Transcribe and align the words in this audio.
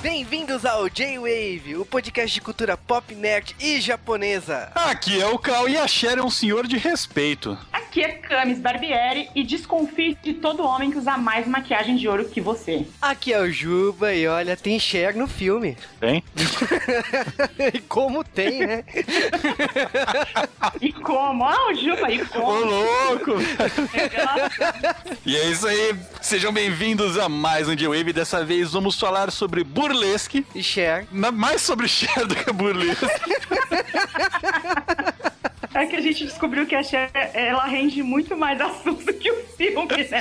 Bem-vindos 0.00 0.64
ao 0.64 0.88
J-Wave, 0.88 1.76
o 1.76 1.84
podcast 1.84 2.32
de 2.32 2.40
cultura 2.40 2.76
pop, 2.76 3.12
nerd 3.16 3.56
e 3.58 3.80
japonesa. 3.80 4.70
Aqui 4.72 5.20
é 5.20 5.26
o 5.26 5.36
Cal 5.36 5.68
e 5.68 5.76
a 5.76 5.88
Cher 5.88 6.18
é 6.18 6.22
um 6.22 6.30
senhor 6.30 6.68
de 6.68 6.76
respeito. 6.76 7.58
Aqui 7.98 8.04
é 8.04 8.12
Camis 8.12 8.60
Barbieri 8.60 9.28
e 9.34 9.42
desconfie 9.42 10.16
de 10.22 10.34
todo 10.34 10.62
homem 10.62 10.88
que 10.88 10.98
usa 10.98 11.16
mais 11.16 11.48
maquiagem 11.48 11.96
de 11.96 12.06
ouro 12.06 12.28
que 12.28 12.40
você. 12.40 12.86
Aqui 13.02 13.32
é 13.32 13.40
o 13.40 13.50
Juba 13.50 14.14
e 14.14 14.24
olha, 14.28 14.56
tem 14.56 14.78
Cher 14.78 15.16
no 15.16 15.26
filme. 15.26 15.76
Tem? 15.98 16.22
e 17.74 17.80
como 17.80 18.22
tem, 18.22 18.64
né? 18.64 18.84
E 20.80 20.92
como? 20.92 21.44
Ah, 21.44 21.70
o 21.70 21.74
Juba, 21.74 22.08
e 22.12 22.22
Ô, 22.22 22.26
como? 22.26 22.64
louco! 22.66 23.32
Revelação. 23.92 24.48
E 25.26 25.36
é 25.36 25.50
isso 25.50 25.66
aí, 25.66 25.94
sejam 26.22 26.52
bem-vindos 26.52 27.18
a 27.18 27.28
mais 27.28 27.68
um 27.68 27.74
J-Wave. 27.74 28.12
Dessa 28.12 28.44
vez 28.44 28.72
vamos 28.72 28.96
falar 28.98 29.32
sobre 29.32 29.64
burlesque. 29.64 30.46
E 30.54 30.62
Cher. 30.62 31.04
Na- 31.10 31.32
mais 31.32 31.62
sobre 31.62 31.88
Cher 31.88 32.26
do 32.26 32.36
que 32.36 32.52
burlesque. 32.52 33.06
É 35.78 35.86
que 35.86 35.94
a 35.94 36.00
gente 36.00 36.24
descobriu 36.24 36.66
que 36.66 36.74
a 36.74 36.82
Cher, 36.82 37.08
ela 37.32 37.64
rende 37.64 38.02
muito 38.02 38.36
mais 38.36 38.60
assunto 38.60 39.12
que 39.14 39.30
o 39.30 39.36
filme, 39.56 39.86
né? 40.10 40.20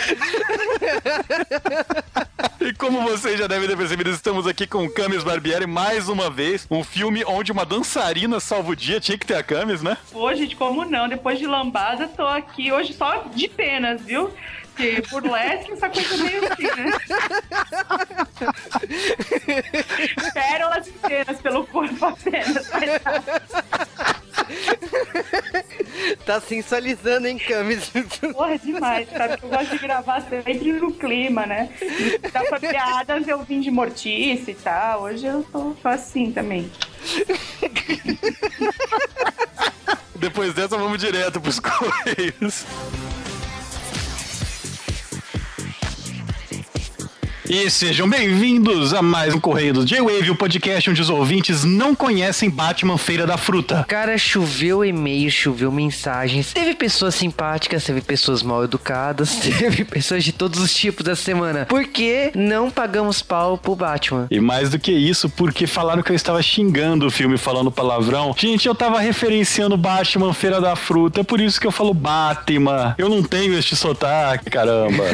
E 2.62 2.72
como 2.74 3.02
vocês 3.02 3.40
já 3.40 3.48
devem 3.48 3.68
ter 3.68 3.76
percebido, 3.76 4.12
estamos 4.12 4.46
aqui 4.46 4.68
com 4.68 4.88
Camis 4.88 5.24
Barbieri 5.24 5.66
mais 5.66 6.10
uma 6.10 6.30
vez. 6.30 6.68
Um 6.70 6.84
filme 6.84 7.24
onde 7.26 7.52
uma 7.52 7.66
dançarina 7.66 8.40
salva 8.40 8.70
o 8.70 8.76
dia. 8.76 9.00
Tinha 9.00 9.18
que 9.18 9.26
ter 9.26 9.34
a 9.34 9.42
Camis, 9.42 9.82
né? 9.82 9.98
Pô, 10.12 10.32
gente, 10.36 10.56
como 10.56 10.86
não? 10.86 11.10
Depois 11.10 11.40
de 11.40 11.48
lambada, 11.48 12.08
tô 12.08 12.28
aqui 12.28 12.72
hoje 12.72 12.94
só 12.94 13.26
de 13.34 13.48
penas, 13.48 14.02
viu? 14.02 14.32
Porque 14.76 15.02
burlesque, 15.10 15.72
essa 15.72 15.90
coisa 15.90 16.18
meio 16.18 16.42
assim, 16.52 16.68
né? 16.76 16.92
Pérolas 20.36 20.88
inteiras 20.88 21.42
pelo 21.42 21.66
corpo 21.66 22.06
apenas. 22.06 22.70
Tá 26.26 26.40
sensualizando, 26.40 27.28
hein, 27.28 27.38
Camis? 27.38 27.92
Porra, 28.34 28.54
é 28.54 28.58
demais, 28.58 29.10
sabe? 29.10 29.38
Eu 29.42 29.50
gosto 29.50 29.72
de 29.72 29.78
gravar 29.80 30.22
sempre 30.22 30.74
no 30.74 30.94
clima, 30.94 31.46
né? 31.46 31.70
Dá 32.32 32.44
pra 32.44 32.60
piadas 32.60 33.28
eu 33.28 33.44
vim 33.44 33.60
de 33.60 33.72
mortice 33.72 34.52
e 34.52 34.56
tal. 34.56 35.04
Hoje 35.04 35.26
eu 35.26 35.44
tô, 35.52 35.72
tô 35.72 35.88
assim 35.88 36.32
também. 36.32 36.72
Depois 40.16 40.54
dessa, 40.54 40.78
vamos 40.78 41.00
direto 41.00 41.40
pros 41.40 41.60
Correios. 41.62 42.66
E 47.50 47.70
sejam 47.70 48.10
bem-vindos 48.10 48.94
a 48.94 49.02
mais 49.02 49.34
um 49.34 49.40
Correio 49.40 49.74
do 49.74 49.86
J-Wave, 49.86 50.32
o 50.32 50.36
podcast 50.36 50.90
onde 50.90 51.02
os 51.02 51.10
ouvintes 51.10 51.64
não 51.64 51.96
conhecem 51.96 52.50
Batman 52.50 52.98
Feira 52.98 53.26
da 53.26 53.38
Fruta. 53.38 53.86
Cara, 53.88 54.18
choveu 54.18 54.84
e-mail, 54.84 55.32
choveu 55.32 55.72
mensagens. 55.72 56.52
Teve 56.52 56.76
pessoas 56.76 57.16
simpáticas, 57.16 57.86
teve 57.86 58.02
pessoas 58.02 58.44
mal 58.44 58.66
educadas, 58.66 59.36
teve 59.40 59.86
pessoas 59.86 60.26
de 60.26 60.34
todos 60.34 60.60
os 60.60 60.76
tipos 60.76 61.08
essa 61.08 61.22
semana. 61.24 61.66
Por 61.66 61.86
que 61.86 62.34
não 62.36 62.70
pagamos 62.70 63.22
pau 63.22 63.58
pro 63.58 63.78
Batman? 63.78 64.28
E 64.30 64.42
mais 64.42 64.70
do 64.70 64.78
que 64.78 64.92
isso, 64.92 65.30
porque 65.30 65.66
falaram 65.66 66.04
que 66.04 66.12
eu 66.12 66.16
estava 66.18 66.42
xingando 66.44 67.08
o 67.08 67.12
filme 67.12 67.38
falando 67.38 67.72
palavrão. 67.72 68.36
Gente, 68.38 68.68
eu 68.68 68.76
tava 68.76 69.00
referenciando 69.00 69.78
Batman 69.78 70.34
Feira 70.34 70.60
da 70.60 70.76
Fruta, 70.76 71.22
é 71.22 71.24
por 71.24 71.40
isso 71.40 71.62
que 71.62 71.68
eu 71.68 71.72
falo 71.72 71.94
Batman. 71.94 72.94
Eu 72.98 73.08
não 73.08 73.24
tenho 73.24 73.58
este 73.58 73.74
sotaque, 73.74 74.50
caramba. 74.50 75.06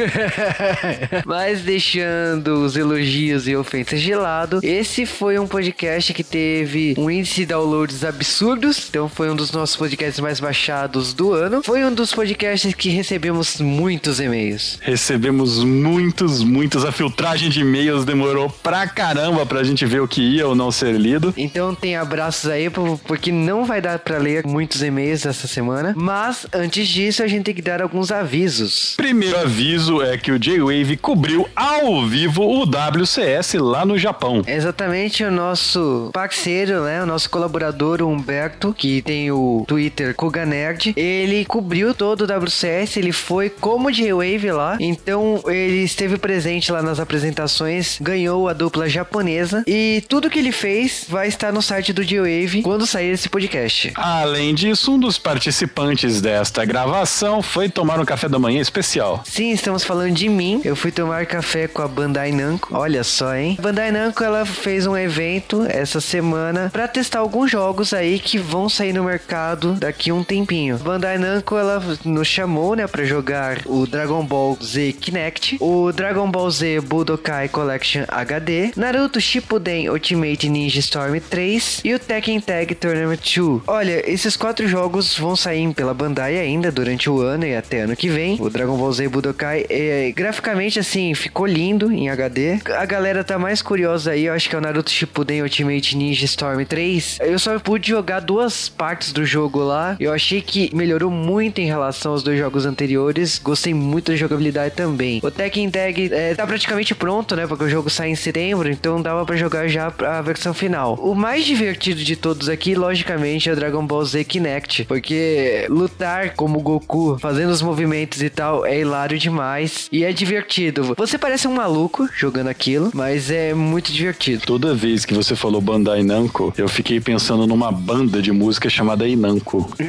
Mas 1.28 1.62
deixando 1.62 2.23
os 2.48 2.76
elogios 2.76 3.48
e 3.48 3.56
ofensas 3.56 4.02
de 4.02 4.14
lado, 4.16 4.60
esse 4.64 5.06
foi 5.06 5.38
um 5.40 5.48
podcast 5.48 6.14
que 6.14 6.24
teve 6.24 6.96
um 6.98 7.10
índice 7.10 7.36
de 7.42 7.46
downloads 7.48 8.04
absurdos. 8.04 8.88
Então 8.90 9.08
foi 9.10 9.30
um 9.30 9.36
dos 9.36 9.52
nossos 9.52 9.76
podcasts 9.76 10.20
mais 10.20 10.40
baixados 10.40 11.14
do 11.14 11.34
ano. 11.34 11.62
Foi 11.64 11.84
um 11.84 11.94
dos 11.94 12.14
podcasts 12.14 12.74
que 12.74 12.90
recebemos 12.90 13.60
muitos 13.60 14.20
e-mails. 14.20 14.78
Recebemos 14.82 15.64
muitos, 15.64 16.44
muitos. 16.44 16.86
A 16.86 16.92
filtragem 16.92 17.50
de 17.50 17.62
e-mails 17.62 18.06
demorou 18.06 18.50
pra 18.50 18.88
caramba 18.88 19.46
pra 19.46 19.64
gente 19.64 19.86
ver 19.86 20.02
o 20.02 20.08
que 20.08 20.22
ia 20.22 20.48
ou 20.48 20.56
não 20.56 20.72
ser 20.72 20.94
lido. 20.96 21.34
Então 21.38 21.74
tem 21.76 21.96
abraços 21.96 22.50
aí, 22.50 22.70
po- 22.70 23.00
porque 23.06 23.32
não 23.32 23.66
vai 23.66 23.82
dar 23.82 24.00
pra 24.00 24.18
ler 24.18 24.46
muitos 24.46 24.82
e-mails 24.82 25.26
essa 25.26 25.48
semana. 25.48 25.94
Mas 25.96 26.46
antes 26.54 26.88
disso, 26.88 27.24
a 27.24 27.28
gente 27.28 27.44
tem 27.46 27.54
que 27.56 27.62
dar 27.62 27.82
alguns 27.82 28.12
avisos. 28.12 28.94
Primeiro 28.98 29.38
aviso 29.40 30.02
é 30.02 30.18
que 30.18 30.32
o 30.32 30.40
J-Wave 30.40 30.98
cobriu 30.98 31.48
ao 31.56 31.86
vivo 32.14 32.44
o 32.44 32.64
WCS 32.64 33.56
lá 33.56 33.84
no 33.84 33.98
Japão. 33.98 34.44
É 34.46 34.56
Exatamente 34.56 35.24
o 35.24 35.32
nosso 35.32 36.12
parceiro, 36.14 36.84
né? 36.84 37.02
O 37.02 37.08
nosso 37.08 37.28
colaborador 37.28 38.04
Humberto, 38.04 38.72
que 38.72 39.02
tem 39.02 39.32
o 39.32 39.66
Twitter 39.68 40.14
Kuganerd. 40.14 40.94
Ele 40.96 41.44
cobriu 41.44 41.92
todo 41.92 42.22
o 42.22 42.26
WCS, 42.26 42.98
ele 42.98 43.12
foi 43.12 43.50
como 43.50 43.92
J-Wave 43.92 44.52
lá. 44.52 44.78
Então 44.80 45.42
ele 45.48 45.84
esteve 45.84 46.18
presente 46.20 46.72
lá 46.72 46.84
nas 46.84 47.00
apresentações, 47.00 47.98
ganhou 48.00 48.48
a 48.48 48.54
dupla 48.54 48.88
japonesa. 48.88 49.64
E 49.66 50.04
tudo 50.08 50.30
que 50.30 50.38
ele 50.38 50.52
fez 50.52 51.08
vai 51.10 51.28
estar 51.28 51.52
no 51.52 51.64
site 51.64 51.92
do 51.92 52.06
J-Wave 52.06 52.62
quando 52.62 52.86
sair 52.86 53.10
esse 53.10 53.28
podcast. 53.28 53.92
Além 53.96 54.54
disso, 54.54 54.94
um 54.94 55.00
dos 55.00 55.18
participantes 55.18 56.22
desta 56.22 56.64
gravação 56.64 57.42
foi 57.42 57.70
tomar 57.70 58.00
um 58.00 58.06
café 58.06 58.30
da 58.30 58.38
manhã 58.38 58.62
especial. 58.62 59.24
Sim, 59.26 59.50
estamos 59.50 59.84
falando 59.84 60.14
de 60.14 60.30
mim. 60.30 60.62
Eu 60.64 60.76
fui 60.76 60.92
tomar 60.92 61.26
café 61.26 61.68
com 61.68 61.82
a 61.82 61.88
Bandai 62.04 62.34
Namco. 62.34 62.76
Olha 62.76 63.02
só, 63.02 63.34
hein? 63.34 63.58
Bandai 63.62 63.90
Namco 63.90 64.26
ela 64.26 64.46
fez 64.46 64.86
um 64.86 64.98
evento 64.98 65.66
essa 65.70 66.02
semana 66.02 66.70
para 66.70 66.86
testar 66.86 67.20
alguns 67.20 67.50
jogos 67.50 67.94
aí 67.94 68.20
que 68.20 68.38
vão 68.38 68.68
sair 68.68 68.92
no 68.92 69.06
mercado 69.06 69.76
daqui 69.76 70.12
um 70.12 70.22
tempinho. 70.22 70.78
Bandai 70.80 71.18
Namco 71.18 71.56
ela 71.56 71.82
nos 72.04 72.28
chamou, 72.28 72.76
né, 72.76 72.88
para 72.88 73.06
jogar 73.06 73.60
o 73.66 73.88
Dragon 73.88 74.26
Ball 74.26 74.58
Z 74.62 74.92
Kinect, 75.00 75.58
o 75.62 75.94
Dragon 75.94 76.30
Ball 76.30 76.52
Z 76.52 76.82
Budokai 76.82 77.48
Collection 77.48 78.04
HD, 78.10 78.74
Naruto 78.76 79.22
Shippuden 79.22 79.90
Ultimate 79.90 80.50
Ninja 80.50 80.80
Storm 80.82 81.22
3 81.22 81.82
e 81.86 81.94
o 81.94 82.00
Tekken 82.00 82.42
Tag 82.42 82.76
Tournament 82.76 83.22
2. 83.24 83.62
Olha, 83.66 84.04
esses 84.12 84.36
quatro 84.36 84.68
jogos 84.68 85.18
vão 85.18 85.38
sair 85.38 85.74
pela 85.74 85.94
Bandai 85.94 86.38
ainda 86.38 86.70
durante 86.70 87.10
o 87.10 87.22
ano 87.22 87.46
e 87.46 87.56
até 87.56 87.84
ano 87.84 87.96
que 87.96 88.10
vem. 88.10 88.38
O 88.42 88.50
Dragon 88.50 88.76
Ball 88.76 88.92
Z 88.92 89.08
Budokai, 89.08 89.66
é, 89.70 90.12
graficamente 90.14 90.80
assim, 90.80 91.14
ficou 91.14 91.46
lindo 91.46 91.93
em 91.96 92.10
HD. 92.10 92.60
A 92.78 92.86
galera 92.86 93.24
tá 93.24 93.38
mais 93.38 93.62
curiosa 93.62 94.12
aí, 94.12 94.26
eu 94.26 94.34
acho 94.34 94.50
que 94.50 94.56
é 94.56 94.58
o 94.58 94.62
Naruto 94.62 94.90
Shippuden 94.90 95.42
Ultimate 95.42 95.96
Ninja 95.96 96.26
Storm 96.26 96.64
3. 96.64 97.20
Eu 97.22 97.40
só 97.40 97.58
pude 97.60 97.90
jogar 97.90 98.20
duas 98.20 98.70
partes 98.70 99.12
do 99.12 99.26
jogo 99.26 99.60
lá. 99.60 99.96
Eu 100.00 100.12
achei 100.12 100.42
que 100.42 100.70
melhorou 100.76 101.12
muito 101.12 101.60
em 101.60 101.66
relação 101.66 102.14
aos 102.14 102.24
dois 102.24 102.38
jogos 102.38 102.66
anteriores. 102.66 103.40
Gostei 103.40 103.74
muito 103.74 104.12
da 104.12 104.18
jogabilidade 104.18 104.76
também. 104.76 105.20
O 105.24 105.32
Tekken 105.32 105.70
Tag 105.70 106.10
é, 106.12 106.36
tá 106.36 106.46
praticamente 106.46 106.96
pronto, 106.96 107.36
né? 107.36 107.48
Porque 107.48 107.64
o 107.64 107.70
jogo 107.70 107.90
sai 107.90 108.10
em 108.10 108.16
setembro, 108.16 108.70
então 108.70 109.02
dava 109.02 109.26
pra 109.26 109.36
jogar 109.36 109.68
já 109.68 109.94
a 110.06 110.22
versão 110.22 110.54
final. 110.54 110.96
O 110.96 111.14
mais 111.14 111.46
divertido 111.46 112.04
de 112.04 112.16
todos 112.16 112.50
aqui, 112.50 112.76
logicamente, 112.76 113.50
é 113.50 113.54
o 113.54 113.56
Dragon 113.56 113.86
Ball 113.86 114.06
Z 114.06 114.24
Kinect, 114.24 114.86
porque 114.86 115.66
lutar 115.70 116.34
como 116.36 116.60
Goku, 116.62 117.18
fazendo 117.20 117.52
os 117.52 117.62
movimentos 117.62 118.22
e 118.22 118.30
tal, 118.30 118.66
é 118.66 118.80
hilário 118.80 119.18
demais 119.18 119.88
e 119.92 120.04
é 120.04 120.12
divertido. 120.12 120.94
Você 120.98 121.18
parece 121.18 121.48
um 121.48 121.54
maluco 121.54 121.83
jogando 122.16 122.48
aquilo, 122.48 122.92
mas 122.94 123.32
é 123.32 123.54
muito 123.54 123.92
divertido. 123.92 124.44
Toda 124.46 124.74
vez 124.74 125.06
que 125.06 125.14
você 125.14 125.36
falou 125.36 125.62
Bandai 125.62 126.04
Namco, 126.04 126.54
eu 126.58 126.68
fiquei 126.68 127.00
pensando 127.00 127.48
numa 127.48 127.72
banda 127.72 128.22
de 128.22 128.32
música 128.32 128.70
chamada 128.70 129.08
Inamco. 129.08 129.72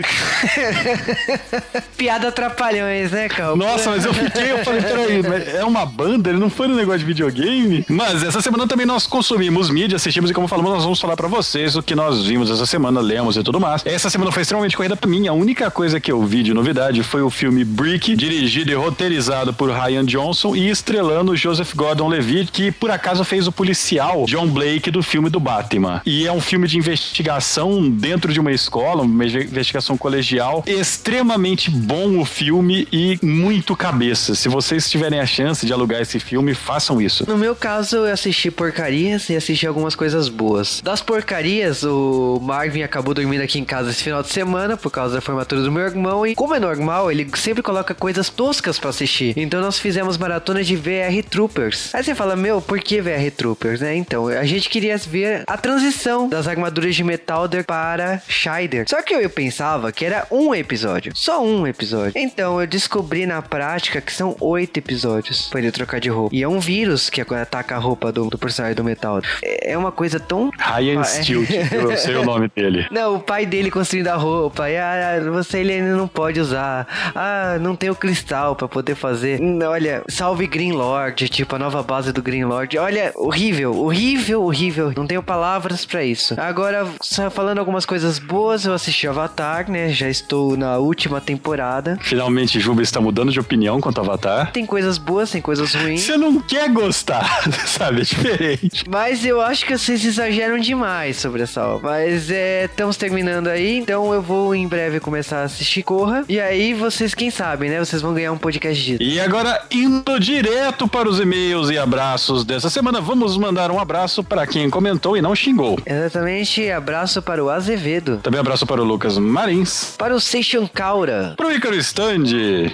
Piada 1.96 2.32
trapalhões, 2.32 3.10
né, 3.10 3.28
Cal? 3.28 3.56
Nossa, 3.56 3.90
mas 3.90 4.04
eu 4.04 4.14
fiquei, 4.14 4.52
eu 4.52 4.64
falei, 4.64 4.82
peraí, 4.82 5.56
é 5.56 5.64
uma 5.64 5.86
banda? 5.86 6.30
Ele 6.30 6.38
não 6.38 6.50
foi 6.50 6.68
no 6.68 6.74
negócio 6.74 7.00
de 7.00 7.04
videogame? 7.04 7.84
Mas 7.88 8.22
essa 8.22 8.40
semana 8.40 8.66
também 8.66 8.86
nós 8.86 9.06
consumimos 9.06 9.70
mídia, 9.70 9.96
assistimos 9.96 10.30
e 10.30 10.34
como 10.34 10.48
falamos, 10.48 10.72
nós 10.72 10.82
vamos 10.82 11.00
falar 11.00 11.16
pra 11.16 11.28
vocês 11.28 11.76
o 11.76 11.82
que 11.82 11.94
nós 11.94 12.24
vimos 12.24 12.50
essa 12.50 12.66
semana, 12.66 13.00
lemos 13.00 13.36
e 13.36 13.42
tudo 13.42 13.60
mais. 13.60 13.84
Essa 13.84 14.10
semana 14.10 14.32
foi 14.32 14.42
extremamente 14.42 14.76
corrida 14.76 14.96
pra 14.96 15.08
mim. 15.08 15.28
A 15.28 15.32
única 15.32 15.70
coisa 15.70 16.00
que 16.00 16.10
eu 16.10 16.22
vi 16.22 16.42
de 16.42 16.54
novidade 16.54 17.02
foi 17.02 17.22
o 17.22 17.30
filme 17.30 17.64
Brick, 17.64 18.16
dirigido 18.16 18.70
e 18.70 18.74
roteirizado 18.74 19.52
por 19.52 19.70
Ryan 19.70 20.04
Johnson 20.04 20.56
e 20.56 20.70
estrelando 20.70 21.36
Joseph 21.36 21.73
Gordon-Levitt, 21.74 22.52
que 22.52 22.70
por 22.70 22.90
acaso 22.90 23.24
fez 23.24 23.46
o 23.46 23.52
policial 23.52 24.24
John 24.26 24.46
Blake 24.48 24.90
do 24.90 25.02
filme 25.02 25.30
do 25.30 25.40
Batman. 25.40 26.02
E 26.04 26.26
é 26.26 26.32
um 26.32 26.40
filme 26.40 26.66
de 26.66 26.78
investigação 26.78 27.88
dentro 27.88 28.32
de 28.32 28.40
uma 28.40 28.52
escola, 28.52 29.02
uma 29.02 29.24
investigação 29.24 29.96
colegial. 29.96 30.62
Extremamente 30.66 31.70
bom 31.70 32.18
o 32.18 32.24
filme 32.24 32.86
e 32.92 33.18
muito 33.22 33.76
cabeça. 33.76 34.34
Se 34.34 34.48
vocês 34.48 34.90
tiverem 34.90 35.20
a 35.20 35.26
chance 35.26 35.66
de 35.66 35.72
alugar 35.72 36.00
esse 36.00 36.18
filme, 36.20 36.54
façam 36.54 37.00
isso. 37.00 37.24
No 37.28 37.36
meu 37.36 37.54
caso, 37.54 37.96
eu 37.96 38.12
assisti 38.12 38.50
porcarias 38.50 39.28
e 39.28 39.36
assisti 39.36 39.66
algumas 39.66 39.94
coisas 39.94 40.28
boas. 40.28 40.80
Das 40.82 41.00
porcarias, 41.02 41.82
o 41.82 42.40
Marvin 42.42 42.82
acabou 42.82 43.14
dormindo 43.14 43.42
aqui 43.42 43.58
em 43.58 43.64
casa 43.64 43.90
esse 43.90 44.02
final 44.02 44.22
de 44.22 44.30
semana 44.30 44.76
por 44.76 44.90
causa 44.90 45.14
da 45.14 45.20
formatura 45.20 45.62
do 45.62 45.72
meu 45.72 45.82
irmão. 45.82 46.26
E 46.26 46.34
como 46.34 46.54
é 46.54 46.60
normal, 46.60 47.10
ele 47.10 47.28
sempre 47.36 47.62
coloca 47.62 47.94
coisas 47.94 48.28
toscas 48.28 48.78
pra 48.78 48.90
assistir. 48.90 49.34
Então 49.36 49.60
nós 49.60 49.78
fizemos 49.78 50.16
maratona 50.16 50.62
de 50.62 50.76
VR 50.76 51.22
Trooper. 51.28 51.63
Troopers. 51.64 51.94
Aí 51.94 52.04
você 52.04 52.14
fala, 52.14 52.36
meu, 52.36 52.60
por 52.60 52.80
que 52.80 53.00
VR 53.00 53.30
Troopers, 53.36 53.80
né? 53.80 53.94
Então, 53.96 54.28
a 54.28 54.44
gente 54.44 54.68
queria 54.68 54.96
ver 54.96 55.44
a 55.46 55.56
transição 55.56 56.28
das 56.28 56.46
armaduras 56.46 56.94
de 56.94 57.02
Metalder 57.04 57.64
para 57.64 58.20
Scheider. 58.28 58.84
Só 58.88 59.02
que 59.02 59.14
eu, 59.14 59.20
eu 59.20 59.30
pensava 59.30 59.90
que 59.92 60.04
era 60.04 60.26
um 60.30 60.54
episódio. 60.54 61.12
Só 61.14 61.42
um 61.42 61.66
episódio. 61.66 62.12
Então, 62.16 62.60
eu 62.60 62.66
descobri 62.66 63.26
na 63.26 63.40
prática 63.42 64.00
que 64.00 64.12
são 64.12 64.36
oito 64.40 64.78
episódios 64.78 65.48
pra 65.48 65.60
ele 65.60 65.70
trocar 65.72 66.00
de 66.00 66.08
roupa. 66.08 66.34
E 66.34 66.42
é 66.42 66.48
um 66.48 66.60
vírus 66.60 67.08
que 67.10 67.20
ataca 67.20 67.76
a 67.76 67.78
roupa 67.78 68.12
do, 68.12 68.28
do 68.28 68.38
personagem 68.38 68.76
do 68.76 68.84
Metalder. 68.84 69.28
É, 69.42 69.72
é 69.72 69.78
uma 69.78 69.92
coisa 69.92 70.20
tão... 70.20 70.50
Ryan 70.58 71.00
É. 71.00 71.04
Stilt, 71.04 71.50
eu 71.72 71.96
sei 71.96 72.14
o 72.16 72.24
nome 72.24 72.50
dele. 72.54 72.86
Não, 72.90 73.16
o 73.16 73.20
pai 73.20 73.46
dele 73.46 73.70
construindo 73.70 74.08
a 74.08 74.16
roupa. 74.16 74.68
E, 74.68 74.76
ah, 74.76 75.20
você 75.32 75.58
ele 75.58 75.72
ainda 75.72 75.96
não 75.96 76.08
pode 76.08 76.40
usar. 76.40 76.86
Ah, 77.14 77.56
não 77.60 77.74
tem 77.76 77.90
o 77.90 77.94
cristal 77.94 78.54
pra 78.54 78.68
poder 78.68 78.94
fazer. 78.94 79.40
Hum, 79.40 79.58
Olha, 79.64 80.02
salve 80.08 80.46
Green 80.46 80.72
Lord, 80.72 81.28
tipo 81.28 81.53
a 81.54 81.58
nova 81.58 81.82
base 81.82 82.12
do 82.12 82.22
Green 82.22 82.44
Lord. 82.44 82.76
Olha, 82.78 83.12
horrível, 83.14 83.76
horrível, 83.76 84.42
horrível. 84.42 84.92
Não 84.96 85.06
tenho 85.06 85.22
palavras 85.22 85.84
pra 85.84 86.04
isso. 86.04 86.34
Agora, 86.38 86.86
só 87.00 87.30
falando 87.30 87.58
algumas 87.58 87.86
coisas 87.86 88.18
boas, 88.18 88.64
eu 88.64 88.72
assisti 88.72 89.06
Avatar, 89.06 89.70
né? 89.70 89.90
Já 89.90 90.08
estou 90.08 90.56
na 90.56 90.78
última 90.78 91.20
temporada. 91.20 91.98
Finalmente, 92.00 92.58
Juba 92.60 92.82
está 92.82 93.00
mudando 93.00 93.30
de 93.30 93.38
opinião 93.38 93.80
quanto 93.80 93.98
ao 93.98 94.04
Avatar. 94.04 94.52
Tem 94.52 94.66
coisas 94.66 94.98
boas, 94.98 95.30
tem 95.30 95.40
coisas 95.40 95.74
ruins. 95.74 96.02
Você 96.02 96.16
não 96.16 96.40
quer 96.40 96.68
gostar, 96.70 97.42
sabe? 97.66 98.00
É 98.00 98.04
diferente. 98.04 98.84
Mas 98.88 99.24
eu 99.24 99.40
acho 99.40 99.64
que 99.64 99.76
vocês 99.76 100.04
exageram 100.04 100.58
demais 100.58 101.16
sobre 101.16 101.42
essa 101.42 101.66
obra. 101.66 101.90
Mas 101.90 102.30
é, 102.30 102.64
estamos 102.64 102.96
terminando 102.96 103.48
aí, 103.48 103.78
então 103.78 104.12
eu 104.12 104.22
vou 104.22 104.54
em 104.54 104.66
breve 104.66 105.00
começar 105.00 105.40
a 105.40 105.44
assistir 105.44 105.82
Corra. 105.82 106.24
E 106.28 106.40
aí 106.40 106.72
vocês, 106.74 107.14
quem 107.14 107.30
sabe, 107.30 107.68
né? 107.68 107.78
Vocês 107.78 108.00
vão 108.00 108.14
ganhar 108.14 108.32
um 108.32 108.38
podcast 108.38 108.82
disso. 108.82 109.02
E 109.02 109.20
agora, 109.20 109.62
indo 109.70 110.18
direto 110.18 110.88
para 110.88 111.08
os 111.08 111.20
e-mails 111.20 111.43
e 111.44 111.76
abraços 111.78 112.42
dessa 112.42 112.70
semana, 112.70 113.00
vamos 113.02 113.36
mandar 113.36 113.70
um 113.70 113.78
abraço 113.78 114.24
para 114.24 114.46
quem 114.46 114.70
comentou 114.70 115.14
e 115.16 115.20
não 115.20 115.34
xingou. 115.34 115.78
Exatamente, 115.84 116.70
abraço 116.70 117.20
para 117.20 117.44
o 117.44 117.50
Azevedo, 117.50 118.18
Também 118.22 118.40
abraço 118.40 118.66
para 118.66 118.80
o 118.80 118.84
Lucas 118.84 119.18
Marins, 119.18 119.94
para 119.98 120.14
o 120.14 120.20
Seishan 120.20 120.66
Kaura, 120.66 121.34
para 121.36 121.48
o 121.48 121.52
Ícaro 121.52 121.76
Stand, 121.76 122.24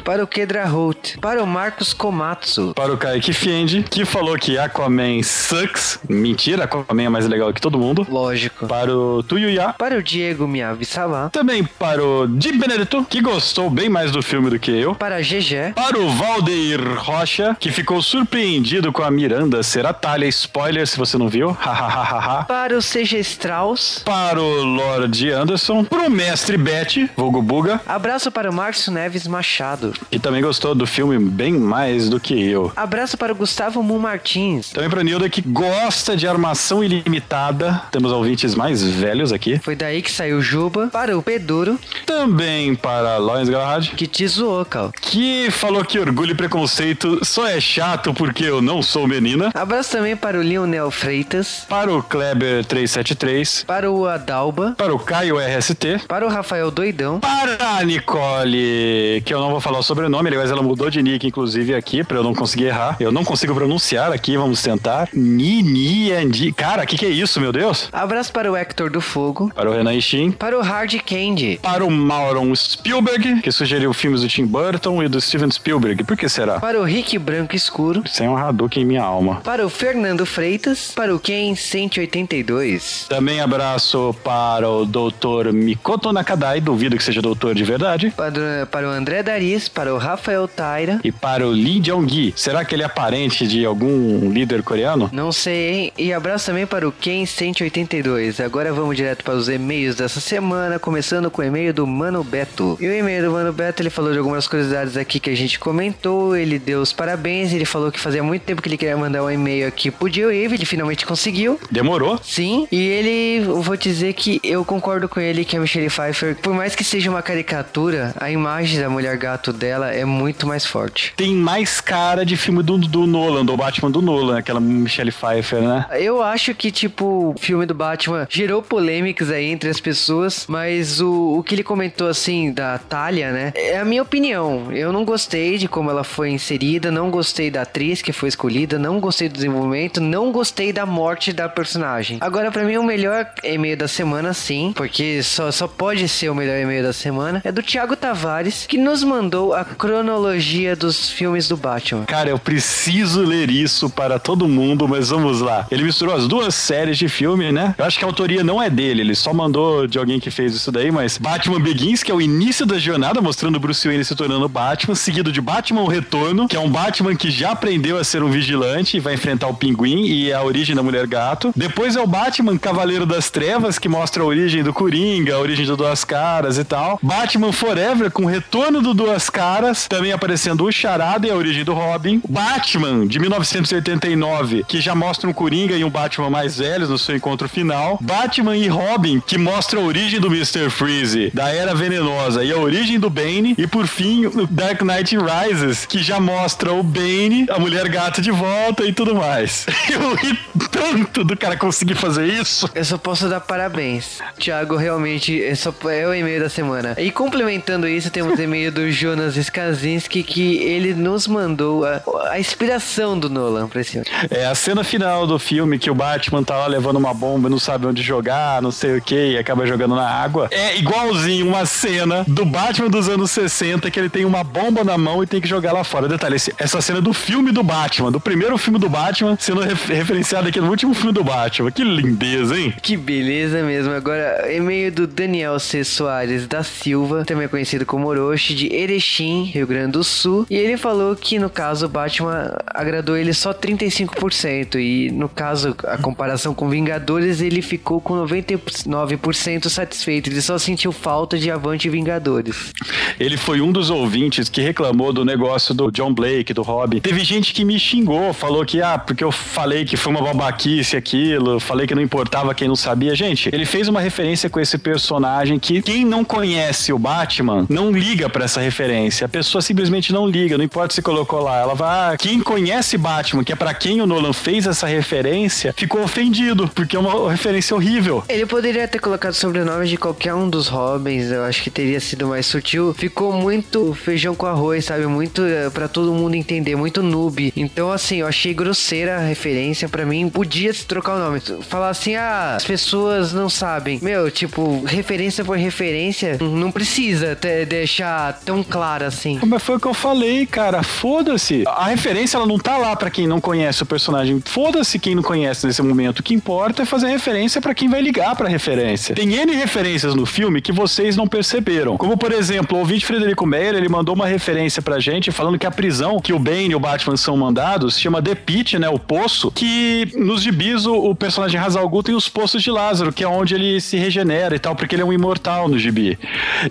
para 0.05 0.23
o 0.23 0.27
Kedra 0.27 0.67
Holt, 0.67 1.19
para 1.21 1.43
o 1.43 1.47
Marcos 1.47 1.93
Komatsu, 1.93 2.73
para 2.77 2.93
o 2.93 2.97
Kaique 2.97 3.33
Fendi, 3.33 3.83
que 3.91 4.05
falou 4.05 4.39
que 4.39 4.57
Aquaman 4.57 5.21
sucks. 5.25 5.99
Mentira, 6.09 6.65
Aquaman 6.65 7.03
é 7.03 7.09
mais 7.09 7.27
legal 7.27 7.53
que 7.53 7.61
todo 7.61 7.77
mundo. 7.79 8.07
lógico, 8.09 8.69
Para 8.69 8.97
o 8.97 9.23
Tuyuya, 9.25 9.75
para 9.77 9.99
o 9.99 10.03
Diego 10.03 10.47
Miyavi 10.47 10.85
Salah, 10.85 11.29
também 11.31 11.65
para 11.65 12.05
o 12.05 12.29
Di 12.29 12.53
Benedetto, 12.53 13.05
que 13.11 13.21
gostou 13.21 13.69
bem 13.69 13.89
mais 13.89 14.13
do 14.13 14.23
filme 14.23 14.49
do 14.49 14.59
que 14.61 14.71
eu. 14.71 14.95
para 14.95 15.17
a 15.17 15.21
GG, 15.21 15.73
Para 15.75 15.99
o 15.99 16.09
Valdeir 16.11 16.81
Rocha, 16.99 17.57
que 17.59 17.73
ficou 17.73 18.01
surpreendido 18.01 18.60
com 18.93 19.03
a 19.03 19.11
Miranda 19.11 19.63
ser 19.63 19.87
a 19.87 19.93
Talha. 19.93 20.27
Spoiler 20.27 20.87
se 20.87 20.99
você 20.99 21.17
não 21.17 21.29
viu. 21.29 21.57
Para 22.47 22.77
o 22.77 22.81
CG 22.83 23.19
Strauss, 23.21 24.03
para 24.05 24.41
o 24.41 24.63
Lord 24.65 25.31
Anderson. 25.31 25.85
Para 25.85 26.07
o 26.07 26.11
Mestre 26.11 26.57
Beth, 26.57 27.09
vulgo 27.17 27.41
Buga, 27.41 27.81
abraço 27.87 28.31
para 28.31 28.51
o 28.51 28.53
Márcio 28.53 28.93
Neves 28.93 29.27
Machado, 29.27 29.93
que 30.11 30.19
também 30.19 30.43
gostou 30.43 30.75
do 30.75 30.87
filme 30.87 31.19
bem 31.19 31.53
mais 31.55 32.09
do 32.09 32.21
que 32.21 32.35
eu. 32.35 32.71
abraço 32.77 33.17
para 33.17 33.33
o 33.33 33.37
Gustavo 33.37 33.83
Mu 33.83 33.99
Martins, 33.99 34.71
Também 34.71 34.91
para 34.91 35.03
Nilda, 35.03 35.29
que 35.29 35.41
gosta 35.41 36.17
de 36.17 36.27
armação 36.27 36.85
ilimitada. 36.85 37.83
Temos 37.91 38.13
ouvintes 38.13 38.55
mais 38.55 38.83
velhos 38.83 39.33
aqui. 39.33 39.59
foi 39.59 39.75
daí 39.75 40.03
que 40.03 40.11
saiu 40.11 40.41
Juba, 40.43 40.89
para 40.89 41.17
o 41.17 41.23
Peduro, 41.23 41.79
Também 42.05 42.75
para 42.75 43.17
Lawrence 43.19 43.51
Galahad, 43.51 43.89
que 43.97 44.07
te 44.07 44.27
zoou, 44.27 44.65
Cal. 44.65 44.93
que 45.01 45.51
falou 45.51 45.85
que 45.85 45.99
orgulho 45.99 46.33
e 46.33 46.35
preconceito 46.35 47.25
só 47.25 47.47
é 47.47 47.61
chato 47.61 48.13
porque 48.13 48.50
eu 48.51 48.61
não 48.63 48.83
sou 48.83 49.07
menina. 49.07 49.51
Abraço 49.55 49.91
também 49.93 50.17
para 50.17 50.39
o 50.39 50.43
Lionel 50.43 50.91
Freitas, 50.91 51.65
Para 51.69 51.93
o 51.93 52.03
Kleber 52.03 52.65
373. 52.65 53.65
para 53.67 53.91
o 53.91 54.07
Adalba, 54.07 54.75
Para 54.77 54.95
o 54.95 54.99
Caio 54.99 55.37
RST. 55.39 56.01
para 56.09 56.27
o 56.27 56.29
Rafael 56.29 56.71
Doidão, 56.71 57.21
Para 57.21 57.57
a 57.79 57.85
Nicole, 57.85 59.23
que 59.25 59.33
eu 59.33 59.41
não 59.41 59.51
vou 59.51 59.61
falar 59.61 59.79
o 59.79 59.83
sobrenome, 59.83 60.29
aliás, 60.29 60.51
ela 60.51 60.63
mudou 60.63 60.91
de 60.91 61.03
nick, 61.03 61.27
inclusive, 61.27 61.75
aqui, 61.75 62.03
pra 62.05 62.17
eu 62.19 62.23
não 62.23 62.35
conseguir 62.35 62.65
errar. 62.67 62.97
Eu 63.01 63.13
não 63.13 63.25
consigo 63.25 63.55
pronunciar 63.55 64.13
aqui, 64.13 64.37
vamos 64.37 64.63
tentar. 64.63 65.09
Nini 65.13 66.13
Andi. 66.13 66.53
Cara, 66.53 66.83
o 66.83 66.87
que, 66.87 66.97
que 66.97 67.07
é 67.07 67.11
isso, 67.11 67.41
meu 67.41 67.53
Deus? 67.53 67.89
abraço 67.93 68.33
para 68.33 68.51
o 68.51 68.57
Hector 68.57 68.91
do 68.91 69.01
Fogo, 69.01 69.51
Para 69.55 69.71
o 69.71 69.75
Renan 69.75 69.95
Ishin. 69.95 70.31
para 70.33 70.59
o 70.59 70.63
Hard 70.63 70.95
Candy, 71.07 71.59
Para 71.63 71.85
o 71.85 71.91
Mauron 71.91 72.55
Spielberg, 72.55 73.41
que 73.43 73.53
sugeriu 73.53 73.93
filmes 73.93 74.23
do 74.23 74.29
Tim 74.29 74.45
Burton 74.47 75.03
e 75.03 75.09
do 75.09 75.21
Steven 75.21 75.51
Spielberg. 75.51 76.05
Por 76.05 76.17
que 76.17 76.29
será? 76.29 76.59
para 76.61 76.81
o 76.81 76.85
Rick 76.85 77.19
Branco 77.19 77.55
Escuro, 77.57 78.03
Sem 78.07 78.29
um 78.29 78.35
Hadouken 78.41 78.83
em 78.83 78.87
minha 78.87 79.03
alma. 79.03 79.37
para 79.45 79.65
o 79.65 79.69
Fernando 79.71 80.25
Freitas, 80.25 80.93
para 80.95 81.15
o 81.15 81.19
Ken 81.21 81.55
182, 81.55 83.07
Também 83.09 83.41
abraço 83.41 84.15
para 84.25 84.69
o 84.69 84.85
Dr. 84.87 85.53
Mikoto 85.53 86.13
Nakadai, 86.13 86.61
duvido 86.61 86.97
que 86.97 87.03
seja 87.03 87.21
doutor 87.23 87.55
de 87.55 87.65
verdade. 87.65 88.11
para, 88.17 88.67
para 88.71 88.87
o 88.89 88.91
André 88.91 89.23
Dariz, 89.23 89.69
para 89.69 89.95
o 89.95 89.99
Rafael 89.99 90.47
Taira, 90.49 91.01
E 91.05 91.13
para 91.13 91.47
o 91.47 91.51
Lee 91.51 91.81
Jong-gi. 91.81 92.33
Será 92.37 92.65
que 92.65 92.75
ele 92.75 92.83
é 92.83 92.89
parente 92.89 93.47
de 93.47 93.65
algum 93.65 94.31
líder 94.33 94.63
coreano? 94.63 95.09
não 95.13 95.31
sei, 95.33 95.71
hein? 95.71 95.93
E 95.99 96.13
abraço 96.13 96.47
também 96.47 96.67
para 96.67 96.89
o 96.89 96.93
Ken 96.93 97.25
182. 97.27 98.41
Agora 98.41 98.73
vamos 98.73 98.97
direto 98.97 99.23
para 99.25 99.35
os 99.35 99.49
e-mails 99.49 99.97
dessa 99.97 100.21
semana, 100.21 100.79
começando 100.79 101.31
com 101.31 101.43
o 101.43 101.45
e-mail 101.45 101.73
do 101.73 101.87
Mano 101.87 102.23
Beto. 102.25 102.77
E 102.81 102.87
o 102.87 102.93
e-mail 102.93 103.25
do 103.25 103.31
Mano 103.33 103.53
Beto, 103.53 103.83
ele 103.83 103.91
falou 103.91 104.13
de 104.13 104.19
algumas 104.19 104.47
curiosidades 104.49 104.97
aqui 104.97 105.21
que 105.21 105.31
a 105.31 105.37
gente 105.37 105.59
comentou, 105.59 106.37
ele 106.37 106.59
deu 106.59 106.81
os 106.81 106.93
parabéns, 106.93 107.53
ele 107.53 107.65
falou 107.65 107.91
que 107.93 108.01
fazia 108.01 108.23
muito 108.31 108.43
tempo 108.43 108.63
que 108.63 108.69
ele 108.69 108.77
queria 108.77 108.97
mandar 108.97 109.25
um 109.25 109.31
e-mail 109.31 109.67
aqui 109.67 109.91
pro 109.91 110.09
Dio-Wave, 110.09 110.55
ele 110.55 110.65
finalmente 110.65 111.05
conseguiu. 111.05 111.59
Demorou? 111.69 112.21
Sim, 112.23 112.69
e 112.71 112.81
ele, 112.81 113.45
eu 113.45 113.61
vou 113.61 113.77
dizer 113.77 114.13
que 114.13 114.41
eu 114.45 114.65
concordo 114.65 115.09
com 115.09 115.19
ele 115.19 115.45
que 115.45 115.57
a 115.57 115.61
Michelle 115.61 115.89
Pfeiffer, 115.89 116.37
por 116.37 116.55
mais 116.55 116.77
que 116.77 116.85
seja 116.85 117.11
uma 117.11 117.23
caricatura, 117.23 118.15
a 118.21 118.31
imagem 118.31 118.81
da 118.81 118.89
mulher 118.89 119.17
gato 119.17 119.53
dela 119.53 119.91
é 119.93 120.05
muito 120.05 120.47
mais 120.47 120.65
forte. 120.65 121.13
Tem 121.17 121.35
mais 121.35 121.81
cara 121.81 122.25
de 122.25 122.37
filme 122.37 122.63
do, 122.63 122.79
do 122.79 123.05
Nolan, 123.05 123.45
do 123.45 123.57
Batman 123.57 123.91
do 123.91 124.01
Nolan, 124.01 124.39
aquela 124.39 124.61
Michelle 124.61 125.11
Pfeiffer, 125.11 125.61
né? 125.61 125.87
Eu 125.99 126.23
acho 126.23 126.55
que, 126.55 126.71
tipo, 126.71 127.35
o 127.35 127.41
filme 127.41 127.67
do 127.67 127.75
Batman 127.75 128.29
gerou 128.31 128.63
polêmicas 128.63 129.29
aí 129.29 129.47
entre 129.47 129.69
as 129.69 129.81
pessoas, 129.81 130.47
mas 130.49 131.01
o, 131.01 131.39
o 131.39 131.43
que 131.43 131.57
ele 131.57 131.65
comentou, 131.65 132.07
assim, 132.07 132.53
da 132.53 132.79
Talia, 132.79 133.33
né? 133.33 133.53
É 133.57 133.79
a 133.79 133.85
minha 133.85 134.03
opinião. 134.03 134.71
Eu 134.71 134.93
não 134.93 135.05
gostei 135.05 135.59
de 135.59 135.67
como 135.67 135.91
ela 135.91 136.05
foi 136.05 136.31
inserida, 136.31 136.93
não 136.93 137.11
gostei 137.11 137.51
da 137.51 137.63
atriz 137.63 138.01
que 138.01 138.10
foi 138.13 138.29
escolhida, 138.29 138.79
não 138.79 139.01
gostei 139.01 139.29
do 139.29 139.35
desenvolvimento, 139.35 140.01
não 140.01 140.33
gostei 140.33 140.73
da 140.73 140.87
morte 140.87 141.33
da 141.33 141.49
personagem. 141.49 142.19
Agora, 142.21 142.51
pra 142.51 142.65
mim, 142.65 142.77
o 142.77 142.83
melhor 142.83 143.27
e-mail 143.43 143.77
da 143.77 143.89
semana, 143.89 144.33
sim, 144.33 144.73
porque 144.75 145.23
só, 145.23 145.51
só 145.51 145.67
pode 145.67 146.09
ser 146.09 146.31
o 146.31 146.35
melhor 146.35 146.59
e-mail 146.59 146.83
da 146.83 146.93
semana, 146.93 147.41
é 147.45 147.53
do 147.53 147.63
Thiago 147.63 147.97
Tavares, 147.97 148.67
que 148.67 148.79
nos 148.79 149.03
mandou 149.03 149.55
a 149.55 149.65
cronologia 149.65 150.75
dos 150.75 151.11
filmes 151.11 151.49
do 151.49 151.57
Batman. 151.57 152.05
Cara, 152.05 152.31
eu 152.31 152.39
preciso 152.39 153.23
ler 153.23 153.51
isso 153.51 153.91
para 153.91 154.19
todo 154.19 154.49
mundo, 154.49 154.89
mas 154.89 155.11
vamos 155.11 155.41
lá. 155.41 155.67
Ele 155.71 155.85
misturou 155.85 156.15
as 156.15 156.27
duas 156.27 156.55
séries 156.55 156.99
de 156.99 157.09
filme, 157.09 157.53
né? 157.53 157.75
Eu 157.79 157.85
acho 157.85 157.99
que 157.99 158.05
a 158.05 158.09
autoria 158.09 158.43
não 158.43 158.63
é 158.63 158.71
dele, 158.71 159.01
ele 159.03 159.15
só 159.15 159.33
mandou 159.33 159.87
de 159.87 159.99
alguém 159.99 160.21
que 160.21 160.31
fez 160.31 160.55
isso 160.55 160.73
daí, 160.73 160.91
mas 160.91 161.19
Batman 161.19 161.61
Begins, 161.61 162.03
que 162.03 162.11
é 162.11 162.15
o 162.15 162.21
início 162.21 162.65
da 162.65 162.79
jornada, 162.79 163.21
mostrando 163.21 163.61
Bruce 163.61 163.87
Wayne 163.87 164.05
se 164.05 164.15
tornando 164.15 164.49
Batman, 164.49 164.95
seguido 164.95 165.33
de 165.33 165.41
Batman 165.41 165.89
Retorno, 165.89 166.49
que 166.49 166.57
é 166.57 166.61
um 166.61 166.71
Batman 166.71 167.15
que 167.15 167.31
já 167.31 167.53
aprendeu 167.53 167.99
a 168.01 168.05
ser 168.05 168.23
um 168.23 168.31
vigilante 168.31 168.97
e 168.97 169.01
vai 169.01 169.15
enfrentar 169.15 169.49
o 169.49 169.55
Pinguim 169.55 170.07
e 170.07 170.31
é 170.31 170.35
a 170.35 170.43
origem 170.43 170.75
da 170.75 170.83
Mulher 170.83 171.07
Gato. 171.07 171.53
Depois 171.55 171.97
é 171.97 172.01
o 172.01 172.07
Batman 172.07 172.57
Cavaleiro 172.57 173.05
das 173.05 173.31
Trevas, 173.31 173.79
que 173.79 173.89
mostra 173.89 174.23
a 174.23 174.27
origem 174.27 174.63
do 174.63 174.73
Coringa, 174.73 175.35
a 175.35 175.39
origem 175.39 175.67
do 175.67 175.77
Duas 175.77 176.05
Caras 176.05 176.59
e 176.59 176.65
tal. 176.65 176.99
Batman 177.03 177.53
Forever, 177.53 178.11
com 178.11 178.25
o 178.25 178.27
retorno 178.27 178.81
do 178.81 178.95
Duas 178.95 179.29
Caras, 179.29 179.87
também 179.87 180.13
aparecendo 180.13 180.65
o 180.65 180.73
Charada 180.73 181.27
e 181.27 181.31
a 181.31 181.35
origem 181.35 181.65
do 181.65 181.75
Robin. 181.75 182.23
Batman, 182.29 183.07
de 183.07 183.19
1989, 183.19 184.65
que 184.67 184.81
já 184.81 184.95
mostra 184.95 185.29
um 185.29 185.33
Coringa 185.33 185.77
e 185.77 185.85
um 185.85 185.91
Batman 185.91 186.31
mais 186.31 186.59
velhos 186.59 186.89
no 186.89 186.99
seu 186.99 187.15
encontro 187.15 187.49
final. 187.49 187.99
Batman 188.01 188.57
e 188.57 188.69
Robin, 188.69 189.21
que 189.21 189.37
mostra 189.37 189.79
a 189.79 189.83
origem 189.83 190.21
do 190.21 190.29
Mr. 190.29 190.71
Freeze, 190.71 191.31
da 191.35 191.49
Era 191.51 191.75
Venenosa 191.75 192.43
e 192.45 192.53
a 192.53 192.57
origem 192.57 192.99
do 192.99 193.11
Bane. 193.11 193.55
E 193.59 193.67
por 193.67 193.87
fim, 193.87 194.27
o 194.27 194.47
Dark 194.47 194.81
Knight 194.83 195.17
Rises, 195.17 195.85
que 195.85 196.03
já 196.03 196.19
mostra 196.19 196.73
o 196.73 196.83
Bane, 196.83 197.47
a 197.51 197.59
Mulher 197.59 197.90
Gata 197.91 198.23
de 198.23 198.31
volta 198.31 198.85
e 198.85 198.93
tudo 198.93 199.15
mais. 199.15 199.67
Eu 199.91 200.15
ri 200.15 200.39
tanto 200.71 201.25
do 201.25 201.37
cara 201.37 201.57
conseguir 201.57 201.95
fazer 201.95 202.27
isso. 202.27 202.71
Eu 202.75 202.85
só 202.85 202.97
posso 202.97 203.29
dar 203.29 203.41
parabéns. 203.41 204.19
Thiago, 204.39 204.77
realmente, 204.77 205.43
é, 205.43 205.55
só, 205.55 205.75
é 205.91 206.07
o 206.07 206.15
e-mail 206.15 206.41
da 206.41 206.49
semana. 206.49 206.95
E 206.99 207.11
complementando 207.11 207.89
isso, 207.89 208.11
temos 208.11 208.39
o 208.39 208.43
e-mail 208.43 208.71
do 208.71 208.91
Jonas 208.91 209.37
Skazinski, 209.37 210.23
que 210.23 210.59
ele 210.59 210.95
nos 210.95 211.27
mandou 211.27 211.85
a, 211.85 212.01
a 212.31 212.41
inspiração 212.41 213.19
do 213.19 213.29
Nolan 213.29 213.69
pra 213.69 213.81
esse 213.81 213.93
filme. 213.93 214.07
É 214.31 214.47
a 214.47 214.55
cena 214.55 214.85
final 214.85 215.27
do 215.27 215.39
filme 215.39 215.79
que 215.79 215.91
o 215.91 215.95
Batman 215.95 216.43
tá 216.43 216.57
lá 216.57 216.67
levando 216.67 216.97
uma 216.97 217.13
bomba 217.13 217.49
e 217.49 217.51
não 217.51 217.59
sabe 217.59 217.87
onde 217.87 218.03
jogar, 218.03 218.63
não 218.63 218.71
sei 218.71 218.99
o 218.99 219.03
que, 219.03 219.33
e 219.33 219.39
acaba 219.39 219.67
jogando 219.67 219.95
na 219.95 220.09
água. 220.09 220.49
É 220.51 220.77
igualzinho 220.77 221.49
uma 221.49 221.67
cena 221.67 222.25
do 222.27 222.45
Batman 222.45 222.89
dos 222.89 223.09
anos 223.09 223.31
60 223.31 223.91
que 223.91 223.99
ele 223.99 224.09
tem 224.09 224.25
uma 224.25 224.45
bomba 224.45 224.85
na 224.85 224.97
mão 224.97 225.23
e 225.23 225.27
tem 225.27 225.41
que 225.41 225.49
jogar 225.49 225.73
lá 225.73 225.85
fora. 225.85 226.09
Detalhe, 226.09 226.37
essa 226.59 226.81
cena 226.81 226.99
é 226.99 227.03
do 227.03 227.13
filme 227.13 227.53
do 227.53 227.63
Batman. 227.63 227.80
Batman, 227.81 228.13
do 228.13 228.21
primeiro 228.21 228.59
filme 228.59 228.79
do 228.79 228.91
Batman, 228.91 229.39
sendo 229.41 229.63
referenciado 229.63 230.49
aqui 230.49 230.61
no 230.61 230.69
último 230.69 230.93
filme 230.93 231.13
do 231.13 231.25
Batman. 231.25 231.71
Que 231.71 231.83
lindeza, 231.83 232.59
hein? 232.59 232.75
Que 232.83 232.95
beleza 232.95 233.63
mesmo. 233.63 233.95
Agora, 233.95 234.55
e-mail 234.55 234.93
do 234.93 235.07
Daniel 235.07 235.59
C. 235.59 235.83
Soares 235.83 236.47
da 236.47 236.63
Silva, 236.63 237.25
também 237.25 237.49
conhecido 237.49 237.87
como 237.87 238.07
Orochi, 238.07 238.55
de 238.55 238.71
Erechim, 238.71 239.45
Rio 239.45 239.67
Grande 239.67 239.93
do 239.93 240.05
Sul. 240.05 240.47
E 240.51 240.57
ele 240.57 240.77
falou 240.77 241.17
que, 241.17 241.39
no 241.39 241.49
caso, 241.49 241.87
o 241.87 241.89
Batman 241.89 242.55
agradou 242.67 243.17
ele 243.17 243.33
só 243.33 243.55
35%. 243.55 244.75
E, 244.75 245.11
no 245.11 245.29
caso, 245.31 245.75
a 245.85 245.97
comparação 245.97 246.53
com 246.53 246.69
Vingadores, 246.69 247.41
ele 247.41 247.63
ficou 247.63 247.99
com 247.99 248.15
99% 248.27 249.71
satisfeito. 249.71 250.29
Ele 250.29 250.43
só 250.43 250.59
sentiu 250.59 250.93
falta 250.93 251.39
de 251.39 251.51
Avante 251.51 251.89
Vingadores. 251.89 252.75
Ele 253.19 253.39
foi 253.39 253.63
um 253.63 253.73
dos 253.73 253.89
ouvintes 253.89 254.51
que 254.51 254.61
reclamou 254.61 255.15
do 255.15 255.25
negócio 255.25 255.75
do 255.75 255.91
John 255.91 256.13
Blake, 256.13 256.53
do 256.53 256.61
Robin. 256.61 257.01
Teve 257.01 257.25
gente 257.25 257.55
que 257.55 257.70
me 257.71 257.79
xingou, 257.79 258.33
falou 258.33 258.67
que, 258.67 258.83
ah, 258.83 258.99
porque 258.99 259.23
eu 259.23 259.31
falei 259.31 259.85
que 259.85 259.97
foi 259.97 260.13
uma 260.13 260.21
babaquice 260.21 260.97
aquilo, 260.97 261.61
falei 261.61 261.87
que 261.87 261.95
não 261.95 262.03
importava 262.03 262.53
quem 262.53 262.67
não 262.67 262.75
sabia. 262.75 263.15
Gente, 263.15 263.49
ele 263.53 263.65
fez 263.65 263.87
uma 263.87 264.01
referência 264.01 264.51
com 264.51 264.59
esse 264.59 264.77
personagem 264.77 265.57
que 265.57 265.81
quem 265.81 266.05
não 266.05 266.25
conhece 266.25 266.93
o 266.93 266.99
Batman 266.99 267.67
não 267.69 267.93
liga 267.93 268.29
para 268.29 268.45
essa 268.45 268.61
referência. 268.61 269.25
A 269.25 269.29
pessoa 269.29 269.63
simplesmente 269.63 270.13
não 270.13 270.27
liga, 270.27 270.59
não 270.59 270.65
importa 270.65 270.95
se 270.95 271.01
colocou 271.01 271.41
lá. 271.41 271.59
Ela 271.59 271.75
vai, 271.75 272.15
ah, 272.15 272.17
quem 272.19 272.41
conhece 272.41 272.99
Batman, 272.99 273.45
que 273.45 273.53
é 273.53 273.57
para 273.57 273.73
quem 273.73 274.01
o 274.01 274.07
Nolan 274.07 274.33
fez 274.33 274.67
essa 274.67 274.89
referência, 274.89 275.73
ficou 275.77 276.03
ofendido, 276.03 276.69
porque 276.75 276.97
é 276.97 276.99
uma 276.99 277.31
referência 277.31 277.77
horrível. 277.77 278.25
Ele 278.29 278.47
poderia 278.47 278.89
ter 278.89 278.99
colocado 278.99 279.35
sobrenomes 279.35 279.89
de 279.89 279.97
qualquer 279.97 280.35
um 280.35 280.51
dos 280.51 280.67
Robins, 280.67 281.31
eu 281.31 281.45
acho 281.45 281.63
que 281.63 281.71
teria 281.71 282.01
sido 282.01 282.27
mais 282.27 282.47
sutil. 282.47 282.93
Ficou 282.95 283.33
muito 283.33 283.95
feijão 283.95 284.35
com 284.35 284.47
arroz, 284.47 284.87
sabe? 284.87 285.07
Muito 285.07 285.43
uh, 285.43 285.71
para 285.71 285.87
todo 285.87 286.13
mundo 286.13 286.35
entender, 286.35 286.75
muito 286.75 287.01
noob. 287.01 287.53
Então, 287.61 287.93
assim, 287.93 288.17
eu 288.17 288.27
achei 288.27 288.55
grosseira 288.55 289.17
a 289.17 289.21
referência. 289.21 289.89
para 289.89 290.07
mim, 290.07 290.29
podia 290.29 290.73
se 290.73 290.87
trocar 290.87 291.17
o 291.17 291.19
nome. 291.19 291.41
Falar 291.63 291.91
assim, 291.91 292.15
ah, 292.15 292.55
as 292.57 292.65
pessoas 292.65 293.33
não 293.33 293.49
sabem. 293.51 293.99
Meu, 294.03 294.31
tipo, 294.31 294.83
referência 294.85 295.45
por 295.45 295.57
referência, 295.57 296.39
não 296.41 296.71
precisa 296.71 297.37
deixar 297.69 298.41
tão 298.45 298.63
claro 298.63 299.05
assim. 299.05 299.39
Mas 299.47 299.63
foi 299.63 299.77
o 299.77 299.81
que 299.81 299.87
eu 299.87 299.95
falei, 299.95 300.47
cara. 300.47 300.83
Foda-se. 300.83 301.65
A 301.67 301.89
referência, 301.89 302.37
ela 302.37 302.47
não 302.47 302.59
tá 302.59 302.77
lá 302.77 302.97
para 302.97 303.11
quem 303.11 303.27
não 303.27 303.41
conhece 303.41 303.83
o 303.83 303.87
personagem. 303.87 304.41
Foda-se 304.45 304.99
quem 304.99 305.15
não 305.15 305.23
conhece 305.23 305.67
nesse 305.67 305.83
momento. 305.83 306.21
O 306.21 306.23
que 306.23 306.35
importa 306.35 306.83
é 306.83 306.85
fazer 306.87 307.09
referência 307.09 307.61
para 307.61 307.75
quem 307.75 307.89
vai 307.89 308.01
ligar 308.01 308.35
pra 308.37 308.49
referência. 308.49 309.15
Tem 309.15 309.35
N 309.35 309.53
referências 309.55 310.15
no 310.15 310.25
filme 310.25 310.63
que 310.63 310.73
vocês 310.73 311.17
não 311.17 311.27
perceberam. 311.27 311.97
Como, 311.97 312.17
por 312.17 312.33
exemplo, 312.33 312.77
o 312.77 312.81
ouvinte 312.81 313.05
Frederico 313.05 313.47
Meyer, 313.47 313.75
ele 313.75 313.89
mandou 313.89 314.15
uma 314.15 314.27
referência 314.27 314.81
pra 314.81 314.99
gente 314.99 315.31
falando 315.31 315.59
que 315.59 315.67
a 315.67 315.71
prisão 315.71 316.21
que 316.21 316.33
o 316.33 316.39
Bane 316.39 316.71
e 316.71 316.75
o 316.75 316.81
Batman 316.81 317.17
são 317.17 317.37
mandados 317.51 317.99
chama 317.99 318.23
The 318.23 318.35
Pit, 318.37 318.79
né? 318.79 318.89
O 318.89 318.99
Poço. 318.99 319.51
Que 319.51 320.09
nos 320.17 320.43
gibis 320.43 320.87
o, 320.87 320.95
o 320.95 321.15
personagem 321.15 321.61
Hazal 321.61 321.91
tem 322.03 322.15
os 322.15 322.29
Poços 322.29 322.63
de 322.63 322.71
Lázaro, 322.71 323.13
que 323.13 323.25
é 323.25 323.29
onde 323.29 323.55
ele 323.55 323.81
se 323.81 323.97
regenera 323.97 324.55
e 324.55 324.59
tal, 324.59 324.77
porque 324.77 324.95
ele 324.95 325.03
é 325.03 325.05
um 325.05 325.13
imortal 325.13 325.69
no 325.69 325.79
gibi. 325.79 326.19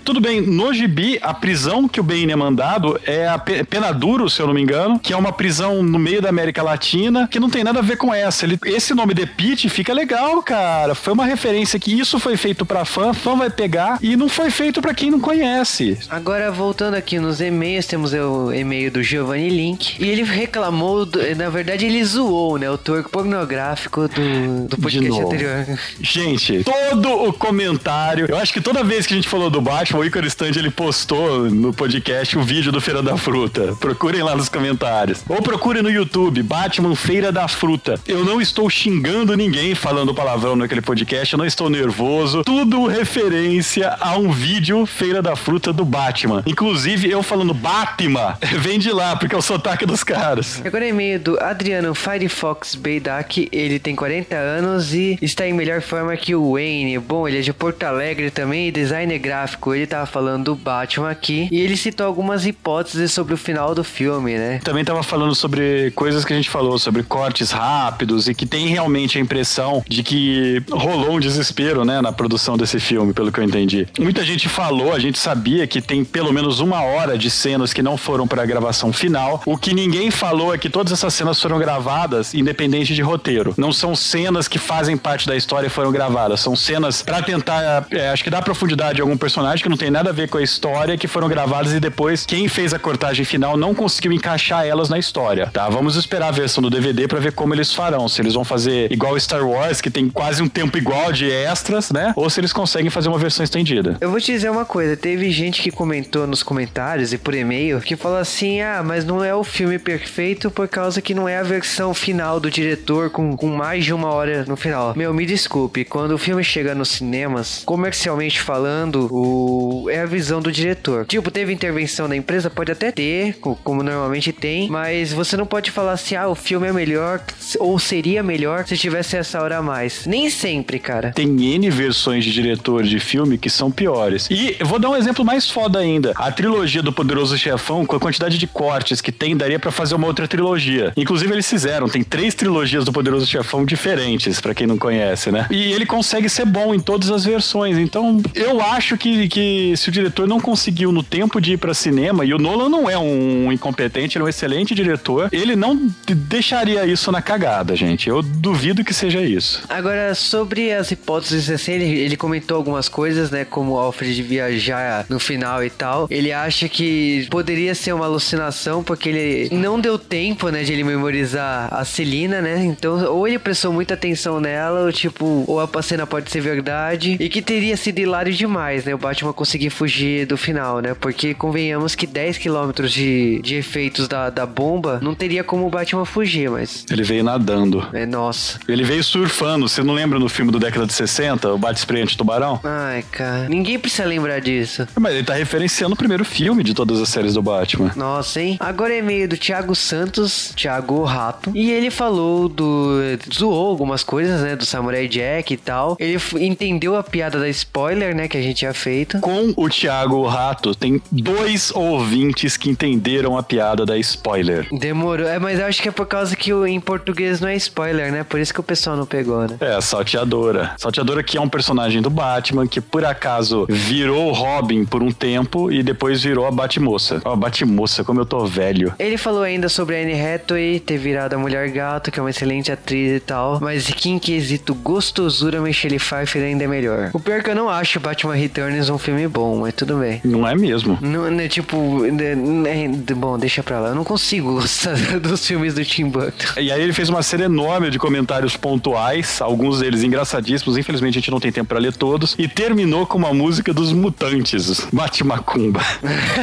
Tudo 0.04 0.20
bem, 0.20 0.40
no 0.40 0.72
gibi, 0.72 1.18
a 1.22 1.34
prisão 1.34 1.86
que 1.86 2.00
o 2.00 2.02
Bane 2.02 2.32
é 2.32 2.36
mandado 2.36 2.98
é 3.04 3.28
a 3.28 3.38
Penaduro, 3.38 4.28
se 4.30 4.40
eu 4.40 4.46
não 4.46 4.54
me 4.54 4.62
engano, 4.62 4.98
que 4.98 5.12
é 5.12 5.16
uma 5.16 5.32
prisão 5.32 5.82
no 5.82 5.98
meio 5.98 6.22
da 6.22 6.30
América 6.30 6.62
Latina, 6.62 7.28
que 7.28 7.38
não 7.38 7.50
tem 7.50 7.62
nada 7.62 7.80
a 7.80 7.82
ver 7.82 7.96
com 7.96 8.12
essa. 8.14 8.46
Ele, 8.46 8.58
esse 8.64 8.94
nome 8.94 9.14
The 9.14 9.26
Pit 9.26 9.68
fica 9.68 9.92
legal, 9.92 10.42
cara. 10.42 10.94
Foi 10.94 11.12
uma 11.12 11.26
referência 11.26 11.78
que 11.78 11.92
isso 11.92 12.18
foi 12.18 12.36
feito 12.36 12.64
pra 12.64 12.84
fã, 12.84 13.12
fã 13.12 13.36
vai 13.36 13.50
pegar 13.50 13.98
e 14.00 14.16
não 14.16 14.28
foi 14.28 14.50
feito 14.50 14.80
para 14.80 14.94
quem 14.94 15.10
não 15.10 15.20
conhece. 15.20 15.98
Agora, 16.08 16.50
voltando 16.50 16.94
aqui 16.94 17.18
nos 17.18 17.40
e-mails, 17.40 17.86
temos 17.86 18.12
o 18.14 18.52
e-mail 18.52 18.90
do 18.90 19.02
Giovanni 19.02 19.50
Link. 19.50 19.96
E 20.00 20.08
ele 20.08 20.22
reclamou, 20.22 20.69
do, 20.70 21.18
na 21.36 21.48
verdade, 21.50 21.86
ele 21.86 22.04
zoou, 22.04 22.58
né? 22.58 22.70
O 22.70 22.78
torco 22.78 23.10
pornográfico 23.10 24.08
do, 24.08 24.68
do 24.68 24.78
podcast 24.78 25.20
anterior. 25.20 25.78
Gente, 26.00 26.64
todo 26.64 27.28
o 27.28 27.32
comentário. 27.32 28.26
Eu 28.28 28.36
acho 28.36 28.52
que 28.52 28.60
toda 28.60 28.82
vez 28.82 29.06
que 29.06 29.14
a 29.14 29.16
gente 29.16 29.28
falou 29.28 29.50
do 29.50 29.60
Batman, 29.60 30.00
o 30.00 30.04
Icaro 30.04 30.26
Stand 30.26 30.52
ele 30.56 30.70
postou 30.70 31.50
no 31.50 31.72
podcast 31.72 32.36
o 32.36 32.42
vídeo 32.42 32.72
do 32.72 32.80
Feira 32.80 33.02
da 33.02 33.16
Fruta. 33.16 33.76
Procurem 33.78 34.22
lá 34.22 34.36
nos 34.36 34.48
comentários. 34.48 35.22
Ou 35.28 35.42
procurem 35.42 35.82
no 35.82 35.90
YouTube, 35.90 36.42
Batman 36.42 36.94
Feira 36.94 37.32
da 37.32 37.48
Fruta. 37.48 37.98
Eu 38.06 38.24
não 38.24 38.40
estou 38.40 38.68
xingando 38.68 39.36
ninguém 39.36 39.74
falando 39.74 40.14
palavrão 40.14 40.56
naquele 40.56 40.80
podcast, 40.80 41.32
eu 41.32 41.38
não 41.38 41.46
estou 41.46 41.70
nervoso. 41.70 42.42
Tudo 42.44 42.86
referência 42.86 43.96
a 44.00 44.16
um 44.16 44.30
vídeo 44.30 44.86
Feira 44.86 45.22
da 45.22 45.36
Fruta 45.36 45.72
do 45.72 45.84
Batman. 45.84 46.42
Inclusive, 46.46 47.10
eu 47.10 47.22
falando 47.22 47.54
Batman, 47.54 48.36
vem 48.58 48.78
de 48.78 48.90
lá, 48.92 49.16
porque 49.16 49.34
é 49.34 49.38
o 49.38 49.42
sotaque 49.42 49.86
dos 49.86 50.02
caras. 50.02 50.49
Agora 50.64 50.84
é 50.84 50.88
e-mail 50.88 51.18
do 51.20 51.42
Adriano 51.42 51.94
Firefox 51.94 52.74
Beidak, 52.74 53.48
ele 53.52 53.78
tem 53.78 53.94
40 53.94 54.34
anos 54.34 54.94
e 54.94 55.18
está 55.22 55.46
em 55.46 55.52
melhor 55.52 55.80
forma 55.80 56.16
que 56.16 56.34
o 56.34 56.52
Wayne. 56.52 56.98
Bom, 56.98 57.26
ele 57.28 57.38
é 57.38 57.40
de 57.40 57.52
Porto 57.52 57.84
Alegre 57.84 58.30
também, 58.30 58.72
designer 58.72 59.18
gráfico. 59.18 59.74
Ele 59.74 59.86
tava 59.86 60.06
falando 60.06 60.44
do 60.44 60.54
Batman 60.54 61.10
aqui 61.10 61.48
e 61.50 61.60
ele 61.60 61.76
citou 61.76 62.06
algumas 62.06 62.46
hipóteses 62.46 63.12
sobre 63.12 63.34
o 63.34 63.36
final 63.36 63.74
do 63.74 63.84
filme, 63.84 64.36
né? 64.36 64.60
Também 64.64 64.84
tava 64.84 65.02
falando 65.02 65.34
sobre 65.34 65.90
coisas 65.92 66.24
que 66.24 66.32
a 66.32 66.36
gente 66.36 66.50
falou, 66.50 66.78
sobre 66.78 67.02
cortes 67.02 67.50
rápidos 67.50 68.28
e 68.28 68.34
que 68.34 68.46
tem 68.46 68.68
realmente 68.68 69.18
a 69.18 69.20
impressão 69.20 69.84
de 69.88 70.02
que 70.02 70.62
rolou 70.70 71.16
um 71.16 71.20
desespero, 71.20 71.84
né, 71.84 72.00
na 72.00 72.12
produção 72.12 72.56
desse 72.56 72.80
filme, 72.80 73.12
pelo 73.12 73.30
que 73.30 73.38
eu 73.38 73.44
entendi. 73.44 73.86
Muita 73.98 74.24
gente 74.24 74.48
falou, 74.48 74.92
a 74.92 74.98
gente 74.98 75.18
sabia 75.18 75.66
que 75.66 75.80
tem 75.80 76.04
pelo 76.04 76.32
menos 76.32 76.60
uma 76.60 76.82
hora 76.82 77.16
de 77.18 77.30
cenas 77.30 77.72
que 77.72 77.82
não 77.82 77.96
foram 77.96 78.26
para 78.26 78.42
a 78.42 78.46
gravação 78.46 78.92
final. 78.92 79.42
O 79.46 79.56
que 79.56 79.74
ninguém 79.74 80.10
falou 80.10 80.39
é 80.54 80.56
que 80.58 80.70
todas 80.70 80.92
essas 80.92 81.12
cenas 81.12 81.40
foram 81.40 81.58
gravadas 81.58 82.32
independente 82.32 82.94
de 82.94 83.02
roteiro. 83.02 83.54
Não 83.58 83.72
são 83.72 83.94
cenas 83.94 84.48
que 84.48 84.58
fazem 84.58 84.96
parte 84.96 85.26
da 85.26 85.36
história 85.36 85.66
e 85.66 85.70
foram 85.70 85.92
gravadas. 85.92 86.40
São 86.40 86.56
cenas 86.56 87.02
para 87.02 87.22
tentar, 87.22 87.86
é, 87.90 88.08
acho 88.08 88.24
que 88.24 88.30
dar 88.30 88.42
profundidade 88.42 89.00
a 89.00 89.04
algum 89.04 89.16
personagem 89.16 89.62
que 89.62 89.68
não 89.68 89.76
tem 89.76 89.90
nada 89.90 90.10
a 90.10 90.12
ver 90.12 90.28
com 90.28 90.38
a 90.38 90.42
história, 90.42 90.96
que 90.96 91.06
foram 91.06 91.28
gravadas 91.28 91.72
e 91.72 91.80
depois 91.80 92.24
quem 92.24 92.48
fez 92.48 92.72
a 92.72 92.78
cortagem 92.78 93.24
final 93.24 93.56
não 93.56 93.74
conseguiu 93.74 94.12
encaixar 94.12 94.64
elas 94.64 94.88
na 94.88 94.98
história, 94.98 95.50
tá? 95.52 95.68
Vamos 95.68 95.96
esperar 95.96 96.28
a 96.28 96.32
versão 96.32 96.62
do 96.62 96.70
DVD 96.70 97.06
para 97.06 97.20
ver 97.20 97.32
como 97.32 97.54
eles 97.54 97.74
farão. 97.74 98.08
Se 98.08 98.22
eles 98.22 98.34
vão 98.34 98.44
fazer 98.44 98.90
igual 98.90 99.18
Star 99.20 99.46
Wars, 99.46 99.80
que 99.80 99.90
tem 99.90 100.08
quase 100.08 100.42
um 100.42 100.48
tempo 100.48 100.78
igual 100.78 101.12
de 101.12 101.30
extras, 101.30 101.90
né? 101.90 102.12
Ou 102.16 102.30
se 102.30 102.40
eles 102.40 102.52
conseguem 102.52 102.90
fazer 102.90 103.08
uma 103.08 103.18
versão 103.18 103.44
estendida. 103.44 103.96
Eu 104.00 104.10
vou 104.10 104.20
te 104.20 104.32
dizer 104.32 104.50
uma 104.50 104.64
coisa, 104.64 104.96
teve 104.96 105.30
gente 105.30 105.60
que 105.62 105.70
comentou 105.70 106.26
nos 106.26 106.42
comentários 106.42 107.12
e 107.12 107.18
por 107.18 107.34
e-mail 107.34 107.80
que 107.80 107.96
falou 107.96 108.18
assim: 108.18 108.60
"Ah, 108.60 108.82
mas 108.84 109.04
não 109.04 109.22
é 109.22 109.34
o 109.34 109.44
filme 109.44 109.78
perfeito 109.78 110.29
por 110.36 110.68
causa 110.68 111.00
que 111.00 111.14
não 111.14 111.28
é 111.28 111.38
a 111.38 111.42
versão 111.42 111.94
final 111.94 112.38
do 112.38 112.50
diretor 112.50 113.10
com, 113.10 113.36
com 113.36 113.48
mais 113.48 113.84
de 113.84 113.92
uma 113.92 114.08
hora 114.08 114.44
no 114.46 114.56
final". 114.56 114.94
Meu, 114.96 115.12
me 115.12 115.26
desculpe, 115.26 115.84
quando 115.84 116.12
o 116.12 116.18
filme 116.18 116.44
chega 116.44 116.74
nos 116.74 116.90
cinemas, 116.90 117.62
comercialmente 117.64 118.40
falando, 118.40 119.08
o 119.10 119.88
é 119.90 120.00
a 120.00 120.06
visão 120.06 120.40
do 120.40 120.52
diretor. 120.52 121.06
Tipo, 121.06 121.30
teve 121.30 121.52
intervenção 121.52 122.08
da 122.08 122.16
empresa, 122.16 122.50
pode 122.50 122.72
até 122.72 122.92
ter, 122.92 123.38
como 123.38 123.82
normalmente 123.82 124.32
tem, 124.32 124.68
mas 124.68 125.12
você 125.12 125.36
não 125.36 125.46
pode 125.46 125.70
falar 125.70 125.92
assim: 125.92 126.14
"Ah, 126.14 126.28
o 126.28 126.34
filme 126.34 126.68
é 126.68 126.72
melhor 126.72 127.20
ou 127.58 127.78
seria 127.78 128.22
melhor 128.22 128.66
se 128.66 128.76
tivesse 128.76 129.16
essa 129.16 129.40
hora 129.42 129.58
a 129.58 129.62
mais". 129.62 130.06
Nem 130.06 130.30
sempre, 130.30 130.78
cara. 130.78 131.12
Tem 131.12 131.28
N 131.28 131.70
versões 131.70 132.24
de 132.24 132.32
diretor 132.32 132.82
de 132.82 132.98
filme 133.00 133.38
que 133.38 133.50
são 133.50 133.70
piores. 133.70 134.28
E 134.30 134.56
vou 134.62 134.78
dar 134.78 134.90
um 134.90 134.96
exemplo 134.96 135.24
mais 135.24 135.50
foda 135.50 135.78
ainda. 135.78 136.12
A 136.16 136.30
trilogia 136.30 136.82
do 136.82 136.92
Poderoso 136.92 137.36
Chefão, 137.36 137.86
com 137.86 137.96
a 137.96 138.00
quantidade 138.00 138.38
de 138.38 138.46
cortes 138.46 139.00
que 139.00 139.12
tem, 139.12 139.36
daria 139.36 139.58
para 139.58 139.70
fazer 139.70 139.94
uma 139.94 140.06
outra 140.06 140.19
trilogia. 140.26 140.92
Inclusive, 140.96 141.32
eles 141.32 141.48
fizeram. 141.48 141.88
Tem 141.88 142.02
três 142.02 142.34
trilogias 142.34 142.84
do 142.84 142.92
Poderoso 142.92 143.26
Chefão 143.26 143.64
diferentes, 143.64 144.40
para 144.40 144.54
quem 144.54 144.66
não 144.66 144.78
conhece, 144.78 145.30
né? 145.30 145.46
E 145.50 145.72
ele 145.72 145.86
consegue 145.86 146.28
ser 146.28 146.44
bom 146.44 146.74
em 146.74 146.80
todas 146.80 147.10
as 147.10 147.24
versões. 147.24 147.78
Então, 147.78 148.20
eu 148.34 148.60
acho 148.60 148.96
que, 148.96 149.28
que 149.28 149.74
se 149.76 149.88
o 149.88 149.92
diretor 149.92 150.26
não 150.26 150.40
conseguiu 150.40 150.92
no 150.92 151.02
tempo 151.02 151.40
de 151.40 151.54
ir 151.54 151.56
para 151.56 151.74
cinema, 151.74 152.24
e 152.24 152.34
o 152.34 152.38
Nolan 152.38 152.68
não 152.68 152.88
é 152.88 152.98
um 152.98 153.52
incompetente, 153.52 154.16
ele 154.16 154.22
é 154.22 154.26
um 154.26 154.28
excelente 154.28 154.74
diretor, 154.74 155.28
ele 155.32 155.56
não 155.56 155.90
deixaria 156.06 156.84
isso 156.86 157.10
na 157.10 157.22
cagada, 157.22 157.74
gente. 157.76 158.08
Eu 158.08 158.22
duvido 158.22 158.84
que 158.84 158.94
seja 158.94 159.20
isso. 159.22 159.62
Agora, 159.68 160.14
sobre 160.14 160.72
as 160.72 160.90
hipóteses, 160.90 161.50
assim, 161.50 161.72
ele, 161.72 161.98
ele 161.98 162.16
comentou 162.16 162.56
algumas 162.56 162.88
coisas, 162.88 163.30
né? 163.30 163.44
Como 163.44 163.72
o 163.72 163.78
Alfred 163.78 164.22
viajar 164.22 165.06
no 165.08 165.18
final 165.18 165.64
e 165.64 165.70
tal. 165.70 166.06
Ele 166.10 166.32
acha 166.32 166.68
que 166.68 167.26
poderia 167.30 167.74
ser 167.74 167.92
uma 167.92 168.04
alucinação, 168.04 168.82
porque 168.82 169.08
ele 169.08 169.48
não 169.54 169.80
deu 169.80 169.98
tempo, 170.10 170.48
né, 170.48 170.64
de 170.64 170.72
ele 170.72 170.82
memorizar 170.82 171.72
a 171.72 171.84
Celina, 171.84 172.42
né? 172.42 172.64
Então, 172.64 173.04
ou 173.12 173.28
ele 173.28 173.38
prestou 173.38 173.72
muita 173.72 173.94
atenção 173.94 174.40
nela, 174.40 174.82
ou 174.86 174.92
tipo, 174.92 175.44
ou 175.46 175.60
a 175.60 175.82
cena 175.82 176.04
pode 176.04 176.28
ser 176.30 176.40
verdade. 176.40 177.16
E 177.20 177.28
que 177.28 177.40
teria 177.40 177.76
sido 177.76 178.00
hilário 178.00 178.32
demais, 178.32 178.84
né? 178.84 178.92
O 178.92 178.98
Batman 178.98 179.32
conseguir 179.32 179.70
fugir 179.70 180.26
do 180.26 180.36
final, 180.36 180.80
né? 180.80 180.94
Porque 181.00 181.32
convenhamos 181.32 181.94
que 181.94 182.08
10 182.08 182.38
quilômetros 182.38 182.92
de, 182.92 183.40
de 183.40 183.54
efeitos 183.54 184.08
da, 184.08 184.30
da 184.30 184.44
bomba 184.44 184.98
não 185.00 185.14
teria 185.14 185.44
como 185.44 185.64
o 185.64 185.70
Batman 185.70 186.04
fugir, 186.04 186.50
mas. 186.50 186.84
Ele 186.90 187.04
veio 187.04 187.22
nadando. 187.22 187.86
É, 187.92 188.04
nossa. 188.04 188.58
Ele 188.66 188.82
veio 188.82 189.04
surfando. 189.04 189.68
Você 189.68 189.82
não 189.82 189.94
lembra 189.94 190.18
no 190.18 190.28
filme 190.28 190.50
do 190.50 190.58
década 190.58 190.86
de 190.86 190.92
60, 190.92 191.52
o 191.52 191.58
Bate-Spray 191.58 192.04
Tubarão? 192.16 192.58
Ai, 192.64 193.04
cara. 193.12 193.48
Ninguém 193.48 193.78
precisa 193.78 194.04
lembrar 194.04 194.40
disso. 194.40 194.88
Mas 194.98 195.14
ele 195.14 195.24
tá 195.24 195.34
referenciando 195.34 195.94
o 195.94 195.96
primeiro 195.96 196.24
filme 196.24 196.64
de 196.64 196.74
todas 196.74 197.00
as 197.00 197.08
séries 197.08 197.34
do 197.34 197.42
Batman. 197.42 197.92
Nossa, 197.94 198.40
hein? 198.40 198.56
Agora 198.58 198.92
é 198.92 199.00
meio 199.00 199.28
do 199.28 199.36
Thiago 199.36 199.74
Santos 199.76 199.99
Santos, 200.00 200.54
Thiago 200.56 201.04
Rato, 201.04 201.52
e 201.54 201.70
ele 201.70 201.90
falou 201.90 202.48
do. 202.48 202.98
zoou 203.32 203.68
algumas 203.68 204.02
coisas, 204.02 204.40
né? 204.40 204.56
Do 204.56 204.64
Samurai 204.64 205.06
Jack 205.06 205.52
e 205.52 205.56
tal. 205.58 205.94
Ele 206.00 206.18
entendeu 206.38 206.96
a 206.96 207.02
piada 207.02 207.38
da 207.38 207.48
spoiler, 207.50 208.14
né? 208.14 208.26
Que 208.26 208.38
a 208.38 208.42
gente 208.42 208.56
tinha 208.56 208.72
feito. 208.72 209.20
Com 209.20 209.52
o 209.54 209.68
Thiago 209.68 210.26
Rato, 210.26 210.74
tem 210.74 211.02
dois 211.12 211.70
ouvintes 211.74 212.56
que 212.56 212.70
entenderam 212.70 213.36
a 213.36 213.42
piada 213.42 213.84
da 213.84 213.98
spoiler. 213.98 214.66
Demorou. 214.72 215.28
É, 215.28 215.38
mas 215.38 215.58
eu 215.58 215.66
acho 215.66 215.82
que 215.82 215.88
é 215.88 215.92
por 215.92 216.06
causa 216.06 216.34
que 216.34 216.50
em 216.50 216.80
português 216.80 217.40
não 217.40 217.48
é 217.48 217.56
spoiler, 217.56 218.10
né? 218.10 218.24
Por 218.24 218.40
isso 218.40 218.54
que 218.54 218.60
o 218.60 218.62
pessoal 218.62 218.96
não 218.96 219.04
pegou, 219.04 219.46
né? 219.46 219.56
É, 219.60 219.74
a 219.74 219.82
Salteadora. 219.82 220.72
Salteadora 220.78 221.22
que 221.22 221.36
é 221.36 221.40
um 221.40 221.48
personagem 221.48 222.00
do 222.00 222.08
Batman 222.08 222.66
que 222.66 222.80
por 222.80 223.04
acaso 223.04 223.66
virou 223.68 224.32
Robin 224.32 224.86
por 224.86 225.02
um 225.02 225.12
tempo 225.12 225.70
e 225.70 225.82
depois 225.82 226.22
virou 226.22 226.46
a 226.46 226.50
Batmoça. 226.50 227.20
Ó, 227.22 227.32
a 227.32 227.36
Batmoça, 227.36 228.02
como 228.02 228.20
eu 228.20 228.24
tô 228.24 228.46
velho. 228.46 228.94
Ele 228.98 229.18
falou 229.18 229.42
ainda 229.42 229.68
sobre 229.68 229.89
a 229.94 230.00
Anne 230.00 230.14
Hathaway 230.20 230.80
ter 230.80 230.98
virado 230.98 231.34
a 231.34 231.38
Mulher 231.38 231.70
Gato, 231.70 232.10
que 232.10 232.18
é 232.18 232.22
uma 232.22 232.30
excelente 232.30 232.70
atriz 232.70 233.16
e 233.16 233.20
tal, 233.20 233.58
mas 233.60 233.86
que 233.86 234.08
em 234.08 234.18
quesito 234.18 234.74
gostosura, 234.74 235.60
Michelle 235.60 235.98
Pfeiffer 235.98 236.42
ainda 236.42 236.64
é 236.64 236.66
melhor. 236.66 237.10
O 237.12 237.20
pior 237.20 237.38
é 237.38 237.42
que 237.42 237.50
eu 237.50 237.54
não 237.54 237.68
acho 237.68 238.00
Batman 238.00 238.34
Returns 238.34 238.88
um 238.88 238.98
filme 238.98 239.26
bom, 239.28 239.60
mas 239.60 239.74
tudo 239.74 239.96
bem. 239.96 240.20
Não 240.24 240.46
é 240.46 240.54
mesmo? 240.54 240.98
Não, 241.00 241.30
né, 241.30 241.48
tipo, 241.48 242.02
né, 242.04 242.34
né, 242.34 242.88
bom, 243.14 243.38
deixa 243.38 243.62
pra 243.62 243.80
lá. 243.80 243.88
Eu 243.90 243.94
não 243.94 244.04
consigo 244.04 244.54
gostar 244.60 244.96
dos 245.20 245.46
filmes 245.46 245.74
do 245.74 245.84
Tim 245.84 246.08
Burton. 246.08 246.60
E 246.60 246.70
aí 246.70 246.80
ele 246.80 246.92
fez 246.92 247.08
uma 247.08 247.22
série 247.22 247.44
enorme 247.44 247.90
de 247.90 247.98
comentários 247.98 248.56
pontuais, 248.56 249.40
alguns 249.40 249.80
deles 249.80 250.02
engraçadíssimos, 250.02 250.76
infelizmente 250.76 251.18
a 251.18 251.20
gente 251.20 251.30
não 251.30 251.40
tem 251.40 251.52
tempo 251.52 251.68
para 251.68 251.78
ler 251.78 251.92
todos, 251.94 252.34
e 252.38 252.48
terminou 252.48 253.06
com 253.06 253.18
uma 253.18 253.32
música 253.32 253.72
dos 253.72 253.92
Mutantes, 253.92 254.86
Bate 254.92 255.24
Macumba. 255.24 255.80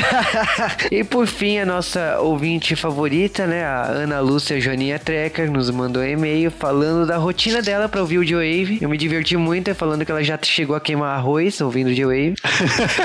e 0.92 1.04
por 1.04 1.27
fim, 1.27 1.60
a 1.60 1.66
nossa 1.66 2.20
ouvinte 2.20 2.75
favorita, 2.75 3.37
né, 3.46 3.65
a 3.65 3.84
Ana 3.84 4.20
Lúcia 4.20 4.60
Joaninha 4.60 4.98
Trecker, 4.98 5.51
nos 5.51 5.70
mandou 5.70 6.01
um 6.01 6.06
e-mail 6.06 6.50
falando 6.50 7.06
da 7.06 7.17
rotina 7.17 7.62
dela 7.62 7.88
pra 7.89 8.01
ouvir 8.01 8.17
o 8.17 8.25
J-Wave. 8.25 8.79
Eu 8.82 8.89
me 8.89 8.98
diverti 8.98 9.38
muito 9.38 9.74
falando 9.75 10.06
que 10.06 10.12
ela 10.12 10.24
já 10.24 10.39
chegou 10.41 10.75
a 10.75 10.79
queimar 10.79 11.17
arroz 11.17 11.60
ouvindo 11.62 11.88
o 11.88 11.94
J-Wave. 11.94 12.36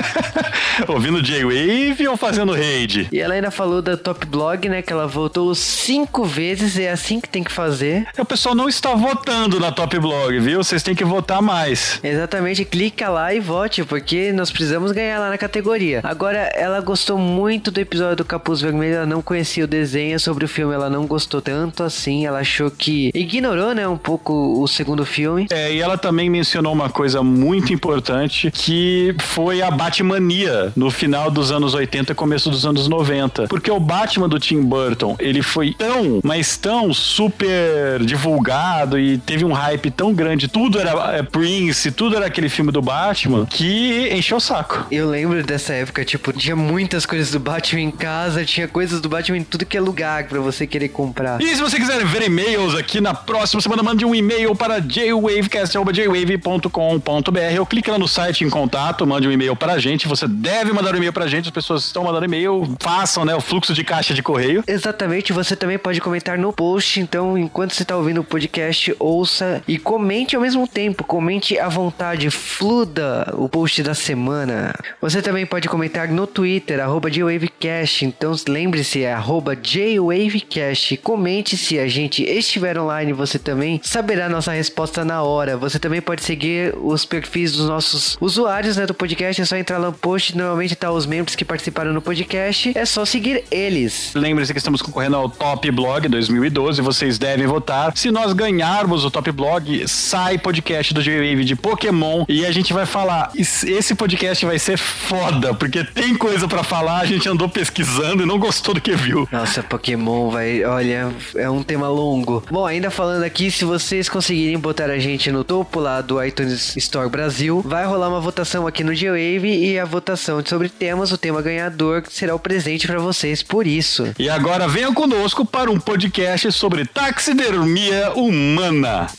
ouvindo 0.87 1.21
J-Wave 1.21 2.07
ou 2.07 2.17
fazendo 2.17 2.53
raid? 2.53 3.09
E 3.11 3.19
ela 3.19 3.33
ainda 3.33 3.51
falou 3.51 3.81
da 3.81 3.97
Top 3.97 4.25
Blog, 4.25 4.67
né, 4.69 4.81
que 4.81 4.91
ela 4.91 5.05
voltou 5.05 5.53
cinco 5.53 6.23
vezes, 6.23 6.79
é 6.79 6.89
assim 6.89 7.19
que 7.19 7.29
tem 7.29 7.43
que 7.43 7.51
fazer. 7.51 8.07
O 8.17 8.25
pessoal 8.25 8.55
não 8.55 8.69
está 8.69 8.95
votando 8.95 9.59
na 9.59 9.71
Top 9.71 9.99
Blog, 9.99 10.39
viu? 10.39 10.63
Vocês 10.63 10.81
têm 10.81 10.95
que 10.95 11.03
votar 11.03 11.41
mais. 11.41 11.99
Exatamente, 12.03 12.63
clica 12.63 13.09
lá 13.09 13.33
e 13.33 13.39
vote, 13.39 13.83
porque 13.83 14.31
nós 14.31 14.51
precisamos 14.51 14.91
ganhar 14.91 15.19
lá 15.19 15.29
na 15.29 15.37
categoria. 15.37 15.99
Agora, 16.03 16.39
ela 16.55 16.79
gostou 16.79 17.17
muito 17.17 17.69
do 17.69 17.79
episódio 17.79 18.17
do 18.17 18.25
Capuz 18.25 18.61
Vermelho, 18.61 18.95
ela 18.95 19.05
não 19.05 19.21
conhecia 19.21 19.65
o 19.65 19.67
desenho 19.67 20.19
sobre 20.23 20.45
o 20.45 20.47
filme, 20.47 20.73
ela 20.73 20.89
não 20.89 21.05
gostou 21.05 21.41
tanto 21.41 21.83
assim, 21.83 22.25
ela 22.25 22.39
achou 22.39 22.71
que 22.71 23.11
ignorou, 23.13 23.73
né, 23.73 23.87
um 23.87 23.97
pouco 23.97 24.61
o 24.61 24.67
segundo 24.67 25.05
filme. 25.05 25.47
É, 25.51 25.73
e 25.73 25.81
ela 25.81 25.97
também 25.97 26.29
mencionou 26.29 26.71
uma 26.71 26.89
coisa 26.89 27.21
muito 27.21 27.73
importante, 27.73 28.49
que 28.49 29.13
foi 29.19 29.61
a 29.61 29.69
Batmania 29.69 30.71
no 30.75 30.89
final 30.89 31.29
dos 31.29 31.51
anos 31.51 31.73
80 31.73 32.15
começo 32.15 32.49
dos 32.49 32.65
anos 32.65 32.87
90. 32.87 33.47
Porque 33.47 33.69
o 33.69 33.79
Batman 33.79 34.29
do 34.29 34.39
Tim 34.39 34.61
Burton, 34.61 35.15
ele 35.19 35.41
foi 35.41 35.73
tão, 35.73 36.21
mas 36.23 36.55
tão 36.55 36.93
super 36.93 38.01
divulgado 38.03 38.97
e 38.97 39.17
teve 39.17 39.43
um 39.43 39.51
hype 39.51 39.91
tão 39.91 40.13
grande, 40.13 40.47
tudo 40.47 40.79
era 40.79 41.17
é, 41.17 41.23
Prince, 41.23 41.91
tudo 41.91 42.15
era 42.15 42.27
aquele 42.27 42.47
filme 42.47 42.71
do 42.71 42.81
Batman, 42.81 43.45
que 43.45 44.09
encheu 44.13 44.37
o 44.37 44.41
saco. 44.41 44.87
Eu 44.89 45.09
lembro 45.09 45.43
dessa 45.43 45.73
época, 45.73 46.05
tipo, 46.05 46.31
tinha 46.31 46.55
muitas 46.55 47.05
coisas 47.05 47.31
do 47.31 47.39
Batman 47.39 47.81
em 47.81 47.91
casa, 47.91 48.45
tinha 48.45 48.67
coisas 48.67 49.01
do 49.01 49.09
Batman 49.09 49.39
em 49.39 49.43
tudo 49.43 49.65
que 49.65 49.75
é 49.75 49.81
lugar 49.81 50.02
para 50.27 50.39
você 50.39 50.67
querer 50.67 50.89
comprar. 50.89 51.41
E 51.41 51.55
se 51.55 51.61
você 51.61 51.77
quiser 51.77 52.03
ver 52.05 52.23
e-mails 52.23 52.75
aqui 52.75 52.99
na 52.99 53.13
próxima 53.13 53.61
semana, 53.61 53.81
mande 53.81 54.05
um 54.05 54.13
e-mail 54.13 54.53
para 54.55 54.79
jwavecast.jwave.com.br 54.79 57.59
ou 57.59 57.65
clique 57.65 57.89
lá 57.89 57.97
no 57.97 58.07
site 58.07 58.43
em 58.43 58.49
contato, 58.49 59.07
mande 59.07 59.27
um 59.27 59.31
e-mail 59.31 59.55
para 59.55 59.73
a 59.73 59.79
gente. 59.79 60.07
Você 60.07 60.27
deve 60.27 60.73
mandar 60.73 60.93
um 60.93 60.97
e-mail 60.97 61.13
para 61.13 61.25
a 61.25 61.27
gente, 61.27 61.45
as 61.45 61.51
pessoas 61.51 61.85
estão 61.85 62.03
mandando 62.03 62.25
e-mail, 62.25 62.75
façam, 62.79 63.23
né, 63.23 63.35
o 63.35 63.41
fluxo 63.41 63.73
de 63.73 63.83
caixa 63.83 64.13
de 64.13 64.21
correio. 64.21 64.63
Exatamente, 64.67 65.31
você 65.31 65.55
também 65.55 65.77
pode 65.77 66.01
comentar 66.01 66.37
no 66.37 66.51
post, 66.51 66.99
então 66.99 67.37
enquanto 67.37 67.73
você 67.73 67.83
está 67.83 67.95
ouvindo 67.95 68.21
o 68.21 68.23
podcast, 68.23 68.95
ouça 68.99 69.61
e 69.67 69.77
comente 69.77 70.35
ao 70.35 70.41
mesmo 70.41 70.67
tempo, 70.67 71.03
comente 71.03 71.57
à 71.57 71.69
vontade, 71.69 72.29
fluda 72.29 73.33
o 73.37 73.47
post 73.47 73.81
da 73.83 73.93
semana. 73.93 74.73
Você 75.01 75.21
também 75.21 75.45
pode 75.45 75.69
comentar 75.69 76.07
no 76.07 76.27
Twitter, 76.27 76.79
arroba 76.79 77.09
JWavecast, 77.09 78.05
então 78.05 78.33
lembre-se, 78.47 79.03
é 79.03 79.13
arroba 79.13 79.55
JWavecast. 79.93 80.97
Comente 80.97 81.57
se 81.57 81.79
a 81.79 81.87
gente 81.87 82.23
estiver 82.23 82.77
online, 82.77 83.13
você 83.13 83.37
também 83.37 83.79
saberá 83.83 84.27
nossa 84.29 84.51
resposta 84.51 85.05
na 85.05 85.21
hora. 85.21 85.57
Você 85.57 85.79
também 85.79 86.01
pode 86.01 86.23
seguir 86.23 86.73
os 86.81 87.05
perfis 87.05 87.53
dos 87.53 87.67
nossos 87.67 88.17
usuários 88.19 88.77
né, 88.77 88.85
do 88.85 88.93
podcast, 88.93 89.41
é 89.41 89.45
só 89.45 89.55
entrar 89.55 89.77
lá 89.77 89.87
no 89.87 89.93
post, 89.93 90.37
normalmente 90.37 90.75
tá 90.75 90.91
os 90.91 91.05
membros 91.05 91.35
que 91.35 91.45
participaram 91.45 91.93
no 91.93 92.01
podcast, 92.01 92.71
é 92.75 92.85
só 92.85 93.05
seguir 93.05 93.43
eles. 93.51 94.11
Lembre-se 94.15 94.53
que 94.53 94.57
estamos 94.57 94.81
concorrendo 94.81 95.15
ao 95.15 95.29
Top 95.29 95.69
Blog 95.71 96.07
2012, 96.07 96.81
vocês 96.81 97.17
devem 97.17 97.45
votar. 97.45 97.95
Se 97.95 98.11
nós 98.11 98.33
ganharmos 98.33 99.05
o 99.05 99.11
Top 99.11 99.31
Blog, 99.31 99.87
sai 99.87 100.37
podcast 100.37 100.93
do 100.93 101.01
J-Wave 101.01 101.45
de 101.45 101.55
Pokémon 101.55 102.25
e 102.27 102.45
a 102.45 102.51
gente 102.51 102.73
vai 102.73 102.85
falar. 102.85 103.31
Esse 103.35 103.95
podcast 103.95 104.45
vai 104.45 104.59
ser 104.59 104.77
foda, 104.77 105.53
porque 105.53 105.83
tem 105.83 106.15
coisa 106.15 106.47
para 106.47 106.63
falar, 106.63 106.99
a 106.99 107.05
gente 107.05 107.27
andou 107.27 107.47
pesquisando 107.49 108.23
e 108.23 108.25
não 108.25 108.39
gostou 108.39 108.73
do 108.73 108.81
que 108.81 108.95
viu. 108.95 109.27
Nossa, 109.31 109.61
Pokémon 109.83 110.29
vai, 110.29 110.63
olha, 110.63 111.13
é 111.35 111.49
um 111.49 111.61
tema 111.61 111.89
longo. 111.89 112.41
Bom, 112.49 112.65
ainda 112.65 112.89
falando 112.89 113.23
aqui, 113.23 113.51
se 113.51 113.65
vocês 113.65 114.07
conseguirem 114.07 114.57
botar 114.57 114.89
a 114.89 114.97
gente 114.97 115.29
no 115.29 115.43
topo 115.43 115.81
lá 115.81 115.99
do 115.99 116.23
iTunes 116.23 116.77
Store 116.77 117.09
Brasil, 117.09 117.61
vai 117.65 117.85
rolar 117.85 118.07
uma 118.07 118.21
votação 118.21 118.65
aqui 118.65 118.81
no 118.81 118.95
J-Wave 118.95 119.49
e 119.49 119.77
a 119.77 119.83
votação 119.83 120.41
sobre 120.45 120.69
temas, 120.69 121.11
o 121.11 121.17
tema 121.17 121.41
ganhador 121.41 122.03
será 122.09 122.33
o 122.33 122.39
presente 122.39 122.87
para 122.87 122.97
vocês 122.97 123.43
por 123.43 123.67
isso. 123.67 124.07
E 124.17 124.29
agora 124.29 124.69
venham 124.69 124.93
conosco 124.93 125.45
para 125.45 125.69
um 125.69 125.77
podcast 125.77 126.49
sobre 126.53 126.85
taxidermia 126.85 128.13
humana. 128.13 129.09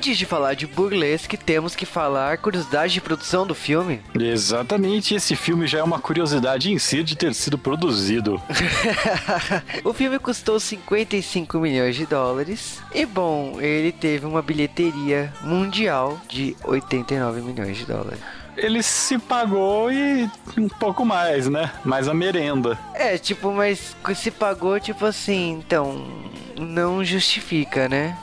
Antes 0.00 0.16
de 0.16 0.24
falar 0.24 0.54
de 0.54 0.66
burlesque, 0.66 1.36
temos 1.36 1.76
que 1.76 1.84
falar 1.84 2.38
curiosidade 2.38 2.94
de 2.94 3.02
produção 3.02 3.46
do 3.46 3.54
filme. 3.54 4.00
Exatamente, 4.18 5.14
esse 5.14 5.36
filme 5.36 5.66
já 5.66 5.80
é 5.80 5.82
uma 5.82 6.00
curiosidade 6.00 6.72
em 6.72 6.78
si 6.78 7.02
de 7.02 7.14
ter 7.14 7.34
sido 7.34 7.58
produzido. 7.58 8.40
o 9.84 9.92
filme 9.92 10.18
custou 10.18 10.58
55 10.58 11.58
milhões 11.58 11.96
de 11.96 12.06
dólares 12.06 12.78
e 12.94 13.04
bom, 13.04 13.60
ele 13.60 13.92
teve 13.92 14.24
uma 14.24 14.40
bilheteria 14.40 15.30
mundial 15.42 16.18
de 16.26 16.56
89 16.64 17.42
milhões 17.42 17.76
de 17.76 17.84
dólares 17.84 18.20
ele 18.56 18.82
se 18.82 19.18
pagou 19.18 19.90
e 19.90 20.28
um 20.58 20.68
pouco 20.68 21.02
mais, 21.04 21.46
né? 21.46 21.70
Mais 21.82 22.08
a 22.08 22.12
merenda. 22.12 22.78
É, 22.92 23.16
tipo, 23.16 23.50
mas 23.52 23.96
se 24.14 24.30
pagou, 24.30 24.78
tipo 24.78 25.06
assim, 25.06 25.52
então 25.52 26.04
não 26.58 27.02
justifica, 27.02 27.88
né? 27.88 28.18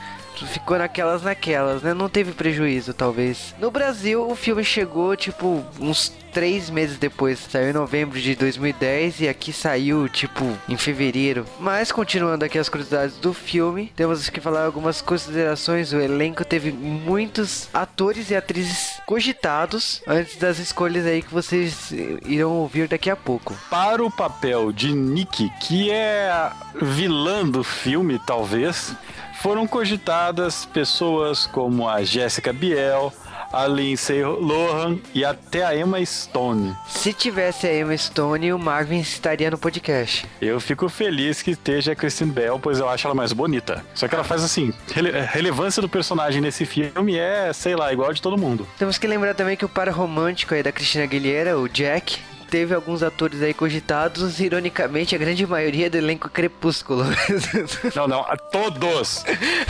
Ficou 0.46 0.78
naquelas 0.78 1.22
naquelas, 1.22 1.82
né? 1.82 1.94
Não 1.94 2.08
teve 2.08 2.32
prejuízo, 2.32 2.92
talvez. 2.94 3.54
No 3.58 3.70
Brasil, 3.70 4.28
o 4.28 4.34
filme 4.34 4.64
chegou, 4.64 5.16
tipo, 5.16 5.64
uns 5.80 6.12
três 6.32 6.70
meses 6.70 6.98
depois. 6.98 7.38
Saiu 7.50 7.70
em 7.70 7.72
novembro 7.72 8.20
de 8.20 8.34
2010 8.34 9.22
e 9.22 9.28
aqui 9.28 9.52
saiu, 9.52 10.08
tipo, 10.08 10.44
em 10.68 10.76
fevereiro. 10.76 11.44
Mas, 11.58 11.90
continuando 11.90 12.44
aqui 12.44 12.58
as 12.58 12.68
curiosidades 12.68 13.16
do 13.16 13.32
filme, 13.34 13.92
temos 13.96 14.28
que 14.28 14.40
falar 14.40 14.64
algumas 14.64 15.00
considerações. 15.00 15.92
O 15.92 16.00
elenco 16.00 16.44
teve 16.44 16.70
muitos 16.70 17.68
atores 17.72 18.30
e 18.30 18.36
atrizes 18.36 19.00
cogitados 19.06 20.02
antes 20.06 20.36
das 20.36 20.58
escolhas 20.58 21.06
aí 21.06 21.22
que 21.22 21.32
vocês 21.32 21.92
irão 22.24 22.52
ouvir 22.52 22.88
daqui 22.88 23.10
a 23.10 23.16
pouco. 23.16 23.56
Para 23.70 24.04
o 24.04 24.10
papel 24.10 24.72
de 24.72 24.92
Nick, 24.92 25.50
que 25.60 25.90
é 25.90 26.50
vilã 26.80 27.48
do 27.48 27.64
filme, 27.64 28.20
talvez 28.26 28.94
foram 29.40 29.66
cogitadas 29.66 30.66
pessoas 30.66 31.46
como 31.46 31.88
a 31.88 32.02
Jessica 32.02 32.52
Biel, 32.52 33.12
a 33.52 33.66
Lindsay 33.66 34.22
Lohan 34.22 34.98
e 35.14 35.24
até 35.24 35.64
a 35.64 35.76
Emma 35.76 36.04
Stone. 36.04 36.76
Se 36.86 37.12
tivesse 37.12 37.66
a 37.66 37.74
Emma 37.74 37.96
Stone, 37.96 38.52
o 38.52 38.58
Marvin 38.58 39.00
estaria 39.00 39.50
no 39.50 39.58
podcast. 39.58 40.26
Eu 40.40 40.60
fico 40.60 40.88
feliz 40.88 41.40
que 41.40 41.52
esteja 41.52 41.92
a 41.92 41.96
Kristen 41.96 42.28
Bell, 42.28 42.58
pois 42.58 42.78
eu 42.78 42.88
acho 42.88 43.06
ela 43.06 43.14
mais 43.14 43.32
bonita. 43.32 43.84
Só 43.94 44.08
que 44.08 44.14
ela 44.14 44.24
faz 44.24 44.42
assim, 44.42 44.72
rele 44.92 45.12
relevância 45.20 45.80
do 45.80 45.88
personagem 45.88 46.40
nesse 46.40 46.66
filme 46.66 47.16
é, 47.16 47.52
sei 47.52 47.74
lá, 47.74 47.92
igual 47.92 48.12
de 48.12 48.20
todo 48.20 48.36
mundo. 48.36 48.66
Temos 48.78 48.98
que 48.98 49.06
lembrar 49.06 49.34
também 49.34 49.56
que 49.56 49.64
o 49.64 49.68
par 49.68 49.88
romântico 49.88 50.54
aí 50.54 50.62
da 50.62 50.72
Cristina 50.72 51.04
Aguilera, 51.04 51.58
o 51.58 51.68
Jack, 51.68 52.18
teve 52.50 52.74
alguns 52.74 53.02
atores 53.02 53.42
aí 53.42 53.52
cogitados, 53.52 54.40
ironicamente, 54.40 55.14
a 55.14 55.18
grande 55.18 55.46
maioria 55.46 55.90
do 55.90 55.96
elenco 55.96 56.28
Crepúsculo. 56.28 57.04
Não, 57.94 58.06
não, 58.06 58.24
todos. 58.50 59.24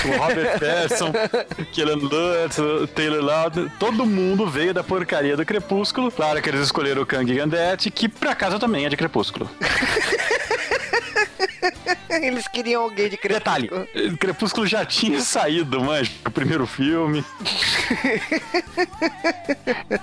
O 0.05 0.19
Robert 0.19 0.59
Pattinson, 0.59 1.13
Killian 1.73 1.97
Lutz, 1.97 2.57
Taylor 2.95 3.23
Lautner, 3.23 3.71
todo 3.79 4.05
mundo 4.05 4.47
veio 4.47 4.73
da 4.73 4.85
porcaria 4.85 5.37
do 5.37 5.45
Crepúsculo. 5.45 6.11
Claro 6.11 6.41
que 6.43 6.49
eles 6.49 6.61
escolheram 6.61 7.03
o 7.03 7.07
Kang 7.07 7.33
Gandete, 7.35 7.91
que 7.91 8.09
por 8.09 8.29
acaso 8.29 8.59
também 8.59 8.85
é 8.87 8.89
de 8.89 8.97
Crepúsculo. 8.97 9.51
Eles 12.23 12.49
queriam 12.49 12.83
alguém 12.83 13.09
de 13.09 13.17
Crepúsculo. 13.17 13.87
Detalhe, 13.89 14.17
Crepúsculo 14.17 14.67
já 14.67 14.85
tinha 14.85 15.21
saído, 15.21 15.83
mas 15.83 16.11
o 16.25 16.31
primeiro 16.31 16.67
filme. 16.67 17.25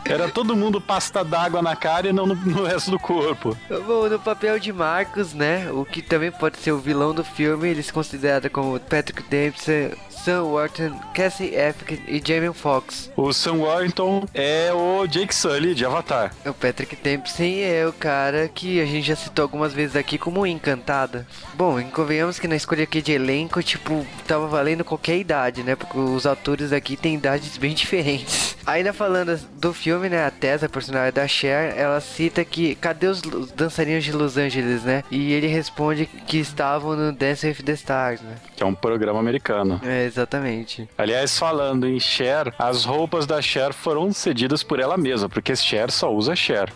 Era 0.06 0.30
todo 0.30 0.56
mundo 0.56 0.80
pasta 0.80 1.24
d'água 1.24 1.62
na 1.62 1.76
cara 1.76 2.08
e 2.10 2.14
não 2.14 2.26
no, 2.26 2.36
no, 2.36 2.64
resto 2.64 2.92
do 2.92 3.00
corpo. 3.00 3.58
Bom, 3.86 4.08
no 4.08 4.20
papel 4.20 4.60
de 4.60 4.72
Marcos, 4.72 5.34
né? 5.34 5.72
O 5.72 5.86
que 5.86 6.02
também 6.02 6.32
pode 6.32 6.58
ser 6.58 6.72
o 6.72 6.80
vilão 6.80 7.14
do 7.14 7.24
filme, 7.24 7.70
eles 7.70 7.92
consideram 7.92 8.50
como 8.50 8.80
Patrick 8.80 9.24
Dempsey, 9.24 9.94
Sam 10.24 10.44
Worthington, 10.44 11.00
Cassie 11.14 11.56
Affleck 11.56 12.02
e 12.08 12.22
Jamie 12.26 12.54
Foxx. 12.54 13.12
O 13.16 13.32
Sam 13.34 13.58
Worthington 13.58 14.26
é 14.34 14.72
o 14.74 15.06
Jake 15.08 15.34
Sully 15.34 15.76
de 15.76 15.86
Avatar. 15.86 16.34
O 16.46 16.54
Patrick 16.54 16.96
Dempsey 16.96 17.64
é 17.64 17.86
o 17.88 17.94
cara 17.94 18.48
que 18.48 18.80
a 18.82 18.86
gente 18.86 19.08
já 19.08 19.16
citou 19.16 19.44
algumas 19.44 19.74
vezes 19.74 19.96
aqui 19.96 20.18
como 20.18 20.46
Encantada. 20.46 21.28
Bom, 21.54 21.82
convenhamos 21.92 22.40
que 22.40 22.48
na 22.48 22.56
escolha 22.56 22.84
aqui 22.84 23.02
de 23.02 23.12
elenco, 23.12 23.62
tipo, 23.62 24.06
tava 24.28 24.48
valendo 24.48 24.84
qualquer 24.84 25.18
idade, 25.18 25.64
né? 25.64 25.76
Porque 25.76 25.98
os 25.98 26.26
atores 26.26 26.72
aqui 26.72 26.96
têm 26.96 27.16
idades 27.16 27.58
bem 27.58 27.74
diferentes. 27.74 28.56
Ainda 28.66 28.94
falando 28.94 29.40
do 29.54 29.74
filme, 29.74 30.10
né? 30.10 30.26
A 30.26 30.32
Tessa, 30.32 30.66
a 30.66 30.70
personagem 30.70 31.14
da 31.14 31.28
Cher, 31.28 31.74
ela 31.78 32.00
cita 32.02 32.44
que 32.44 32.76
cadê 32.76 33.08
os 33.08 33.22
dançarinos 33.56 34.04
de 34.04 34.12
Los 34.12 34.38
Angeles, 34.38 34.84
né? 34.84 35.04
E 35.12 35.34
ele 35.34 35.48
responde 35.48 36.06
que 36.06 36.38
estavam 36.40 36.96
no 36.96 37.12
Dance 37.12 37.46
with 37.46 37.64
the 37.64 37.74
Stars, 37.74 38.22
né? 38.22 38.36
Que 38.56 38.64
é 38.64 38.66
um 38.66 38.74
programa 38.74 39.20
americano. 39.20 39.80
É, 39.84 40.05
exatamente. 40.06 40.88
Aliás, 40.98 41.38
falando 41.38 41.88
em 41.88 42.00
Cher, 42.00 42.54
as 42.58 42.86
roupas 42.86 43.26
da 43.26 43.42
Cher 43.42 43.74
foram 43.74 44.12
cedidas 44.14 44.64
por 44.64 44.80
ela 44.80 44.98
mesma, 44.98 45.28
porque 45.28 45.56
Cher 45.56 45.92
só 45.92 46.14
usa 46.14 46.36
Cher. 46.36 46.72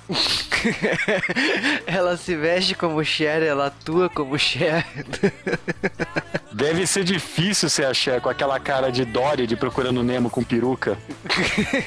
ela 1.86 2.18
se 2.18 2.36
veste 2.36 2.76
como 2.76 3.04
Cher, 3.04 3.44
ela 3.44 3.68
atua 3.68 4.10
como 4.10 4.38
Cher. 4.38 4.86
Deve 6.52 6.86
ser 6.88 7.04
difícil 7.04 7.70
ser 7.70 7.86
a 7.86 7.94
Cher 7.94 8.20
com 8.20 8.30
aquela 8.30 8.60
cara 8.60 8.92
de 8.92 9.06
Dory 9.06 9.48
de 9.48 9.56
procurando 9.56 10.04
Nemo 10.04 10.30
com 10.30 10.44
peruca. 10.44 10.98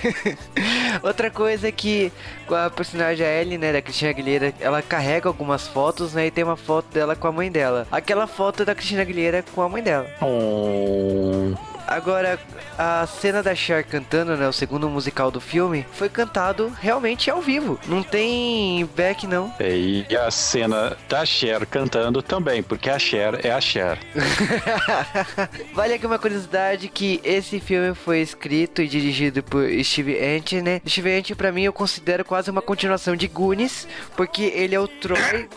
Outra 1.02 1.30
coisa 1.30 1.68
é 1.68 1.72
que 1.72 2.12
a 2.54 2.70
personagem 2.70 3.26
Ellie, 3.26 3.58
né, 3.58 3.72
da 3.72 3.82
Cristina 3.82 4.10
Aguilera, 4.10 4.54
ela 4.60 4.82
carrega 4.82 5.28
algumas 5.28 5.66
fotos, 5.66 6.12
né, 6.12 6.26
e 6.26 6.30
tem 6.30 6.44
uma 6.44 6.56
foto 6.56 6.86
dela 6.92 7.16
com 7.16 7.26
a 7.26 7.32
mãe 7.32 7.50
dela. 7.50 7.86
Aquela 7.90 8.26
foto 8.26 8.64
da 8.64 8.74
Cristina 8.74 9.02
Aguilera 9.02 9.44
com 9.54 9.62
a 9.62 9.68
mãe 9.68 9.82
dela. 9.82 10.06
Oh. 10.20 11.71
Agora, 11.86 12.38
a 12.78 13.06
cena 13.06 13.42
da 13.42 13.54
Cher 13.54 13.84
cantando, 13.84 14.36
né, 14.36 14.48
o 14.48 14.52
segundo 14.52 14.88
musical 14.88 15.30
do 15.30 15.40
filme, 15.40 15.84
foi 15.92 16.08
cantado 16.08 16.72
realmente 16.80 17.30
ao 17.30 17.40
vivo. 17.40 17.78
Não 17.86 18.02
tem 18.02 18.88
back, 18.96 19.26
não. 19.26 19.52
É, 19.58 19.76
e 19.76 20.06
a 20.16 20.30
cena 20.30 20.96
da 21.08 21.24
Cher 21.26 21.66
cantando 21.66 22.22
também, 22.22 22.62
porque 22.62 22.88
a 22.88 22.98
Cher 22.98 23.44
é 23.44 23.50
a 23.50 23.60
Cher. 23.60 23.98
vale 25.74 25.94
aqui 25.94 26.06
uma 26.06 26.18
curiosidade 26.18 26.88
que 26.88 27.20
esse 27.24 27.60
filme 27.60 27.94
foi 27.94 28.20
escrito 28.20 28.80
e 28.80 28.88
dirigido 28.88 29.42
por 29.42 29.64
Steve 29.84 30.18
Ant, 30.18 30.52
né? 30.62 30.80
Steve 30.86 31.12
Ant, 31.12 31.34
pra 31.34 31.52
mim, 31.52 31.64
eu 31.64 31.72
considero 31.72 32.24
quase 32.24 32.50
uma 32.50 32.62
continuação 32.62 33.14
de 33.16 33.26
Goonies, 33.26 33.86
porque 34.16 34.44
ele 34.54 34.74
é 34.74 34.80
o 34.80 34.88
Troy... 34.88 35.48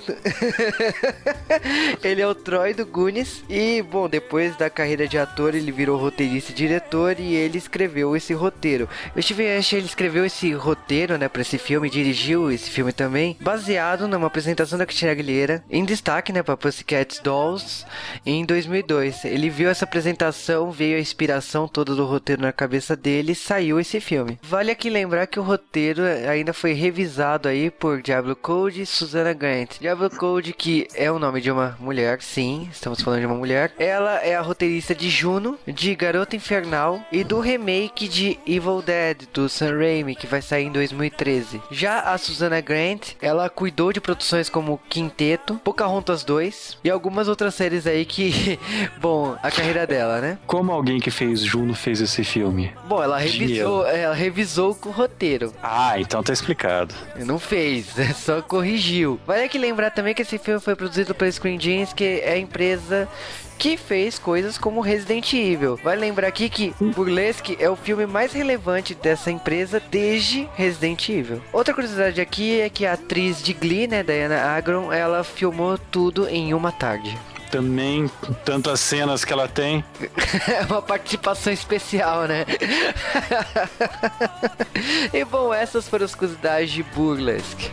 ele 2.04 2.22
é 2.22 2.28
o 2.28 2.36
Troy 2.36 2.74
do 2.74 2.86
Goonies. 2.86 3.44
E, 3.50 3.82
bom, 3.82 4.10
depois 4.10 4.56
da 4.56 4.70
carreira 4.70 5.08
de 5.08 5.18
ator, 5.18 5.56
ele 5.56 5.72
virou 5.72 5.98
roteirista 5.98 6.15
e 6.24 6.54
diretor 6.54 7.20
e 7.20 7.36
ele 7.36 7.58
escreveu 7.58 8.16
esse 8.16 8.34
roteiro. 8.34 8.88
O 9.16 9.22
Steve 9.22 9.48
Ash 9.48 9.74
ele 9.74 9.86
escreveu 9.86 10.26
esse 10.26 10.52
roteiro, 10.54 11.18
né, 11.18 11.28
para 11.28 11.42
esse 11.42 11.58
filme, 11.58 11.90
dirigiu 11.90 12.52
esse 12.52 12.70
filme 12.70 12.92
também, 12.92 13.38
baseado 13.40 14.08
numa 14.08 14.28
apresentação 14.28 14.78
da 14.78 14.86
Cristina 14.86 15.12
Aguilera, 15.12 15.64
em 15.70 15.86
destaque, 15.86 16.32
né, 16.32 16.42
para 16.42 16.58
Pussycat 16.58 17.22
Dolls, 17.24 17.86
em 18.26 18.46
2002. 18.46 19.26
Ele 19.26 19.50
viu 19.50 19.70
essa 19.70 19.86
apresentação, 19.86 20.72
veio 20.72 20.98
a 20.98 21.02
inspiração 21.02 21.68
toda 21.68 21.96
do 21.96 22.06
roteiro 22.06 22.42
na 22.42 22.52
cabeça 22.52 22.96
dele 22.96 23.34
e 23.34 23.36
saiu 23.36 23.80
esse 23.80 24.00
filme. 24.00 24.40
Vale 24.42 24.72
aqui 24.72 24.90
lembrar 24.90 25.28
que 25.28 25.40
o 25.40 25.44
roteiro 25.44 26.02
ainda 26.30 26.54
foi 26.54 26.74
revisado 26.74 27.48
aí 27.48 27.70
por 27.70 28.02
Diablo 28.02 28.36
Code 28.36 28.82
e 28.82 28.86
Susana 28.86 29.34
Grant. 29.34 29.80
Diablo 29.80 30.10
Code, 30.10 30.54
que 30.54 30.88
é 30.96 31.12
o 31.12 31.20
nome 31.20 31.42
de 31.42 31.52
uma 31.52 31.78
mulher, 31.80 32.22
sim, 32.22 32.70
estamos 32.72 33.02
falando 33.02 33.20
de 33.20 33.26
uma 33.26 33.36
mulher. 33.36 33.74
Ela 33.78 34.20
é 34.22 34.36
a 34.36 34.42
roteirista 34.42 34.94
de 34.94 35.10
Juno, 35.10 35.58
de 35.68 35.96
Garota 36.06 36.36
Infernal 36.36 37.02
e 37.12 37.24
do 37.24 37.40
remake 37.40 38.08
de 38.08 38.38
Evil 38.46 38.80
Dead 38.80 39.24
do 39.34 39.50
Sam 39.50 39.76
Raimi 39.80 40.14
que 40.14 40.28
vai 40.28 40.40
sair 40.40 40.66
em 40.66 40.72
2013. 40.72 41.60
Já 41.72 42.02
a 42.02 42.18
Susana 42.20 42.62
Grant, 42.62 43.14
ela 43.20 43.50
cuidou 43.50 43.92
de 43.92 44.00
produções 44.00 44.48
como 44.48 44.80
Quinteto, 44.88 45.56
Pocahontas 45.64 46.24
2 46.24 46.78
e 46.84 46.92
algumas 46.92 47.28
outras 47.28 47.56
séries 47.56 47.88
aí 47.88 48.06
que, 48.06 48.60
bom, 49.02 49.36
a 49.42 49.50
carreira 49.50 49.88
dela, 49.88 50.22
né? 50.22 50.38
Como 50.46 50.72
alguém 50.72 51.00
que 51.00 51.10
fez 51.10 51.40
Juno 51.40 51.74
fez 51.74 52.00
esse 52.00 52.24
filme? 52.24 52.72
Bom, 52.88 53.02
ela 53.02 53.18
revisou, 53.18 53.88
ela 53.88 54.14
revisou 54.14 54.78
o 54.86 54.92
roteiro. 54.92 55.52
Ah, 55.64 56.00
então 56.00 56.22
tá 56.22 56.32
explicado. 56.32 56.94
Não 57.16 57.40
fez, 57.40 57.88
só 58.16 58.44
corrigiu. 58.44 59.20
Vale 59.26 59.46
aqui 59.46 59.58
lembrar 59.58 59.90
também 59.90 60.14
que 60.14 60.22
esse 60.22 60.38
filme 60.38 60.60
foi 60.60 60.76
produzido 60.76 61.16
pela 61.16 61.32
Screen 61.32 61.60
Gems, 61.60 61.94
que 61.94 62.22
é 62.24 62.34
a 62.34 62.38
empresa 62.38 63.10
que 63.58 63.78
fez 63.78 64.20
coisas 64.20 64.58
como 64.58 64.82
Resident 64.82 65.34
Evil. 65.34 65.80
Vai 65.84 65.96
lembrar 65.96 66.28
aqui 66.28 66.50
que 66.50 66.74
Burlesque 66.80 67.58
é 67.60 67.70
o 67.70 67.76
filme 67.76 68.06
mais 68.06 68.34
relevante 68.34 68.96
dessa 68.96 69.32
empresa 69.32 69.82
desde 69.92 70.48
Resident 70.56 71.10
Evil. 71.10 71.42
Outra 71.52 71.74
curiosidade 71.74 72.22
aqui 72.22 72.60
é 72.60 72.70
que 72.70 72.86
a 72.86 72.94
atriz 72.94 73.42
de 73.42 73.54
Glee, 73.54 73.88
né, 73.88 74.04
Diana 74.04 74.42
Agron, 74.42 74.92
ela 74.92 75.24
filmou 75.24 75.78
tudo 75.78 76.28
em 76.28 76.54
uma 76.54 76.72
tarde 76.72 77.18
também, 77.56 78.12
tantas 78.44 78.82
cenas 78.82 79.24
que 79.24 79.32
ela 79.32 79.48
tem. 79.48 79.84
É 80.48 80.62
uma 80.66 80.82
participação 80.82 81.54
especial, 81.54 82.28
né? 82.28 82.46
e 85.14 85.24
bom, 85.24 85.54
essas 85.54 85.88
foram 85.88 86.06
as 86.06 86.14
curiosidades 86.14 86.72
de 86.72 86.84
Burlesque. 86.84 87.72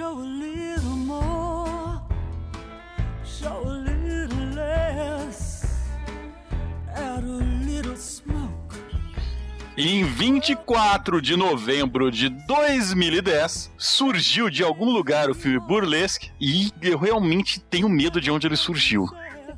Show 0.00 0.12
a 0.12 0.28
little 0.44 0.96
more, 0.96 2.00
show 3.22 3.62
a 3.62 3.68
little 3.68 4.46
less, 4.54 5.66
little 6.96 7.20
smoke. 7.20 7.49
Em 9.76 10.04
24 10.04 11.22
de 11.22 11.36
novembro 11.36 12.10
de 12.10 12.28
2010, 12.28 13.70
surgiu 13.78 14.50
de 14.50 14.62
algum 14.62 14.90
lugar 14.90 15.30
o 15.30 15.34
filme 15.34 15.60
Burlesque 15.60 16.30
e 16.40 16.72
eu 16.82 16.98
realmente 16.98 17.60
tenho 17.60 17.88
medo 17.88 18.20
de 18.20 18.30
onde 18.30 18.46
ele 18.46 18.56
surgiu. 18.56 19.08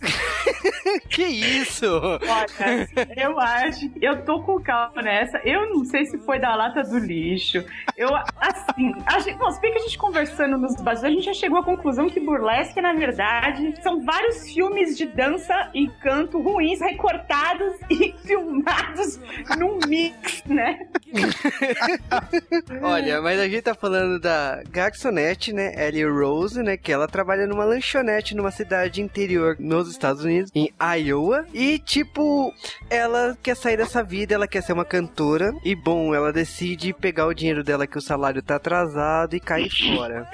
que 1.09 1.23
isso? 1.23 1.87
Olha, 1.87 2.89
eu 3.17 3.39
acho. 3.39 3.91
Eu 4.01 4.25
tô 4.25 4.43
com 4.43 4.61
calma 4.61 5.03
nessa. 5.03 5.39
Eu 5.45 5.69
não 5.71 5.85
sei 5.85 6.05
se 6.07 6.19
foi 6.19 6.39
da 6.39 6.55
lata 6.55 6.83
do 6.83 6.99
lixo. 6.99 7.65
Eu, 7.97 8.15
assim. 8.15 8.95
A 9.07 9.19
gente, 9.19 9.39
bom, 9.39 9.51
se 9.51 9.61
bem 9.61 9.73
que 9.73 9.79
a 9.79 9.83
gente 9.83 9.99
conversando 9.99 10.59
nos 10.59 10.77
bastidores, 10.77 11.03
a 11.03 11.11
gente 11.11 11.25
já 11.25 11.35
chegou 11.35 11.59
à 11.59 11.65
conclusão 11.65 12.09
que 12.09 12.21
burlesque, 12.21 12.81
na 12.81 12.93
verdade, 12.93 13.75
são 13.83 14.05
vários 14.05 14.51
filmes 14.51 14.97
de 14.97 15.07
dança 15.07 15.71
e 15.75 15.89
canto 15.89 16.41
ruins, 16.41 16.81
recortados 16.81 17.75
e 17.91 18.13
filmados 18.25 19.21
num 19.59 19.79
mix, 19.87 20.45
né? 20.45 20.87
Olha, 22.83 23.21
mas 23.21 23.39
a 23.39 23.49
gente 23.49 23.63
tá 23.63 23.75
falando 23.75 24.19
da 24.19 24.63
garçonete, 24.71 25.53
né? 25.53 25.73
Ellie 25.87 26.05
Rose, 26.05 26.63
né? 26.63 26.77
Que 26.77 26.93
ela 26.93 27.07
trabalha 27.07 27.47
numa 27.47 27.65
lanchonete 27.65 28.35
numa 28.35 28.51
cidade 28.51 29.01
interior 29.01 29.57
nos 29.59 29.91
Estados 29.91 30.25
Unidos, 30.25 30.51
em 30.55 30.73
Iowa. 30.99 31.47
E, 31.53 31.79
tipo, 31.79 32.53
ela 32.89 33.37
quer 33.43 33.57
sair 33.57 33.77
dessa 33.77 34.03
vida, 34.03 34.35
ela 34.35 34.49
quer 34.49 34.63
ser 34.63 34.73
uma 34.73 34.85
cantora. 34.85 35.55
E, 35.65 35.75
bom, 35.75 36.15
ela 36.15 36.33
decide 36.33 36.93
pegar 36.93 37.27
o 37.27 37.35
dinheiro 37.35 37.63
dela, 37.63 37.87
que 37.87 37.99
o 37.99 38.03
salário 38.03 38.43
tá 38.43 38.57
atrasado, 38.57 39.37
e 39.37 39.41
cair 39.41 39.71
fora. 39.71 40.27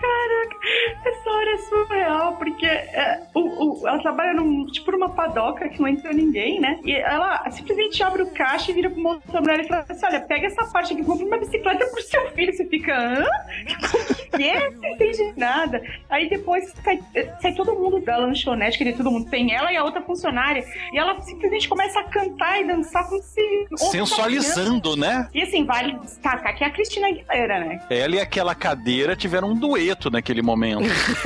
Caraca, 0.00 0.35
hora 1.36 1.50
é 1.52 1.58
surreal, 1.58 2.36
porque 2.36 2.66
é, 2.66 3.22
o, 3.34 3.40
o- 3.82 3.88
ela 3.88 4.00
trabalha 4.02 4.34
num, 4.34 4.66
tipo 4.66 4.90
numa 4.92 5.10
padoca 5.10 5.68
que 5.68 5.80
não 5.80 5.88
entra 5.88 6.12
ninguém, 6.12 6.60
né? 6.60 6.78
E 6.84 6.92
ela 6.94 7.48
simplesmente 7.50 8.02
abre 8.02 8.22
o 8.22 8.30
caixa 8.32 8.70
e 8.70 8.74
vira 8.74 8.88
uma 8.88 9.10
outra 9.14 9.40
mulher 9.40 9.60
e 9.60 9.68
fala 9.68 9.84
assim: 9.88 10.06
olha, 10.06 10.20
pega 10.20 10.46
essa 10.46 10.64
parte 10.66 10.92
aqui, 10.94 11.04
compra 11.04 11.26
uma 11.26 11.38
bicicleta 11.38 11.86
pro 11.86 12.02
seu 12.02 12.30
filho. 12.32 12.52
Você 12.54 12.64
fica, 12.66 12.92
hã? 12.96 13.24
O 14.36 14.38
quê? 14.38 14.52
Não 14.82 14.90
entendi 14.90 15.32
nada. 15.36 15.80
Aí 16.10 16.28
depois 16.28 16.70
sai, 16.84 16.98
sai 17.40 17.54
todo 17.54 17.72
mundo 17.74 18.00
da 18.04 18.18
lanchonete, 18.18 18.76
que 18.76 18.92
todo 18.92 19.10
mundo 19.10 19.30
tem 19.30 19.54
ela 19.54 19.72
e 19.72 19.76
a 19.78 19.82
outra 19.84 20.02
funcionária. 20.02 20.62
E 20.92 20.98
ela 20.98 21.18
simplesmente 21.22 21.66
começa 21.68 22.00
a 22.00 22.04
cantar 22.04 22.60
e 22.60 22.66
dançar 22.66 23.08
como 23.08 23.22
se. 23.22 23.66
Sensualizando, 23.76 24.94
né? 24.96 25.28
E 25.34 25.42
assim, 25.42 25.64
vale 25.64 25.92
destacar 26.00 26.54
que 26.54 26.64
é 26.64 26.66
a 26.66 26.70
Cristina 26.70 27.08
Aguilera, 27.08 27.60
né? 27.60 27.80
Ela 27.88 28.16
e 28.16 28.20
aquela 28.20 28.54
cadeira 28.54 29.16
tiveram 29.16 29.48
um 29.50 29.54
dueto 29.58 30.10
naquele 30.10 30.42
momento. 30.42 30.84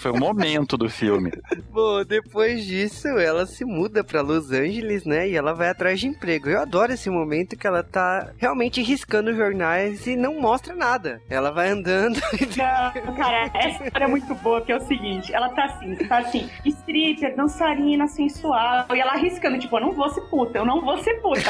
Foi 0.00 0.10
o 0.10 0.18
momento 0.18 0.76
do 0.76 0.88
filme. 0.88 1.32
Bom, 1.70 2.04
depois 2.04 2.64
disso, 2.64 3.08
ela 3.08 3.46
se 3.46 3.64
muda 3.64 4.02
pra 4.04 4.20
Los 4.20 4.50
Angeles, 4.50 5.04
né? 5.04 5.28
E 5.28 5.36
ela 5.36 5.52
vai 5.54 5.68
atrás 5.68 6.00
de 6.00 6.06
emprego. 6.06 6.48
Eu 6.48 6.60
adoro 6.60 6.92
esse 6.92 7.08
momento 7.08 7.56
que 7.56 7.66
ela 7.66 7.82
tá 7.82 8.30
realmente 8.38 8.82
riscando 8.82 9.34
jornais 9.34 10.06
e 10.06 10.16
não 10.16 10.40
mostra 10.40 10.74
nada. 10.74 11.20
Ela 11.30 11.50
vai 11.50 11.68
andando 11.70 12.14
Não, 12.56 13.14
cara, 13.14 13.50
essa 13.54 13.84
história 13.84 14.04
é 14.04 14.08
muito 14.08 14.34
boa, 14.36 14.60
que 14.60 14.72
é 14.72 14.76
o 14.76 14.80
seguinte, 14.80 15.32
ela 15.34 15.48
tá 15.50 15.64
assim, 15.64 15.94
tá 15.96 16.18
assim, 16.18 16.48
stripper, 16.64 17.34
dançarina, 17.36 18.06
sensual, 18.08 18.86
e 18.94 19.00
ela 19.00 19.12
arriscando, 19.12 19.58
tipo, 19.58 19.76
eu 19.76 19.80
não 19.80 19.92
vou 19.92 20.08
ser 20.10 20.20
puta, 20.22 20.58
eu 20.58 20.64
não 20.66 20.80
vou 20.80 20.98
ser 21.02 21.14
puta. 21.20 21.40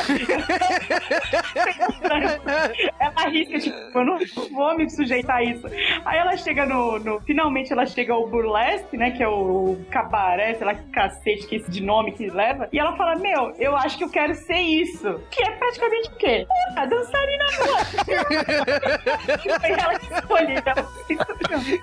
ela 3.00 3.12
arrisca, 3.16 3.58
tipo, 3.58 3.98
eu 3.98 4.04
não 4.04 4.18
vou 4.52 4.76
me 4.76 4.88
sujeitar 4.90 5.36
a 5.36 5.42
isso. 5.44 5.66
Aí 6.04 6.18
ela 6.18 6.36
chega 6.36 6.66
no, 6.66 6.98
no- 6.98 7.20
finalmente 7.20 7.72
ela 7.72 7.83
chega 7.86 8.12
ao 8.12 8.28
burlesque, 8.28 8.96
né, 8.96 9.10
que 9.10 9.22
é 9.22 9.28
o 9.28 9.76
cabaré, 9.90 10.54
sei 10.54 10.66
lá 10.66 10.74
que 10.74 10.88
cacete 10.90 11.46
que 11.46 11.56
é 11.56 11.58
esse 11.58 11.70
de 11.70 11.82
nome 11.82 12.12
que 12.12 12.28
leva, 12.28 12.68
e 12.72 12.78
ela 12.78 12.96
fala, 12.96 13.16
meu, 13.16 13.52
eu 13.58 13.76
acho 13.76 13.98
que 13.98 14.04
eu 14.04 14.10
quero 14.10 14.34
ser 14.34 14.58
isso. 14.58 15.20
Que 15.30 15.42
é 15.42 15.50
praticamente 15.52 16.08
o 16.08 16.16
quê? 16.16 16.46
A 16.76 16.86
dançarina. 16.86 17.44
Foi 19.60 19.70
ela 19.70 19.98
que 19.98 20.12
escolheu. 20.12 20.62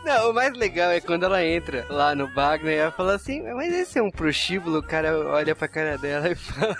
Não, 0.03 0.31
o 0.31 0.33
mais 0.33 0.53
legal 0.53 0.91
é 0.91 0.99
quando 0.99 1.25
ela 1.25 1.43
entra 1.43 1.85
lá 1.89 2.15
no 2.15 2.27
bar, 2.27 2.61
né? 2.63 2.75
Ela 2.75 2.91
fala 2.91 3.15
assim, 3.15 3.41
mas 3.53 3.73
esse 3.73 3.99
é 3.99 4.01
um 4.01 4.11
prostíbulo, 4.11 4.79
o 4.79 4.83
cara 4.83 5.17
olha 5.29 5.55
pra 5.55 5.67
cara 5.67 5.97
dela 5.97 6.29
e 6.29 6.35
fala, 6.51 6.75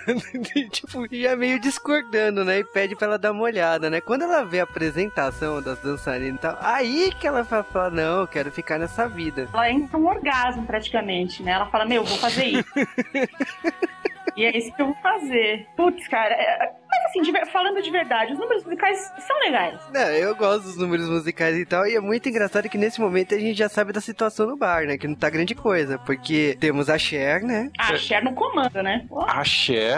e, 0.56 0.70
tipo, 0.70 1.06
já 1.12 1.36
meio 1.36 1.60
discordando, 1.60 2.44
né? 2.44 2.60
E 2.60 2.64
pede 2.64 2.96
pra 2.96 3.08
ela 3.08 3.18
dar 3.18 3.32
uma 3.32 3.44
olhada, 3.44 3.90
né? 3.90 4.02
Quando 4.02 4.24
ela 4.24 4.44
vê 4.44 4.60
a 4.60 4.64
apresentação 4.64 5.62
das 5.62 5.80
dançarinas 5.80 6.36
e 6.36 6.40
tal, 6.40 6.58
aí 6.62 7.12
que 7.20 7.28
ela 7.28 7.44
fala, 7.44 7.90
não, 7.90 8.22
eu 8.22 8.28
quero 8.28 8.52
ficar 8.52 8.78
nessa 8.78 9.08
vida. 9.12 9.48
Ela 9.54 9.70
entra 9.72 9.98
um 9.98 10.08
orgasmo 10.08 10.66
praticamente, 10.66 11.44
né? 11.44 11.52
Ela 11.52 11.66
fala, 11.68 11.86
meu, 11.86 12.04
vou 12.04 12.18
fazer 12.18 12.46
isso. 12.46 12.70
e 14.36 14.46
é 14.46 14.58
isso 14.58 14.74
que 14.74 14.82
eu 14.82 14.88
vou 14.88 14.96
fazer. 15.02 15.68
Putz, 15.76 16.08
cara. 16.08 16.34
é- 16.34 16.72
Mas 16.92 17.06
assim, 17.06 17.22
de 17.22 17.52
falando 17.52 17.82
de 17.82 17.90
verdade, 17.90 18.34
os 18.34 18.40
números 18.40 18.64
musicais 18.66 18.98
são 19.26 19.40
legais. 19.40 19.80
Não, 19.94 20.02
eu 20.12 20.36
gosto 20.36 20.64
dos 20.64 20.78
números 20.78 21.08
musicais 21.10 21.58
e 21.58 21.66
tal, 21.66 21.88
e 21.88 21.96
é 21.96 22.02
muito 22.02 22.28
engraçado 22.28 22.68
que 22.70 22.78
nesse 22.78 23.00
momento 23.00 23.34
a 23.34 23.38
gente 23.40 23.58
já 23.58 23.70
sabe 23.70 23.94
da 23.94 24.02
situação 24.02 24.46
no 24.46 24.58
bar, 24.58 24.86
né? 24.86 24.98
Que 24.98 25.08
não 25.08 25.16
tá 25.16 25.30
grande 25.30 25.56
coisa, 25.56 25.98
porque 26.00 26.58
temos 26.60 26.90
a 26.90 26.98
Cher, 26.98 27.44
né? 27.44 27.70
A 27.78 27.96
Cher 27.96 28.22
não 28.24 28.34
comanda, 28.34 28.84
né? 28.84 29.06
Ó, 29.10 29.24
A 29.26 29.42
Cher, 29.44 29.98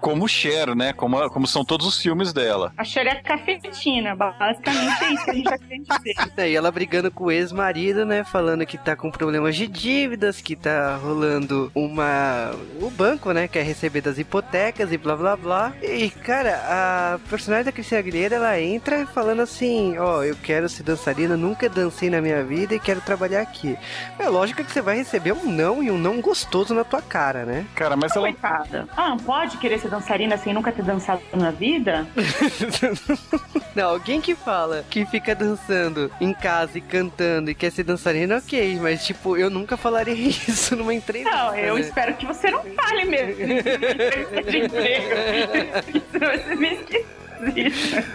como 0.00 0.26
Cher, 0.28 0.74
né? 0.74 0.92
Como, 0.92 1.28
como 1.30 1.46
são 1.46 1.64
todos 1.64 1.86
os 1.86 2.00
filmes 2.02 2.32
dela. 2.32 2.72
A 2.76 2.82
Cher 2.84 3.06
é 3.06 3.12
a 3.12 3.22
cafetina, 3.22 4.16
basicamente 4.16 5.04
é 5.04 5.10
isso 5.12 5.24
que 5.24 5.30
a 5.30 5.34
gente 5.34 5.44
já 5.50 5.58
quer 5.58 5.78
dizer. 5.78 6.14
É, 6.36 6.50
E 6.50 6.56
ela 6.56 6.70
brigando 6.72 7.10
com 7.12 7.24
o 7.24 7.30
ex-marido, 7.30 8.04
né? 8.04 8.24
Falando 8.24 8.43
que 8.66 8.78
tá 8.78 8.94
com 8.96 9.10
problemas 9.10 9.56
de 9.56 9.66
dívidas, 9.66 10.40
que 10.40 10.54
tá 10.54 10.96
rolando 10.96 11.70
uma. 11.74 12.52
O 12.80 12.90
banco, 12.90 13.32
né? 13.32 13.48
Quer 13.48 13.62
receber 13.62 14.00
das 14.00 14.18
hipotecas 14.18 14.92
e 14.92 14.98
blá 14.98 15.16
blá 15.16 15.36
blá. 15.36 15.72
E, 15.82 16.10
cara, 16.10 16.60
a 16.68 17.18
personagem 17.28 17.64
da 17.64 17.72
Cristina 17.72 18.00
Aguilera, 18.00 18.36
ela 18.36 18.60
entra 18.60 19.06
falando 19.06 19.42
assim: 19.42 19.96
Ó, 19.98 20.22
eu 20.22 20.36
quero 20.36 20.68
ser 20.68 20.82
dançarina, 20.82 21.36
nunca 21.36 21.68
dancei 21.68 22.10
na 22.10 22.20
minha 22.20 22.42
vida 22.44 22.74
e 22.74 22.80
quero 22.80 23.00
trabalhar 23.00 23.40
aqui. 23.40 23.76
É 24.18 24.28
lógico 24.28 24.64
que 24.64 24.70
você 24.70 24.80
vai 24.80 24.96
receber 24.96 25.32
um 25.32 25.50
não 25.50 25.82
e 25.82 25.90
um 25.90 25.98
não 25.98 26.20
gostoso 26.20 26.74
na 26.74 26.84
tua 26.84 27.02
cara, 27.02 27.44
né? 27.44 27.66
Cara, 27.74 27.96
mas 27.96 28.14
ela. 28.14 28.26
Coitada. 28.26 28.88
Ah, 28.96 29.10
não 29.10 29.18
pode 29.18 29.56
querer 29.58 29.78
ser 29.78 29.88
dançarina 29.88 30.36
sem 30.36 30.52
nunca 30.52 30.70
ter 30.70 30.84
dançado 30.84 31.22
na 31.32 31.50
vida? 31.50 32.06
Não, 33.74 33.90
alguém 33.90 34.20
que 34.20 34.34
fala 34.36 34.84
que 34.88 35.04
fica 35.06 35.34
dançando 35.34 36.10
em 36.20 36.32
casa 36.32 36.78
e 36.78 36.80
cantando 36.80 37.50
e 37.50 37.54
quer 37.54 37.70
ser 37.70 37.82
dançarina, 37.82 38.33
ok, 38.36 38.78
mas 38.80 39.04
tipo, 39.06 39.36
eu 39.36 39.48
nunca 39.50 39.76
falaria 39.76 40.14
isso 40.28 40.76
numa 40.76 40.94
entrevista. 40.94 41.30
Não, 41.34 41.54
eu 41.54 41.74
né? 41.74 41.80
espero 41.80 42.14
que 42.14 42.26
você 42.26 42.50
não 42.50 42.62
fale 42.74 43.04
mesmo. 43.04 43.34
de 43.36 44.58
emprego. 44.58 45.14
Isso 45.94 46.18
vai 46.18 46.38
ser 46.38 46.56
meio 46.56 46.74
esquisito. 46.80 47.24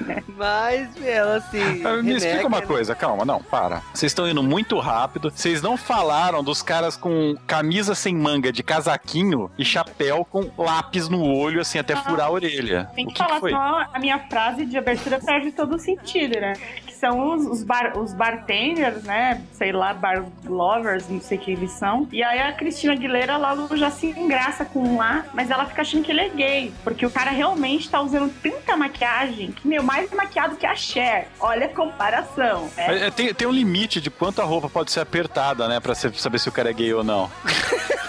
né? 0.06 0.24
Mas 0.36 0.90
ela 1.06 1.36
assim. 1.38 1.84
Ah, 1.86 2.02
Me 2.02 2.16
explica 2.16 2.48
uma 2.48 2.62
né? 2.62 2.66
coisa, 2.66 2.96
calma, 2.96 3.26
não, 3.26 3.44
para. 3.44 3.82
Vocês 3.94 4.12
estão 4.12 4.28
indo 4.28 4.42
muito 4.42 4.80
rápido. 4.80 5.30
Vocês 5.30 5.62
não 5.62 5.78
falaram 5.78 6.44
dos 6.44 6.62
caras 6.62 6.96
com 6.96 7.36
camisa 7.46 7.94
sem 7.94 8.16
manga 8.16 8.52
de 8.52 8.64
casaquinho 8.64 9.52
e 9.58 9.66
chapéu 9.66 10.26
com 10.26 10.50
lápis 10.58 11.10
no 11.10 11.24
olho, 11.24 11.62
assim, 11.62 11.78
até 11.78 11.96
furar 11.96 12.28
a 12.28 12.32
orelha. 12.32 12.90
Tem 12.96 13.06
o 13.06 13.10
que, 13.10 13.14
que, 13.14 13.22
que 13.22 13.28
falar 13.28 13.40
foi? 13.40 13.52
só 13.52 13.86
a 13.94 14.00
minha 14.00 14.18
frase 14.30 14.66
de 14.66 14.78
abertura 14.78 15.20
perde 15.20 15.52
todo 15.52 15.76
o 15.76 15.80
sentido, 15.80 16.40
né? 16.40 16.54
São 17.00 17.34
os, 17.34 17.46
os, 17.46 17.64
bar, 17.64 17.98
os 17.98 18.14
bartenders, 18.14 19.04
né? 19.04 19.42
Sei 19.54 19.72
lá, 19.72 19.94
bar 19.94 20.26
lovers, 20.46 21.08
não 21.08 21.22
sei 21.22 21.38
o 21.38 21.42
que 21.42 21.52
eles 21.52 21.72
são. 21.72 22.08
E 22.12 22.22
aí 22.22 22.40
a 22.40 22.52
Cristina 22.52 22.92
Aguilera 22.94 23.38
logo 23.38 23.76
já 23.78 23.90
se 23.90 24.08
engraça 24.08 24.66
com 24.66 24.80
um 24.80 24.98
lá, 24.98 25.26
mas 25.34 25.50
ela 25.50 25.66
fica 25.66 25.82
achando 25.82 26.04
que 26.04 26.12
ele 26.12 26.22
é 26.22 26.30
gay. 26.30 26.74
Porque 26.84 27.06
o 27.06 27.10
cara 27.10 27.32
realmente 27.32 27.90
tá 27.90 28.02
usando 28.02 28.30
tanta 28.42 28.76
maquiagem 28.76 29.52
que, 29.52 29.66
meu, 29.68 29.82
mais 29.82 30.12
maquiado 30.12 30.58
que 30.58 30.66
a 30.66 30.76
Cher. 30.76 31.28
Olha 31.40 31.68
a 31.68 31.70
comparação. 31.70 32.70
né? 32.76 33.04
É, 33.04 33.08
é, 33.08 33.12
tem, 33.12 33.34
tem 33.34 33.48
um 33.48 33.52
limite 33.52 34.02
de 34.02 34.10
quanto 34.10 34.42
a 34.42 34.46
roupa 34.46 34.70
pode 34.70 34.92
ser 34.92 35.00
apertada, 35.00 35.68
né? 35.68 35.80
Pra 35.80 35.96
saber 35.96 36.40
se 36.40 36.50
o 36.50 36.52
cara 36.52 36.70
é 36.70 36.74
gay 36.74 36.94
ou 36.94 37.04
não. 37.04 37.32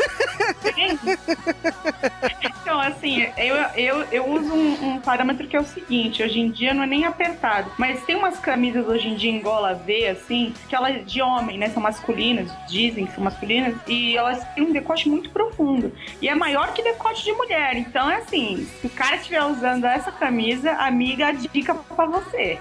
Então, 2.71 2.81
assim, 2.81 3.27
eu, 3.37 3.57
eu, 3.75 4.03
eu 4.13 4.27
uso 4.29 4.55
um, 4.55 4.91
um 4.91 5.01
parâmetro 5.01 5.49
que 5.49 5.57
é 5.57 5.61
o 5.61 5.65
seguinte: 5.65 6.23
hoje 6.23 6.39
em 6.39 6.51
dia 6.51 6.73
não 6.73 6.85
é 6.85 6.87
nem 6.87 7.05
apertado, 7.05 7.69
mas 7.77 8.05
tem 8.05 8.15
umas 8.15 8.39
camisas 8.39 8.87
hoje 8.87 9.09
em 9.09 9.17
dia 9.17 9.31
em 9.31 9.41
gola 9.41 9.75
V, 9.75 10.07
assim, 10.07 10.55
que 10.69 10.77
elas 10.77 11.05
de 11.05 11.21
homem, 11.21 11.59
né? 11.59 11.69
São 11.71 11.83
masculinas, 11.83 12.49
dizem 12.69 13.07
que 13.07 13.15
são 13.15 13.25
masculinas, 13.25 13.75
e 13.89 14.17
elas 14.17 14.45
têm 14.55 14.65
um 14.65 14.73
decote 14.73 15.09
muito 15.09 15.31
profundo. 15.31 15.93
E 16.23 16.29
é 16.29 16.35
maior 16.35 16.73
que 16.73 16.81
decote 16.81 17.25
de 17.25 17.33
mulher. 17.33 17.77
Então, 17.77 18.09
é 18.09 18.19
assim: 18.19 18.69
se 18.81 18.87
o 18.87 18.91
cara 18.91 19.17
estiver 19.17 19.43
usando 19.43 19.85
essa 19.85 20.13
camisa, 20.13 20.71
amiga, 20.73 21.27
a 21.27 21.33
dica 21.33 21.75
pra 21.75 22.07
você. 22.07 22.59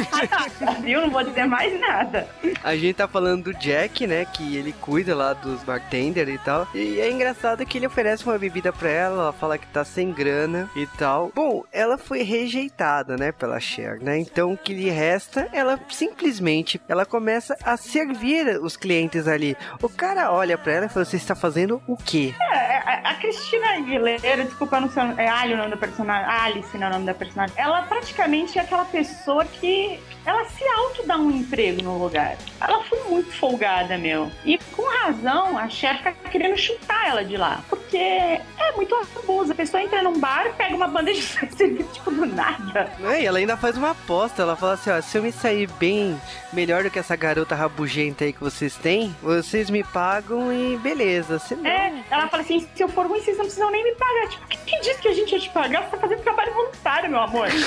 Viu? 0.80 1.02
Não 1.02 1.10
vou 1.10 1.22
dizer 1.22 1.46
mais 1.46 1.78
nada. 1.78 2.26
A 2.64 2.74
gente 2.74 2.94
tá 2.94 3.06
falando 3.06 3.44
do 3.44 3.54
Jack, 3.54 4.06
né? 4.06 4.24
Que 4.24 4.56
ele 4.56 4.72
cuida 4.72 5.14
lá 5.14 5.34
dos 5.34 5.62
bartenders 5.62 6.28
e 6.30 6.38
tal. 6.38 6.66
E 6.74 7.00
é 7.00 7.10
engraçado 7.16 7.64
que 7.64 7.78
ele 7.78 7.86
oferece 7.86 8.24
uma 8.24 8.38
bebida 8.38 8.72
pra 8.72 8.88
ela, 8.88 9.22
ela 9.22 9.32
fala 9.32 9.58
que 9.58 9.66
tá 9.68 9.84
sem 9.84 10.12
grana 10.12 10.70
e 10.76 10.86
tal. 10.86 11.32
Bom, 11.34 11.64
ela 11.72 11.96
foi 11.96 12.22
rejeitada, 12.22 13.16
né, 13.16 13.32
pela 13.32 13.58
Cher, 13.58 13.98
né? 14.00 14.18
Então 14.18 14.52
o 14.52 14.56
que 14.56 14.74
lhe 14.74 14.90
resta, 14.90 15.48
ela 15.52 15.80
simplesmente, 15.88 16.80
ela 16.88 17.06
começa 17.06 17.56
a 17.64 17.76
servir 17.76 18.60
os 18.60 18.76
clientes 18.76 19.26
ali. 19.26 19.56
O 19.82 19.88
cara 19.88 20.30
olha 20.30 20.58
pra 20.58 20.72
ela 20.72 20.86
e 20.86 20.88
fala: 20.88 21.04
"Você 21.04 21.16
está 21.16 21.34
fazendo 21.34 21.82
o 21.86 21.96
quê?" 21.96 22.34
É, 22.52 22.76
a, 22.78 23.10
a 23.10 23.14
Cristina 23.14 23.66
Aguilera, 23.74 24.44
desculpa, 24.44 24.78
não 24.78 24.90
sei, 24.90 25.02
é 25.16 25.28
Ali 25.28 25.54
o 25.54 25.56
nome 25.56 25.70
da 25.70 25.76
personagem, 25.76 26.30
Alice 26.30 26.78
não 26.78 26.86
é 26.86 26.90
o 26.90 26.92
nome 26.92 27.06
da 27.06 27.14
personagem. 27.14 27.54
Ela 27.58 27.82
praticamente 27.82 28.58
é 28.58 28.62
aquela 28.62 28.84
pessoa 28.84 29.44
que 29.44 29.98
ela 30.26 30.44
se 30.46 30.64
auto 30.64 31.06
dá 31.06 31.16
um 31.16 31.30
emprego 31.30 31.82
no 31.82 31.96
lugar. 31.98 32.36
Ela 32.60 32.82
foi 32.84 32.98
muito 33.04 33.32
folgada, 33.32 33.96
meu. 33.96 34.30
E 34.44 34.58
com 34.74 34.82
razão, 35.02 35.56
a 35.56 35.68
chefe 35.68 35.98
fica 35.98 36.28
querendo 36.30 36.56
chutar 36.58 37.08
ela 37.08 37.24
de 37.24 37.36
lá. 37.36 37.62
Porque 37.68 37.96
é 37.96 38.72
muito 38.74 38.94
abuso. 38.94 39.52
A 39.52 39.54
pessoa 39.54 39.82
entra 39.82 40.02
num 40.02 40.18
bar, 40.18 40.52
pega 40.56 40.74
uma 40.74 40.88
bandeja 40.88 41.46
de 41.46 41.54
serviço, 41.54 41.88
tipo, 41.92 42.10
do 42.10 42.26
nada. 42.26 42.92
É, 43.04 43.22
e 43.22 43.26
ela 43.26 43.38
ainda 43.38 43.56
faz 43.56 43.76
uma 43.76 43.90
aposta. 43.92 44.42
Ela 44.42 44.56
fala 44.56 44.74
assim: 44.74 44.90
ó, 44.90 45.00
se 45.00 45.16
eu 45.16 45.22
me 45.22 45.30
sair 45.32 45.68
bem, 45.78 46.20
melhor 46.52 46.82
do 46.82 46.90
que 46.90 46.98
essa 46.98 47.14
garota 47.16 47.54
rabugenta 47.54 48.24
aí 48.24 48.32
que 48.32 48.40
vocês 48.40 48.74
têm, 48.76 49.14
vocês 49.22 49.70
me 49.70 49.84
pagam 49.84 50.52
e 50.52 50.76
beleza. 50.78 51.38
Se 51.38 51.54
não, 51.54 51.66
É, 51.70 51.95
ela 52.10 52.28
fala 52.28 52.42
assim: 52.42 52.68
se 52.74 52.82
eu 52.82 52.88
for 52.88 53.06
ruim, 53.06 53.20
vocês 53.20 53.36
não 53.36 53.44
precisam 53.44 53.70
nem 53.70 53.84
me 53.84 53.94
pagar. 53.94 54.28
Tipo, 54.28 54.46
quem 54.64 54.80
disse 54.80 55.00
que 55.00 55.08
a 55.08 55.14
gente 55.14 55.32
ia 55.32 55.40
te 55.40 55.50
pagar? 55.50 55.82
Você 55.82 55.90
tá 55.90 55.96
fazendo 55.98 56.22
trabalho 56.22 56.54
voluntário, 56.54 57.10
meu 57.10 57.20
amor. 57.20 57.48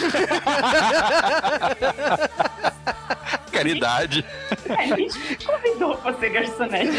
Caridade. 3.52 4.26
A 4.78 4.96
gente 4.96 5.46
convidou 5.46 5.98
pra 5.98 6.14
ser 6.16 6.30
garçonete. 6.30 6.92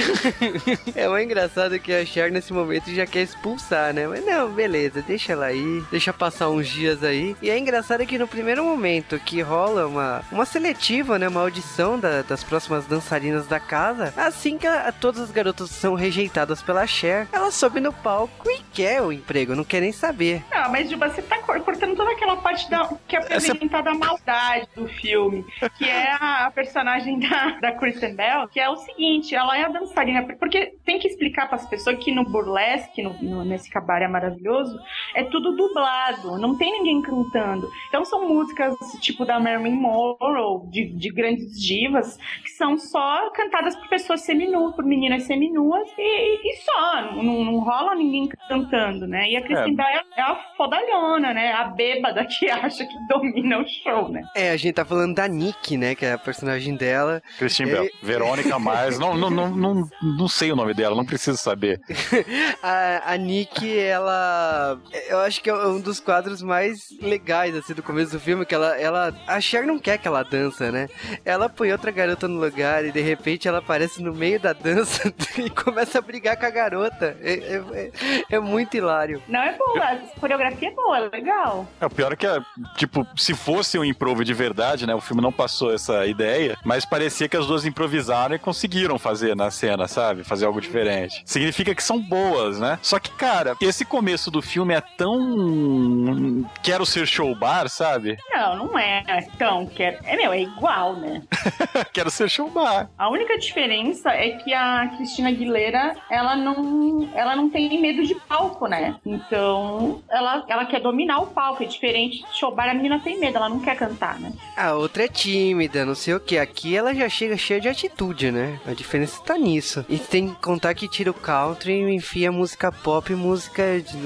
É 0.95 1.09
o 1.09 1.19
engraçado 1.19 1.79
que 1.79 1.93
a 1.93 2.05
Cher 2.05 2.31
nesse 2.31 2.53
momento 2.53 2.93
já 2.93 3.07
quer 3.07 3.23
expulsar, 3.23 3.93
né? 3.95 4.07
Mas 4.07 4.25
não, 4.25 4.51
beleza, 4.51 5.03
deixa 5.03 5.33
ela 5.33 5.47
aí, 5.47 5.83
deixa 5.91 6.13
passar 6.13 6.49
uns 6.49 6.69
dias 6.69 7.03
aí. 7.03 7.37
E 7.41 7.51
é 7.51 7.59
engraçado 7.59 8.05
que 8.07 8.19
no 8.19 8.27
primeiro 8.29 8.65
momento 8.65 9.19
que 9.19 9.41
rola 9.41 9.87
uma, 9.87 10.23
uma 10.31 10.45
seletiva, 10.45 11.19
né? 11.19 11.29
Uma 11.29 11.41
audição 11.43 11.99
da- 11.99 12.23
das 12.23 12.43
próximas 12.45 12.87
dançarinas 12.87 13.47
da 13.47 13.61
casa, 13.61 14.13
assim 14.17 14.59
que 14.59 14.67
a- 14.67 14.93
todas 14.93 15.21
as 15.23 15.31
garotas 15.31 15.71
são 15.71 15.95
rejeitadas 15.95 16.63
pela 16.63 16.87
Cher, 16.87 17.27
ela 17.33 17.51
sobe 17.51 17.81
no 17.81 17.93
palco 17.93 18.49
e 18.51 18.61
quer 18.73 19.01
o 19.03 19.13
emprego, 19.13 19.55
não 19.55 19.65
quer 19.65 19.81
nem 19.81 19.93
saber. 19.93 20.43
Não, 20.51 20.71
mas 20.71 20.91
Juba, 20.91 21.09
você 21.09 21.23
tá 21.23 21.39
cor- 21.39 21.61
cortando 21.61 21.97
toda 21.97 22.11
aquela 22.13 22.37
parte 22.37 22.69
da, 22.71 22.89
que 23.07 23.17
é 23.17 23.19
apresentada 23.21 23.91
a 23.91 23.95
maldade 23.95 24.69
do 24.75 24.89
filme, 24.89 25.45
que 25.79 25.85
é 25.85 26.13
a 26.13 26.51
personagem 26.55 27.19
da, 27.21 27.59
da 27.61 27.73
Kristen 27.73 28.15
Bell, 28.15 28.49
que 28.49 28.59
é 28.61 28.69
o 28.69 28.77
seguinte, 28.77 29.35
ela 29.35 29.57
é 29.59 29.65
a 29.65 29.69
dançarina, 29.69 30.23
porque 30.39 30.75
tem 30.85 30.99
que 30.99 31.07
explicar 31.09 31.47
para 31.47 31.57
as 31.57 31.67
pessoas 31.69 31.99
que 31.99 32.13
no 32.13 32.25
burlesque, 32.25 33.03
no, 33.03 33.13
no- 33.23 33.45
nesse 33.45 33.71
cabaré 33.71 34.09
maravilhoso, 34.09 34.79
é 35.15 35.25
tudo 35.25 35.55
dublado, 35.57 36.39
não 36.39 36.57
tem 36.57 36.73
ninguém 36.73 37.03
cantando. 37.03 37.69
Então 37.89 38.05
são 38.05 38.29
músicas 38.29 38.75
tipo 39.01 39.25
da 39.25 39.39
Marilyn 39.39 39.73
Monroe, 39.81 40.69
de, 40.71 40.87
de 40.87 41.11
grandes 41.11 41.61
divas, 41.61 42.17
que 42.43 42.51
são 42.51 42.79
só 42.79 43.31
cantadas 43.31 43.77
por 43.77 43.89
pessoas 43.89 44.23
seminuas, 44.23 44.75
por 44.75 44.85
meninas 44.85 45.25
seminuas, 45.25 45.89
e, 45.99 46.41
e 46.53 46.57
só, 46.63 47.13
não, 47.15 47.45
não 47.45 47.59
rola 47.61 47.95
ninguém 47.95 48.29
cantando, 48.49 49.07
né? 49.07 49.29
E 49.31 49.37
a 49.37 49.43
Kristen 49.43 49.75
Bell 49.75 49.87
é, 49.87 50.03
é 50.17 50.23
a 50.23 50.37
fodalhona, 50.57 51.33
né? 51.35 51.53
A 51.53 51.65
bêbada 51.65 52.25
que 52.27 52.49
acha 52.51 52.85
que 52.85 52.95
domina 53.09 53.59
o 53.61 53.67
show, 53.67 54.09
né? 54.09 54.23
É, 54.35 54.51
a 54.51 54.57
gente 54.57 54.75
tá 54.75 54.85
falando 54.85 55.15
da 55.15 55.27
Nick, 55.29 55.77
né? 55.77 55.95
Que 55.95 56.07
é 56.07 56.13
a 56.13 56.19
personagem 56.19 56.77
dela. 56.77 57.23
Christine 57.51 57.71
Bell. 57.71 57.89
Verônica 58.03 58.59
Mais. 58.59 58.99
Não, 58.99 59.17
não, 59.17 59.31
não, 59.31 59.51
não, 59.51 59.89
não 60.03 60.29
sei 60.29 60.53
o 60.53 60.57
nome 60.57 60.75
dela, 60.75 60.95
não 60.97 61.05
preciso 61.05 61.37
saber. 61.39 61.81
A, 62.63 63.13
a 63.15 63.17
Nick, 63.17 63.79
ela. 63.79 64.79
Eu 65.09 65.19
acho 65.21 65.43
que 65.43 65.49
é 65.51 65.55
um 65.67 65.81
dos 65.81 66.01
quadros 66.01 66.43
mais 66.43 66.89
legais, 67.01 67.55
assim, 67.57 67.75
do 67.75 67.83
começo 67.83 68.13
do 68.13 68.21
filme, 68.21 68.45
que 68.45 68.55
ela. 68.55 68.79
ela 68.79 69.15
a 69.27 69.41
Cher 69.41 69.67
não 69.67 69.79
quer 69.79 69.99
que 69.99 70.07
ela 70.07 70.23
dança, 70.23 70.71
né? 70.71 70.89
Ela 71.25 71.49
põe 71.49 71.73
outra 71.73 71.91
garota 71.91 72.29
no 72.29 72.39
lugar 72.41 72.85
e 72.85 72.93
de 72.93 73.01
repente 73.01 73.49
ela 73.49 73.59
aparece 73.59 74.03
no 74.03 74.13
meio 74.15 74.39
da 74.41 74.53
dança 74.53 75.13
e 75.39 75.49
começa 75.51 75.99
a 75.99 76.03
brigar 76.03 76.37
com 76.37 76.47
a 76.47 76.51
garota. 76.51 77.17
É, 77.21 77.33
é- 77.33 77.63
é- 77.73 78.25
é 78.37 78.41
muito 78.41 78.77
hilário. 78.77 79.23
Não 79.29 79.41
é 79.43 79.57
boa, 79.57 79.79
a 79.85 79.97
coreografia 80.21 80.69
é 80.69 80.73
boa, 80.75 80.99
é 80.99 81.09
legal. 81.09 81.67
É, 81.81 81.87
o 81.87 81.91
pior 81.91 82.13
é 82.13 82.17
que, 82.17 82.27
é, 82.27 82.41
tipo, 82.77 83.07
se 83.17 83.35
fosse 83.35 83.79
um 83.79 83.85
improv 83.85 84.23
de 84.23 84.35
verdade, 84.35 84.87
né? 84.87 84.95
O 84.95 85.01
filme 85.01 85.23
não 85.23 85.33
passou 85.33 85.73
essa 85.73 86.07
ideia, 86.07 86.57
mas 86.65 86.85
parecia 86.85 87.29
que 87.29 87.37
as 87.41 87.47
duas 87.47 87.65
improvisaram 87.65 88.35
e 88.35 88.39
conseguiram 88.39 88.99
fazer 88.99 89.35
na 89.35 89.51
cena, 89.51 89.89
sabe? 89.89 90.25
Fazer 90.25 90.47
algo 90.47 90.61
diferente. 90.61 91.23
Significa 91.25 91.75
que 91.75 91.83
são 91.83 92.01
boas, 92.01 92.59
né? 92.59 92.79
Só 92.83 92.99
que, 92.99 93.11
cara, 93.11 93.57
esse 93.61 93.85
começo 93.85 94.31
do 94.31 94.43
filme 94.43 94.75
é 94.75 94.81
tão. 94.81 96.45
Quero 96.63 96.87
ser 96.87 97.07
show 97.07 97.35
bar, 97.35 97.69
sabe? 97.69 98.17
Não, 98.31 98.57
não 98.57 98.79
é 98.79 99.27
tão 99.39 99.67
que 99.67 99.83
é, 99.83 100.17
meu, 100.17 100.33
é 100.33 100.43
igual, 100.43 100.97
né? 100.97 101.23
Quero 101.93 102.11
ser 102.11 102.29
show 102.29 102.51
bar. 102.51 102.91
A 102.97 103.09
única 103.09 103.39
diferença 103.39 104.11
é 104.11 104.31
que 104.31 104.53
a 104.53 104.89
Cristina 104.97 105.29
Aguilera, 105.29 105.97
ela 106.11 106.37
não, 106.37 107.09
ela 107.15 107.35
não 107.35 107.49
tem 107.51 107.81
medo 107.81 108.05
de 108.05 108.15
palco, 108.15 108.67
né? 108.67 108.97
Então, 109.05 110.03
ela, 110.11 110.45
ela 110.49 110.65
quer 110.67 110.81
dominar 110.81 111.21
o 111.21 111.27
palco. 111.29 111.63
É 111.63 111.67
diferente 111.67 112.25
de 112.25 112.39
showbar, 112.39 112.69
a 112.69 112.75
menina 112.75 113.01
tem 113.01 113.19
medo, 113.19 113.37
ela 113.37 113.49
não 113.49 113.61
quer 113.61 113.77
cantar, 113.77 114.19
né? 114.19 114.33
A 114.57 114.75
outra 114.75 115.05
é 115.05 115.09
tímida, 115.09 115.85
não 115.85 115.95
sei 115.95 116.15
o 116.15 116.21
que. 116.21 116.39
Aqui 116.39 116.77
ela 116.77 116.95
já 116.95 117.09
chega 117.21 117.37
cheia 117.37 117.61
de 117.61 117.69
atitude, 117.69 118.33
né? 118.33 118.59
A 118.67 118.73
diferença 118.73 119.23
tá 119.23 119.37
nisso. 119.37 119.85
E 119.91 119.99
tem 119.99 120.31
que 120.31 120.41
contar 120.41 120.73
que 120.73 120.89
tira 120.89 121.11
o 121.11 121.15
country 121.15 121.73
e 121.73 121.95
enfia 121.95 122.33
música 122.33 122.73
pop 122.73 123.13
e 123.13 123.17
música, 123.17 123.63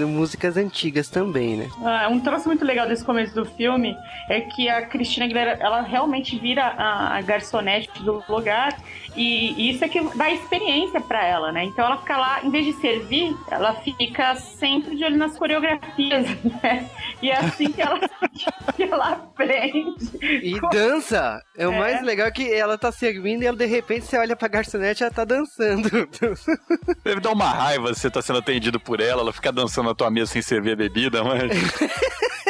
músicas 0.08 0.56
antigas 0.56 1.08
também, 1.08 1.56
né? 1.56 1.68
Ah, 1.84 2.08
um 2.10 2.18
troço 2.18 2.48
muito 2.48 2.64
legal 2.64 2.88
desse 2.88 3.04
começo 3.04 3.32
do 3.32 3.44
filme 3.44 3.96
é 4.28 4.40
que 4.40 4.68
a 4.68 4.84
Cristina 4.86 5.26
Aguilera, 5.26 5.56
ela 5.60 5.82
realmente 5.82 6.36
vira 6.36 6.64
a, 6.64 7.16
a 7.16 7.22
garçonete 7.22 8.02
do 8.02 8.24
lugar 8.28 8.76
e, 9.16 9.70
isso 9.70 9.84
é 9.84 9.88
que 9.88 10.00
dá 10.16 10.30
experiência 10.30 11.00
pra 11.00 11.24
ela, 11.24 11.52
né? 11.52 11.64
Então 11.64 11.84
ela 11.84 11.98
fica 11.98 12.16
lá, 12.16 12.44
em 12.44 12.50
vez 12.50 12.66
de 12.66 12.72
servir, 12.74 13.36
ela 13.48 13.74
fica 13.74 14.34
sempre 14.34 14.96
de 14.96 15.04
olho 15.04 15.16
nas 15.16 15.38
coreografias, 15.38 16.26
né? 16.62 16.90
E 17.24 17.30
é 17.30 17.36
assim 17.38 17.70
que 17.72 17.80
ela, 17.80 17.98
que 18.76 18.82
ela 18.82 19.12
aprende. 19.12 19.94
E 20.22 20.60
dança! 20.70 21.40
É 21.56 21.66
o 21.66 21.72
É. 21.72 21.78
mais 21.78 22.02
legal 22.02 22.30
que 22.30 22.52
ela 22.52 22.76
tá 22.76 22.92
servindo 22.92 23.42
e 23.42 23.46
ela 23.46 23.56
de 23.56 23.64
repente 23.64 24.04
você 24.04 24.18
olha 24.18 24.36
pra 24.36 24.46
garçonete 24.46 25.02
e 25.02 25.04
ela 25.04 25.12
tá 25.14 25.24
dançando. 25.24 25.88
Deve 27.02 27.20
dar 27.20 27.32
uma 27.32 27.48
raiva 27.50 27.94
se 27.94 28.00
você 28.00 28.10
tá 28.10 28.20
sendo 28.20 28.40
atendido 28.40 28.78
por 28.78 29.00
ela, 29.00 29.22
ela 29.22 29.32
ficar 29.32 29.52
dançando 29.52 29.88
na 29.88 29.94
tua 29.94 30.10
mesa 30.10 30.32
sem 30.32 30.42
servir 30.42 30.72
a 30.72 30.76
bebida, 30.76 31.24
mas. 31.24 31.50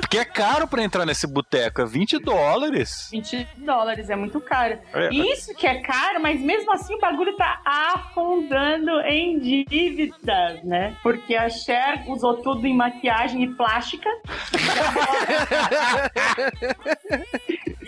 Porque 0.00 0.18
é 0.18 0.24
caro 0.24 0.66
pra 0.66 0.82
entrar 0.82 1.06
nesse 1.06 1.26
boteco, 1.26 1.80
é 1.80 1.86
20 1.86 2.18
dólares. 2.18 3.08
20 3.10 3.48
dólares, 3.58 4.10
é 4.10 4.16
muito 4.16 4.40
caro. 4.40 4.78
É. 4.92 5.08
Isso 5.12 5.54
que 5.54 5.66
é 5.66 5.80
caro, 5.80 6.20
mas 6.20 6.40
mesmo 6.40 6.72
assim 6.72 6.94
o 6.94 7.00
bagulho 7.00 7.36
tá 7.36 7.60
afundando 7.64 9.00
em 9.02 9.38
dívidas, 9.38 10.62
né? 10.64 10.96
Porque 11.02 11.34
a 11.34 11.48
Cher 11.48 12.04
usou 12.06 12.36
tudo 12.36 12.66
em 12.66 12.74
maquiagem 12.74 13.42
e 13.42 13.54
plástica. 13.54 14.08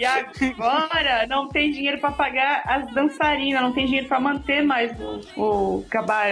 E 0.00 0.04
agora 0.06 1.26
não 1.28 1.48
tem 1.48 1.70
dinheiro 1.70 1.98
pra 1.98 2.10
pagar 2.10 2.62
as 2.64 2.90
dançarinas, 2.94 3.60
não 3.60 3.70
tem 3.70 3.84
dinheiro 3.84 4.08
pra 4.08 4.18
manter 4.18 4.62
mais 4.62 4.90
o, 4.98 5.20
o 5.36 5.84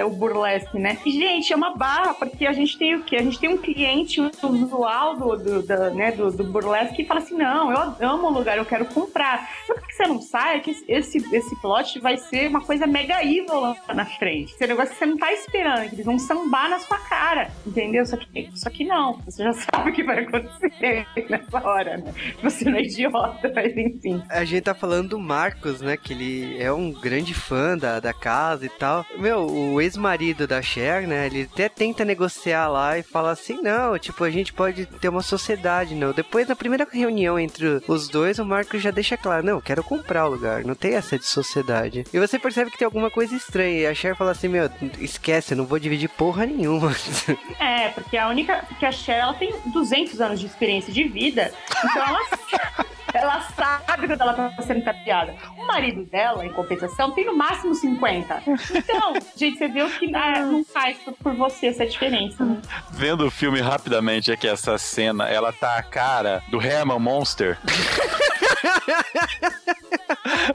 o 0.06 0.10
burlesque, 0.10 0.78
né? 0.78 0.96
E, 1.04 1.10
gente, 1.10 1.52
é 1.52 1.56
uma 1.56 1.76
barra, 1.76 2.14
porque 2.14 2.46
a 2.46 2.52
gente 2.54 2.78
tem 2.78 2.94
o 2.94 3.02
quê? 3.02 3.16
A 3.16 3.22
gente 3.22 3.38
tem 3.38 3.50
um 3.50 3.58
cliente 3.58 4.22
usual 4.42 5.16
do, 5.16 5.36
do, 5.48 5.62
da- 5.62 5.90
né, 5.90 6.12
do, 6.12 6.30
do 6.30 6.44
burlesque 6.44 6.96
que 6.96 7.04
fala 7.04 7.20
assim: 7.20 7.36
não, 7.36 7.70
eu 7.72 8.08
amo 8.08 8.26
o 8.28 8.30
lugar, 8.32 8.58
eu 8.58 8.64
quero 8.64 8.84
comprar. 8.86 9.48
O 9.68 9.74
que 9.86 9.94
você 9.94 10.06
não 10.06 10.20
sabe 10.20 10.56
é 10.56 10.60
que 10.60 10.76
esse, 10.88 11.18
esse 11.34 11.56
plot 11.60 11.98
vai 12.00 12.16
ser 12.16 12.48
uma 12.48 12.60
coisa 12.60 12.86
mega 12.86 13.22
evil 13.24 13.60
lá 13.60 13.76
na 13.94 14.04
frente. 14.06 14.54
Esse 14.54 14.66
negócio 14.66 14.92
que 14.92 14.98
você 14.98 15.06
não 15.06 15.16
tá 15.16 15.32
esperando, 15.32 15.88
que 15.88 15.94
eles 15.94 16.04
vão 16.06 16.18
sambar 16.18 16.68
na 16.70 16.78
sua 16.78 16.98
cara, 16.98 17.50
entendeu? 17.66 18.04
Só 18.06 18.16
que, 18.16 18.50
só 18.54 18.70
que 18.70 18.84
não, 18.84 19.18
você 19.24 19.42
já 19.42 19.52
sabe 19.72 19.90
o 19.90 19.92
que 19.92 20.02
vai 20.04 20.20
acontecer 20.20 21.06
nessa 21.28 21.66
hora, 21.66 21.96
né? 21.98 22.12
Você 22.42 22.64
não 22.68 22.78
é 22.78 22.82
idiota, 22.82 23.52
mas 23.54 23.76
enfim. 23.76 24.22
A 24.28 24.44
gente 24.44 24.62
tá 24.62 24.74
falando 24.74 25.10
do 25.10 25.18
Marcos, 25.18 25.80
né? 25.80 25.96
Que 25.96 26.12
ele 26.12 26.62
é 26.62 26.72
um 26.72 26.92
grande 26.92 27.34
fã 27.34 27.76
da, 27.76 28.00
da 28.00 28.12
casa 28.12 28.66
e 28.66 28.68
tal. 28.68 29.04
Meu, 29.18 29.46
o 29.46 29.80
ex-marido 29.80 30.46
da 30.46 30.60
Cher, 30.62 31.06
né? 31.06 31.26
Ele 31.26 31.48
até 31.52 31.68
tenta 31.68 32.04
negociar 32.04 32.68
lá 32.68 32.98
e 32.98 33.02
fala 33.02 33.30
assim: 33.30 33.60
não, 33.62 33.98
tipo, 33.98 34.22
a 34.24 34.30
gente 34.30 34.52
pode 34.52 34.86
ter 34.86 35.08
uma 35.08 35.22
sociedade, 35.22 35.37
não. 35.94 36.12
Depois, 36.12 36.48
na 36.48 36.56
primeira 36.56 36.86
reunião 36.90 37.38
entre 37.38 37.82
os 37.86 38.08
dois, 38.08 38.38
o 38.38 38.44
Marcos 38.44 38.82
já 38.82 38.90
deixa 38.90 39.16
claro: 39.16 39.44
não, 39.44 39.54
eu 39.54 39.62
quero 39.62 39.82
comprar 39.82 40.26
o 40.26 40.30
lugar, 40.30 40.64
não 40.64 40.74
tem 40.74 40.94
essa 40.94 41.18
de 41.18 41.24
sociedade. 41.24 42.04
E 42.12 42.18
você 42.18 42.38
percebe 42.38 42.70
que 42.70 42.78
tem 42.78 42.86
alguma 42.86 43.10
coisa 43.10 43.34
estranha. 43.34 43.80
E 43.80 43.86
a 43.86 43.94
Cher 43.94 44.16
fala 44.16 44.32
assim: 44.32 44.48
meu, 44.48 44.70
esquece, 44.98 45.54
eu 45.54 45.58
não 45.58 45.66
vou 45.66 45.78
dividir 45.78 46.08
porra 46.08 46.46
nenhuma. 46.46 46.94
É, 47.58 47.88
porque 47.88 48.16
a 48.16 48.28
única. 48.28 48.64
Porque 48.68 48.86
a 48.86 48.92
Cher 48.92 49.18
ela 49.18 49.34
tem 49.34 49.54
200 49.72 50.20
anos 50.20 50.40
de 50.40 50.46
experiência 50.46 50.92
de 50.92 51.04
vida, 51.04 51.52
então 51.84 52.06
ela, 52.06 52.20
ela 53.14 53.40
sabe 53.40 54.06
quando 54.06 54.20
ela 54.20 54.34
tá 54.34 54.62
sendo 54.62 54.82
tapeada. 54.84 55.34
O 55.56 55.66
marido 55.66 56.04
dela, 56.04 56.44
em 56.44 56.52
compensação, 56.52 57.10
tem 57.12 57.26
no 57.26 57.36
máximo 57.36 57.74
50. 57.74 58.42
Então, 58.74 59.14
gente, 59.36 59.58
você 59.58 59.68
viu 59.68 59.88
que 59.90 60.14
ah, 60.14 60.40
não 60.40 60.64
faz 60.64 60.96
por, 60.98 61.12
por 61.14 61.34
você 61.34 61.66
essa 61.66 61.86
diferença, 61.86 62.44
né? 62.44 62.60
Vendo 62.90 63.26
o 63.26 63.30
filme 63.30 63.60
rapidamente, 63.60 64.30
é 64.30 64.36
que 64.36 64.46
essa 64.46 64.78
cena, 64.78 65.27
ela 65.28 65.52
tá 65.52 65.76
a 65.76 65.82
cara 65.82 66.42
do 66.48 66.60
Herman 66.60 66.98
Monster. 66.98 67.58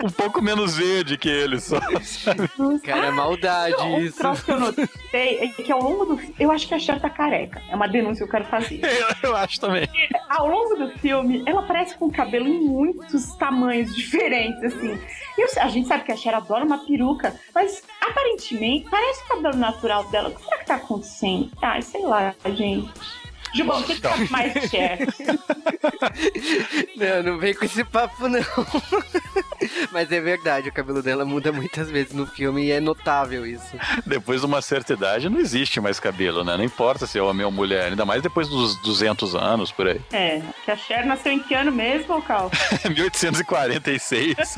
um 0.03 0.09
pouco 0.09 0.41
menos 0.41 0.75
verde 0.75 1.17
que 1.17 1.29
ele 1.29 1.59
só. 1.59 1.79
sabe? 2.01 2.49
Cara, 2.83 3.07
é 3.07 3.11
maldade 3.11 3.75
Um 3.81 3.99
isso. 3.99 4.17
troço 4.17 4.43
que 4.43 4.51
eu 4.51 4.59
notei 4.59 5.39
é 5.39 5.47
que 5.47 5.71
ao 5.71 5.81
longo 5.81 6.05
do 6.05 6.17
filme. 6.17 6.35
Eu 6.39 6.51
acho 6.51 6.67
que 6.67 6.73
a 6.73 6.79
Cher 6.79 6.99
tá 6.99 7.09
careca. 7.09 7.61
É 7.69 7.75
uma 7.75 7.87
denúncia 7.87 8.25
que 8.25 8.29
eu 8.29 8.31
quero 8.39 8.45
fazer. 8.49 8.81
Eu, 9.23 9.29
eu 9.29 9.35
acho 9.35 9.59
também. 9.59 9.87
ao 10.29 10.47
longo 10.47 10.75
do 10.75 10.89
filme, 10.99 11.43
ela 11.45 11.61
aparece 11.61 11.95
com 11.97 12.05
o 12.05 12.11
cabelo 12.11 12.47
em 12.47 12.59
muitos 12.61 13.35
tamanhos 13.37 13.95
diferentes, 13.95 14.63
assim. 14.63 14.99
E 15.37 15.41
eu- 15.41 15.49
a 15.63 15.67
gente 15.69 15.87
sabe 15.87 16.03
que 16.03 16.11
a 16.11 16.15
Cher 16.17 16.33
adora 16.35 16.63
uma 16.65 16.85
peruca, 16.85 17.33
mas 17.53 17.83
aparentemente 18.01 18.89
parece 18.89 19.23
o 19.23 19.27
cabelo 19.29 19.57
natural 19.57 20.03
dela. 20.05 20.29
O 20.29 20.35
que 20.35 20.43
será 20.43 20.57
que 20.57 20.65
tá 20.65 20.75
acontecendo? 20.75 21.49
Ah, 21.61 21.81
sei 21.81 22.01
lá, 22.03 22.33
gente. 22.53 22.91
Gilbão, 23.53 23.79
o 23.79 23.83
que, 23.83 23.95
que 23.95 24.01
tá 24.01 24.15
mais 24.31 24.53
Cher? 24.69 24.99
Não, 26.95 27.23
não 27.33 27.37
vem 27.39 27.53
com 27.53 27.65
esse 27.65 27.83
papo, 27.83 28.27
não. 28.27 28.41
Mas 29.91 30.11
é 30.11 30.19
verdade, 30.19 30.69
o 30.69 30.73
cabelo 30.73 31.01
dela 31.01 31.23
muda 31.23 31.51
muitas 31.51 31.89
vezes 31.89 32.13
no 32.13 32.25
filme 32.25 32.65
e 32.65 32.71
é 32.71 32.79
notável 32.79 33.45
isso. 33.45 33.77
Depois 34.05 34.41
de 34.41 34.47
uma 34.47 34.61
certa 34.61 34.93
idade, 34.93 35.29
não 35.29 35.39
existe 35.39 35.79
mais 35.79 35.99
cabelo, 35.99 36.43
né? 36.43 36.57
Não 36.57 36.63
importa 36.63 37.05
se 37.07 37.17
é 37.17 37.21
homem 37.21 37.45
ou 37.45 37.51
mulher, 37.51 37.89
ainda 37.89 38.05
mais 38.05 38.21
depois 38.21 38.47
dos 38.49 38.75
200 38.81 39.35
anos 39.35 39.71
por 39.71 39.87
aí. 39.87 40.01
É, 40.11 40.41
que 40.65 40.71
a 40.71 40.75
Cher 40.75 41.05
nasceu 41.05 41.31
em 41.31 41.39
que 41.39 41.53
ano 41.53 41.71
mesmo, 41.71 42.21
Cal? 42.23 42.51
1846. 42.89 44.35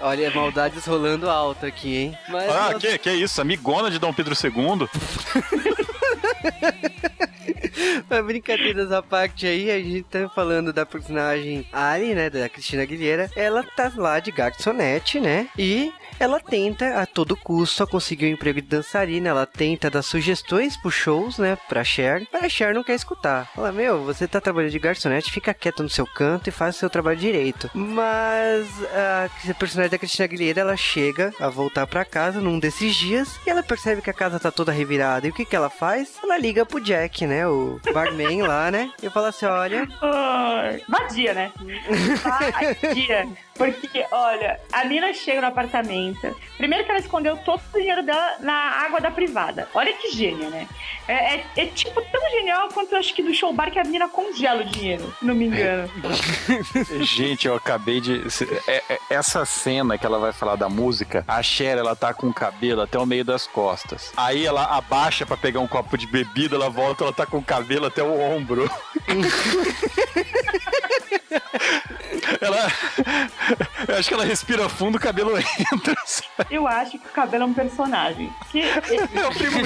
Olha, 0.00 0.30
maldades 0.32 0.84
rolando 0.86 1.28
alto 1.30 1.64
aqui, 1.66 1.96
hein? 1.96 2.18
Mas 2.28 2.50
Ah, 2.50 2.70
nós- 2.72 2.82
que, 2.82 2.98
que 2.98 3.10
isso? 3.12 3.40
Amigona 3.40 3.90
de 3.90 3.98
Dom 3.98 4.12
Pedro 4.12 4.34
II? 4.34 4.88
Mas 8.08 8.24
brincadeiras 8.24 8.92
à 8.92 9.02
parte 9.02 9.46
aí, 9.46 9.70
a 9.70 9.78
gente 9.78 10.04
tá 10.04 10.28
falando 10.28 10.72
da 10.72 10.84
personagem 10.84 11.66
Ali, 11.72 12.14
né, 12.14 12.30
da 12.30 12.48
Cristina 12.48 12.82
Aguilera. 12.82 13.30
Ela 13.36 13.62
tá 13.62 13.90
lá 13.96 14.20
de 14.20 14.30
garçonete, 14.30 15.20
né? 15.20 15.48
E 15.58 15.92
ela 16.18 16.40
tenta 16.40 17.00
a 17.00 17.06
todo 17.06 17.36
custo 17.36 17.86
conseguir 17.86 18.26
um 18.26 18.30
emprego 18.30 18.60
de 18.60 18.68
dançarina. 18.68 19.30
Ela 19.30 19.46
tenta 19.46 19.90
dar 19.90 20.02
sugestões 20.02 20.76
pros 20.76 20.94
shows, 20.94 21.38
né, 21.38 21.56
pra 21.68 21.84
Cher. 21.84 22.26
Mas 22.32 22.44
a 22.44 22.48
Cher 22.48 22.74
não 22.74 22.84
quer 22.84 22.94
escutar. 22.94 23.50
Fala, 23.54 23.72
meu, 23.72 24.04
você 24.04 24.26
tá 24.28 24.40
trabalhando 24.40 24.72
de 24.72 24.78
garçonete, 24.78 25.32
fica 25.32 25.54
quieto 25.54 25.82
no 25.82 25.88
seu 25.88 26.06
canto 26.06 26.48
e 26.48 26.52
faz 26.52 26.76
o 26.76 26.78
seu 26.78 26.90
trabalho 26.90 27.18
direito. 27.18 27.70
Mas 27.74 28.68
a 29.50 29.54
personagem 29.54 29.90
da 29.90 29.98
Cristina 29.98 30.24
Aguilera, 30.24 30.60
ela 30.60 30.76
chega 30.76 31.32
a 31.40 31.48
voltar 31.48 31.86
pra 31.86 32.04
casa 32.04 32.40
num 32.40 32.58
desses 32.58 32.94
dias 32.94 33.38
e 33.46 33.50
ela 33.50 33.62
percebe 33.62 34.02
que 34.02 34.10
a 34.10 34.14
casa 34.14 34.38
tá 34.38 34.50
toda 34.50 34.72
revirada. 34.72 35.26
E 35.26 35.30
o 35.30 35.32
que 35.32 35.44
que 35.44 35.56
ela 35.56 35.70
faz? 35.70 36.14
Ela 36.22 36.38
liga 36.38 36.64
pro 36.64 36.80
Jack, 36.80 37.26
né, 37.26 37.46
o 37.46 37.71
barman 37.92 38.42
lá, 38.42 38.70
né? 38.70 38.90
E 39.02 39.10
fala 39.10 39.28
assim, 39.28 39.46
olha, 39.46 39.88
Vadia, 40.88 41.34
né? 41.34 41.52
Vadia. 42.22 43.28
Porque, 43.54 44.04
olha, 44.10 44.58
a 44.72 44.84
mina 44.84 45.12
chega 45.12 45.40
no 45.40 45.46
apartamento. 45.46 46.34
Primeiro 46.56 46.84
que 46.84 46.90
ela 46.90 47.00
escondeu 47.00 47.36
todo 47.38 47.60
o 47.74 47.78
dinheiro 47.78 48.02
dela 48.02 48.36
na 48.40 48.54
água 48.54 49.00
da 49.00 49.10
privada. 49.10 49.68
Olha 49.74 49.92
que 49.92 50.10
gênia, 50.10 50.48
né? 50.48 50.66
É, 51.08 51.36
é- 51.36 51.44
é, 51.56 51.66
tipo 51.66 52.00
tão 52.02 52.30
genial 52.30 52.68
quanto 52.68 52.92
eu 52.92 52.98
acho 52.98 53.14
que 53.14 53.22
do 53.22 53.34
show 53.34 53.52
bar 53.52 53.70
que 53.70 53.78
a 53.78 53.84
menina 53.84 54.08
congela 54.08 54.62
o 54.62 54.64
dinheiro, 54.64 55.14
se 55.18 55.24
não 55.24 55.34
me 55.34 55.46
engano. 55.46 55.90
Gente, 57.04 57.46
eu 57.48 57.54
acabei 57.56 58.00
de. 58.00 58.22
é- 58.68 58.82
é- 58.88 58.98
essa 59.10 59.44
cena 59.44 59.98
que 59.98 60.06
ela 60.06 60.18
vai 60.18 60.32
falar 60.32 60.56
da 60.56 60.68
música, 60.68 61.24
a 61.26 61.42
Cher, 61.42 61.78
ela 61.78 61.96
tá 61.96 62.14
com 62.14 62.28
o 62.28 62.34
cabelo 62.34 62.82
até 62.82 62.98
o 62.98 63.06
meio 63.06 63.24
das 63.24 63.46
costas. 63.46 64.12
Aí 64.16 64.46
ela 64.46 64.64
abaixa 64.76 65.26
pra 65.26 65.36
pegar 65.36 65.60
um 65.60 65.68
copo 65.68 65.96
de 65.98 66.06
bebida, 66.06 66.54
ela 66.56 66.70
volta, 66.70 67.04
ela 67.04 67.12
tá 67.12 67.26
com 67.26 67.38
o 67.38 67.42
cabelo 67.44 67.86
até 67.86 68.02
o 68.02 68.20
ombro. 68.20 68.70
ela. 72.40 72.68
Eu 73.88 73.96
acho 73.96 74.08
que 74.08 74.14
ela 74.14 74.24
respira 74.24 74.68
fundo, 74.68 74.96
o 74.96 75.00
cabelo 75.00 75.36
entra. 75.38 75.94
Eu 76.50 76.66
acho 76.66 76.92
que 76.92 77.06
o 77.06 77.10
cabelo 77.10 77.44
é 77.44 77.46
um 77.46 77.54
personagem. 77.54 78.30
Que, 78.50 78.62
É 79.22 79.28
o 79.28 79.34
primo 79.34 79.58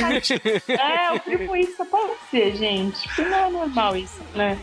É, 0.68 1.12
o 1.12 1.20
primo 1.20 1.35
isso 1.56 1.84
pode 1.86 2.12
ser, 2.30 2.56
gente. 2.56 3.06
Porque 3.08 3.22
não 3.22 3.36
é 3.38 3.50
normal 3.50 3.96
isso, 3.96 4.20
né? 4.34 4.58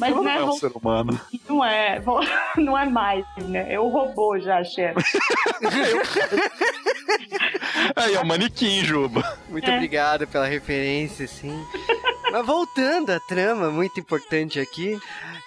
Mas 0.00 0.14
Não 0.14 0.22
não 0.22 0.30
é 0.30 0.36
é, 0.36 0.44
um 0.44 0.52
ser 0.52 0.70
humano. 0.76 1.20
não 1.48 1.64
é, 1.64 2.00
não 2.56 2.78
é 2.78 2.86
mais, 2.86 3.24
né? 3.38 3.72
É 3.72 3.80
o 3.80 3.88
robô 3.88 4.38
já, 4.38 4.62
chefe. 4.62 5.00
Aí, 7.96 8.14
é 8.14 8.20
o 8.20 8.26
manequim, 8.26 8.84
Juba. 8.84 9.38
muito 9.48 9.68
É. 9.68 9.74
obrigado 9.74 10.26
pela 10.28 10.46
referência, 10.46 11.26
sim. 11.26 11.64
Mas 12.30 12.46
voltando 12.46 13.10
à 13.10 13.20
trama, 13.20 13.70
muito 13.70 13.98
importante 14.00 14.60
aqui. 14.60 14.98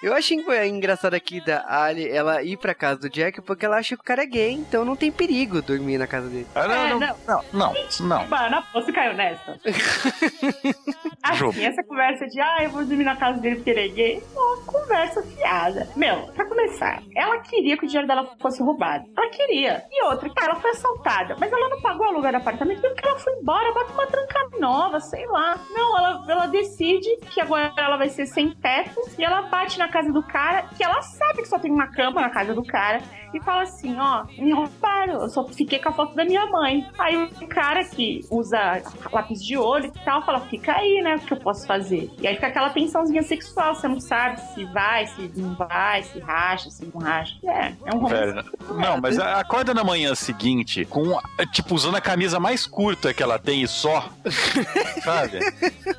Eu 0.02 0.12
achei 0.14 0.36
engra- 0.36 0.66
engraçado 0.66 1.14
aqui 1.14 1.40
da 1.44 1.64
Ali 1.68 2.08
ela 2.08 2.42
ir 2.42 2.56
pra 2.56 2.74
casa 2.74 2.98
do 3.00 3.08
Jack 3.10 3.40
porque 3.42 3.64
ela 3.64 3.76
acha 3.76 3.94
que 3.96 4.02
o 4.02 4.04
cara 4.04 4.22
é 4.24 4.26
gay, 4.26 4.50
então 4.52 4.84
não 4.84 4.96
tem 4.96 5.12
perigo 5.12 5.62
dormir 5.62 5.96
na 5.96 6.06
casa 6.08 6.28
dele. 6.28 6.46
Ah, 6.56 6.64
É, 6.64 6.88
não, 6.90 6.98
não, 6.98 7.16
não, 7.26 7.42
não, 7.52 7.74
não. 8.00 8.26
Mano, 8.26 8.62
você 8.74 8.92
caiu 8.92 9.14
nessa. 9.14 9.58
Assim, 11.22 11.64
essa 11.64 11.82
conversa 11.84 12.26
de, 12.26 12.40
ah, 12.40 12.58
eu 12.64 12.70
vou 12.70 12.84
dormir 12.84 13.04
na 13.04 13.14
casa 13.16 13.38
dele 13.40 13.56
porque 13.56 13.70
ele 13.70 13.80
é 13.80 13.88
gay, 13.88 14.16
é 14.34 14.38
uma 14.38 14.56
conversa 14.64 15.22
fiada. 15.22 15.88
Meu, 15.96 16.26
pra 16.34 16.44
começar, 16.46 17.00
ela 17.16 17.38
queria 17.38 17.76
que 17.76 17.84
o 17.84 17.86
dinheiro 17.88 18.08
dela 18.08 18.28
fosse 18.40 18.60
roubado. 18.62 19.04
Ela 19.16 19.30
queria. 19.30 19.84
E 19.90 20.04
outra, 20.04 20.28
cara, 20.30 20.52
ela 20.52 20.60
foi 20.60 20.70
assaltada, 20.70 21.36
mas 21.38 21.52
ela 21.52 21.68
não 21.68 21.80
pagou 21.80 22.06
o 22.06 22.10
aluguel 22.10 22.32
do 22.32 22.38
apartamento 22.38 22.80
porque 22.80 23.06
ela 23.06 23.18
foi 23.18 23.32
embora, 23.34 23.72
bota 23.72 23.92
uma 23.92 24.06
tranca 24.06 24.48
nova, 24.58 24.98
sei 25.00 25.24
lá. 25.26 25.58
Não, 25.70 25.96
ela, 25.98 26.24
ela 26.28 26.46
decide 26.72 27.16
que 27.30 27.40
agora 27.40 27.72
ela 27.76 27.96
vai 27.96 28.08
ser 28.08 28.26
sem 28.26 28.50
teto 28.50 29.00
e 29.18 29.24
ela 29.24 29.42
bate 29.42 29.78
na 29.78 29.88
casa 29.88 30.12
do 30.12 30.22
cara, 30.22 30.62
que 30.76 30.82
ela 30.82 31.02
sabe 31.02 31.42
que 31.42 31.48
só 31.48 31.58
tem 31.58 31.70
uma 31.70 31.88
cama 31.88 32.20
na 32.20 32.30
casa 32.30 32.54
do 32.54 32.64
cara, 32.64 33.02
e 33.34 33.40
fala 33.40 33.62
assim: 33.62 33.96
ó, 33.98 34.24
me 34.38 34.52
roubaram, 34.52 35.22
eu 35.22 35.28
só 35.28 35.44
fiquei 35.48 35.78
com 35.78 35.88
a 35.88 35.92
foto 35.92 36.14
da 36.14 36.24
minha 36.24 36.46
mãe. 36.46 36.86
Aí 36.98 37.16
o 37.16 37.48
cara 37.48 37.84
que 37.84 38.20
usa 38.30 38.82
lápis 39.10 39.42
de 39.42 39.56
olho 39.56 39.86
e 39.86 40.04
tal, 40.04 40.24
fala: 40.24 40.40
fica 40.40 40.74
aí, 40.74 41.00
né? 41.02 41.16
O 41.16 41.20
que 41.20 41.32
eu 41.32 41.38
posso 41.38 41.66
fazer? 41.66 42.10
E 42.20 42.26
aí 42.26 42.34
fica 42.34 42.48
aquela 42.48 42.70
tensãozinha 42.70 43.22
sexual, 43.22 43.74
você 43.74 43.88
não 43.88 44.00
sabe 44.00 44.40
se 44.54 44.64
vai, 44.66 45.06
se 45.06 45.32
não 45.36 45.54
vai, 45.54 46.02
se 46.02 46.18
racha, 46.20 46.70
se 46.70 46.84
não 46.92 47.00
racha. 47.00 47.34
É, 47.44 47.72
é 47.86 47.94
um 47.94 47.98
romance. 47.98 48.14
Velho, 48.14 48.44
não, 48.74 49.00
mas 49.00 49.18
acorda 49.18 49.72
na 49.72 49.84
manhã 49.84 50.14
seguinte 50.14 50.84
com, 50.84 51.18
tipo, 51.52 51.74
usando 51.74 51.96
a 51.96 52.00
camisa 52.00 52.38
mais 52.38 52.66
curta 52.66 53.14
que 53.14 53.22
ela 53.22 53.38
tem 53.38 53.62
e 53.62 53.68
só. 53.68 54.10
Sabe? 55.02 55.40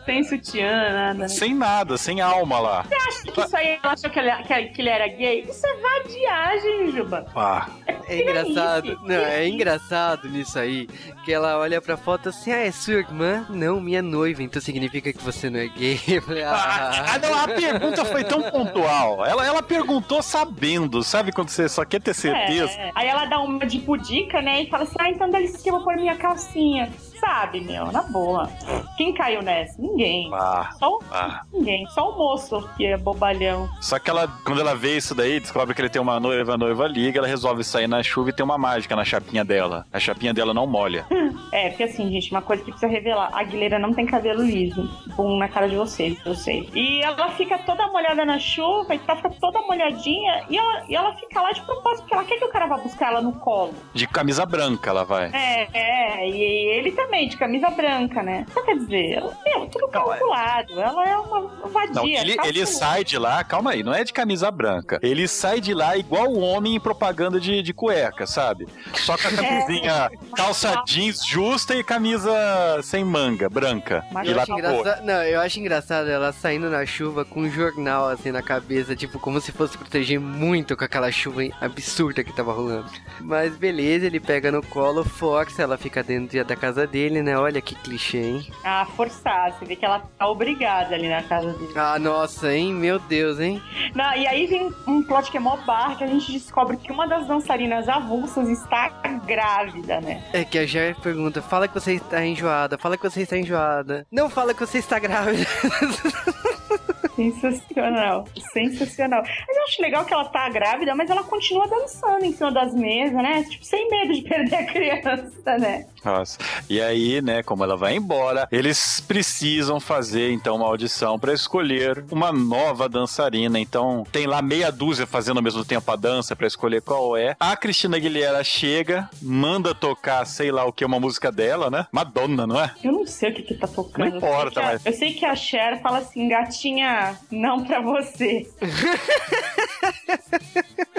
Sem 0.05 0.23
sutiã, 0.23 0.62
nada. 0.71 1.13
né? 1.13 1.27
Sem 1.27 1.53
nada, 1.53 1.97
sem 1.97 2.21
alma 2.21 2.59
lá. 2.59 2.85
Acho 3.07 3.23
que 3.23 3.41
isso 3.41 3.55
aí 3.57 3.79
ela 3.83 3.93
achou 3.93 4.09
que 4.09 4.19
ele, 4.19 4.31
que, 4.43 4.63
que 4.69 4.81
ele 4.81 4.89
era 4.89 5.07
gay. 5.07 5.41
Isso 5.49 5.65
é 5.65 5.73
vadiagem, 5.81 6.91
Juba. 6.91 7.25
Ah, 7.35 7.67
É 8.07 8.21
engraçado, 8.21 8.93
isso? 8.93 9.01
não, 9.05 9.15
é 9.15 9.47
engraçado 9.47 10.29
nisso 10.29 10.57
aí, 10.59 10.87
que 11.25 11.31
ela 11.33 11.57
olha 11.57 11.81
pra 11.81 11.97
foto 11.97 12.29
assim, 12.29 12.51
ah, 12.51 12.57
é 12.65 12.71
sua 12.71 12.95
irmã? 12.95 13.45
Não, 13.49 13.79
minha 13.81 14.01
noiva, 14.01 14.43
então 14.43 14.61
significa 14.61 15.11
que 15.13 15.21
você 15.23 15.49
não 15.49 15.59
é 15.59 15.67
gay. 15.67 15.99
Eu 16.07 16.21
falei, 16.21 16.43
Ah, 16.43 17.19
não, 17.21 17.33
a 17.37 17.47
pergunta 17.47 18.05
foi 18.05 18.23
tão 18.23 18.41
pontual. 18.43 19.25
Ela, 19.25 19.45
ela 19.45 19.63
perguntou 19.63 20.21
sabendo, 20.21 21.03
sabe 21.03 21.31
quando 21.31 21.49
você 21.49 21.67
só 21.69 21.83
quer 21.85 22.01
ter 22.01 22.13
certeza? 22.13 22.71
É, 22.73 22.91
aí 22.95 23.07
ela 23.07 23.25
dá 23.25 23.39
uma 23.39 23.65
de 23.65 23.79
pudica, 23.79 24.41
né? 24.41 24.63
E 24.63 24.69
fala 24.69 24.83
assim: 24.83 24.95
ah, 24.99 25.09
então 25.09 25.29
dá 25.29 25.39
licença 25.39 25.63
que 25.63 25.69
eu 25.69 25.73
vou 25.75 25.83
pôr 25.83 25.95
minha 25.95 26.15
calcinha. 26.15 26.91
Sabe, 27.23 27.61
meu, 27.61 27.91
na 27.91 28.01
boa. 28.01 28.49
Quem 28.97 29.13
caiu 29.13 29.41
nessa? 29.41 29.81
Ninguém. 29.81 30.29
Ah, 30.33 30.71
Só 30.77 30.97
o- 30.97 30.99
ah. 31.11 31.41
ninguém. 31.53 31.85
Só 31.87 32.11
o 32.11 32.17
moço 32.17 32.67
que 32.75 32.85
é 32.85 32.97
bobalhão. 32.97 33.69
Só 33.81 33.97
que 33.97 34.09
ela, 34.09 34.27
quando 34.45 34.59
ela 34.59 34.75
vê 34.75 34.97
isso 34.97 35.15
daí, 35.15 35.39
descobre 35.39 35.73
que 35.73 35.81
ele 35.81 35.89
tem 35.89 36.01
uma 36.01 36.19
noiva, 36.19 36.53
a 36.53 36.57
noiva 36.57 36.85
liga, 36.87 37.19
ela 37.19 37.27
resolve 37.27 37.63
sair 37.63 37.87
na 37.87 38.03
chuva 38.03 38.29
e 38.29 38.33
tem 38.33 38.43
uma 38.43 38.57
mágica 38.57 38.95
na 38.95 39.05
chapinha 39.05 39.43
dela. 39.45 39.85
A 39.91 39.99
chapinha 39.99 40.33
dela 40.33 40.53
não 40.53 40.67
molha. 40.67 41.05
É, 41.51 41.69
porque 41.69 41.83
assim, 41.83 42.09
gente, 42.11 42.31
uma 42.31 42.41
coisa 42.41 42.63
que 42.63 42.71
precisa 42.71 42.91
revelar: 42.91 43.29
a 43.31 43.41
Aguilera 43.41 43.77
não 43.77 43.93
tem 43.93 44.07
cabelo 44.07 44.41
liso. 44.43 44.89
Bum 45.15 45.37
na 45.37 45.47
cara 45.47 45.69
de 45.69 45.75
vocês, 45.75 46.17
eu 46.25 46.33
sei. 46.33 46.67
E 46.73 46.99
ela 47.03 47.29
fica 47.29 47.59
toda 47.59 47.85
molhada 47.89 48.25
na 48.25 48.39
chuva 48.39 48.95
e 48.95 48.99
tá, 48.99 49.15
fica 49.15 49.29
toda 49.39 49.61
molhadinha. 49.61 50.45
E 50.49 50.57
ela, 50.57 50.83
e 50.89 50.95
ela 50.95 51.13
fica 51.15 51.41
lá 51.41 51.51
de 51.51 51.61
propósito, 51.61 52.01
porque 52.01 52.13
ela 52.15 52.23
quer 52.23 52.39
que 52.39 52.45
o 52.45 52.49
cara 52.49 52.65
vá 52.65 52.77
buscar 52.77 53.09
ela 53.11 53.21
no 53.21 53.33
colo. 53.33 53.71
De 53.93 54.07
camisa 54.07 54.47
branca 54.47 54.89
ela 54.89 55.03
vai. 55.03 55.29
É, 55.31 55.67
é, 55.73 56.27
e 56.29 56.41
ele 56.79 56.91
também, 56.91 57.12
de 57.21 57.37
camisa 57.37 57.69
branca, 57.69 58.21
né? 58.23 58.45
Então, 58.49 58.65
quer 58.65 58.77
dizer, 58.77 59.11
ela, 59.13 59.37
meu, 59.45 59.67
tudo 59.67 59.87
calculado. 59.87 60.79
Ela 60.79 61.09
é 61.09 61.17
uma 61.17 61.41
vadia. 61.69 61.93
Não, 61.93 62.05
ele, 62.05 62.35
calculada. 62.35 62.47
ele 62.47 62.65
sai 62.65 63.03
de 63.03 63.17
lá, 63.17 63.43
calma 63.43 63.71
aí, 63.71 63.83
não 63.83 63.93
é 63.93 64.03
de 64.03 64.11
camisa 64.11 64.49
branca. 64.51 64.99
Ele 65.01 65.27
sai 65.27 65.61
de 65.61 65.73
lá 65.73 65.95
igual 65.95 66.27
o 66.27 66.39
homem 66.39 66.75
em 66.75 66.79
propaganda 66.79 67.39
de, 67.39 67.61
de 67.61 67.73
cueca, 67.73 68.25
sabe? 68.25 68.67
Só 68.95 69.17
com 69.17 69.27
a 69.27 69.31
camisinha, 69.35 70.09
calça 70.35 70.83
jeans 70.85 71.25
justa 71.25 71.75
e 71.75 71.83
camisa 71.83 72.33
sem 72.81 73.03
manga, 73.03 73.49
branca. 73.49 74.05
Mas 74.11 74.27
E 74.27 74.33
lá 74.33 74.43
engraçado, 74.47 75.05
não, 75.05 75.23
eu 75.23 75.39
acho 75.39 75.59
engraçado 75.59 76.09
ela 76.09 76.31
saindo 76.31 76.69
na 76.69 76.85
chuva 76.85 77.23
com 77.25 77.41
um 77.41 77.49
jornal 77.49 78.09
assim 78.09 78.31
na 78.31 78.41
cabeça, 78.41 78.95
tipo, 78.95 79.19
como 79.19 79.39
se 79.39 79.51
fosse 79.51 79.77
proteger 79.77 80.19
muito 80.19 80.75
com 80.75 80.83
aquela 80.83 81.11
chuva 81.11 81.41
absurda 81.59 82.23
que 82.23 82.33
tava 82.33 82.53
rolando. 82.53 82.89
Mas 83.19 83.55
beleza, 83.55 84.05
ele 84.05 84.19
pega 84.19 84.51
no 84.51 84.61
colo, 84.61 85.03
força, 85.03 85.61
ela 85.61 85.77
fica 85.77 86.03
dentro 86.03 86.43
da 86.43 86.55
casa 86.55 86.85
dele, 86.87 87.02
né? 87.09 87.37
Olha 87.37 87.61
que 87.61 87.75
clichê, 87.75 88.21
hein? 88.21 88.47
Ah, 88.63 88.85
forçar. 88.95 89.51
Você 89.53 89.65
vê 89.65 89.75
que 89.75 89.85
ela 89.85 89.99
tá 90.17 90.27
obrigada 90.27 90.95
ali 90.95 91.09
na 91.09 91.23
casa 91.23 91.51
dele. 91.53 91.73
Ah, 91.75 91.97
nossa, 91.99 92.53
hein? 92.53 92.73
Meu 92.73 92.99
Deus, 92.99 93.39
hein? 93.39 93.61
Não, 93.95 94.13
e 94.15 94.27
aí 94.27 94.47
vem 94.47 94.73
um 94.87 95.03
plot 95.03 95.29
que 95.31 95.37
é 95.37 95.39
mó 95.39 95.57
bar, 95.57 95.97
que 95.97 96.03
a 96.03 96.07
gente 96.07 96.31
descobre 96.31 96.77
que 96.77 96.91
uma 96.91 97.07
das 97.07 97.27
dançarinas 97.27 97.87
avulsas 97.89 98.49
está 98.49 98.89
grávida, 99.25 100.01
né? 100.01 100.23
É 100.33 100.43
que 100.43 100.57
a 100.57 100.65
Jer 100.65 100.95
pergunta: 100.99 101.41
fala 101.41 101.67
que 101.67 101.73
você 101.73 101.93
está 101.93 102.25
enjoada, 102.25 102.77
fala 102.77 102.97
que 102.97 103.09
você 103.09 103.21
está 103.21 103.37
enjoada. 103.37 104.05
Não 104.11 104.29
fala 104.29 104.53
que 104.53 104.59
você 104.59 104.77
está 104.79 104.99
grávida. 104.99 105.45
Sensacional. 107.15 108.25
Sensacional. 108.53 109.23
Mas 109.47 109.57
eu 109.57 109.63
acho 109.63 109.81
legal 109.81 110.05
que 110.05 110.13
ela 110.13 110.25
tá 110.25 110.47
grávida, 110.49 110.95
mas 110.95 111.09
ela 111.09 111.23
continua 111.23 111.67
dançando 111.67 112.25
em 112.25 112.33
cima 112.33 112.51
das 112.51 112.73
mesas, 112.73 113.13
né? 113.15 113.43
Tipo, 113.43 113.65
sem 113.65 113.89
medo 113.89 114.13
de 114.13 114.21
perder 114.21 114.55
a 114.55 114.65
criança, 114.65 115.57
né? 115.57 115.85
Nossa. 116.03 116.37
E 116.69 116.81
aí, 116.81 117.21
né, 117.21 117.41
como 117.43 117.63
ela 117.63 117.77
vai 117.77 117.95
embora, 117.95 118.47
eles 118.51 118.99
precisam 118.99 119.79
fazer 119.79 120.31
então 120.31 120.55
uma 120.57 120.65
audição 120.67 121.17
pra 121.17 121.33
escolher 121.33 122.03
uma 122.11 122.31
nova 122.31 122.89
dançarina. 122.89 123.59
Então, 123.59 124.05
tem 124.11 124.25
lá 124.27 124.41
meia 124.41 124.71
dúzia 124.71 125.07
fazendo 125.07 125.37
ao 125.37 125.43
mesmo 125.43 125.63
tempo 125.63 125.89
a 125.91 125.95
dança 125.95 126.35
pra 126.35 126.47
escolher 126.47 126.81
qual 126.81 127.15
é. 127.15 127.35
A 127.39 127.55
Cristina 127.55 127.97
Aguilera 127.97 128.43
chega, 128.43 129.09
manda 129.21 129.73
tocar, 129.73 130.25
sei 130.25 130.51
lá 130.51 130.65
o 130.65 130.73
que, 130.73 130.83
uma 130.83 130.99
música 130.99 131.31
dela, 131.31 131.69
né? 131.69 131.87
Madonna, 131.91 132.45
não 132.45 132.59
é? 132.59 132.71
Eu 132.83 132.91
não 132.91 133.05
sei 133.07 133.31
o 133.31 133.33
que 133.33 133.43
que 133.43 133.53
tá 133.55 133.67
tocando. 133.67 134.09
Não 134.09 134.17
importa, 134.17 134.59
eu 134.59 134.65
mas- 134.65 134.85
Eu 134.85 134.93
sei 134.93 135.13
que 135.13 135.25
a 135.25 135.35
Cher 135.35 135.81
fala 135.81 135.99
assim, 135.99 136.27
gatinha, 136.27 136.92
não 137.31 137.63
pra 137.63 137.81
você. 137.81 138.47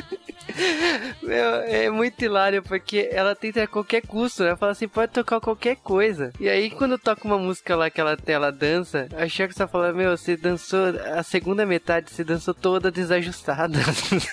Meu, 1.22 1.54
é 1.66 1.90
muito 1.90 2.22
hilário, 2.24 2.62
porque 2.62 3.08
ela 3.12 3.34
tenta 3.34 3.62
a 3.62 3.66
qualquer 3.66 4.02
custo, 4.02 4.42
né? 4.44 4.56
Fala 4.56 4.72
assim, 4.72 4.86
pode 4.88 5.12
tocar 5.12 5.40
qualquer 5.40 5.76
coisa. 5.76 6.32
E 6.38 6.48
aí, 6.48 6.70
quando 6.70 6.98
toca 6.98 7.26
uma 7.26 7.38
música 7.38 7.74
lá 7.76 7.90
que 7.90 8.00
ela, 8.00 8.16
ela 8.26 8.52
dança, 8.52 9.08
a 9.16 9.26
Cher 9.28 9.52
só 9.52 9.66
fala, 9.66 9.92
meu, 9.92 10.16
você 10.16 10.36
dançou 10.36 10.80
a 11.16 11.22
segunda 11.22 11.64
metade, 11.66 12.10
você 12.10 12.22
dançou 12.24 12.54
toda 12.54 12.90
desajustada. 12.90 13.78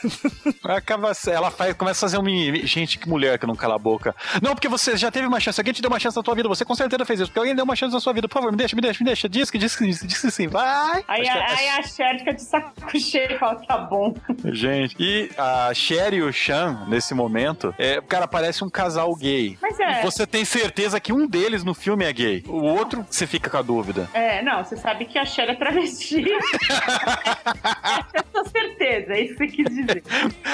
Acaba, 0.63 1.11
ela 1.27 1.51
faz, 1.51 1.73
começa 1.75 2.05
a 2.05 2.09
fazer 2.09 2.17
um 2.17 2.23
mimimi. 2.23 2.65
Gente, 2.65 2.97
que 2.99 3.07
mulher 3.09 3.37
que 3.39 3.45
não 3.47 3.55
cala 3.55 3.75
a 3.75 3.79
boca. 3.79 4.15
Não, 4.41 4.53
porque 4.53 4.67
você 4.67 4.95
já 4.97 5.11
teve 5.11 5.27
uma 5.27 5.39
chance, 5.39 5.59
alguém 5.59 5.73
te 5.73 5.81
deu 5.81 5.89
uma 5.89 5.99
chance 5.99 6.15
na 6.15 6.23
tua 6.23 6.35
vida, 6.35 6.47
você 6.47 6.63
com 6.65 6.75
certeza 6.75 7.05
fez 7.05 7.19
isso, 7.19 7.29
porque 7.29 7.39
alguém 7.39 7.55
deu 7.55 7.63
uma 7.65 7.75
chance 7.75 7.93
na 7.93 7.99
sua 7.99 8.13
vida. 8.13 8.27
Por 8.27 8.33
favor, 8.35 8.51
me 8.51 8.57
deixa, 8.57 8.75
me 8.75 8.81
deixa, 8.81 8.99
me 9.03 9.05
deixa. 9.05 9.29
Diz 9.29 9.49
que, 9.49 9.57
diz 9.57 9.75
que, 9.75 9.85
diz 9.87 10.21
que 10.21 10.31
sim, 10.31 10.47
vai. 10.47 11.03
Aí, 11.07 11.21
Acho 11.27 11.31
que 11.31 11.37
a- 11.39 11.57
aí 11.57 11.69
a 11.69 11.83
Cher 11.83 12.19
fica 12.19 12.33
de 12.33 12.41
saco 12.43 12.71
cheio 12.99 13.31
e 13.33 13.37
fala, 13.37 13.55
tá 13.65 13.77
bom. 13.77 14.13
Gente, 14.45 14.95
e 14.99 15.29
a 15.37 15.73
Cher 15.73 16.00
e 16.11 16.21
o 16.21 16.33
Sean, 16.33 16.85
nesse 16.87 17.13
momento, 17.13 17.73
é, 17.77 18.01
cara, 18.01 18.27
parece 18.27 18.63
um 18.63 18.69
casal 18.69 19.15
gay. 19.15 19.57
Mas 19.61 19.79
é. 19.79 20.01
Você 20.01 20.25
tem 20.25 20.43
certeza 20.43 20.99
que 20.99 21.13
um 21.13 21.27
deles 21.27 21.63
no 21.63 21.73
filme 21.73 22.05
é 22.05 22.11
gay. 22.11 22.43
O 22.47 22.63
outro, 22.63 23.05
você 23.09 23.27
fica 23.27 23.49
com 23.49 23.57
a 23.57 23.61
dúvida. 23.61 24.09
É, 24.13 24.41
não, 24.41 24.63
você 24.63 24.75
sabe 24.75 25.05
que 25.05 25.17
a 25.17 25.25
Cher 25.25 25.49
é 25.49 25.55
travesti. 25.55 26.25
Essa 26.69 28.07
é 28.13 28.19
a 28.19 28.25
sua 28.31 28.45
certeza, 28.45 29.13
é 29.13 29.21
isso 29.21 29.35
que 29.35 29.45
você 29.45 29.47
quis 29.47 29.75
dizer. 29.75 30.03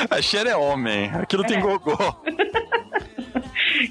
A 0.09 0.21
Cher 0.21 0.45
é 0.47 0.55
homem. 0.55 1.09
Aquilo 1.13 1.43
tem 1.43 1.57
É. 1.57 1.61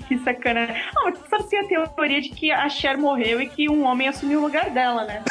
Que 0.09 0.18
sacana. 0.18 0.68
Ah, 0.97 1.01
mas 1.05 1.18
você 1.18 1.28
sabe 1.28 1.68
tem 1.68 1.78
a 1.78 1.87
teoria 1.87 2.20
de 2.20 2.30
que 2.30 2.51
a 2.51 2.68
Cher 2.68 2.99
morreu 2.99 3.41
e 3.41 3.49
que 3.49 3.68
um 3.68 3.84
homem 3.84 4.09
assumiu 4.09 4.41
o 4.41 4.43
lugar 4.43 4.70
dela, 4.70 5.05
né? 5.05 5.22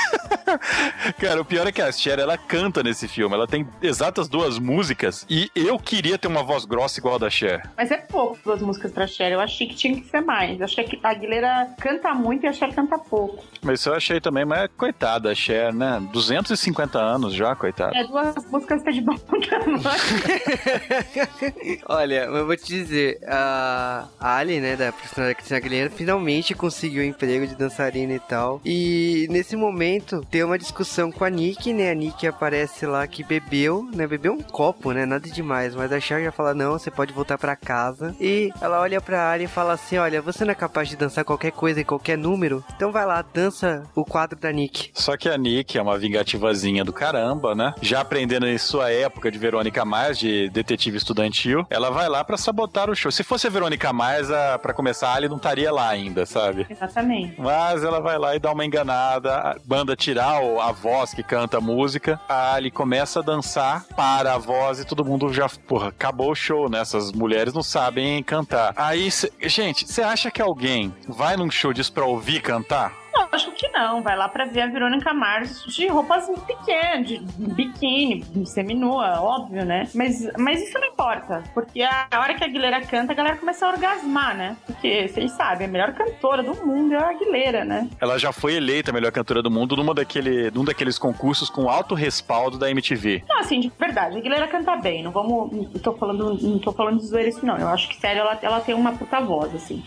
Cara, 1.19 1.41
o 1.41 1.45
pior 1.45 1.67
é 1.67 1.71
que 1.71 1.81
a 1.81 1.91
Cher, 1.91 2.19
ela 2.19 2.37
canta 2.37 2.83
nesse 2.83 3.07
filme. 3.07 3.33
Ela 3.35 3.47
tem 3.47 3.67
exatas 3.81 4.27
duas 4.27 4.59
músicas. 4.59 5.25
E 5.29 5.49
eu 5.55 5.79
queria 5.79 6.17
ter 6.17 6.27
uma 6.27 6.43
voz 6.43 6.65
grossa 6.65 6.99
igual 6.99 7.15
a 7.15 7.19
da 7.19 7.29
Cher. 7.29 7.69
Mas 7.77 7.91
é 7.91 7.97
pouco 7.97 8.37
duas 8.43 8.61
músicas 8.61 8.91
pra 8.91 9.07
Cher. 9.07 9.31
Eu 9.31 9.39
achei 9.39 9.67
que 9.67 9.75
tinha 9.75 9.95
que 9.95 10.07
ser 10.07 10.21
mais. 10.21 10.59
Eu 10.59 10.65
achei 10.65 10.83
que 10.83 10.99
a 11.03 11.09
Aguilera 11.09 11.69
canta 11.79 12.13
muito 12.13 12.45
e 12.45 12.47
a 12.47 12.53
Cher 12.53 12.73
canta 12.73 12.97
pouco. 12.97 13.43
Mas 13.61 13.79
isso 13.79 13.89
eu 13.89 13.95
achei 13.95 14.21
também, 14.21 14.45
mas 14.45 14.69
coitada, 14.77 15.31
a 15.31 15.35
Cher, 15.35 15.73
né? 15.73 16.01
250 16.11 16.99
anos 16.99 17.33
já, 17.33 17.55
coitada. 17.55 17.97
É, 17.97 18.03
duas 18.03 18.35
músicas 18.51 18.83
tá 18.83 18.91
de 18.91 19.01
bom 19.01 19.15
tamanho. 19.15 19.81
Olha, 21.87 22.25
eu 22.25 22.45
vou 22.45 22.55
te 22.55 22.65
dizer, 22.65 23.19
a 23.27 24.07
Ali, 24.45 24.59
né, 24.59 24.75
da 24.75 24.91
personagem 24.91 25.33
Cristina 25.33 25.57
Aguilera, 25.57 25.89
finalmente 25.89 26.53
conseguiu 26.53 27.01
o 27.01 27.05
emprego 27.05 27.47
de 27.47 27.55
dançarina 27.55 28.13
e 28.13 28.19
tal. 28.19 28.61
E 28.63 29.25
nesse 29.31 29.55
momento 29.55 30.21
tem 30.29 30.43
uma 30.43 30.55
discussão 30.55 31.11
com 31.11 31.25
a 31.25 31.29
Nick, 31.31 31.73
né? 31.73 31.89
A 31.89 31.95
Nick 31.95 32.27
aparece 32.27 32.85
lá 32.85 33.07
que 33.07 33.23
bebeu, 33.23 33.89
né? 33.91 34.05
Bebeu 34.05 34.33
um 34.33 34.41
copo, 34.41 34.91
né? 34.91 35.03
Nada 35.03 35.27
demais. 35.27 35.73
Mas 35.73 35.91
a 35.91 35.99
Cher 35.99 36.23
já 36.23 36.31
fala: 36.31 36.53
não, 36.53 36.73
você 36.73 36.91
pode 36.91 37.11
voltar 37.11 37.39
pra 37.39 37.55
casa. 37.55 38.15
E 38.21 38.51
ela 38.61 38.79
olha 38.79 39.01
pra 39.01 39.31
Ali 39.31 39.45
e 39.45 39.47
fala 39.47 39.73
assim: 39.73 39.97
olha, 39.97 40.21
você 40.21 40.45
não 40.45 40.51
é 40.51 40.55
capaz 40.55 40.89
de 40.89 40.95
dançar 40.95 41.25
qualquer 41.25 41.51
coisa 41.51 41.81
em 41.81 41.83
qualquer 41.83 42.15
número? 42.15 42.63
Então 42.75 42.91
vai 42.91 43.03
lá, 43.03 43.23
dança 43.23 43.81
o 43.95 44.05
quadro 44.05 44.37
da 44.39 44.51
Nick. 44.51 44.91
Só 44.93 45.17
que 45.17 45.27
a 45.27 45.35
Nick 45.35 45.75
é 45.75 45.81
uma 45.81 45.97
vingativazinha 45.97 46.85
do 46.85 46.93
caramba, 46.93 47.55
né? 47.55 47.73
Já 47.81 48.01
aprendendo 48.01 48.45
em 48.45 48.59
sua 48.59 48.91
época 48.91 49.31
de 49.31 49.39
Verônica 49.39 49.83
Mars, 49.83 50.19
de 50.19 50.51
detetive 50.51 50.97
estudantil, 50.97 51.65
ela 51.67 51.89
vai 51.89 52.07
lá 52.07 52.23
pra 52.23 52.37
sabotar 52.37 52.91
o 52.91 52.95
show. 52.95 53.11
Se 53.11 53.23
fosse 53.23 53.47
a 53.47 53.49
Verônica 53.49 53.91
Mars, 53.91 54.29
a, 54.35 54.59
pra 54.59 54.73
começar, 54.73 55.09
a 55.09 55.13
Ali 55.15 55.27
não 55.29 55.37
estaria 55.37 55.71
lá 55.71 55.89
ainda, 55.89 56.25
sabe? 56.25 56.65
Exatamente. 56.69 57.39
Mas 57.39 57.83
ela 57.83 57.99
vai 57.99 58.17
lá 58.17 58.35
e 58.35 58.39
dá 58.39 58.51
uma 58.51 58.65
enganada, 58.65 59.35
a 59.35 59.55
banda 59.65 59.95
tirar 59.95 60.41
o- 60.43 60.59
a 60.61 60.71
voz 60.71 61.13
que 61.13 61.23
canta 61.23 61.57
a 61.57 61.61
música, 61.61 62.19
a 62.27 62.53
Ali 62.53 62.69
começa 62.71 63.19
a 63.19 63.23
dançar, 63.23 63.85
para 63.95 64.33
a 64.33 64.37
voz 64.37 64.79
e 64.79 64.85
todo 64.85 65.03
mundo 65.05 65.33
já, 65.33 65.47
porra, 65.67 65.89
acabou 65.89 66.31
o 66.31 66.35
show, 66.35 66.69
né? 66.69 66.79
Essas 66.79 67.11
mulheres 67.11 67.53
não 67.53 67.63
sabem 67.63 68.21
cantar. 68.23 68.73
Aí, 68.75 69.09
cê- 69.09 69.31
gente, 69.43 69.87
você 69.87 70.01
acha 70.01 70.29
que 70.29 70.41
alguém 70.41 70.93
vai 71.07 71.35
num 71.37 71.49
show 71.49 71.73
disso 71.73 71.91
pra 71.93 72.05
ouvir 72.05 72.41
cantar? 72.41 72.93
Acho 73.35 73.51
que 73.51 73.67
não. 73.67 74.01
Vai 74.01 74.15
lá 74.15 74.29
pra 74.29 74.45
ver 74.45 74.61
a 74.61 74.67
Verônica 74.67 75.13
Mars 75.13 75.65
de 75.67 75.87
roupas 75.87 76.29
pequenas, 76.47 77.05
de 77.05 77.19
biquíni, 77.37 78.23
seminua, 78.45 79.19
óbvio, 79.21 79.65
né? 79.65 79.89
Mas, 79.93 80.25
mas 80.37 80.61
isso 80.61 80.79
não 80.79 80.87
importa, 80.87 81.43
porque 81.53 81.81
a, 81.81 82.07
a 82.09 82.19
hora 82.21 82.33
que 82.33 82.43
a 82.43 82.47
Aguilera 82.47 82.79
canta, 82.81 83.11
a 83.11 83.15
galera 83.15 83.35
começa 83.35 83.65
a 83.65 83.71
orgasmar, 83.71 84.37
né? 84.37 84.55
Porque, 84.65 85.09
vocês 85.09 85.31
sabem, 85.33 85.67
a 85.67 85.69
melhor 85.69 85.93
cantora 85.93 86.41
do 86.41 86.55
mundo 86.65 86.93
é 86.93 86.97
a 86.97 87.09
Aguilera, 87.09 87.65
né? 87.65 87.89
Ela 87.99 88.17
já 88.17 88.31
foi 88.31 88.55
eleita 88.55 88.91
a 88.91 88.93
melhor 88.93 89.11
cantora 89.11 89.41
do 89.41 89.51
mundo 89.51 89.75
numa 89.75 89.93
daquele, 89.93 90.49
num 90.51 90.63
daqueles 90.63 90.97
concursos 90.97 91.49
com 91.49 91.69
alto 91.69 91.93
respaldo 91.93 92.57
da 92.57 92.71
MTV. 92.71 93.23
Não, 93.27 93.39
assim, 93.39 93.59
de 93.59 93.71
verdade, 93.77 94.15
a 94.15 94.19
Aguilera 94.19 94.47
canta 94.47 94.77
bem. 94.77 95.03
Não 95.03 95.11
vamos. 95.11 95.51
Não 95.51 95.81
tô 95.81 95.91
falando, 95.93 96.37
não 96.41 96.59
tô 96.59 96.71
falando 96.71 96.99
de 96.99 97.05
zoeira 97.05 97.27
isso, 97.29 97.45
não. 97.45 97.57
Eu 97.57 97.67
acho 97.67 97.89
que, 97.89 97.97
sério, 97.97 98.21
ela, 98.21 98.39
ela 98.41 98.59
tem 98.61 98.73
uma 98.73 98.93
puta 98.93 99.19
voz, 99.19 99.53
assim. 99.53 99.83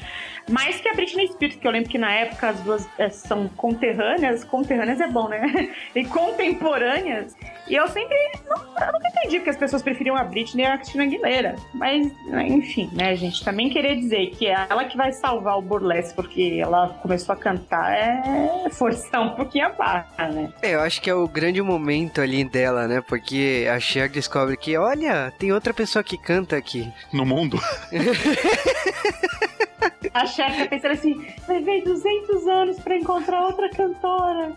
Mais 0.48 0.80
que 0.80 0.88
a 0.88 0.94
Britney 0.94 1.28
Spears, 1.28 1.56
que 1.56 1.66
eu 1.66 1.70
lembro 1.70 1.90
que 1.90 1.98
na 1.98 2.12
época 2.12 2.48
as 2.48 2.60
duas 2.60 2.88
é, 2.98 3.10
são 3.10 3.48
conterrâneas. 3.48 4.44
Conterrâneas 4.44 5.00
é 5.00 5.08
bom, 5.08 5.28
né? 5.28 5.68
E 5.94 6.04
contemporâneas. 6.04 7.36
E 7.66 7.74
eu 7.74 7.86
sempre. 7.88 8.16
Não, 8.48 8.56
eu 8.56 8.92
nunca 8.92 9.08
entendi 9.08 9.38
porque 9.38 9.50
as 9.50 9.56
pessoas 9.56 9.82
preferiam 9.82 10.16
a 10.16 10.24
Britney 10.24 10.64
e 10.64 10.66
a 10.66 10.78
Christina 10.78 11.04
Aguilera. 11.04 11.56
Mas, 11.74 12.10
enfim, 12.46 12.88
né, 12.92 13.14
gente? 13.16 13.44
Também 13.44 13.68
querer 13.68 13.96
dizer 13.96 14.30
que 14.30 14.46
é 14.46 14.66
ela 14.70 14.84
que 14.84 14.96
vai 14.96 15.12
salvar 15.12 15.58
o 15.58 15.62
burlesque 15.62 16.14
porque 16.14 16.58
ela 16.60 16.88
começou 17.02 17.32
a 17.32 17.36
cantar 17.36 17.92
é 17.92 18.70
forçar 18.70 19.22
um 19.22 19.30
pouquinho 19.30 19.66
a 19.66 19.70
barra, 19.70 20.28
né? 20.28 20.52
É, 20.62 20.74
eu 20.74 20.80
acho 20.80 21.00
que 21.00 21.10
é 21.10 21.14
o 21.14 21.28
grande 21.28 21.60
momento 21.60 22.20
ali 22.20 22.44
dela, 22.44 22.86
né? 22.86 23.00
Porque 23.00 23.68
a 23.70 23.80
Cher 23.80 24.08
descobre 24.08 24.56
que, 24.56 24.76
olha, 24.76 25.32
tem 25.38 25.52
outra 25.52 25.74
pessoa 25.74 26.02
que 26.02 26.16
canta 26.16 26.56
aqui. 26.56 26.90
No 27.12 27.26
mundo. 27.26 27.58
A 30.14 30.26
chefe 30.26 30.58
tá 30.62 30.66
pensando 30.66 30.92
assim: 30.92 31.26
levei 31.48 31.82
200 31.82 32.46
anos 32.46 32.78
pra 32.80 32.96
encontrar 32.96 33.42
outra 33.42 33.68
cantora, 33.70 34.52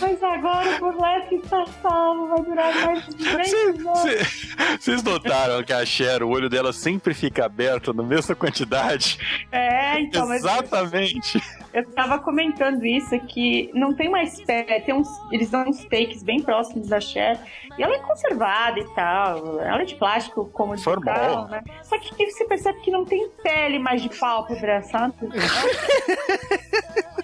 mas 0.00 0.22
agora 0.22 0.76
o 0.76 0.78
burlesque 0.78 1.34
está 1.36 1.64
salvo, 1.82 2.28
vai 2.28 2.42
durar 2.42 2.74
mais 2.86 3.04
de 3.06 3.16
200 3.16 3.86
anos. 3.86 4.54
Vocês 4.80 5.02
notaram 5.02 5.62
que 5.64 5.72
a 5.72 5.84
Cher, 5.84 6.22
o 6.22 6.28
olho 6.28 6.48
dela 6.48 6.72
sempre 6.72 7.12
fica 7.12 7.44
aberto 7.44 7.92
na 7.92 8.02
mesma 8.02 8.34
quantidade? 8.34 9.18
É, 9.50 10.00
então, 10.00 10.28
mas 10.28 10.44
Exatamente. 10.44 11.42
Eu 11.74 11.84
tava 11.90 12.18
comentando 12.18 12.84
isso, 12.86 13.18
que 13.26 13.70
não 13.74 13.92
tem 13.94 14.08
mais 14.08 14.40
pé, 14.40 14.62
tem 14.80 14.94
uns, 14.94 15.08
eles 15.32 15.50
dão 15.50 15.64
uns 15.68 15.84
takes 15.84 16.22
bem 16.22 16.40
próximos 16.40 16.88
da 16.88 17.00
Cher, 17.00 17.38
e 17.76 17.82
ela 17.82 17.94
é 17.96 17.98
conservada 17.98 18.78
e 18.78 18.84
tal, 18.94 19.60
ela 19.60 19.82
é 19.82 19.84
de 19.84 19.96
plástico, 19.96 20.46
como 20.52 20.76
de 20.76 20.84
tal, 20.84 21.48
né? 21.48 21.62
Só 21.82 21.98
que 21.98 22.14
você 22.30 22.44
percebe 22.44 22.80
que 22.80 22.90
não 22.90 23.04
tem 23.04 23.28
pele 23.42 23.78
mais 23.78 24.00
de 24.00 24.08
pálpebra, 24.08 24.82
sabe? 24.84 25.14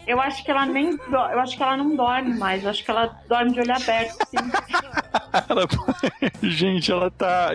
Eu 0.06 0.20
acho 0.20 0.42
que 0.44 0.50
ela 0.50 0.66
nem 0.66 0.96
do- 0.96 1.14
eu 1.14 1.38
acho 1.40 1.56
que 1.56 1.62
ela 1.62 1.76
não 1.76 1.94
dorme 1.94 2.34
mais, 2.36 2.64
eu 2.64 2.70
acho 2.70 2.84
que 2.84 2.90
ela 2.90 3.16
dorme 3.28 3.52
de 3.52 3.60
olho 3.60 3.72
aberto, 3.72 4.16
assim. 4.22 4.36
Ela- 5.48 5.68
Gente, 6.42 6.90
ela 6.90 7.10
tá. 7.10 7.50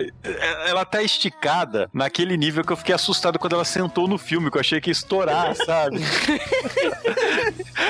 Ela 0.66 0.84
tá 0.84 1.02
esticada 1.02 1.90
naquele 1.92 2.36
nível 2.36 2.64
que 2.64 2.72
eu 2.72 2.76
fiquei 2.76 2.94
assustado 2.94 3.38
quando 3.38 3.54
ela 3.54 3.64
sentou 3.64 4.08
no 4.08 4.16
filme, 4.16 4.50
que 4.50 4.56
eu 4.56 4.60
achei 4.60 4.80
que 4.80 4.88
ia 4.88 4.92
estourar, 4.92 5.54
sabe? 5.54 5.98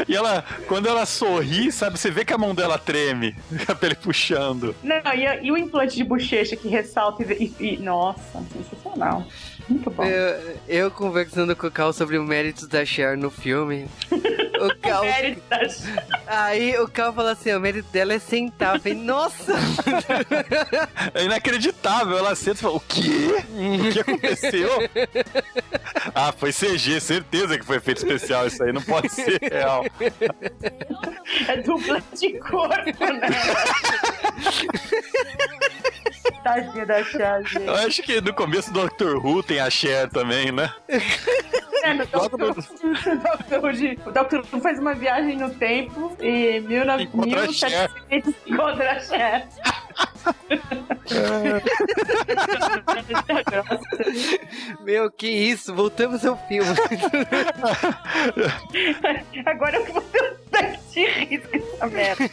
e 0.08 0.14
ela, 0.14 0.44
quando 0.68 0.86
ela 0.88 1.04
sorri, 1.06 1.70
sabe, 1.72 1.98
você 1.98 2.10
vê 2.10 2.24
que 2.24 2.32
a 2.32 2.38
mão 2.38 2.54
dela 2.54 2.78
treme, 2.78 3.34
a 3.68 3.74
pele 3.74 3.94
puxando. 3.94 4.74
Não, 4.82 4.96
e, 5.14 5.46
e 5.46 5.52
o 5.52 5.56
implante 5.56 5.96
de 5.96 6.04
bochecha 6.04 6.56
que 6.56 6.68
ressalta 6.68 7.22
e, 7.22 7.54
e- 7.60 7.74
e- 7.74 7.76
nossa, 7.78 8.20
sensacional. 8.52 9.24
Muito 9.68 9.90
bom. 9.90 10.04
Eu, 10.04 10.56
eu 10.68 10.90
conversando 10.90 11.56
com 11.56 11.66
o 11.66 11.70
Cal 11.70 11.92
sobre 11.92 12.18
o 12.18 12.22
mérito 12.22 12.66
da 12.68 12.84
Cher 12.84 13.16
no 13.16 13.30
filme. 13.30 13.88
O 14.56 14.74
Cal, 14.80 15.04
Mérito 15.04 15.42
da 15.50 15.68
Cher. 15.68 16.02
aí 16.26 16.78
o 16.78 16.88
Cal 16.88 17.12
falou 17.12 17.30
assim: 17.30 17.52
o 17.52 17.60
mérito 17.60 17.90
dela 17.92 18.14
é 18.14 18.18
sentar. 18.18 18.76
Eu 18.76 18.80
falei, 18.80 18.96
nossa! 18.96 19.52
É 21.12 21.24
inacreditável, 21.24 22.16
ela 22.16 22.34
senta 22.34 22.60
e 22.60 22.62
fala, 22.62 22.76
o 22.76 22.80
quê? 22.80 23.44
O 23.50 23.92
que 23.92 24.00
aconteceu? 24.00 24.70
ah, 26.14 26.32
foi 26.32 26.54
CG, 26.54 27.00
certeza 27.00 27.58
que 27.58 27.66
foi 27.66 27.76
efeito 27.76 27.98
especial 27.98 28.46
isso 28.46 28.62
aí, 28.62 28.72
não 28.72 28.80
pode 28.80 29.10
ser 29.10 29.38
real. 29.42 29.84
É 31.48 31.56
dupla 31.58 32.02
de 32.18 32.38
corpo, 32.38 33.04
né? 33.04 33.28
Tadinha 36.46 36.86
da 36.86 37.02
Cher, 37.02 37.42
gente. 37.44 37.66
Eu 37.66 37.74
acho 37.74 38.02
que 38.02 38.20
no 38.20 38.32
começo 38.32 38.72
do 38.72 38.82
Doctor 38.82 39.16
Who 39.24 39.42
tem 39.42 39.58
a 39.58 39.68
Cher 39.68 40.08
também, 40.08 40.52
né? 40.52 40.72
É, 41.82 41.92
no 41.92 42.06
Doctor, 42.06 42.54
de- 43.74 43.98
o 44.06 44.12
Doctor 44.12 44.44
Who 44.52 44.60
faz 44.60 44.78
uma 44.78 44.94
viagem 44.94 45.36
no 45.36 45.50
tempo 45.50 46.16
e 46.20 46.58
Encontra 47.02 47.42
a 47.44 47.52
Cher. 47.52 47.90
1700 48.10 48.34
encontra 48.46 48.92
a 48.92 49.00
Cher. 49.00 49.48
Meu, 54.84 55.10
que 55.10 55.28
isso? 55.28 55.74
Voltamos 55.74 56.24
ao 56.24 56.36
filme. 56.46 56.70
Agora 59.46 59.76
eu 59.76 59.84
vou 59.86 60.02
tentar 60.02 60.76
te 60.92 61.06
risco 61.06 61.48
essa 61.52 61.86
merda. 61.86 62.24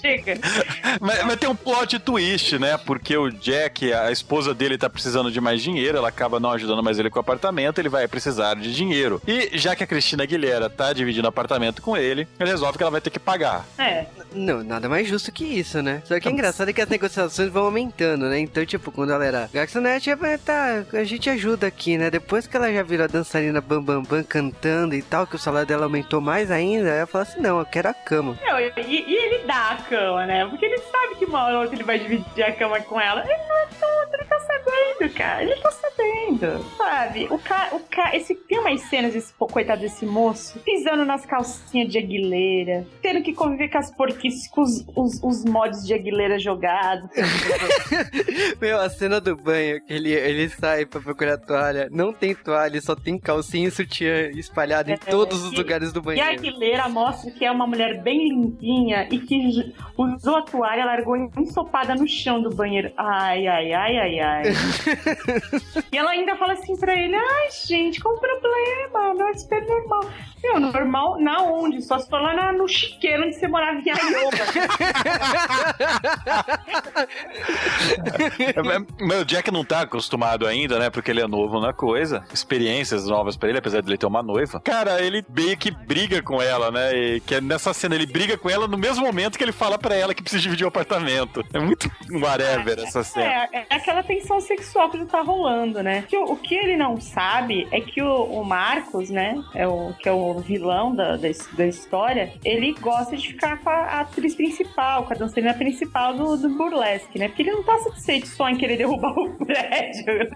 Chega. 0.00 0.38
Mas, 1.00 1.24
mas 1.24 1.36
tem 1.36 1.48
um 1.48 1.56
plot 1.56 1.98
twist, 1.98 2.58
né? 2.58 2.78
Porque 2.78 3.16
o 3.16 3.30
Jack, 3.30 3.92
a 3.92 4.10
esposa 4.10 4.54
dele, 4.54 4.78
tá 4.78 4.88
precisando 4.88 5.30
de 5.30 5.40
mais 5.40 5.62
dinheiro, 5.62 5.98
ela 5.98 6.08
acaba 6.08 6.40
não 6.40 6.50
ajudando 6.52 6.82
mais 6.82 6.98
ele 6.98 7.10
com 7.10 7.18
o 7.18 7.20
apartamento, 7.20 7.78
ele 7.78 7.88
vai 7.88 8.06
precisar 8.08 8.54
de 8.54 8.74
dinheiro. 8.74 9.20
E 9.26 9.50
já 9.58 9.74
que 9.74 9.84
a 9.84 9.86
Cristina 9.86 10.22
Aguilera 10.22 10.70
tá 10.70 10.92
dividindo 10.92 11.28
apartamento 11.28 11.82
com 11.82 11.96
ele, 11.96 12.26
ele 12.38 12.50
resolve 12.50 12.78
que 12.78 12.82
ela 12.82 12.90
vai 12.90 13.00
ter 13.00 13.10
que 13.10 13.18
pagar. 13.18 13.64
É. 13.78 14.06
Não, 14.32 14.62
nada 14.62 14.88
mais 14.88 15.08
justo 15.08 15.32
que 15.32 15.44
isso, 15.44 15.82
né? 15.82 16.02
Só 16.04 16.18
que 16.20 16.28
é 16.28 16.32
engraçado 16.32 16.68
é 16.68 16.72
que 16.72 16.80
as 16.80 16.88
negociações 16.88 17.50
vão 17.50 17.65
aumentando, 17.66 18.28
né? 18.28 18.38
Então, 18.38 18.64
tipo, 18.64 18.90
quando 18.90 19.12
ela 19.12 19.24
era 19.24 19.50
garçonete, 19.52 20.10
é, 20.10 20.38
tá, 20.38 20.84
a 20.92 21.04
gente 21.04 21.28
ajuda 21.28 21.66
aqui, 21.66 21.96
né? 21.98 22.10
Depois 22.10 22.46
que 22.46 22.56
ela 22.56 22.72
já 22.72 22.82
virou 22.82 23.04
a 23.04 23.08
dançarina 23.08 23.60
Bam 23.60 23.82
Bam 23.82 24.02
Bam 24.02 24.22
cantando 24.22 24.94
e 24.94 25.02
tal, 25.02 25.26
que 25.26 25.36
o 25.36 25.38
salário 25.38 25.66
dela 25.66 25.84
aumentou 25.84 26.20
mais 26.20 26.50
ainda, 26.50 26.88
ela 26.88 27.06
fala 27.06 27.22
assim, 27.22 27.40
não, 27.40 27.58
eu 27.58 27.66
quero 27.66 27.88
a 27.88 27.94
cama. 27.94 28.38
Não, 28.44 28.60
e, 28.60 28.72
e 28.76 29.14
ele 29.14 29.44
dá 29.44 29.72
a 29.72 29.76
cama, 29.76 30.26
né? 30.26 30.46
Porque 30.46 30.64
ele 30.64 30.78
sabe 30.78 31.16
que 31.16 31.24
uma 31.24 31.44
hora 31.44 31.54
ou 31.56 31.60
outra 31.62 31.76
ele 31.76 31.84
vai 31.84 31.98
dividir 31.98 32.44
a 32.44 32.52
cama 32.52 32.80
com 32.80 33.00
ela. 33.00 33.22
Ele 33.22 33.36
não 33.48 33.56
é 33.56 33.66
tonto, 33.66 34.14
ele 34.14 34.24
tá 34.24 34.38
sabendo, 34.40 35.14
cara. 35.14 35.42
Ele 35.42 35.56
tá 35.56 35.70
sabendo. 35.70 36.64
Sabe? 36.76 37.26
O 37.30 37.38
cara, 37.38 37.74
o 37.74 37.80
cara, 37.80 38.16
esse, 38.16 38.34
tem 38.34 38.58
umas 38.58 38.80
cenas 38.82 39.12
desse 39.12 39.32
coitado 39.34 39.80
desse 39.80 40.04
moço 40.04 40.58
pisando 40.60 41.04
nas 41.04 41.24
calcinhas 41.24 41.88
de 41.88 41.98
aguileira, 41.98 42.86
tendo 43.02 43.22
que 43.22 43.32
conviver 43.32 43.68
com 43.68 43.78
as 43.78 43.90
porquices, 43.94 44.48
com 44.48 44.62
os, 44.62 44.84
os, 44.94 45.22
os 45.22 45.44
mods 45.44 45.86
de 45.86 45.94
aguileira 45.94 46.38
jogados. 46.38 47.08
Meu, 48.60 48.80
a 48.80 48.88
cena 48.90 49.20
do 49.20 49.36
banho, 49.36 49.80
que 49.84 49.92
ele, 49.92 50.12
ele 50.12 50.48
sai 50.48 50.86
pra 50.86 51.00
procurar 51.00 51.38
toalha, 51.38 51.88
não 51.90 52.12
tem 52.12 52.34
toalha, 52.34 52.80
só 52.80 52.94
tem 52.94 53.18
calcinha 53.18 53.68
e 53.68 53.70
sutiã 53.70 54.28
espalhado 54.30 54.90
em 54.90 54.94
É, 54.94 54.96
todos 54.96 55.42
os 55.44 55.52
e- 55.52 55.56
lugares 55.56 55.92
do 55.92 56.00
E 56.00 56.00
a 56.00 56.02
banheiro. 56.02 56.30
Aguilera 56.32 56.88
mostra 56.88 57.30
que 57.30 57.44
é 57.44 57.50
uma 57.50 57.66
mulher 57.66 58.02
bem 58.02 58.28
limpinha 58.28 59.06
e 59.10 59.18
que 59.18 59.72
usou 59.96 60.36
a 60.36 60.42
toalha, 60.42 60.84
largou 60.84 61.16
ensopada 61.16 61.94
no 61.94 62.06
chão 62.08 62.40
do 62.40 62.50
banheiro. 62.50 62.92
Ai, 62.96 63.46
ai, 63.46 63.72
ai, 63.72 63.96
ai, 63.98 64.20
ai. 64.20 64.42
e 65.92 65.96
ela 65.98 66.10
ainda 66.10 66.36
fala 66.36 66.52
assim 66.54 66.76
pra 66.76 66.94
ele: 66.94 67.14
Ai, 67.16 67.48
gente, 67.66 68.00
qual 68.00 68.14
o 68.14 68.20
problema? 68.20 69.14
Não 69.14 69.28
é 69.28 69.34
super 69.34 69.64
normal. 69.66 70.10
Meu, 70.42 70.60
normal 70.60 71.20
na 71.20 71.42
onde? 71.42 71.82
Só 71.82 71.98
se 71.98 72.08
for 72.08 72.20
lá 72.20 72.52
no 72.52 72.68
chiqueiro 72.68 73.24
onde 73.24 73.34
você 73.36 73.48
morava 73.48 73.78
em 73.80 73.90
Ayoba. 73.90 74.36
Meu, 79.00 79.20
o 79.20 79.24
Jack 79.24 79.50
não 79.50 79.64
tá 79.64 79.82
acostumado 79.82 80.46
ainda, 80.46 80.78
né? 80.78 80.90
Porque 80.90 81.10
ele 81.10 81.20
é 81.20 81.26
novo 81.26 81.60
na 81.60 81.72
coisa. 81.72 82.24
Experiências 82.32 83.06
novas 83.06 83.36
pra 83.36 83.48
ele, 83.48 83.58
apesar 83.58 83.80
de 83.80 83.88
ele 83.88 83.98
ter 83.98 84.06
uma 84.06 84.22
noiva. 84.22 84.60
Cara, 84.60 85.00
ele 85.02 85.24
meio 85.28 85.56
que 85.56 85.70
briga 85.70 86.22
com 86.22 86.40
ela, 86.40 86.70
né? 86.70 86.94
E 86.94 87.20
que 87.20 87.36
é 87.36 87.40
nessa 87.40 87.72
cena 87.72 87.94
ele 87.94 88.06
briga 88.06 88.36
com 88.36 88.48
ela 88.50 88.66
no 88.66 88.78
mesmo 88.78 89.04
momento 89.04 89.38
que 89.38 89.44
ele 89.44 89.52
fala 89.52 89.78
pra 89.78 89.94
ela 89.94 90.14
que 90.14 90.22
precisa 90.22 90.42
dividir 90.42 90.64
o 90.64 90.68
apartamento. 90.68 91.44
É 91.52 91.58
muito 91.58 91.90
whatever 92.10 92.78
essa 92.78 93.02
cena. 93.02 93.26
É, 93.52 93.66
é 93.70 93.74
aquela 93.74 94.02
tensão 94.02 94.40
sexual 94.40 94.90
que 94.90 95.04
tá 95.06 95.22
rolando, 95.22 95.82
né? 95.82 96.04
Que 96.08 96.16
o, 96.16 96.24
o 96.32 96.36
que 96.36 96.54
ele 96.54 96.76
não 96.76 97.00
sabe 97.00 97.66
é 97.70 97.80
que 97.80 98.02
o, 98.02 98.24
o 98.24 98.44
Marcos, 98.44 99.10
né? 99.10 99.42
É 99.54 99.66
o, 99.66 99.92
que 99.98 100.08
é 100.08 100.12
o 100.12 100.38
vilão 100.40 100.94
da, 100.94 101.16
da, 101.16 101.28
da 101.52 101.66
história, 101.66 102.32
ele 102.44 102.74
gosta 102.80 103.16
de 103.16 103.28
ficar 103.28 103.58
com 103.58 103.70
a 103.70 104.00
atriz 104.00 104.34
principal, 104.34 105.04
com 105.04 105.12
a 105.12 105.16
dançarina 105.16 105.54
principal 105.54 106.14
do, 106.14 106.36
do 106.36 106.48
burlesque, 106.50 107.18
né? 107.18 107.28
Porque 107.36 107.42
ele 107.42 107.52
não 107.52 107.62
tá 107.62 107.78
satisfeito 107.80 108.28
só 108.28 108.48
em 108.48 108.56
querer 108.56 108.78
derrubar 108.78 109.12
o 109.12 109.28
prédio. 109.44 110.30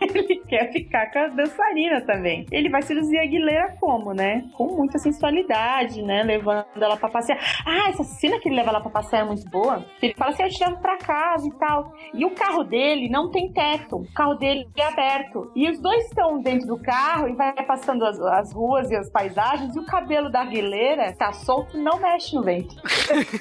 Ele 0.00 0.39
quer 0.50 0.72
ficar 0.72 1.10
com 1.12 1.18
a 1.20 1.28
dançarina 1.28 2.00
também. 2.00 2.44
Ele 2.50 2.68
vai 2.68 2.82
seduzir 2.82 3.18
a 3.18 3.22
Aguilera 3.22 3.76
como, 3.80 4.12
né? 4.12 4.44
Com 4.56 4.76
muita 4.76 4.98
sensualidade, 4.98 6.02
né? 6.02 6.24
Levando 6.24 6.66
ela 6.74 6.96
pra 6.96 7.08
passear. 7.08 7.38
Ah, 7.64 7.88
essa 7.88 8.02
cena 8.02 8.40
que 8.40 8.48
ele 8.48 8.56
leva 8.56 8.70
ela 8.70 8.80
pra 8.80 8.90
passear 8.90 9.22
é 9.22 9.24
muito 9.24 9.48
boa. 9.48 9.86
Ele 10.02 10.12
fala 10.14 10.32
assim, 10.32 10.42
eu 10.42 10.48
te 10.48 10.64
levo 10.64 10.80
pra 10.80 10.98
casa 10.98 11.46
e 11.46 11.52
tal. 11.52 11.94
E 12.12 12.24
o 12.24 12.30
carro 12.32 12.64
dele 12.64 13.08
não 13.08 13.30
tem 13.30 13.52
teto. 13.52 13.96
O 13.96 14.12
carro 14.12 14.34
dele 14.34 14.68
é 14.76 14.82
aberto. 14.82 15.52
E 15.54 15.70
os 15.70 15.80
dois 15.80 16.04
estão 16.06 16.40
dentro 16.40 16.66
do 16.66 16.78
carro 16.78 17.28
e 17.28 17.36
vai 17.36 17.52
passando 17.64 18.04
as, 18.04 18.18
as 18.20 18.52
ruas 18.52 18.90
e 18.90 18.96
as 18.96 19.08
paisagens. 19.08 19.76
E 19.76 19.78
o 19.78 19.86
cabelo 19.86 20.28
da 20.28 20.40
Aguilera 20.40 21.12
tá 21.12 21.32
solto 21.32 21.76
e 21.76 21.80
não 21.80 22.00
mexe 22.00 22.34
no 22.34 22.42
vento. 22.42 22.74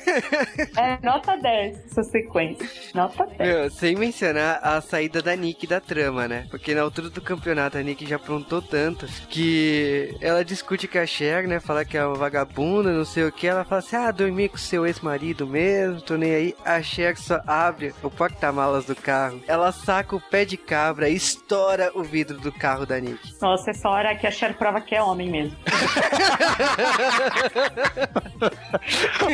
é 0.77 1.03
nota 1.03 1.35
10 1.35 1.85
essa 1.85 2.03
sequência. 2.03 2.69
Nota 2.93 3.25
10. 3.25 3.39
Meu, 3.39 3.69
sem 3.71 3.95
mencionar 3.95 4.59
a 4.61 4.79
saída 4.81 5.21
da 5.21 5.35
Nick 5.35 5.65
da 5.65 5.79
trama, 5.79 6.27
né? 6.27 6.45
Porque 6.49 6.75
na 6.75 6.81
altura 6.81 6.98
do 7.07 7.21
campeonato 7.21 7.77
a 7.77 7.81
Nick 7.83 8.05
já 8.07 8.15
aprontou 8.15 8.61
tanto 8.61 9.05
que 9.29 10.17
ela 10.19 10.43
discute 10.43 10.87
com 10.87 10.97
a 10.97 11.05
Cher, 11.05 11.47
né? 11.47 11.59
Fala 11.59 11.85
que 11.85 11.95
é 11.97 12.03
uma 12.03 12.15
vagabunda, 12.15 12.91
não 12.91 13.05
sei 13.05 13.25
o 13.25 13.31
que. 13.31 13.45
Ela 13.45 13.63
fala 13.63 13.79
assim: 13.79 13.95
ah, 13.95 14.11
dormi 14.11 14.49
com 14.49 14.57
seu 14.57 14.87
ex-marido 14.87 15.45
mesmo, 15.45 16.01
tô 16.01 16.15
nem 16.17 16.33
aí. 16.33 16.55
A 16.65 16.81
Cher 16.81 17.15
só 17.17 17.41
abre 17.45 17.93
o 18.01 18.09
porta-malas 18.09 18.85
do 18.85 18.95
carro, 18.95 19.39
ela 19.47 19.71
saca 19.71 20.15
o 20.15 20.21
pé 20.21 20.45
de 20.45 20.57
cabra 20.57 21.07
e 21.09 21.15
estoura 21.15 21.91
o 21.93 22.03
vidro 22.03 22.39
do 22.39 22.51
carro 22.51 22.85
da 22.85 22.99
Nick. 22.99 23.19
Nossa, 23.39 23.69
essa 23.71 23.87
hora 23.89 24.15
que 24.15 24.25
a 24.25 24.31
Cher 24.31 24.55
prova 24.55 24.81
que 24.81 24.95
é 24.95 25.01
homem 25.01 25.29
mesmo. 25.29 25.55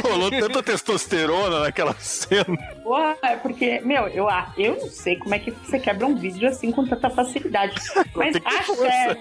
Rolou 0.04 0.30
tanta 0.30 0.64
testosterona 0.64 1.62
naquela 1.62 1.94
cena. 1.96 2.58
Porra, 2.84 3.16
é 3.24 3.36
porque, 3.36 3.80
meu, 3.82 4.08
eu, 4.08 4.30
ah, 4.30 4.52
eu 4.58 4.78
não 4.78 4.90
sei 4.90 5.16
como 5.18 5.34
é 5.36 5.40
que 5.40 5.52
você 5.52 5.80
quebra 5.80 6.06
um 6.06 6.16
vídeo 6.16 6.48
assim 6.48 6.72
com 6.72 6.86
tanta 6.86 7.10
facilidade. 7.10 7.55
Mas 8.16 8.34
Tem 8.34 8.42
que 8.42 8.50
ter 8.50 8.56
a 8.56 8.64
força. 8.64 8.84
Cher 8.92 9.18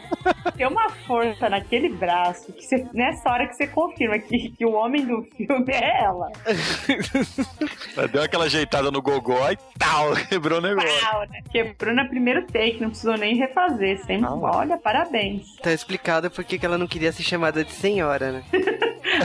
tem 0.57 0.67
uma 0.67 0.89
força 0.91 1.49
naquele 1.49 1.89
braço 1.89 2.53
que 2.53 2.63
você- 2.63 2.87
nessa 2.93 3.29
hora 3.31 3.47
que 3.49 3.55
você 3.55 3.67
confirma 3.67 4.19
que, 4.19 4.51
que 4.51 4.65
o 4.65 4.73
homem 4.73 5.05
do 5.05 5.23
filme 5.37 5.73
é 5.73 6.03
ela. 6.05 6.31
Ela 7.97 8.09
Deu 8.09 8.23
aquela 8.23 8.45
ajeitada 8.45 8.91
no 8.91 9.01
gogó 9.03 9.51
e 9.51 9.57
tal, 9.79 10.15
quebrou 10.29 10.59
o 10.59 10.63
negócio. 10.63 10.91
Uau, 11.07 11.21
né? 11.29 11.41
Quebrou 11.51 11.95
na 11.95 12.05
primeiro 12.07 12.47
take, 12.47 12.81
não 12.81 12.89
precisou 12.91 13.17
nem 13.17 13.37
refazer. 13.37 13.99
Sempre, 14.05 14.27
Ah, 14.27 14.35
olha, 14.35 14.79
parabéns. 14.79 15.45
Tá 15.63 15.73
explicado 15.73 16.31
porque 16.31 16.59
que 16.59 16.67
ela 16.67 16.79
não 16.79 16.87
queria 16.87 17.13
ser 17.13 17.23
chamada 17.23 17.65
de 17.65 17.73
senhora, 17.73 18.33
né? 18.33 18.45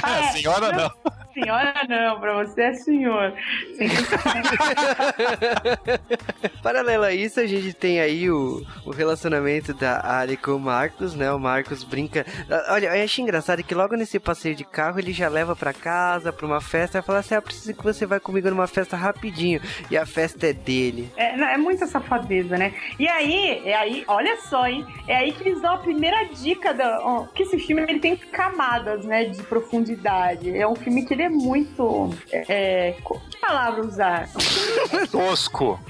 Ah, 0.04 0.20
é. 0.20 0.24
senhora 0.32 0.72
não. 0.72 0.92
Senhora 1.34 1.74
não, 1.88 2.20
pra 2.20 2.44
você 2.44 2.62
é 2.62 2.74
senhor. 2.74 3.34
Paralelo 6.64 7.04
a 7.04 7.14
isso, 7.14 7.40
a 7.40 7.46
gente 7.46 7.74
tem 7.74 8.00
aí 8.00 8.30
o, 8.30 8.64
o 8.86 8.92
relacionamento 8.92 9.74
da 9.74 10.20
Ali 10.20 10.38
com 10.38 10.52
o 10.52 10.60
Marcos, 10.60 11.16
né? 11.16 11.32
O 11.32 11.40
Marcos 11.40 11.84
brinca. 11.84 12.26
Ah, 12.50 12.74
Olha, 12.74 12.96
eu 12.96 13.04
achei 13.04 13.24
engraçado 13.24 13.64
que 13.64 13.74
logo 13.76 13.96
nesse 13.96 14.20
passeio 14.20 14.56
de 14.56 14.64
carro 14.64 15.00
ele 15.00 15.14
já 15.14 15.30
leva 15.30 15.56
pra 15.56 15.74
casa, 15.74 16.34
pra 16.34 16.46
uma 16.46 16.62
festa, 16.62 17.00
e 17.00 17.02
fala 17.02 17.20
assim: 17.20 17.36
ah, 17.36 17.42
preciso 17.42 17.74
que 17.74 17.84
você 17.84 18.06
vá 18.06 18.20
comigo 18.20 18.50
numa 18.50 18.68
festa 18.68 18.98
rapidinho. 18.98 19.62
E 19.90 19.98
a 19.98 20.06
festa 20.06 20.48
é 20.48 20.54
dele. 20.54 21.10
É, 21.16 21.36
não, 21.38 21.48
é 21.48 21.58
muita 21.58 21.86
safadeza, 21.88 22.58
né? 22.58 22.74
E 22.98 23.08
aí, 23.08 23.62
é 23.66 23.76
aí, 23.76 24.04
olha 24.08 24.38
só, 24.42 24.68
hein? 24.68 24.86
É 25.08 25.16
aí 25.18 25.32
que 25.32 25.48
eles 25.48 25.62
dão 25.62 25.76
a 25.76 25.78
primeira 25.78 26.24
dica 26.26 26.74
da. 26.74 27.00
ó, 27.02 27.26
que 27.28 27.44
esse 27.44 27.58
filme 27.60 27.84
ele 27.84 28.00
tem 28.00 28.18
camadas, 28.18 29.06
né? 29.06 29.26
De 29.26 29.42
profundidade. 29.44 30.56
É 30.58 30.68
um 30.68 30.76
filme 30.76 31.06
que 31.06 31.14
ele 31.20 31.24
é 31.24 31.30
muito. 31.30 32.16
É, 32.32 32.96
que 33.30 33.38
palavra 33.38 33.86
usar? 33.86 34.30
Tosco. 35.12 35.80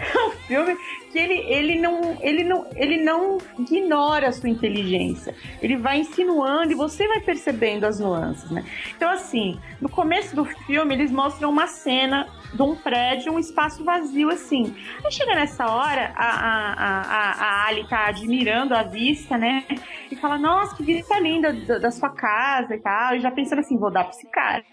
É 0.00 0.26
um 0.26 0.30
filme 0.48 0.76
que 1.10 1.18
ele, 1.18 1.34
ele, 1.34 1.78
não, 1.78 2.16
ele, 2.20 2.44
não, 2.44 2.66
ele 2.74 2.96
não 3.02 3.38
ignora 3.58 4.28
a 4.28 4.32
sua 4.32 4.48
inteligência. 4.48 5.34
Ele 5.60 5.76
vai 5.76 6.00
insinuando 6.00 6.72
e 6.72 6.74
você 6.74 7.06
vai 7.06 7.20
percebendo 7.20 7.84
as 7.84 8.00
nuances, 8.00 8.50
né? 8.50 8.64
Então, 8.96 9.10
assim, 9.10 9.58
no 9.80 9.88
começo 9.88 10.34
do 10.34 10.44
filme, 10.44 10.94
eles 10.94 11.10
mostram 11.10 11.50
uma 11.50 11.66
cena 11.66 12.26
de 12.52 12.62
um 12.62 12.74
prédio, 12.74 13.32
um 13.32 13.38
espaço 13.38 13.84
vazio, 13.84 14.30
assim. 14.30 14.74
Aí 15.04 15.12
chega 15.12 15.34
nessa 15.34 15.66
hora, 15.66 16.12
a, 16.16 16.30
a, 16.30 16.72
a, 16.72 17.32
a, 17.32 17.66
Ali 17.66 17.86
tá 17.88 18.06
admirando 18.06 18.74
a 18.74 18.82
vista, 18.82 19.36
né? 19.36 19.64
E 20.10 20.16
fala, 20.16 20.38
nossa, 20.38 20.74
que 20.76 20.82
vista 20.82 21.18
linda 21.18 21.52
da, 21.52 21.78
da 21.78 21.90
sua 21.90 22.10
casa 22.10 22.74
e 22.74 22.80
tal. 22.80 23.14
E 23.14 23.20
já 23.20 23.30
pensando 23.30 23.60
assim, 23.60 23.78
vou 23.78 23.90
dar 23.90 24.04
pra 24.04 24.12
esse 24.12 24.26
cara. 24.30 24.64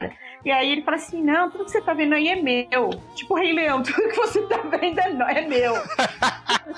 E 0.46 0.52
aí 0.52 0.72
ele 0.72 0.84
fala 0.84 0.98
assim, 0.98 1.24
não, 1.24 1.50
tudo 1.50 1.66
que 1.66 1.72
você 1.72 1.82
tá 1.82 1.94
vendo 1.94 2.14
aí 2.14 2.28
é 2.30 2.36
meu. 2.36 2.92
Tipo, 3.16 3.34
Rei 3.36 3.52
Leão, 3.54 3.82
tudo 3.84 4.08
que 4.10 4.16
você 4.16 4.42
tá 4.44 4.58
vendo 4.58 5.00
é, 5.00 5.40
é 5.40 5.42
meu. 5.48 5.74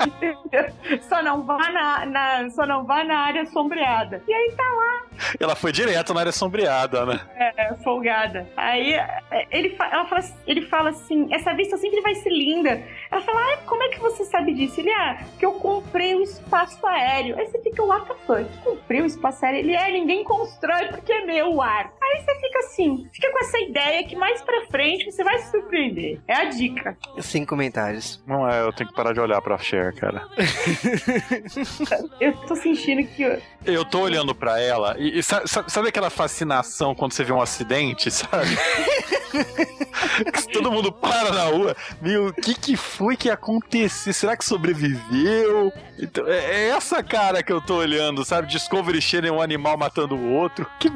Entendeu? 0.05 0.73
Só 1.07 1.21
não 1.21 1.43
vá 1.43 1.57
na, 1.71 2.05
na- 2.05 2.49
só 2.49 2.65
não 2.65 2.85
vá 2.85 3.03
na 3.03 3.19
área 3.19 3.45
sombreada. 3.47 4.23
E 4.27 4.33
aí 4.33 4.53
tá 4.55 4.63
lá, 4.63 5.03
Ela 5.39 5.55
foi 5.55 5.71
direto 5.71 6.13
na 6.13 6.21
área 6.21 6.31
sombreada, 6.31 7.05
né? 7.05 7.19
é, 7.35 7.73
folgada. 7.83 8.47
Aí 8.55 8.93
é, 8.93 9.47
ele, 9.51 9.75
ela 9.91 10.05
fala, 10.05 10.21
ele 10.45 10.61
fala 10.67 10.89
assim: 10.91 11.27
essa 11.33 11.53
vista 11.53 11.77
sempre 11.77 12.01
vai 12.01 12.15
ser 12.15 12.29
linda. 12.29 12.81
Ela 13.11 13.21
fala: 13.21 13.39
ah, 13.53 13.57
como 13.65 13.83
é 13.83 13.89
que 13.89 13.99
você 13.99 14.23
sabe 14.25 14.53
disso? 14.53 14.79
Ele, 14.79 14.91
ah, 14.91 15.17
que 15.39 15.45
eu 15.45 15.53
comprei 15.53 16.15
o 16.15 16.21
espaço 16.21 16.85
aéreo. 16.85 17.37
Aí 17.37 17.47
você 17.47 17.59
fica, 17.61 17.83
what 17.83 18.05
the 18.07 18.15
fuck? 18.25 18.57
Comprei 18.63 19.01
o 19.01 19.05
espaço 19.05 19.45
aéreo? 19.45 19.59
Ele, 19.59 19.73
é, 19.73 19.91
ninguém 19.91 20.23
constrói 20.23 20.87
porque 20.87 21.11
é 21.11 21.25
meu 21.25 21.53
o 21.55 21.61
ar. 21.61 21.91
Aí 22.01 22.21
você 22.21 22.35
fica 22.39 22.59
assim, 22.59 23.07
fica 23.13 23.31
com 23.31 23.39
essa 23.39 23.56
ideia 23.61 24.03
que 24.07 24.15
mais 24.15 24.41
pra 24.41 24.65
frente 24.67 25.11
você 25.11 25.23
vai 25.23 25.37
se 25.39 25.51
surpreender. 25.51 26.19
É 26.27 26.33
a 26.33 26.45
dica. 26.45 26.97
Sem 27.19 27.45
comentários. 27.45 28.21
Não 28.27 28.49
é, 28.49 28.61
eu 28.61 28.71
tenho 28.73 28.89
que 28.89 28.95
parar 28.95 29.13
de 29.13 29.19
olhar 29.19 29.41
pra 29.41 29.57
Cher, 29.57 29.93
cara. 29.95 30.23
Eu 32.19 32.33
tô 32.45 32.55
sentindo 32.55 33.07
que. 33.07 33.39
Eu 33.65 33.85
tô 33.85 33.99
olhando 34.01 34.33
pra 34.33 34.59
ela 34.61 34.95
e, 34.97 35.19
e 35.19 35.23
sa- 35.23 35.45
sa- 35.45 35.67
sabe, 35.67 35.89
aquela 35.89 36.09
fascinação 36.09 36.95
quando 36.95 37.13
você 37.13 37.23
vê 37.23 37.31
um 37.33 37.41
acidente, 37.41 38.09
sabe? 38.11 38.49
Que 40.33 40.47
Todo 40.53 40.71
mundo 40.71 40.91
para 40.91 41.31
na 41.31 41.43
rua. 41.43 41.75
Meu, 42.01 42.27
o 42.27 42.33
que 42.33 42.53
que 42.55 42.75
foi 42.77 43.15
que 43.15 43.29
aconteceu? 43.29 44.13
Será 44.13 44.35
que 44.37 44.43
sobreviveu? 44.45 45.71
Então, 45.99 46.25
é, 46.27 46.37
é 46.37 46.69
essa 46.69 47.03
cara 47.03 47.43
que 47.43 47.51
eu 47.51 47.61
tô 47.61 47.75
olhando, 47.75 48.23
sabe? 48.25 48.47
Discovery 48.47 49.01
Channel, 49.01 49.35
um 49.35 49.41
animal 49.41 49.77
matando 49.77 50.15
o 50.15 50.33
outro. 50.33 50.65
Que, 50.79 50.89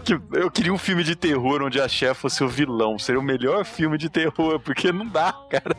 que- 0.00 0.18
eu 0.32 0.50
queria 0.50 0.72
um 0.72 0.78
filme 0.78 1.02
de 1.04 1.14
terror 1.14 1.62
onde 1.62 1.80
a 1.80 1.86
Cher 1.88 2.14
fosse 2.14 2.42
o 2.42 2.48
vilão. 2.48 2.98
Seria 2.98 3.20
o 3.20 3.22
melhor 3.24 3.64
filme 3.64 3.96
de 3.98 4.08
terror, 4.08 4.58
porque 4.60 4.90
não 4.92 5.06
dá, 5.06 5.32
cara. 5.50 5.76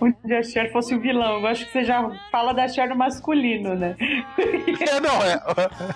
Onde 0.00 0.34
a 0.34 0.42
Cher 0.42 0.70
fosse 0.72 0.94
o 0.94 1.00
vilão. 1.00 1.40
Eu 1.40 1.46
acho 1.46 1.66
que 1.66 1.72
você 1.72 1.84
já 1.84 2.08
fala 2.30 2.52
da 2.52 2.68
Cher 2.68 2.88
no 2.88 2.96
masculino, 2.96 3.74
né? 3.74 3.96
É, 4.38 5.00
não, 5.00 5.22
é. 5.22 5.38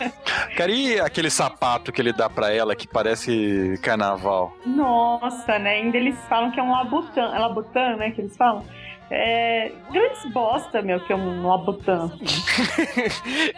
Cara, 0.57 0.71
e 0.73 0.99
aquele 1.01 1.31
sapato 1.31 1.93
que 1.93 2.01
ele 2.01 2.13
dá 2.13 2.29
pra 2.29 2.53
ela 2.53 2.75
que 2.75 2.87
parece 2.89 3.79
carnaval? 3.83 4.53
Nossa, 4.67 5.59
né? 5.59 5.75
Ainda 5.77 5.97
eles 5.97 6.17
falam 6.29 6.51
que 6.51 6.59
é 6.59 6.63
um 6.63 6.71
labutã. 6.73 7.33
É 7.35 7.39
labutã, 7.39 7.97
né? 7.97 8.11
Que 8.11 8.21
eles 8.23 8.37
falam. 8.37 8.65
É. 9.11 9.73
Grandes 9.91 10.25
bosta, 10.33 10.81
meu, 10.83 11.01
que 11.01 11.13
é 11.13 11.17
um 11.17 11.47
labutã. 11.47 12.11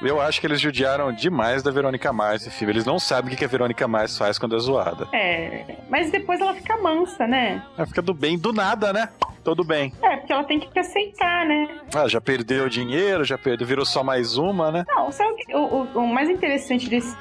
Eu 0.01 0.21
acho 0.21 0.41
que 0.41 0.47
eles 0.47 0.61
judiaram 0.61 1.13
demais 1.13 1.63
da 1.63 1.71
Verônica 1.71 2.11
Mars 2.13 2.47
esse 2.47 2.57
filme. 2.57 2.73
Eles 2.73 2.87
não 2.87 2.99
sabem 2.99 3.35
o 3.35 3.37
que 3.37 3.45
a 3.45 3.49
Verônica 3.49 3.87
Mars 3.87 4.17
faz 4.17 4.39
quando 4.39 4.57
é 4.57 4.59
zoada. 4.59 5.07
É. 5.13 5.77
Mas 5.91 6.11
depois 6.11 6.41
ela 6.41 6.55
fica 6.55 6.77
mansa, 6.79 7.27
né? 7.27 7.63
Ela 7.77 7.87
fica 7.87 8.01
do 8.03 8.15
bem 8.15 8.39
do 8.39 8.53
nada, 8.53 8.93
né? 8.93 9.09
Tudo 9.45 9.65
bem. 9.65 9.93
É, 10.01 10.19
porque 10.19 10.33
ela 10.33 10.45
tem 10.45 10.61
que 10.61 10.79
aceitar, 10.79 11.45
né? 11.45 11.69
Ah, 11.93 12.07
já 12.07 12.21
perdeu 12.21 12.69
dinheiro, 12.69 13.25
já 13.25 13.37
perdeu, 13.37 13.67
virou 13.67 13.85
só 13.85 14.05
mais 14.05 14.37
uma, 14.39 14.71
né? 14.71 14.85
Não, 14.89 15.11
sabe 15.11 15.33
o, 15.33 15.35
que- 15.37 15.57
o, 15.57 15.83
o- 16.01 16.07
mais 16.07 16.31
interessante 16.31 16.89
desse. 16.89 17.13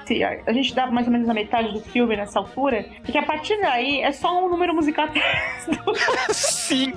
A 0.46 0.54
gente 0.54 0.76
dá 0.76 0.86
mais 0.86 1.08
ou 1.08 1.12
menos 1.14 1.28
na 1.28 1.34
metade 1.34 1.74
do 1.74 1.82
filme 1.82 2.16
nessa 2.16 2.38
altura, 2.38 2.86
porque 3.04 3.18
a 3.18 3.24
partir 3.24 3.60
daí 3.60 4.02
é 4.02 4.12
só 4.12 4.46
um 4.46 4.50
número 4.50 4.72
musical 4.76 5.08
Sim. 6.30 6.94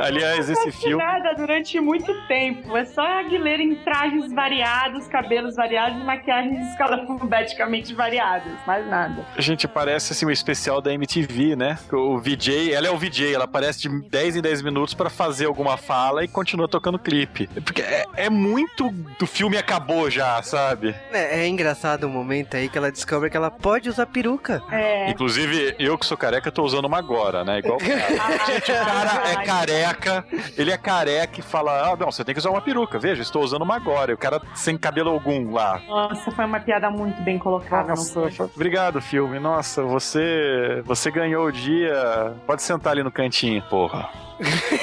aliás, 0.00 0.50
esse 0.50 0.70
filme. 0.76 1.02
nada 1.02 1.34
durante 1.34 1.80
muito 1.80 2.12
tempo. 2.26 2.76
É 2.76 2.84
só 2.84 3.02
a 3.02 3.20
Aguilera 3.20 3.62
em 3.62 3.74
trajes 3.76 4.32
variados, 4.32 5.06
cabelos 5.08 5.56
variados 5.56 6.00
e 6.00 6.04
maquiagens 6.04 6.68
escalafobeticamente 6.70 7.94
variadas. 7.94 8.52
Mais 8.66 8.86
nada. 8.88 9.24
Gente, 9.38 9.66
parece 9.68 10.12
assim 10.12 10.26
um 10.26 10.30
especial 10.30 10.80
da 10.80 10.92
MTV, 10.92 11.56
né? 11.56 11.78
O 11.92 12.18
VJ, 12.18 12.72
ela 12.72 12.86
é 12.86 12.90
o 12.90 12.96
VJ, 12.96 13.34
ela 13.34 13.44
aparece 13.44 13.80
de 13.80 14.08
10 14.08 14.36
em 14.36 14.40
10 14.42 14.62
minutos 14.62 14.94
pra 14.94 15.10
fazer 15.10 15.46
alguma 15.46 15.76
fala 15.76 16.24
e 16.24 16.28
continua 16.28 16.68
tocando 16.68 16.98
clipe. 16.98 17.48
Porque 17.64 17.82
é, 17.82 18.04
é 18.16 18.30
muito 18.30 18.90
do 19.18 19.26
filme 19.26 19.56
acabou 19.56 20.10
já, 20.10 20.42
sabe? 20.42 20.94
É, 21.12 21.40
é 21.40 21.46
engraçado 21.48 22.04
o 22.04 22.08
momento 22.08 22.56
aí 22.56 22.68
que 22.68 22.78
ela 22.78 22.90
descobre 22.90 23.30
que 23.30 23.36
ela 23.36 23.50
pode 23.50 23.88
usar 23.88 24.06
peruca. 24.06 24.62
É. 24.70 25.10
Inclusive, 25.10 25.74
eu 25.78 25.96
que 25.98 26.06
sou 26.06 26.16
careca, 26.16 26.50
tô 26.50 26.62
usando 26.62 26.86
uma 26.86 26.98
agora, 26.98 27.44
né? 27.44 27.58
Igual 27.58 27.76
o 27.76 27.80
cara. 27.80 28.46
Gente, 28.46 28.72
o 28.72 28.74
cara 28.74 29.30
é 29.30 29.44
careca, 29.44 30.24
ele 30.56 30.65
é 30.70 30.78
careca 30.78 31.40
e 31.40 31.42
fala: 31.42 31.92
Ah, 31.92 31.96
não, 31.96 32.10
você 32.10 32.24
tem 32.24 32.34
que 32.34 32.38
usar 32.38 32.50
uma 32.50 32.60
peruca. 32.60 32.98
Veja, 32.98 33.22
estou 33.22 33.42
usando 33.42 33.62
uma 33.62 33.76
agora. 33.76 34.10
E 34.10 34.14
o 34.14 34.18
cara 34.18 34.40
sem 34.54 34.76
cabelo 34.76 35.10
algum 35.10 35.52
lá. 35.52 35.80
Nossa, 35.86 36.30
foi 36.30 36.44
uma 36.44 36.60
piada 36.60 36.90
muito 36.90 37.20
bem 37.22 37.38
colocada. 37.38 37.94
foi? 37.96 38.24
Nossa, 38.24 38.44
obrigado, 38.54 39.00
filme. 39.00 39.38
Nossa, 39.38 39.82
você 39.82 40.82
você 40.84 41.10
ganhou 41.10 41.46
o 41.46 41.52
dia. 41.52 42.34
Pode 42.46 42.62
sentar 42.62 42.92
ali 42.92 43.02
no 43.02 43.10
cantinho, 43.10 43.62
porra. 43.68 44.08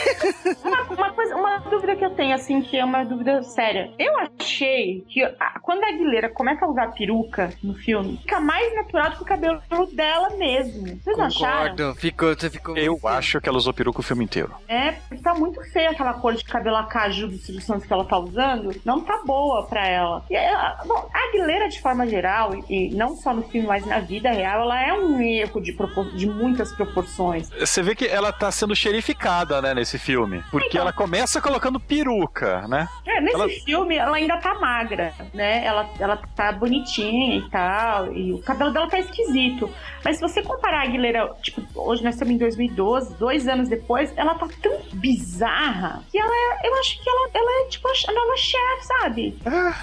Uma, 0.64 0.82
uma 0.84 1.12
coisa, 1.14 1.36
uma 1.36 1.58
dúvida 1.60 1.96
que 1.96 2.04
eu 2.06 2.10
tenho, 2.12 2.34
assim, 2.34 2.62
que 2.62 2.78
é 2.78 2.84
uma 2.84 3.04
dúvida 3.04 3.44
séria. 3.44 3.92
Eu 4.00 4.14
achei 4.20 5.04
que 5.10 5.22
a- 5.24 5.60
quando 5.62 5.84
a 5.84 5.88
Aguilera 5.90 6.30
começa 6.30 6.66
a 6.66 6.70
usar 6.70 6.88
peruca 6.94 7.52
no 7.64 7.74
filme, 7.76 8.18
fica 8.18 8.40
mais 8.40 8.74
natural 8.76 9.12
do 9.12 9.18
que 9.18 9.22
o 9.24 9.26
cabelo 9.26 9.62
dela 9.94 10.30
mesmo. 10.38 10.88
Vocês 11.02 11.18
não 11.18 11.26
acharam? 11.26 11.72
Concordo. 11.76 11.96
Ficou, 12.00 12.36
ficou. 12.36 12.78
Eu 12.78 13.00
acho 13.06 13.40
que 13.40 13.48
ela 13.50 13.58
usou 13.58 13.74
peruca 13.74 14.00
o 14.00 14.04
filme 14.04 14.24
inteiro. 14.24 14.52
É, 14.68 14.94
porque 14.94 15.22
tá 15.24 15.34
muito 15.34 15.62
feia 15.74 15.89
aquela 15.89 16.13
cor 16.13 16.34
de 16.36 16.43
cabelo 16.45 16.78
acaju 16.78 17.28
do 17.28 17.38
Silvio 17.38 17.61
Santos 17.61 17.86
que 17.86 17.91
ela 17.91 18.05
tá 18.05 18.17
usando. 18.17 18.71
Não 18.86 19.01
tá 19.01 19.21
boa 19.26 19.65
pra 19.65 19.86
ela. 19.88 20.24
E 20.30 20.36
ela- 20.36 20.80
bom, 20.86 21.09
a 21.13 21.28
Aguilera, 21.30 21.67
de 21.67 21.82
forma 21.82 22.07
geral, 22.07 22.53
e, 22.69 22.89
não 22.95 23.15
só 23.15 23.34
no 23.34 23.41
filme, 23.43 23.67
mas 23.67 23.86
na 23.86 23.99
vida 23.99 24.32
real, 24.32 24.61
ela 24.61 24.80
é 24.82 24.93
um 24.93 25.19
erro 25.19 25.59
de, 25.59 25.74
propor- 25.74 26.11
de 26.15 26.28
muitas 26.28 26.71
proporções. 26.71 27.49
Você 27.49 27.82
vê 27.82 27.95
que 27.95 28.05
ela 28.05 28.32
tá 28.32 28.51
sendo 28.51 28.76
xerificada, 28.76 29.61
né, 29.61 29.74
nesse 29.74 29.97
filme. 29.97 30.43
Porque 30.51 30.67
Então. 30.67 30.82
ela 30.82 30.93
começa 30.93 31.41
colocando 31.41 31.80
peruca, 31.80 32.67
né? 32.67 32.88
É, 33.05 33.19
nesse 33.19 33.36
Ela- 33.36 33.49
filme 33.65 33.95
ela 33.97 34.15
ainda 34.17 34.38
tá 34.38 34.53
magra, 34.59 35.11
né? 35.34 35.65
Ela, 35.65 35.89
ela 35.99 36.17
tá 36.36 36.51
bonitinha 36.51 37.38
e 37.38 37.49
tal, 37.49 38.13
e 38.13 38.32
o 38.32 38.38
cabelo 38.39 38.71
dela 38.71 38.88
tá 38.88 38.99
esquisito. 38.99 39.69
Mas 40.05 40.17
se 40.17 40.21
você 40.21 40.43
comparar 40.43 40.82
a 40.82 40.84
Aguilera, 40.84 41.32
tipo, 41.41 41.61
hoje 41.76 42.03
nós 42.03 42.13
estamos 42.15 42.34
em 42.34 42.38
2012, 42.38 43.15
dois 43.17 43.47
anos 43.47 43.69
depois, 43.69 44.13
ela 44.17 44.36
tá 44.36 44.47
tão 44.61 44.78
bizarra 44.93 45.62
que 46.11 46.18
ela 46.18 46.32
é, 46.36 46.68
eu 46.68 46.76
acho 46.76 47.01
que 47.03 47.09
ela, 47.09 47.30
ela 47.34 47.51
é 47.61 47.70
tipo 47.70 47.88
a 47.88 48.11
nova 48.11 48.38
chefe, 48.38 48.86
sabe? 48.86 49.38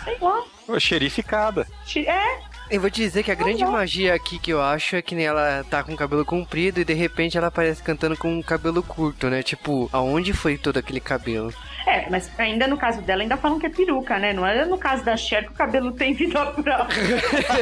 Sei 0.05 0.17
lá. 0.21 0.45
Ô, 0.69 0.79
Xerificada. 0.81 1.67
É, 2.07 2.39
Eu 2.71 2.81
vou 2.81 2.91
te 2.91 3.01
dizer 3.01 3.23
que 3.25 3.31
a 3.31 3.35
grande 3.35 3.65
não. 3.65 3.73
magia 3.73 4.15
aqui 4.15 4.39
que 4.39 4.53
eu 4.53 4.63
acho 4.63 4.95
é 4.97 5.03
que 5.03 5.15
nem 5.15 5.27
ela 5.27 5.65
tá 5.69 5.83
com 5.83 5.93
o 5.93 5.97
cabelo 5.97 6.25
comprido 6.25 6.81
e 6.81 6.85
de 6.85 6.95
repente 6.95 7.37
ela 7.37 7.49
aparece 7.49 7.83
cantando 7.83 8.17
com 8.17 8.39
o 8.39 8.45
cabelo 8.45 8.83
curto, 8.83 9.29
né? 9.29 9.43
Tipo, 9.43 9.89
aonde 9.93 10.33
foi 10.33 10.57
todo 10.57 10.77
aquele 10.77 11.01
cabelo? 11.01 11.53
É, 11.87 12.09
mas 12.11 12.31
ainda 12.39 12.67
no 12.67 12.77
caso 12.77 13.01
dela, 13.03 13.23
ainda 13.23 13.37
falam 13.37 13.59
que 13.59 13.67
é 13.67 13.71
peruca, 13.71 14.19
né? 14.19 14.33
Não 14.33 14.47
é 14.47 14.65
no 14.65 14.79
caso 14.79 15.05
da 15.05 15.17
Cher 15.17 15.45
que 15.45 15.53
o 15.53 15.55
cabelo 15.55 15.93
tem 15.93 16.13
vida 16.15 16.47
própria. 16.47 17.21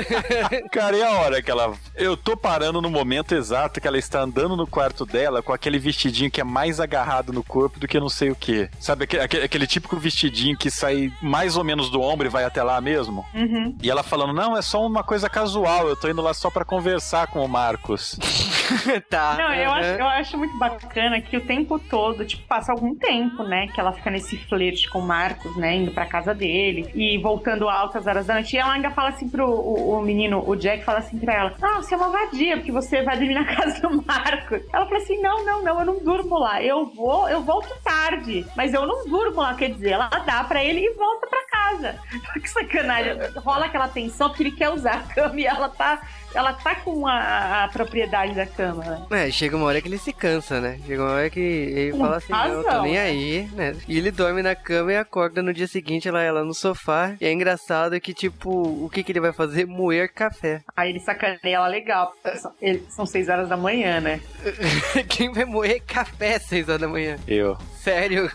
Cara, 0.70 0.96
e 0.96 1.02
a 1.02 1.10
hora 1.12 1.42
que 1.42 1.50
ela. 1.50 1.72
Eu 1.94 2.16
tô 2.16 2.36
parando 2.36 2.80
no 2.80 2.90
momento 2.90 3.34
exato 3.34 3.80
que 3.80 3.86
ela 3.86 3.98
está 3.98 4.20
andando 4.20 4.56
no 4.56 4.66
quarto 4.66 5.04
dela 5.04 5.42
com 5.42 5.52
aquele 5.52 5.78
vestidinho 5.78 6.30
que 6.30 6.40
é 6.40 6.44
mais 6.44 6.80
agarrado 6.80 7.32
no 7.32 7.42
corpo 7.42 7.78
do 7.78 7.88
que 7.88 8.00
não 8.00 8.08
sei 8.08 8.30
o 8.30 8.34
que. 8.34 8.68
Sabe, 8.78 9.04
aquele, 9.04 9.44
aquele, 9.44 9.66
típico 9.66 9.96
vestidinho 9.96 10.56
que 10.56 10.70
sai 10.70 11.12
mais 11.22 11.56
ou 11.56 11.64
menos 11.64 11.90
do 11.90 12.00
ombro 12.00 12.26
e 12.26 12.30
vai 12.30 12.44
até 12.44 12.62
lá 12.62 12.80
mesmo? 12.80 13.24
Uhum. 13.34 13.76
E 13.82 13.90
ela 13.90 14.02
falando, 14.02 14.32
não, 14.32 14.56
é 14.56 14.62
só 14.62 14.84
uma 14.84 15.02
coisa 15.02 15.28
casual, 15.28 15.88
eu 15.88 15.96
tô 15.96 16.08
indo 16.08 16.22
lá 16.22 16.34
só 16.34 16.50
pra 16.50 16.64
conversar 16.64 17.26
com 17.28 17.44
o 17.44 17.48
Marcos. 17.48 18.18
tá. 19.08 19.36
Não, 19.38 19.52
eu 19.52 19.70
aham. 19.70 19.78
acho, 19.78 20.00
eu 20.00 20.06
acho 20.06 20.38
muito 20.38 20.58
bacana 20.58 21.20
que 21.20 21.36
o 21.36 21.40
tempo 21.40 21.78
todo, 21.78 22.24
tipo, 22.24 22.46
passa 22.46 22.72
algum 22.72 22.94
tempo, 22.94 23.42
né? 23.42 23.68
Que 23.68 23.80
ela 23.80 23.92
fica 23.92 24.07
nesse 24.11 24.36
flerte 24.36 24.88
com 24.88 24.98
o 24.98 25.06
Marcos, 25.06 25.56
né? 25.56 25.76
Indo 25.76 25.92
pra 25.92 26.06
casa 26.06 26.34
dele 26.34 26.90
e 26.94 27.18
voltando 27.18 27.68
altas 27.68 28.06
horas 28.06 28.26
da 28.26 28.34
noite. 28.34 28.54
E 28.54 28.59
ela 28.59 28.72
ainda 28.72 28.90
fala 28.90 29.11
assim 29.11 29.28
pro 29.28 29.48
o, 29.48 29.98
o 29.98 30.02
menino, 30.02 30.42
o 30.46 30.56
Jack, 30.56 30.84
fala 30.84 30.98
assim 30.98 31.18
pra 31.18 31.34
ela: 31.34 31.54
Ah, 31.61 31.76
você 31.76 31.94
é 31.94 31.96
uma 31.96 32.11
vadia, 32.11 32.56
porque 32.56 32.72
você 32.72 33.02
vai 33.02 33.16
dormir 33.16 33.34
na 33.34 33.44
casa 33.54 33.80
do 33.80 34.04
Marcos. 34.04 34.61
Ela 34.72 34.86
fala 34.86 34.98
assim: 34.98 35.20
Não, 35.20 35.44
não, 35.44 35.62
não, 35.62 35.80
eu 35.80 35.86
não 35.86 35.98
durmo 36.04 36.38
lá. 36.38 36.62
Eu 36.62 36.86
vou, 36.86 37.28
eu 37.28 37.42
volto 37.42 37.74
tarde, 37.82 38.44
mas 38.56 38.74
eu 38.74 38.86
não 38.86 39.06
durmo 39.09 39.40
lá. 39.40 39.54
Quer 39.54 39.70
dizer, 39.70 39.90
ela 39.90 40.09
dá 40.09 40.44
pra 40.44 40.64
ele 40.64 40.80
e 40.80 40.94
volta 40.94 41.26
pra 41.26 41.46
casa. 41.46 41.98
que 42.40 42.48
sacanagem. 42.48 43.14
Rola 43.36 43.66
aquela 43.66 43.88
tensão 43.88 44.28
porque 44.28 44.42
ele 44.42 44.52
quer 44.52 44.70
usar 44.70 44.94
a 44.94 45.14
cama 45.14 45.40
e 45.40 45.46
ela 45.46 45.68
tá. 45.68 46.00
Ela 46.34 46.52
tá 46.52 46.74
com 46.76 47.06
a, 47.06 47.64
a 47.64 47.68
propriedade 47.68 48.34
da 48.34 48.46
cama, 48.46 48.84
né? 49.10 49.26
É, 49.26 49.30
chega 49.30 49.56
uma 49.56 49.66
hora 49.66 49.80
que 49.80 49.88
ele 49.88 49.98
se 49.98 50.12
cansa, 50.12 50.60
né? 50.60 50.78
Chega 50.86 51.02
uma 51.02 51.12
hora 51.12 51.30
que 51.30 51.40
ele 51.40 51.92
Com 51.92 51.98
fala 51.98 52.16
assim, 52.16 52.32
não, 52.32 52.44
eu 52.46 52.62
tô 52.62 52.68
razão, 52.68 52.82
nem 52.82 52.92
né? 52.94 53.00
aí, 53.00 53.48
né? 53.54 53.76
E 53.88 53.96
ele 53.98 54.10
dorme 54.10 54.42
na 54.42 54.54
cama 54.54 54.92
e 54.92 54.96
acorda 54.96 55.42
no 55.42 55.52
dia 55.54 55.66
seguinte, 55.66 56.06
ela, 56.08 56.22
ela 56.22 56.44
no 56.44 56.54
sofá. 56.54 57.14
E 57.20 57.26
é 57.26 57.32
engraçado 57.32 57.98
que, 58.00 58.12
tipo, 58.12 58.50
o 58.50 58.90
que 58.92 59.02
que 59.02 59.12
ele 59.12 59.20
vai 59.20 59.32
fazer? 59.32 59.66
Moer 59.66 60.12
café. 60.12 60.60
Aí 60.76 60.90
ele 60.90 61.00
sacaneia 61.00 61.56
ela 61.56 61.68
legal. 61.68 62.12
São, 62.36 62.52
ele- 62.60 62.84
são 62.90 63.06
seis 63.06 63.28
horas 63.28 63.48
da 63.48 63.56
manhã, 63.56 64.00
né? 64.00 64.20
Quem 65.08 65.32
vai 65.32 65.44
moer 65.44 65.82
café 65.86 66.36
às 66.36 66.42
seis 66.42 66.68
horas 66.68 66.80
da 66.80 66.88
manhã? 66.88 67.16
Eu. 67.26 67.56
Sério. 67.89 68.30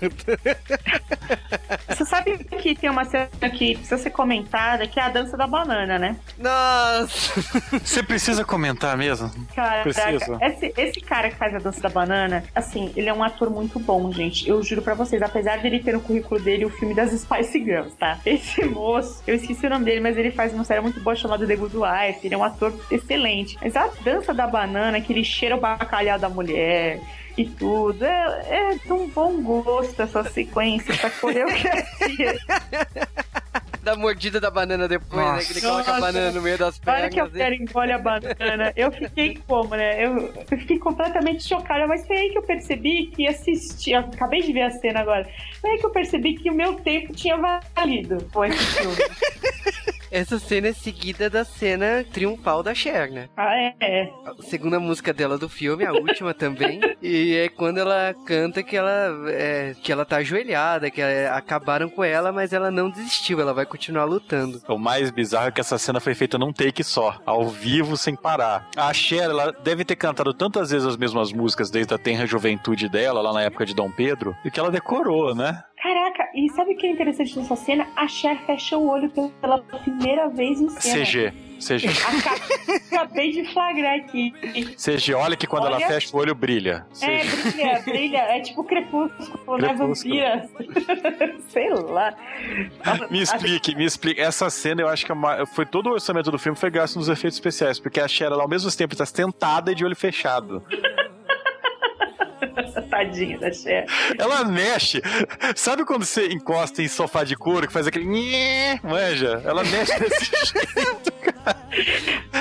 Você 1.87 2.05
sabe 2.05 2.37
que 2.37 2.75
tem 2.75 2.89
uma 2.89 3.05
cena 3.05 3.27
que 3.51 3.75
precisa 3.75 3.97
ser 3.97 4.09
comentada, 4.09 4.87
que 4.87 4.99
é 4.99 5.03
a 5.03 5.09
dança 5.09 5.37
da 5.37 5.45
banana, 5.45 5.99
né? 5.99 6.15
Nossa! 6.37 7.41
Você 7.83 8.01
precisa 8.01 8.43
comentar 8.43 8.97
mesmo? 8.97 9.29
Caraca, 9.55 9.83
Precisa. 9.83 10.37
esse, 10.41 10.73
esse 10.77 11.01
cara 11.01 11.29
que 11.29 11.35
faz 11.35 11.53
a 11.55 11.59
dança 11.59 11.81
da 11.81 11.89
banana, 11.89 12.43
assim, 12.55 12.91
ele 12.95 13.09
é 13.09 13.13
um 13.13 13.23
ator 13.23 13.49
muito 13.49 13.79
bom, 13.79 14.11
gente. 14.11 14.47
Eu 14.47 14.61
juro 14.63 14.81
pra 14.81 14.93
vocês, 14.93 15.21
apesar 15.21 15.59
dele 15.59 15.79
ter 15.79 15.93
no 15.93 16.01
currículo 16.01 16.39
dele 16.41 16.65
o 16.65 16.69
filme 16.69 16.95
das 16.95 17.11
Spice 17.11 17.63
Girls, 17.63 17.95
tá? 17.95 18.19
Esse 18.25 18.65
moço, 18.65 19.21
eu 19.27 19.35
esqueci 19.35 19.65
o 19.67 19.69
nome 19.69 19.85
dele, 19.85 19.99
mas 19.99 20.17
ele 20.17 20.31
faz 20.31 20.53
uma 20.53 20.63
série 20.63 20.81
muito 20.81 20.99
boa 20.99 21.15
chamada 21.15 21.45
The 21.45 21.55
Good 21.55 21.75
Wife. 21.75 22.19
Ele 22.23 22.35
é 22.35 22.37
um 22.37 22.43
ator 22.43 22.73
excelente. 22.89 23.57
Mas 23.61 23.75
a 23.75 23.87
dança 24.03 24.33
da 24.33 24.47
banana, 24.47 24.99
que 24.99 25.13
ele 25.13 25.23
cheira 25.23 25.55
o 25.55 25.59
bacalhau 25.59 26.17
da 26.17 26.29
mulher 26.29 26.99
e 27.37 27.45
tudo, 27.45 28.03
é, 28.05 28.45
é 28.49 28.75
de 28.75 28.93
um 28.93 29.07
bom 29.09 29.41
gosto 29.41 30.01
essa 30.01 30.23
sequência, 30.23 30.91
essa 30.93 31.09
coreografia. 31.09 32.37
Da 33.81 33.97
mordida 33.97 34.39
da 34.39 34.49
banana 34.49 34.87
depois, 34.87 35.25
né? 35.25 35.43
Que 35.43 35.51
ele 35.53 35.61
coloca 35.61 35.81
a 35.81 35.99
Nossa. 35.99 35.99
banana 35.99 36.31
no 36.31 36.41
meio 36.41 36.57
das 36.57 36.79
Olha 36.87 37.09
que 37.09 37.19
a 37.19 37.23
pernas. 37.25 37.31
mulher 37.33 37.53
engole 37.53 37.91
a 37.91 37.97
banana. 37.97 38.73
Eu 38.77 38.91
fiquei 38.93 39.37
como, 39.45 39.75
né? 39.75 40.05
Eu, 40.05 40.33
eu 40.49 40.57
fiquei 40.57 40.79
completamente 40.79 41.43
chocada, 41.45 41.85
mas 41.85 42.07
foi 42.07 42.15
aí 42.17 42.29
que 42.29 42.37
eu 42.37 42.43
percebi 42.43 43.07
que 43.07 43.27
assisti. 43.27 43.91
eu 43.91 43.99
acabei 43.99 44.41
de 44.41 44.53
ver 44.53 44.61
a 44.61 44.71
cena 44.71 45.01
agora. 45.01 45.27
Foi 45.59 45.71
aí 45.71 45.77
que 45.79 45.85
eu 45.85 45.89
percebi 45.89 46.35
que 46.35 46.49
o 46.49 46.53
meu 46.53 46.75
tempo 46.75 47.13
tinha 47.13 47.35
valido 47.75 48.25
com 48.31 48.45
esse 48.45 48.57
filme. 48.57 48.95
Essa 50.13 50.37
cena 50.37 50.67
é 50.67 50.73
seguida 50.73 51.27
da 51.27 51.43
cena 51.43 52.05
triunfal 52.13 52.61
da 52.61 52.75
Cher, 52.75 53.09
né? 53.09 53.29
ah, 53.35 53.55
é. 53.79 54.11
A 54.23 54.43
segunda 54.43 54.79
música 54.79 55.11
dela 55.11 55.39
do 55.39 55.49
filme, 55.49 55.83
a 55.83 55.91
última 55.91 56.33
também. 56.37 56.79
E 57.01 57.33
é 57.33 57.49
quando 57.49 57.79
ela 57.79 58.13
canta 58.23 58.61
que 58.61 58.77
ela, 58.77 59.09
é, 59.29 59.73
que 59.81 59.91
ela 59.91 60.05
tá 60.05 60.17
ajoelhada, 60.17 60.91
que 60.91 61.01
é, 61.01 61.27
acabaram 61.27 61.89
com 61.89 62.03
ela, 62.03 62.31
mas 62.31 62.53
ela 62.53 62.69
não 62.69 62.91
desistiu, 62.91 63.41
ela 63.41 63.55
vai 63.55 63.65
continuar 63.65 64.05
lutando. 64.05 64.61
O 64.67 64.77
mais 64.77 65.09
bizarro 65.09 65.47
é 65.47 65.51
que 65.51 65.61
essa 65.61 65.79
cena 65.79 65.99
foi 65.99 66.13
feita 66.13 66.37
num 66.37 66.53
take 66.53 66.83
só, 66.83 67.19
ao 67.25 67.47
vivo, 67.47 67.97
sem 67.97 68.15
parar. 68.15 68.69
A 68.77 68.93
Cher, 68.93 69.23
ela 69.23 69.51
deve 69.63 69.83
ter 69.83 69.95
cantado 69.95 70.31
tantas 70.31 70.69
vezes 70.69 70.87
as 70.87 70.95
mesmas 70.95 71.33
músicas 71.33 71.71
desde 71.71 71.91
a 71.91 71.97
tenra 71.97 72.27
juventude 72.27 72.87
dela, 72.87 73.19
lá 73.19 73.33
na 73.33 73.41
época 73.41 73.65
de 73.65 73.73
Dom 73.73 73.89
Pedro, 73.89 74.35
e 74.45 74.51
que 74.51 74.59
ela 74.59 74.69
decorou, 74.69 75.33
né? 75.33 75.63
Caraca, 75.83 76.29
e 76.33 76.49
sabe 76.51 76.71
o 76.71 76.77
que 76.77 76.87
é 76.87 76.91
interessante 76.91 77.37
nessa 77.37 77.57
cena? 77.57 77.85
A 77.93 78.07
Cher 78.07 78.37
fecha 78.45 78.77
o 78.77 78.87
olho 78.89 79.11
pela 79.41 79.59
primeira 79.59 80.29
vez 80.29 80.61
em 80.61 80.69
cena. 80.69 81.03
CG. 81.05 81.33
CG. 81.59 81.87
Aca- 82.07 83.03
Acabei 83.03 83.31
de 83.31 83.45
flagrar 83.53 83.95
aqui. 83.99 84.31
CG, 84.77 85.13
olha 85.13 85.35
que 85.35 85.45
quando 85.45 85.67
ela 85.67 85.75
Olha. 85.77 85.87
fecha 85.87 86.15
o 86.15 86.19
olho, 86.19 86.33
brilha. 86.33 86.85
É, 87.01 87.19
CG. 87.19 87.51
brilha, 87.51 87.79
brilha. 87.81 88.17
É 88.17 88.39
tipo 88.39 88.63
crepúsculo, 88.63 89.57
né? 89.57 89.69
Crepúsculo. 89.75 90.15
Vampira. 90.15 90.49
Sei 91.49 91.69
lá. 91.69 92.15
Me 93.11 93.21
explique, 93.21 93.75
me 93.75 93.83
explique. 93.85 94.19
Essa 94.21 94.49
cena 94.49 94.81
eu 94.81 94.87
acho 94.87 95.05
que 95.05 95.11
é 95.11 95.15
uma- 95.15 95.45
foi 95.45 95.65
todo 95.65 95.87
o 95.87 95.93
orçamento 95.93 96.31
do 96.31 96.39
filme 96.39 96.57
foi 96.57 96.69
gasto 96.71 96.95
nos 96.95 97.09
efeitos 97.09 97.37
especiais, 97.37 97.77
porque 97.79 97.99
a 97.99 98.07
Cher, 98.07 98.27
ela, 98.31 98.41
ao 98.43 98.49
mesmo 98.49 98.71
tempo, 98.71 98.93
está 98.93 99.05
sentada 99.05 99.71
e 99.71 99.75
de 99.75 99.83
olho 99.85 99.95
fechado. 99.95 100.63
Tadinha 102.81 103.37
da 103.39 103.51
Cher. 103.51 103.85
Ela 104.17 104.43
mexe. 104.43 105.01
Sabe 105.55 105.85
quando 105.85 106.05
você 106.05 106.27
encosta 106.27 106.81
em 106.81 106.87
sofá 106.87 107.23
de 107.23 107.35
couro 107.35 107.67
que 107.67 107.73
faz 107.73 107.87
aquele. 107.87 108.05
nhê, 108.05 108.79
Manja? 108.83 109.41
Ela 109.45 109.63
mexe 109.63 109.97
desse 109.99 110.25
jeito. 110.53 111.13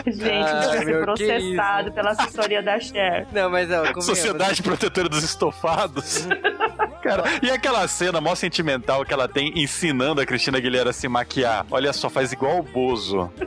Gente, 0.07 0.51
Ah, 0.51 0.83
ser 0.85 1.01
processado 1.03 1.93
pela 1.93 2.11
assessoria 2.11 2.63
da 2.63 2.79
Cher. 2.79 3.27
Não, 3.33 3.51
mas 3.51 3.69
ó, 3.71 3.77
convenhamos. 3.79 4.05
Sociedade 4.07 4.63
Protetora 4.63 5.09
dos 5.09 5.23
Estofados. 5.25 6.27
Cara, 7.03 7.25
e 7.43 7.51
aquela 7.51 7.87
cena 7.89 8.21
mó 8.21 8.35
sentimental 8.35 9.05
que 9.05 9.13
ela 9.13 9.29
tem 9.29 9.53
ensinando 9.61 10.21
a 10.21 10.27
Cristina 10.27 10.59
Aguilera 10.59 10.91
a 10.91 10.93
se 10.93 11.09
maquiar? 11.09 11.67
Olha 11.71 11.93
só, 11.93 12.09
faz 12.09 12.33
igual 12.33 12.59
o 12.59 12.63
Bozo. 12.63 13.31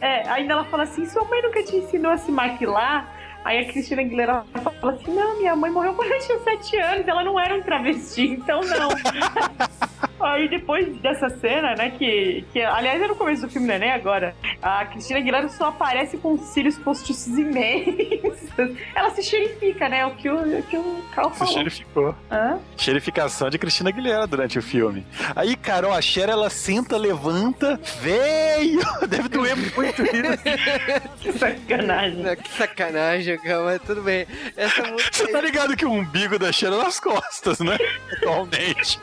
É, 0.00 0.28
ainda 0.28 0.52
ela 0.54 0.64
fala 0.64 0.82
assim: 0.82 1.06
sua 1.06 1.24
mãe 1.24 1.40
nunca 1.42 1.62
te 1.62 1.76
ensinou 1.76 2.10
a 2.12 2.18
se 2.18 2.30
maquilar? 2.30 3.14
Aí 3.44 3.58
a 3.60 3.64
Cristina 3.66 4.02
Aguilera 4.02 4.44
fala 4.80 4.92
assim: 4.92 5.14
não, 5.14 5.38
minha 5.38 5.56
mãe 5.56 5.70
morreu 5.70 5.94
quando 5.94 6.12
eu 6.12 6.20
tinha 6.20 6.38
7 6.38 6.76
anos, 6.78 7.08
ela 7.08 7.24
não 7.24 7.38
era 7.38 7.54
um 7.54 7.62
travesti, 7.62 8.22
então 8.22 8.60
não. 8.60 8.88
Aí 10.20 10.48
depois 10.48 10.86
dessa 11.00 11.28
cena, 11.30 11.74
né, 11.76 11.90
que, 11.90 12.44
que 12.52 12.60
aliás 12.62 13.00
é 13.00 13.06
no 13.06 13.14
começo 13.14 13.42
do 13.42 13.48
filme, 13.50 13.66
não 13.68 13.74
é 13.74 13.78
nem 13.78 13.92
agora, 13.92 14.34
a 14.60 14.84
Cristina 14.86 15.18
Aguilera 15.20 15.48
só 15.48 15.68
aparece 15.68 16.16
com 16.18 16.36
cílios 16.38 16.76
postiços 16.78 17.38
imensos. 17.38 18.48
Ela 18.94 19.10
se 19.10 19.22
xerifica, 19.22 19.88
né, 19.88 20.04
o 20.06 20.10
que 20.16 20.28
o, 20.28 20.58
o, 20.58 20.62
que 20.64 20.76
o 20.76 21.02
Carl 21.14 21.30
Se 21.32 21.38
falou. 21.38 21.54
xerificou. 21.54 22.14
Hã? 22.30 22.58
Xerificação 22.76 23.48
de 23.50 23.58
Cristina 23.58 23.90
Aguilera 23.90 24.26
durante 24.26 24.58
o 24.58 24.62
filme. 24.62 25.06
Aí, 25.36 25.54
Carol, 25.56 25.92
a 25.92 26.00
Cher, 26.00 26.28
ela 26.28 26.50
senta, 26.50 26.96
levanta, 26.96 27.78
veio! 28.00 28.80
Deve 29.08 29.28
doer 29.28 29.56
muito 29.56 30.02
isso. 30.02 30.08
Que 31.20 31.32
sacanagem. 31.32 32.22
Não, 32.22 32.36
que 32.36 32.48
sacanagem, 32.50 33.38
cara, 33.38 33.62
mas 33.64 33.82
tudo 33.82 34.02
bem. 34.02 34.26
Essa 34.56 34.82
música. 34.82 35.10
Você 35.12 35.26
tá 35.32 35.40
ligado 35.40 35.76
que 35.76 35.84
o 35.84 35.90
umbigo 35.90 36.38
da 36.38 36.50
Cher 36.52 36.72
é 36.72 36.76
nas 36.76 37.00
costas, 37.00 37.58
né? 37.60 37.76
Atualmente. 38.16 39.00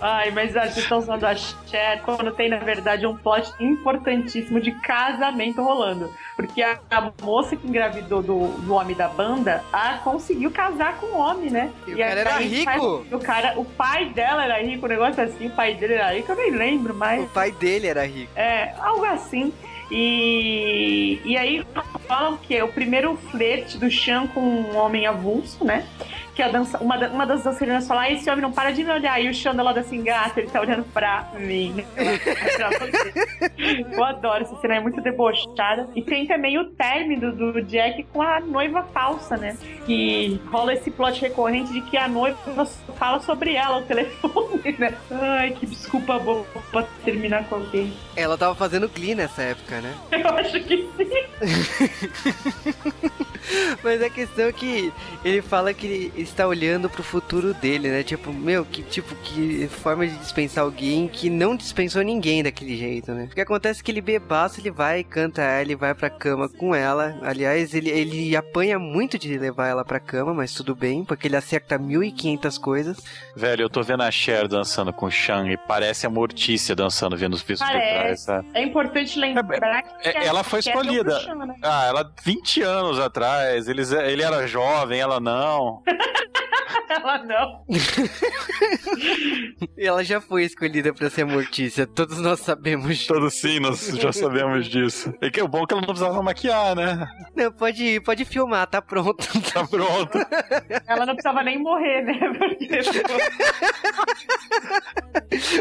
Ai, 0.00 0.30
mas 0.32 0.54
ah, 0.54 0.62
vocês 0.66 0.78
estão 0.78 0.98
usando 0.98 1.24
a 1.24 1.34
Cher 1.34 2.02
quando 2.04 2.30
tem, 2.32 2.50
na 2.50 2.58
verdade, 2.58 3.06
um 3.06 3.16
plot 3.16 3.50
importantíssimo 3.58 4.60
de 4.60 4.70
casamento 4.72 5.62
rolando. 5.62 6.12
Porque 6.36 6.62
a, 6.62 6.78
a 6.90 7.10
moça 7.22 7.56
que 7.56 7.66
engravidou 7.66 8.22
do, 8.22 8.48
do 8.48 8.74
homem 8.74 8.94
da 8.94 9.08
banda 9.08 9.64
ah, 9.72 9.98
conseguiu 10.04 10.50
casar 10.50 10.98
com 10.98 11.06
o 11.06 11.16
homem, 11.16 11.48
né? 11.50 11.72
E 11.86 11.94
o 11.94 11.96
cara 11.98 12.20
era 12.20 12.36
rico. 12.36 13.06
o, 13.10 13.18
cara, 13.18 13.58
o 13.58 13.64
pai 13.64 14.10
dela 14.10 14.44
era 14.44 14.62
rico, 14.62 14.84
um 14.84 14.88
negócio 14.90 15.22
assim, 15.22 15.46
o 15.46 15.50
pai 15.50 15.72
dele 15.74 15.94
era 15.94 16.12
rico, 16.14 16.30
eu 16.32 16.36
nem 16.36 16.50
lembro 16.50 16.92
O 16.92 16.96
mais. 16.96 17.26
pai 17.30 17.50
dele 17.52 17.86
era 17.86 18.06
rico. 18.06 18.30
É, 18.36 18.74
algo 18.78 19.06
assim. 19.06 19.54
E, 19.90 21.20
e 21.24 21.36
aí 21.36 21.64
falam 22.06 22.36
que 22.36 22.54
é 22.54 22.62
o 22.62 22.68
primeiro 22.68 23.16
flerte 23.30 23.78
do 23.78 23.90
Chan 23.90 24.26
com 24.28 24.40
um 24.40 24.76
homem 24.76 25.06
avulso, 25.06 25.64
né? 25.64 25.86
Que 26.34 26.42
a 26.42 26.48
dança, 26.48 26.78
uma, 26.78 26.96
da- 26.98 27.08
uma 27.10 27.24
das 27.24 27.44
dançarinas 27.44 27.86
fala, 27.86 28.02
"Ah, 28.02 28.10
esse 28.10 28.28
homem 28.28 28.42
não 28.42 28.50
para 28.52 28.72
de 28.72 28.82
me 28.82 28.90
olhar. 28.90 29.20
E 29.22 29.28
o 29.28 29.34
Chan 29.34 29.54
dela 29.54 29.70
assim, 29.78 30.02
gata, 30.02 30.40
ele 30.40 30.50
tá 30.50 30.60
olhando 30.60 30.82
pra 30.92 31.28
mim. 31.38 31.84
Eu 33.92 34.02
adoro 34.04 34.42
essa 34.42 34.56
cena, 34.60 34.74
é 34.76 34.80
muito 34.80 35.00
debochada. 35.00 35.88
E 35.94 36.02
tem 36.02 36.26
também 36.26 36.58
o 36.58 36.64
término 36.70 37.30
do 37.32 37.62
Jack 37.62 38.02
com 38.12 38.20
a 38.20 38.40
noiva 38.40 38.82
falsa, 38.92 39.36
né? 39.36 39.56
Que 39.86 40.40
rola 40.50 40.74
esse 40.74 40.90
plot 40.90 41.20
recorrente 41.20 41.72
de 41.72 41.80
que 41.82 41.96
a 41.96 42.08
noiva 42.08 42.66
fala 42.98 43.20
sobre 43.20 43.54
ela 43.54 43.76
ao 43.76 43.82
telefone, 43.82 44.74
né? 44.78 44.92
Ai, 45.10 45.52
que 45.52 45.66
desculpa 45.66 46.18
boa 46.18 46.44
pra 46.72 46.82
terminar 47.04 47.44
com 47.48 47.56
alguém. 47.56 47.92
Ela 48.16 48.36
tava 48.36 48.54
fazendo 48.56 48.88
Glee 48.88 49.14
nessa 49.14 49.42
época, 49.42 49.80
né? 49.80 49.94
Eu 50.10 50.28
acho 50.30 50.60
que 50.64 50.88
sim. 50.96 51.24
Mas 53.82 54.02
a 54.02 54.10
questão 54.10 54.46
é 54.46 54.52
que 54.52 54.92
ele 55.24 55.42
fala 55.42 55.72
que 55.74 55.86
ele 55.86 56.12
está 56.16 56.46
olhando 56.46 56.88
pro 56.88 57.02
futuro 57.02 57.54
dele, 57.54 57.88
né? 57.88 58.02
Tipo, 58.02 58.32
meu, 58.32 58.64
que 58.64 58.82
tipo, 58.82 59.14
que 59.16 59.68
forma 59.68 60.06
de 60.06 60.16
dispensar 60.16 60.64
alguém 60.64 61.08
que 61.08 61.28
não 61.28 61.56
dispensou 61.56 62.02
ninguém 62.02 62.42
daquele 62.42 62.76
jeito, 62.76 63.12
né? 63.12 63.28
O 63.30 63.34
que 63.34 63.40
acontece 63.40 63.80
é 63.80 63.84
que 63.84 63.90
ele 63.90 64.00
bebaço, 64.00 64.60
ele 64.60 64.70
vai 64.70 65.00
e 65.00 65.04
canta 65.04 65.42
ela, 65.42 65.60
ele 65.62 65.76
vai 65.76 65.94
pra 65.94 66.10
cama 66.10 66.48
com 66.48 66.74
ela. 66.74 67.18
Aliás, 67.22 67.74
ele, 67.74 67.90
ele 67.90 68.36
apanha 68.36 68.78
muito 68.78 69.18
de 69.18 69.36
levar 69.38 69.68
ela 69.68 69.84
pra 69.84 70.00
cama, 70.00 70.32
mas 70.32 70.52
tudo 70.54 70.74
bem, 70.74 71.04
porque 71.04 71.26
ele 71.28 71.36
acerta 71.36 71.78
1500 71.78 72.58
coisas. 72.58 72.98
Velho, 73.36 73.62
eu 73.62 73.70
tô 73.70 73.82
vendo 73.82 74.02
a 74.02 74.10
Cher 74.10 74.48
dançando 74.48 74.92
com 74.92 75.06
o 75.06 75.10
Shang 75.10 75.50
e 75.52 75.56
parece 75.56 76.06
a 76.06 76.10
Mortícia 76.10 76.74
dançando, 76.74 77.16
vendo 77.16 77.34
os 77.34 77.42
pisos 77.42 77.66
por 77.66 77.72
trás, 77.72 78.20
sabe? 78.20 78.48
É 78.54 78.62
importante 78.62 79.18
lembrar 79.18 79.82
que 79.82 80.08
É, 80.08 80.26
ela 80.26 80.42
foi 80.42 80.58
é 80.58 80.60
escolhida. 80.60 81.20
Chan, 81.20 81.34
né? 81.34 81.54
Ah, 81.62 81.84
ela 81.86 82.12
20 82.24 82.62
anos 82.62 82.98
atrás, 83.00 83.33
eles, 83.66 83.92
ele 83.92 84.22
era 84.22 84.46
jovem, 84.46 85.00
ela 85.00 85.20
não. 85.20 85.82
Ela 86.88 87.24
não. 87.24 87.64
E 89.76 89.84
ela 89.86 90.04
já 90.04 90.20
foi 90.20 90.44
escolhida 90.44 90.92
pra 90.92 91.10
ser 91.10 91.24
Mortícia, 91.24 91.86
todos 91.86 92.18
nós 92.18 92.40
sabemos. 92.40 93.06
Todos 93.06 93.34
sim, 93.34 93.58
nós 93.58 93.86
já 93.88 94.12
sabemos 94.12 94.66
disso. 94.66 95.12
E 95.20 95.30
que 95.30 95.42
o 95.42 95.48
bom 95.48 95.64
é 95.64 95.66
que 95.66 95.72
ela 95.74 95.80
não 95.80 95.88
precisava 95.88 96.22
maquiar, 96.22 96.76
né? 96.76 97.06
Não, 97.34 97.50
pode 97.52 97.84
ir, 97.84 98.02
pode 98.02 98.24
filmar, 98.24 98.66
tá 98.66 98.80
pronto. 98.80 99.24
Tá 99.54 99.66
pronto. 99.66 100.18
Ela 100.86 101.06
não 101.06 101.14
precisava 101.14 101.42
nem 101.44 101.58
morrer, 101.58 102.02
né? 102.02 102.18
Porque 102.38 102.80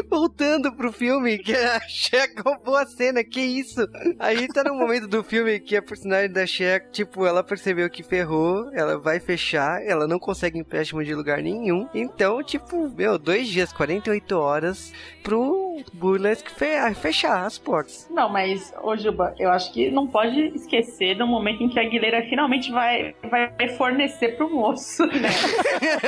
Voltando 0.10 0.76
pro 0.76 0.92
filme, 0.92 1.38
que 1.38 1.54
a 1.54 1.80
Cher 1.82 2.30
roubou 2.44 2.76
a 2.76 2.86
cena, 2.86 3.24
que 3.24 3.40
isso? 3.42 3.88
Aí 4.20 4.48
tá 4.48 4.64
no 4.64 4.76
momento 4.76 5.08
do 5.08 5.24
filme 5.24 5.60
que 5.60 5.76
a 5.76 5.82
personagem 5.82 6.32
da 6.32 6.48
Cher, 6.48 6.90
tipo, 6.92 7.26
ela 7.26 7.44
percebeu 7.44 7.63
que 7.90 8.04
ferrou, 8.04 8.70
ela 8.74 8.98
vai 8.98 9.20
fechar, 9.20 9.82
ela 9.86 10.08
não 10.08 10.20
consegue 10.20 10.58
empréstimo 10.60 11.04
de 11.04 11.14
lugar 11.14 11.42
nenhum. 11.42 11.88
Então, 11.94 12.44
tipo, 12.44 12.90
meu, 12.90 13.18
dois 13.18 13.48
dias, 13.48 13.72
48 13.72 14.32
horas 14.38 14.92
pro 15.24 15.64
o 15.74 15.84
Burlesque 15.92 16.52
fe- 16.52 16.94
fechar 16.94 17.46
as 17.46 17.58
portas. 17.58 18.08
Não, 18.12 18.30
mas, 18.30 18.72
ô 18.84 18.96
Juba, 18.96 19.34
eu 19.40 19.50
acho 19.50 19.74
que 19.74 19.90
não 19.90 20.06
pode 20.06 20.40
esquecer 20.56 21.16
do 21.16 21.26
momento 21.26 21.64
em 21.64 21.70
que 21.70 21.80
a 21.80 21.82
Aguilera 21.82 22.22
finalmente 22.30 22.72
vai, 22.72 23.16
vai 23.30 23.70
fornecer 23.70 24.38
pro 24.38 24.50
moço, 24.54 25.04
né? 25.08 25.30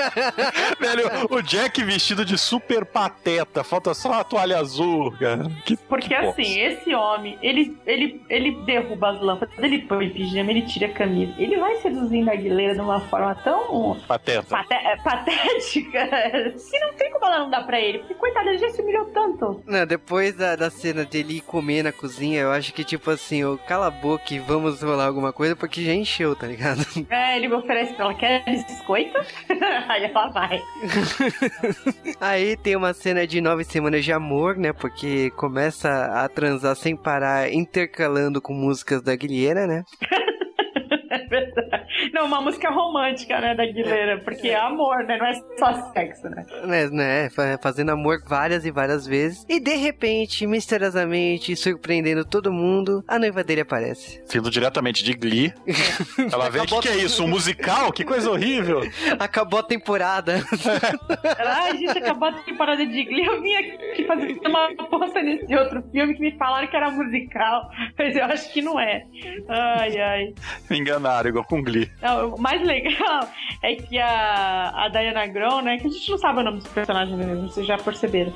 Velho, 0.79 1.05
o 1.29 1.41
Jack 1.41 1.83
vestido 1.83 2.23
de 2.23 2.37
super 2.37 2.85
pateta. 2.85 3.63
Falta 3.63 3.93
só 3.93 4.13
a 4.13 4.23
toalha 4.23 4.59
azul, 4.59 5.11
cara. 5.17 5.49
Que 5.65 5.75
Porque 5.77 6.09
que 6.09 6.15
assim, 6.15 6.59
esse 6.59 6.93
homem, 6.93 7.37
ele, 7.41 7.75
ele, 7.85 8.21
ele 8.29 8.51
derruba 8.65 9.09
as 9.11 9.21
lâmpadas, 9.21 9.57
ele 9.57 9.79
põe 9.79 10.09
pijama, 10.09 10.51
ele 10.51 10.61
tira 10.63 10.87
a 10.87 10.93
camisa. 10.93 11.33
Ele 11.45 11.57
vai 11.57 11.75
seduzindo 11.75 12.29
a 12.29 12.33
Aguilera 12.33 12.73
de 12.73 12.81
uma 12.81 12.99
forma 13.01 13.35
tão 13.35 13.97
Pateta. 14.07 14.43
pate- 14.49 14.73
é, 14.73 14.95
patética 14.97 16.07
que 16.69 16.79
não 16.79 16.93
tem 16.95 17.11
como 17.11 17.25
ela 17.25 17.39
não 17.39 17.49
dar 17.49 17.63
pra 17.65 17.79
ele. 17.79 17.99
Porque, 17.99 18.13
coitado, 18.15 18.49
ele 18.49 18.57
já 18.57 18.69
se 18.69 18.81
humilhou 18.81 19.05
tanto. 19.05 19.63
Não, 19.65 19.85
depois 19.85 20.35
da, 20.35 20.55
da 20.55 20.69
cena 20.69 21.05
dele 21.05 21.37
ir 21.37 21.41
comer 21.41 21.83
na 21.83 21.91
cozinha, 21.91 22.41
eu 22.41 22.51
acho 22.51 22.73
que 22.73 22.83
tipo 22.83 23.09
assim, 23.11 23.43
ô, 23.43 23.57
cala 23.57 23.87
a 23.87 23.91
boca 23.91 24.33
e 24.33 24.39
vamos 24.39 24.81
rolar 24.81 25.05
alguma 25.07 25.31
coisa 25.31 25.55
porque 25.55 25.83
já 25.83 25.93
encheu, 25.93 26.35
tá 26.35 26.47
ligado? 26.47 26.85
É, 27.09 27.37
ele 27.37 27.47
me 27.47 27.55
oferece 27.55 27.93
pra 27.93 28.05
ela, 28.05 28.13
quer 28.13 28.43
biscoito? 28.45 29.17
Aí 29.87 30.03
ela 30.05 30.27
vai. 30.29 30.61
Aí 32.19 32.57
tem 32.57 32.75
uma 32.75 32.93
cena 32.93 33.25
de 33.27 33.39
nove 33.41 33.63
semanas 33.63 34.03
de 34.03 34.11
amor, 34.11 34.57
né? 34.57 34.73
Porque 34.73 35.29
começa 35.31 36.05
a 36.23 36.27
transar 36.27 36.75
sem 36.75 36.95
parar, 36.95 37.51
intercalando 37.51 38.41
com 38.41 38.53
músicas 38.53 39.01
da 39.01 39.15
Guilherme, 39.15 39.67
né? 39.67 39.83
É 41.25 41.27
verdade. 41.27 41.85
Não, 42.13 42.25
uma 42.25 42.41
música 42.41 42.69
romântica, 42.69 43.39
né, 43.39 43.55
da 43.55 43.63
Aguilera. 43.63 44.19
Porque 44.19 44.49
é 44.49 44.55
amor, 44.59 45.03
né? 45.05 45.17
Não 45.17 45.25
é 45.25 45.33
só 45.57 45.91
sexo, 45.91 46.29
né? 46.29 46.45
né, 46.65 46.87
né, 46.89 47.29
fa- 47.29 47.57
fazendo 47.61 47.91
amor 47.91 48.19
várias 48.27 48.65
e 48.65 48.71
várias 48.71 49.05
vezes. 49.05 49.45
E 49.49 49.59
de 49.59 49.75
repente, 49.75 50.45
misteriosamente, 50.47 51.55
surpreendendo 51.55 52.25
todo 52.25 52.51
mundo, 52.51 53.03
a 53.07 53.17
noiva 53.19 53.43
dele 53.43 53.61
aparece. 53.61 54.21
Vindo 54.31 54.49
diretamente 54.49 55.03
de 55.03 55.13
Glee. 55.13 55.53
Ela 56.31 56.49
vem, 56.49 56.61
o 56.61 56.65
que, 56.65 56.79
que 56.79 56.89
é 56.89 56.97
isso? 56.97 57.23
Um 57.23 57.27
musical? 57.27 57.91
Que 57.91 58.03
coisa 58.03 58.29
horrível. 58.31 58.81
Acabou 59.19 59.59
a 59.59 59.63
temporada. 59.63 60.43
Ela, 61.37 61.63
ai, 61.63 61.77
gente, 61.77 61.97
acabou 61.97 62.29
a 62.29 62.33
temporada 62.33 62.85
de 62.85 63.03
Glee. 63.03 63.25
Eu 63.25 63.41
vim 63.41 63.53
aqui 63.55 64.03
fazer 64.05 64.37
uma 64.45 64.65
aposta 64.77 65.21
nesse 65.21 65.53
outro 65.55 65.83
filme 65.91 66.13
que 66.13 66.21
me 66.21 66.37
falaram 66.37 66.67
que 66.67 66.75
era 66.75 66.91
musical. 66.91 67.69
Mas 67.97 68.15
eu 68.15 68.25
acho 68.25 68.51
que 68.53 68.61
não 68.61 68.79
é. 68.79 69.03
Ai, 69.49 69.97
ai. 69.99 70.33
Me 70.69 70.79
enganaram, 70.79 71.14
igual 71.25 71.45
com 71.45 71.61
Glee. 71.61 71.89
Não, 72.01 72.35
o 72.35 72.41
mais 72.41 72.61
legal 72.61 73.27
é 73.63 73.75
que 73.75 73.99
a, 73.99 74.85
a 74.85 74.89
Diana 74.89 75.25
Gron, 75.27 75.61
né? 75.61 75.77
Que 75.77 75.87
a 75.87 75.89
gente 75.89 76.11
não 76.11 76.17
sabe 76.17 76.39
o 76.39 76.43
nome 76.43 76.57
dos 76.59 76.67
personagens 76.67 77.17
mesmo, 77.17 77.47
vocês 77.47 77.65
já 77.65 77.77
perceberam. 77.77 78.33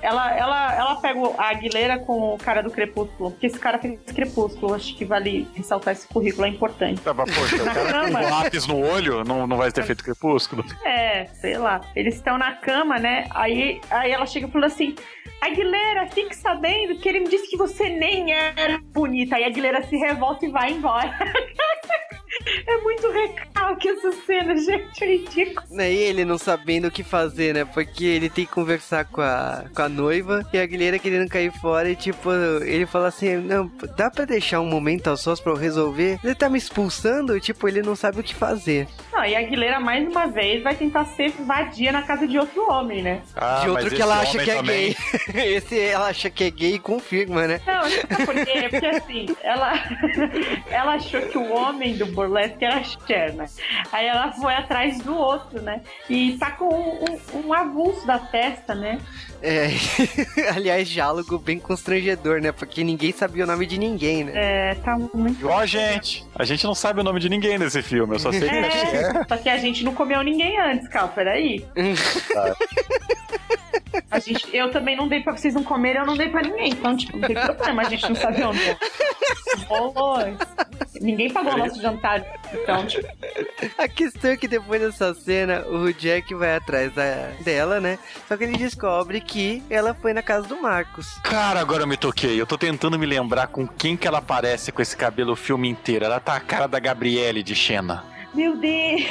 Ela, 0.00 0.36
ela, 0.36 0.74
ela 0.74 0.96
pega 0.96 1.20
a 1.38 1.50
Aguilera 1.50 1.98
com 1.98 2.34
o 2.34 2.38
cara 2.38 2.62
do 2.62 2.70
Crepúsculo, 2.70 3.30
porque 3.30 3.46
esse 3.46 3.58
cara 3.58 3.78
fez 3.78 4.00
Crepúsculo. 4.02 4.74
Acho 4.74 4.96
que 4.96 5.04
vale 5.04 5.46
ressaltar 5.54 5.92
esse 5.92 6.06
currículo, 6.08 6.46
é 6.46 6.48
importante. 6.48 7.00
Tá, 7.02 7.12
mas, 7.12 7.34
poxa, 7.34 7.56
o 7.56 7.64
cara 7.64 8.10
com 8.10 8.30
lápis 8.30 8.66
no 8.66 8.78
olho 8.78 9.24
não, 9.24 9.46
não 9.46 9.56
vai 9.56 9.70
ter 9.70 9.82
feito 9.84 10.04
crepúsculo. 10.04 10.64
É, 10.84 11.26
sei 11.26 11.58
lá. 11.58 11.80
Eles 11.94 12.14
estão 12.14 12.38
na 12.38 12.52
cama, 12.52 12.98
né? 12.98 13.26
Aí, 13.30 13.80
aí 13.90 14.10
ela 14.10 14.26
chega 14.26 14.46
e 14.46 14.50
fala 14.50 14.66
assim: 14.66 14.94
Aguilera, 15.40 16.06
fique 16.08 16.36
sabendo 16.36 16.96
que 16.98 17.08
ele 17.08 17.20
me 17.20 17.28
disse 17.28 17.48
que 17.48 17.56
você 17.56 17.88
nem 17.88 18.32
era 18.32 18.78
bonita. 18.92 19.36
Aí 19.36 19.44
a 19.44 19.48
Aguilera 19.48 19.82
se 19.82 19.96
revolta 19.96 20.46
e 20.46 20.50
vai 20.50 20.70
embora. 20.72 21.12
é 22.66 22.76
muito 22.78 23.10
recalque 23.10 23.88
essa 23.88 24.12
cena, 24.26 24.56
gente. 24.56 25.02
É 25.02 25.06
ridículo. 25.06 25.80
Aí 25.80 25.96
ele 25.96 26.24
não 26.24 26.38
sabendo 26.38 26.88
o 26.88 26.90
que 26.90 27.02
fazer, 27.02 27.54
né? 27.54 27.64
Porque 27.64 28.04
ele 28.04 28.28
tem 28.30 28.44
que 28.46 28.52
conversar 28.52 29.04
com 29.04 29.20
a, 29.20 29.64
com 29.74 29.82
a 29.82 29.88
noiva 29.88 30.46
e 30.52 30.58
a 30.58 30.66
Guilherme 30.66 30.98
querendo 30.98 31.28
cair 31.28 31.52
fora 31.60 31.88
e 31.90 31.96
tipo, 31.96 32.30
ele 32.64 32.86
fala 32.86 33.08
assim, 33.08 33.36
não, 33.36 33.70
dá 33.96 34.10
pra 34.10 34.24
deixar 34.24 34.60
um 34.60 34.66
momento 34.66 35.08
ao 35.08 35.16
sós 35.16 35.40
pra 35.40 35.52
eu 35.52 35.56
resolver? 35.56 36.18
Ele 36.22 36.34
tá 36.34 36.48
me 36.48 36.58
expulsando? 36.58 37.38
Tipo, 37.40 37.68
ele 37.68 37.82
não 37.82 37.94
sabe 37.96 38.20
o 38.20 38.22
que 38.22 38.34
fazer. 38.34 38.86
Não, 39.12 39.24
e 39.24 39.34
a 39.34 39.40
Aguilera, 39.40 39.78
mais 39.80 40.06
uma 40.08 40.26
vez, 40.26 40.62
vai 40.62 40.74
tentar 40.74 41.04
ser 41.04 41.30
vadia 41.46 41.92
na 41.92 42.02
casa 42.02 42.26
de 42.26 42.38
outro 42.38 42.66
homem, 42.70 43.02
né? 43.02 43.22
Ah, 43.36 43.60
de 43.62 43.68
outro 43.68 43.84
mas 43.84 43.92
que 43.92 44.02
ela 44.02 44.20
acha 44.20 44.38
que 44.38 44.50
é 44.50 44.54
também- 44.56 44.96
gay. 45.34 45.56
Esse 45.56 45.78
ela 45.78 46.08
acha 46.08 46.30
que 46.30 46.44
é 46.44 46.50
gay 46.50 46.74
e 46.74 46.78
confirma, 46.78 47.46
né? 47.46 47.60
Não, 47.66 47.82
sabe 47.82 48.26
por 48.26 48.34
quê? 48.34 48.68
Porque 48.70 48.86
assim, 48.86 49.26
ela, 49.42 49.72
ela 50.70 50.94
achou 50.94 51.20
que 51.22 51.38
o 51.38 51.52
homem 51.52 51.96
do 51.96 52.06
burlesque 52.26 52.64
era 52.64 52.76
a 52.76 52.82
Cher, 52.84 53.32
né? 53.34 53.46
Aí 53.92 54.06
ela 54.06 54.32
foi 54.32 54.54
atrás 54.54 54.98
do 54.98 55.14
outro, 55.16 55.60
né? 55.62 55.80
E 56.08 56.36
tá 56.38 56.50
com 56.52 56.66
um, 56.66 57.04
um- 57.38 57.46
um 57.48 57.52
avulso 57.52 58.06
da 58.06 58.18
testa, 58.18 58.74
né? 58.74 58.98
É, 59.42 59.68
aliás, 60.54 60.88
diálogo 60.88 61.36
bem 61.38 61.58
constrangedor, 61.58 62.40
né? 62.40 62.52
Porque 62.52 62.84
ninguém 62.84 63.12
sabia 63.12 63.42
o 63.44 63.46
nome 63.46 63.66
de 63.66 63.76
ninguém, 63.78 64.24
né? 64.24 64.32
É, 64.34 64.74
tá 64.76 64.96
muito. 64.96 65.40
Igual 65.40 65.58
a 65.58 65.66
gente. 65.66 66.24
A 66.34 66.44
gente 66.44 66.64
não 66.64 66.74
sabe 66.74 67.00
o 67.00 67.04
nome 67.04 67.18
de 67.18 67.28
ninguém 67.28 67.58
nesse 67.58 67.82
filme. 67.82 68.14
Eu 68.14 68.18
só 68.20 68.30
sei 68.30 68.48
que 68.48 68.54
a 68.54 68.70
Cher. 68.70 69.16
É, 69.16 69.24
só 69.28 69.36
que 69.36 69.48
a 69.48 69.56
gente 69.58 69.82
não 69.84 69.94
comeu 69.94 70.22
ninguém 70.22 70.60
antes, 70.60 70.86
Cal, 70.88 71.08
peraí. 71.08 71.66
A 72.36 72.54
gente, 74.24 74.48
eu 74.56 74.70
também 74.70 74.96
não 74.96 75.06
dei 75.08 75.20
pra 75.20 75.36
vocês 75.36 75.54
não 75.54 75.62
comerem, 75.64 76.00
eu 76.00 76.06
não 76.06 76.16
dei 76.16 76.28
pra 76.28 76.42
ninguém. 76.42 76.70
Então, 76.70 76.96
tipo, 76.96 77.16
não 77.16 77.26
tem 77.28 77.36
problema, 77.36 77.82
a 77.82 77.84
gente 77.90 78.08
não 78.08 78.14
sabe 78.16 78.42
onde. 78.42 78.62
é. 78.70 78.76
Rolou. 79.68 80.18
Ninguém 81.00 81.30
pagou 81.32 81.54
o 81.54 81.56
nosso 81.58 81.80
jantar. 81.80 82.24
Então, 82.52 82.86
tipo, 82.86 83.06
A 83.78 83.88
questão 83.88 84.30
é 84.30 84.36
que 84.36 84.46
depois 84.48 84.80
dessa 84.80 85.14
cena, 85.14 85.64
o 85.66 85.92
Jack 85.92 86.34
vai 86.34 86.56
atrás 86.56 86.92
da- 86.94 87.30
dela, 87.40 87.80
né? 87.80 87.98
Só 88.28 88.36
que 88.36 88.44
ele 88.44 88.56
descobre 88.56 89.20
que 89.20 89.62
ela 89.70 89.94
foi 89.94 90.12
na 90.12 90.22
casa 90.22 90.46
do 90.46 90.60
Marcos. 90.60 91.06
Cara, 91.24 91.60
agora 91.60 91.82
eu 91.82 91.86
me 91.86 91.96
toquei. 91.96 92.40
Eu 92.40 92.46
tô 92.46 92.56
tentando 92.58 92.98
me 92.98 93.06
lembrar 93.06 93.48
com 93.48 93.66
quem 93.66 93.96
que 93.96 94.06
ela 94.06 94.18
aparece 94.18 94.70
com 94.72 94.82
esse 94.82 94.96
cabelo 94.96 95.32
o 95.32 95.36
filme 95.36 95.68
inteiro. 95.68 96.04
Ela 96.04 96.20
tá 96.20 96.36
a 96.36 96.40
cara 96.40 96.66
da 96.66 96.78
Gabriele 96.78 97.42
de 97.42 97.54
Xena. 97.54 98.04
Meu 98.34 98.56
Deus! 98.56 99.02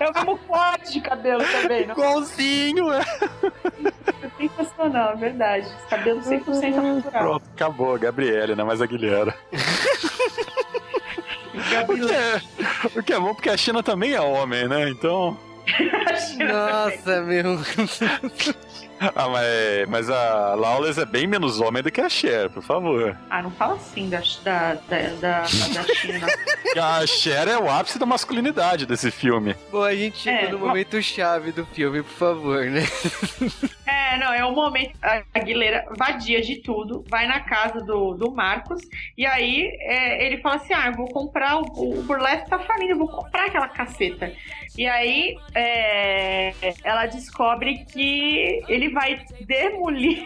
é 0.00 0.08
o 0.08 0.14
mesmo 0.14 0.38
corte 0.46 0.92
de 0.92 1.00
cabelo 1.00 1.44
também, 1.44 1.86
não 1.86 1.94
Igualzinho, 1.94 2.92
é. 2.92 3.00
é 4.22 4.30
sensacional, 4.38 5.12
é 5.12 5.16
verdade. 5.16 5.68
Cabelo 5.90 6.20
100% 6.20 6.74
natural. 6.74 7.22
Pronto, 7.22 7.44
acabou 7.54 7.94
a 7.94 7.98
Gabriele, 7.98 8.54
não 8.54 8.64
é 8.64 8.66
mais 8.66 8.80
a 8.80 8.86
Guilherme. 8.86 9.34
O 11.54 11.94
que, 11.94 12.12
é, 12.12 12.40
o 12.98 13.02
que 13.02 13.12
é 13.12 13.18
bom 13.18 13.34
porque 13.34 13.50
a 13.50 13.56
China 13.56 13.82
também 13.82 14.12
é 14.12 14.20
homem, 14.20 14.66
né? 14.66 14.88
Então. 14.88 15.36
Nossa, 16.38 17.22
meu. 17.22 17.58
Ah, 19.16 19.28
mas, 19.28 19.88
mas 19.88 20.10
a 20.10 20.54
Lawless 20.54 20.98
é 21.00 21.04
bem 21.04 21.26
menos 21.26 21.60
homem 21.60 21.82
do 21.82 21.90
que 21.90 22.00
a 22.00 22.08
Cher, 22.08 22.48
por 22.50 22.62
favor. 22.62 23.16
Ah, 23.28 23.42
não 23.42 23.50
fala 23.50 23.74
assim 23.74 24.08
da, 24.08 24.20
da, 24.42 24.74
da, 24.74 25.08
da, 25.20 25.40
da 25.42 25.84
China. 25.94 26.26
A 26.76 27.06
Cher 27.06 27.46
é 27.46 27.56
o 27.56 27.70
ápice 27.70 27.98
da 28.00 28.06
masculinidade 28.06 28.84
desse 28.86 29.10
filme. 29.10 29.54
Bom, 29.70 29.82
a 29.84 29.94
gente 29.94 30.18
chegou 30.18 30.40
É, 30.40 30.48
no 30.48 30.58
momento 30.58 31.00
chave 31.00 31.52
do 31.52 31.64
filme, 31.66 32.02
por 32.02 32.12
favor, 32.12 32.64
né? 32.66 32.82
É, 33.86 34.16
não, 34.16 34.32
é 34.32 34.44
o 34.44 34.52
momento. 34.52 34.96
A 35.02 35.22
Aguilera 35.34 35.84
vadia 35.96 36.40
de 36.40 36.56
tudo, 36.56 37.04
vai 37.06 37.26
na 37.26 37.40
casa 37.40 37.82
do, 37.82 38.14
do 38.14 38.30
Marcos, 38.32 38.80
e 39.16 39.26
aí 39.26 39.70
é, 39.80 40.24
ele 40.26 40.38
fala 40.38 40.56
assim: 40.56 40.72
Ah, 40.72 40.86
eu 40.86 40.94
vou 40.94 41.06
comprar, 41.08 41.58
o, 41.58 41.64
o 42.00 42.02
burlesque 42.02 42.48
tá 42.48 42.58
falindo, 42.58 42.92
eu 42.92 42.98
vou 42.98 43.08
comprar 43.08 43.46
aquela 43.46 43.68
caceta. 43.68 44.32
E 44.76 44.86
aí 44.86 45.36
é, 45.54 46.54
ela 46.82 47.06
descobre 47.06 47.84
que 47.84 48.64
ele 48.68 48.83
vai 48.88 49.24
demolir 49.40 50.24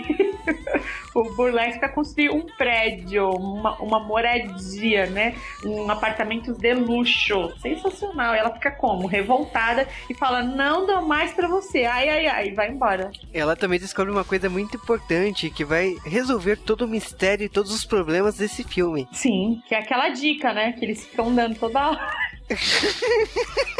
o 1.14 1.22
burlesque 1.34 1.78
para 1.78 1.88
construir 1.88 2.30
um 2.30 2.42
prédio, 2.56 3.30
uma, 3.30 3.80
uma 3.80 4.00
moradia, 4.00 5.06
né? 5.06 5.34
Um 5.64 5.90
apartamento 5.90 6.52
de 6.52 6.74
luxo. 6.74 7.52
Sensacional. 7.60 8.34
Ela 8.34 8.52
fica 8.52 8.70
como? 8.70 9.06
Revoltada 9.06 9.86
e 10.08 10.14
fala: 10.14 10.42
Não 10.42 10.86
dou 10.86 11.02
mais 11.02 11.32
pra 11.32 11.48
você. 11.48 11.84
Ai, 11.84 12.08
ai, 12.08 12.26
ai, 12.26 12.52
vai 12.52 12.70
embora. 12.70 13.10
Ela 13.32 13.56
também 13.56 13.78
descobre 13.78 14.12
uma 14.12 14.24
coisa 14.24 14.48
muito 14.48 14.76
importante 14.76 15.50
que 15.50 15.64
vai 15.64 15.94
resolver 16.04 16.56
todo 16.56 16.82
o 16.82 16.88
mistério 16.88 17.44
e 17.44 17.48
todos 17.48 17.72
os 17.72 17.84
problemas 17.84 18.36
desse 18.36 18.64
filme. 18.64 19.08
Sim, 19.12 19.62
que 19.66 19.74
é 19.74 19.78
aquela 19.78 20.08
dica, 20.10 20.52
né? 20.52 20.72
Que 20.72 20.84
eles 20.84 21.04
ficam 21.04 21.34
dando 21.34 21.58
toda 21.58 21.90
hora. 21.90 22.37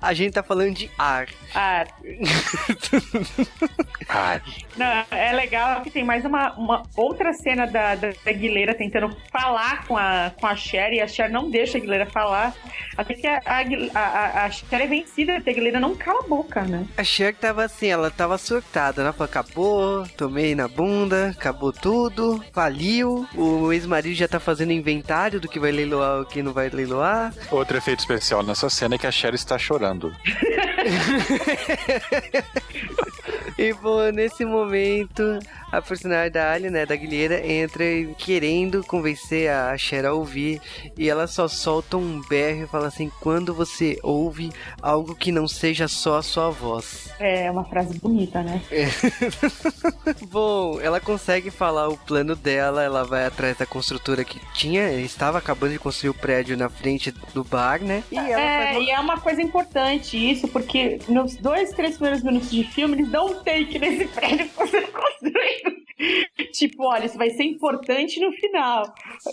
A 0.00 0.12
gente 0.12 0.32
tá 0.32 0.42
falando 0.42 0.74
de 0.74 0.90
ar. 0.98 1.28
Ah, 1.54 1.86
Ai, 4.08 4.40
não, 4.76 5.04
é 5.10 5.32
legal 5.32 5.82
que 5.82 5.90
tem 5.90 6.04
mais 6.04 6.24
uma, 6.24 6.52
uma 6.54 6.82
outra 6.96 7.32
cena 7.32 7.66
da, 7.66 7.94
da, 7.94 8.08
da 8.08 8.30
Aguilera 8.30 8.74
tentando 8.74 9.14
falar 9.30 9.86
com 9.86 9.96
a, 9.96 10.32
com 10.38 10.46
a 10.46 10.56
Cher 10.56 10.92
e 10.92 11.00
a 11.00 11.06
Cher 11.06 11.30
não 11.30 11.50
deixa 11.50 11.76
a 11.76 11.78
Aguilera 11.78 12.06
falar. 12.06 12.54
Até 12.96 13.14
que 13.14 13.26
a, 13.26 13.40
a, 13.44 13.98
a, 13.98 14.44
a, 14.46 14.50
Cher 14.50 14.80
é 14.80 14.86
vencida, 14.86 15.34
a 15.34 15.36
Aguilera 15.36 15.78
não 15.78 15.94
cala 15.94 16.24
a 16.24 16.28
boca, 16.28 16.62
né? 16.62 16.86
A 16.96 17.04
Cher 17.04 17.34
tava 17.34 17.64
assim, 17.64 17.88
ela 17.88 18.10
tava 18.10 18.38
surtada, 18.38 19.02
ela 19.02 19.12
falou, 19.12 19.26
acabou, 19.26 20.06
tomei 20.16 20.54
na 20.54 20.66
bunda, 20.66 21.30
acabou 21.30 21.72
tudo, 21.72 22.42
faliu, 22.52 23.26
o 23.34 23.72
ex-marido 23.72 24.14
já 24.14 24.26
tá 24.26 24.40
fazendo 24.40 24.72
inventário 24.72 25.40
do 25.40 25.48
que 25.48 25.60
vai 25.60 25.70
leiloar 25.70 26.18
e 26.18 26.22
o 26.22 26.26
que 26.26 26.42
não 26.42 26.52
vai 26.52 26.68
leiloar. 26.68 27.32
Outro 27.60 27.76
efeito 27.76 28.00
especial 28.00 28.42
nessa 28.42 28.68
cena 28.68 28.94
é 28.94 28.98
que 28.98 29.06
a 29.06 29.12
Cher 29.12 29.34
está 29.34 29.58
chorando. 29.58 30.12
E 33.58 33.74
bom, 33.74 34.10
nesse 34.10 34.42
momento, 34.42 35.38
a 35.70 35.80
personagem 35.80 36.32
da 36.32 36.52
Alien, 36.52 36.70
né, 36.70 36.86
da 36.86 36.96
Guilherme, 36.96 37.36
entra 37.52 37.84
querendo 38.18 38.84
convencer 38.84 39.50
a 39.50 39.76
Cher 39.76 40.04
a 40.06 40.12
ouvir. 40.12 40.60
E 40.96 41.08
ela 41.08 41.26
só 41.26 41.48
solta 41.48 41.96
um 41.96 42.20
berro 42.28 42.64
e 42.64 42.66
fala 42.66 42.88
assim: 42.88 43.10
quando 43.20 43.54
você 43.54 43.98
ouve 44.02 44.50
algo 44.82 45.14
que 45.14 45.32
não 45.32 45.46
seja 45.46 45.88
só 45.88 46.18
a 46.18 46.22
sua 46.22 46.50
voz. 46.50 47.12
É 47.18 47.50
uma 47.50 47.64
frase 47.64 47.98
bonita, 47.98 48.42
né? 48.42 48.62
Bom, 50.30 50.80
ela 50.80 51.00
consegue 51.00 51.50
falar 51.50 51.88
o 51.88 51.96
plano 51.96 52.34
dela, 52.34 52.82
ela 52.82 53.04
vai 53.04 53.26
atrás 53.26 53.56
da 53.56 53.66
construtora 53.66 54.24
que 54.24 54.40
tinha, 54.54 54.90
estava 54.92 55.38
acabando 55.38 55.72
de 55.72 55.78
construir 55.78 56.10
o 56.10 56.14
prédio 56.14 56.56
na 56.56 56.68
frente 56.68 57.12
do 57.34 57.44
bar, 57.44 57.80
né? 57.80 58.02
E 58.10 58.16
ela 58.16 58.40
é, 58.40 58.72
faz... 58.72 58.86
e 58.86 58.90
é 58.90 59.00
uma 59.00 59.20
coisa 59.20 59.42
importante 59.42 60.16
isso, 60.16 60.48
porque 60.48 60.98
nos 61.08 61.36
dois, 61.36 61.70
três 61.70 61.96
primeiros 61.96 62.22
minutos 62.22 62.50
de 62.50 62.64
filme, 62.64 62.96
eles 62.96 63.10
dão 63.10 63.26
um 63.26 63.34
take 63.42 63.78
nesse 63.78 64.06
prédio 64.06 64.48
que 64.48 64.56
você 64.56 64.80
construindo. 64.88 65.59
tipo, 66.52 66.84
olha, 66.84 67.06
isso 67.06 67.18
vai 67.18 67.30
ser 67.30 67.44
importante 67.44 68.20
no 68.20 68.32
final. 68.32 68.82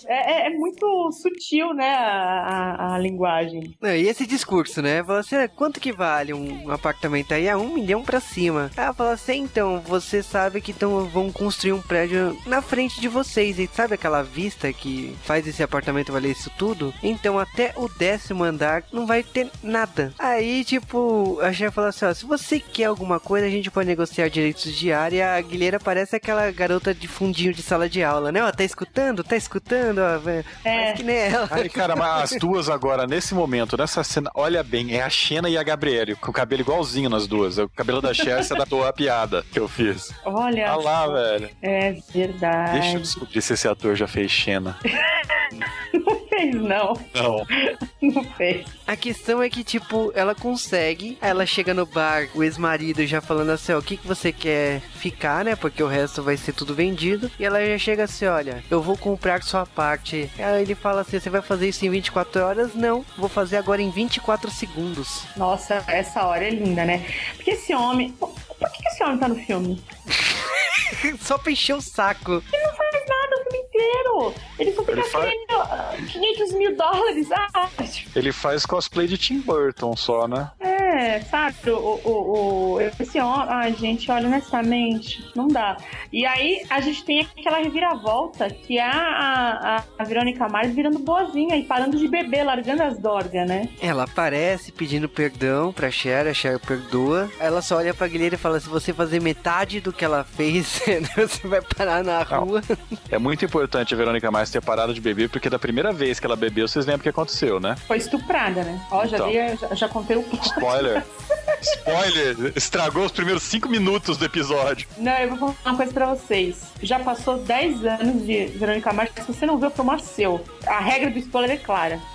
É, 0.07 0.31
é, 0.31 0.47
é 0.47 0.49
muito 0.49 1.11
sutil, 1.11 1.73
né, 1.73 1.93
a, 1.95 2.75
a, 2.77 2.95
a 2.95 2.99
linguagem. 2.99 3.75
e 3.81 4.07
esse 4.07 4.25
discurso, 4.25 4.81
né? 4.81 5.01
Você, 5.03 5.47
quanto 5.47 5.79
que 5.79 5.91
vale 5.91 6.33
um 6.33 6.69
apartamento 6.71 7.33
aí? 7.33 7.47
É 7.47 7.55
um 7.55 7.73
milhão 7.73 8.03
pra 8.03 8.19
cima. 8.19 8.69
Ela 8.75 8.93
fala 8.93 9.11
assim, 9.11 9.39
então, 9.39 9.79
você 9.79 10.21
sabe 10.21 10.61
que 10.61 10.71
então 10.71 11.05
vão 11.05 11.31
construir 11.31 11.73
um 11.73 11.81
prédio 11.81 12.37
na 12.45 12.61
frente 12.61 12.99
de 12.99 13.07
vocês. 13.07 13.59
E 13.59 13.67
sabe 13.67 13.95
aquela 13.95 14.21
vista 14.21 14.71
que 14.71 15.15
faz 15.23 15.47
esse 15.47 15.63
apartamento 15.63 16.11
valer 16.11 16.31
isso 16.31 16.51
tudo? 16.57 16.93
Então, 17.01 17.39
até 17.39 17.73
o 17.75 17.87
décimo 17.89 18.43
andar 18.43 18.83
não 18.91 19.05
vai 19.05 19.23
ter 19.23 19.49
nada. 19.63 20.13
Aí, 20.19 20.63
tipo, 20.63 21.39
a 21.41 21.51
chefe 21.51 21.75
fala 21.75 21.89
assim, 21.89 22.05
ó, 22.05 22.13
se 22.13 22.25
você 22.25 22.59
quer 22.59 22.85
alguma 22.85 23.19
coisa, 23.19 23.45
a 23.45 23.49
gente 23.49 23.71
pode 23.71 23.87
negociar 23.87 24.29
direitos 24.29 24.73
de 24.73 24.91
área. 24.91 25.33
A 25.35 25.41
Guilherme 25.41 25.79
parece 25.83 26.15
aquela 26.15 26.51
garota 26.57 26.93
de 26.93 27.07
fundinho 27.07 27.53
de 27.53 27.61
sala 27.61 27.87
de 27.87 28.03
aula, 28.03 28.31
né? 28.31 28.43
Ó, 28.43 28.51
tá 28.51 28.63
escutando? 28.63 29.23
Tá 29.23 29.37
escutando? 29.37 29.99
Ó, 29.99 30.29
é. 30.65 30.93
que 30.93 31.03
nem 31.03 31.15
ela. 31.15 31.47
Ai, 31.51 31.69
cara, 31.69 31.95
mas 31.95 32.33
as 32.33 32.39
duas 32.39 32.67
agora, 32.69 33.05
nesse 33.05 33.33
momento, 33.33 33.77
nessa 33.77 34.03
cena, 34.03 34.29
olha 34.33 34.63
bem, 34.63 34.95
é 34.95 35.03
a 35.03 35.09
Xena 35.09 35.49
e 35.49 35.57
a 35.57 35.63
Gabriele, 35.63 36.15
com 36.15 36.31
o 36.31 36.33
cabelo 36.33 36.61
igualzinho 36.61 37.09
nas 37.09 37.27
duas. 37.27 37.57
O 37.57 37.69
cabelo 37.69 38.01
da 38.01 38.13
Cher 38.13 38.43
se 38.43 38.53
adaptou 38.53 38.85
à 38.85 38.91
piada 38.91 39.45
que 39.51 39.59
eu 39.59 39.67
fiz. 39.67 40.11
Olha. 40.25 40.73
Olha 40.73 40.83
lá, 40.83 41.07
velho. 41.07 41.49
É 41.61 41.95
verdade. 42.11 42.79
Deixa 42.79 42.97
eu 42.97 43.01
descobrir 43.01 43.41
se 43.41 43.53
esse 43.53 43.67
ator 43.67 43.95
já 43.95 44.07
fez 44.07 44.31
Xena. 44.31 44.77
não 46.37 46.51
fez, 46.51 46.55
não. 46.55 46.93
Não. 47.13 47.47
Não 47.99 48.23
fez. 48.35 48.65
A 48.85 48.95
questão 48.95 49.41
é 49.41 49.49
que, 49.49 49.63
tipo, 49.63 50.11
ela 50.13 50.35
consegue, 50.35 51.17
ela 51.19 51.47
chega 51.47 51.73
no 51.73 51.85
bar, 51.85 52.27
o 52.35 52.43
ex-marido 52.43 53.05
já 53.07 53.19
falando 53.19 53.49
assim, 53.49 53.73
ó, 53.73 53.79
o 53.79 53.81
que, 53.81 53.97
que 53.97 54.07
você 54.07 54.31
quer 54.31 54.81
ficar, 54.81 55.43
né? 55.43 55.55
Porque 55.55 55.81
o 55.81 55.87
resto 55.87 56.21
vai 56.21 56.37
ser 56.37 56.53
tudo 56.53 56.75
vendido. 56.75 57.31
E 57.39 57.45
ela 57.45 57.65
já 57.65 57.77
chega 57.79 58.03
assim, 58.03 58.27
olha, 58.27 58.63
eu 58.69 58.81
vou 58.83 58.95
comprar 58.95 59.41
sua 59.41 59.65
parte. 59.65 60.29
Aí 60.37 60.61
ele 60.61 60.75
fala 60.75 61.01
assim, 61.01 61.19
você 61.19 61.29
vai 61.29 61.41
fazer 61.41 61.69
isso 61.69 61.85
em 61.85 61.89
24 61.89 62.43
horas? 62.43 62.75
Não, 62.75 63.03
vou 63.17 63.27
fazer 63.27 63.57
agora 63.57 63.81
em 63.81 63.89
24 63.89 64.51
segundos. 64.51 65.23
Nossa, 65.35 65.83
essa 65.87 66.23
hora 66.23 66.45
é 66.45 66.51
linda, 66.51 66.85
né? 66.85 67.03
Porque 67.35 67.51
esse 67.51 67.73
homem... 67.73 68.11
Por 68.11 68.71
que 68.71 68.87
esse 68.87 69.03
homem 69.03 69.17
tá 69.17 69.27
no 69.27 69.35
filme? 69.35 69.83
Só 71.19 71.37
pra 71.37 71.51
encher 71.51 71.75
o 71.75 71.81
saco. 71.81 72.43
Ele 72.53 72.63
não 72.63 72.75
faz 72.75 72.93
nada 73.07 73.41
o 73.41 73.51
filme 73.51 73.66
inteiro. 73.77 74.33
Ele 74.59 74.71
só 74.71 74.81
fica 74.81 74.91
ele 74.93 75.03
faz... 75.03 75.25
querendo 75.25 76.11
500 76.11 76.53
mil 76.53 76.75
dólares. 76.75 77.27
Ah. 77.31 77.69
Ele 78.15 78.31
faz 78.31 78.65
cosplay 78.65 79.07
de 79.07 79.17
Tim 79.17 79.39
Burton 79.39 79.95
só, 79.95 80.27
né? 80.27 80.51
É, 80.59 81.21
sabe? 81.21 81.69
O, 81.69 81.99
o, 82.03 82.73
o, 82.73 82.81
esse 82.81 83.19
homem. 83.19 83.47
Ai, 83.49 83.73
gente, 83.73 84.09
olha, 84.11 84.27
honestamente, 84.27 85.23
não 85.35 85.47
dá. 85.47 85.77
E 86.11 86.25
aí 86.25 86.63
a 86.69 86.81
gente 86.81 87.03
tem 87.03 87.19
aquela 87.19 87.59
reviravolta 87.59 88.49
que 88.49 88.77
é 88.77 88.83
a, 88.83 89.77
a, 89.77 89.83
a 89.99 90.03
Verônica 90.03 90.47
Mars 90.49 90.73
virando 90.73 90.99
boazinha 90.99 91.55
e 91.55 91.63
parando 91.63 91.97
de 91.97 92.07
beber, 92.07 92.43
largando 92.43 92.83
as 92.83 92.97
dorgas, 92.97 93.47
né? 93.47 93.69
Ela 93.81 94.03
aparece 94.03 94.71
pedindo 94.71 95.07
perdão 95.07 95.71
pra 95.71 95.91
Cher, 95.91 96.27
a 96.27 96.33
Cher 96.33 96.59
perdoa. 96.59 97.29
Ela 97.39 97.61
só 97.61 97.77
olha 97.77 97.93
pra 97.93 98.07
Guilherme 98.07 98.35
e 98.35 98.39
fala: 98.39 98.59
se 98.59 98.67
você 98.67 98.93
fazer 98.93 99.21
metade 99.21 99.79
do 99.79 99.93
que 99.93 100.03
ela 100.03 100.23
fez, 100.23 100.81
você 101.15 101.47
vai 101.47 101.61
parar 101.61 102.03
na 102.03 102.23
rua. 102.23 102.61
Não. 102.69 102.77
É 103.09 103.17
muito 103.17 103.45
importante 103.45 103.66
a 103.75 103.97
Verônica 103.97 104.31
Mars 104.31 104.49
ter 104.49 104.61
parado 104.61 104.93
de 104.93 105.01
beber, 105.01 105.29
porque 105.29 105.49
da 105.49 105.59
primeira 105.59 105.91
vez 105.91 106.19
que 106.19 106.25
ela 106.25 106.35
bebeu, 106.35 106.67
vocês 106.67 106.85
lembram 106.85 106.99
o 106.99 107.03
que 107.03 107.09
aconteceu, 107.09 107.59
né? 107.59 107.75
Foi 107.87 107.97
estuprada, 107.97 108.63
né? 108.63 108.81
Ó, 108.91 109.05
já, 109.05 109.17
então, 109.17 109.69
já, 109.69 109.75
já 109.75 109.87
contei 109.87 110.15
o 110.15 110.21
um 110.21 110.39
Spoiler. 110.41 111.03
Spoiler, 111.61 112.53
estragou 112.55 113.05
os 113.05 113.11
primeiros 113.11 113.43
cinco 113.43 113.67
minutos 113.67 114.17
do 114.17 114.25
episódio. 114.25 114.87
Não, 114.97 115.17
eu 115.17 115.29
vou 115.29 115.53
falar 115.53 115.57
uma 115.65 115.77
coisa 115.77 115.93
pra 115.93 116.13
vocês. 116.13 116.67
Já 116.81 116.99
passou 116.99 117.37
10 117.37 117.85
anos 117.85 118.25
de 118.25 118.45
Verônica 118.47 118.91
Mars, 118.93 119.11
se 119.15 119.21
você 119.21 119.45
não 119.45 119.57
viu, 119.57 119.71
foi 119.71 119.99
seu. 119.99 120.43
A 120.65 120.79
regra 120.79 121.09
do 121.09 121.19
spoiler 121.19 121.51
é 121.51 121.57
clara. 121.57 121.99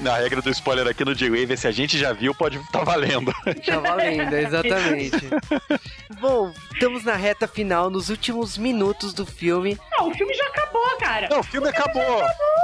Na 0.00 0.16
regra 0.16 0.40
do 0.40 0.50
spoiler 0.50 0.86
aqui 0.86 1.04
no 1.04 1.14
D-Wave, 1.14 1.56
se 1.56 1.66
a 1.66 1.70
gente 1.70 1.98
já 1.98 2.12
viu, 2.12 2.34
pode 2.34 2.58
estar 2.58 2.78
tá 2.78 2.84
valendo. 2.84 3.32
Tá 3.64 3.80
valendo, 3.80 4.34
exatamente. 4.34 5.28
Bom, 6.20 6.52
estamos 6.72 7.04
na 7.04 7.14
reta 7.14 7.46
final, 7.46 7.90
nos 7.90 8.08
últimos 8.08 8.56
minutos 8.56 9.12
do 9.12 9.26
filme. 9.26 9.78
Não, 9.98 10.08
o 10.08 10.14
filme 10.14 10.34
já 10.34 10.46
acabou, 10.46 10.65
cara. 10.98 11.28
Não, 11.30 11.40
o 11.40 11.42
filme, 11.42 11.68
o 11.68 11.72
filme 11.72 11.84
acabou. 11.84 12.18
Já 12.18 12.26
acabou. 12.26 12.56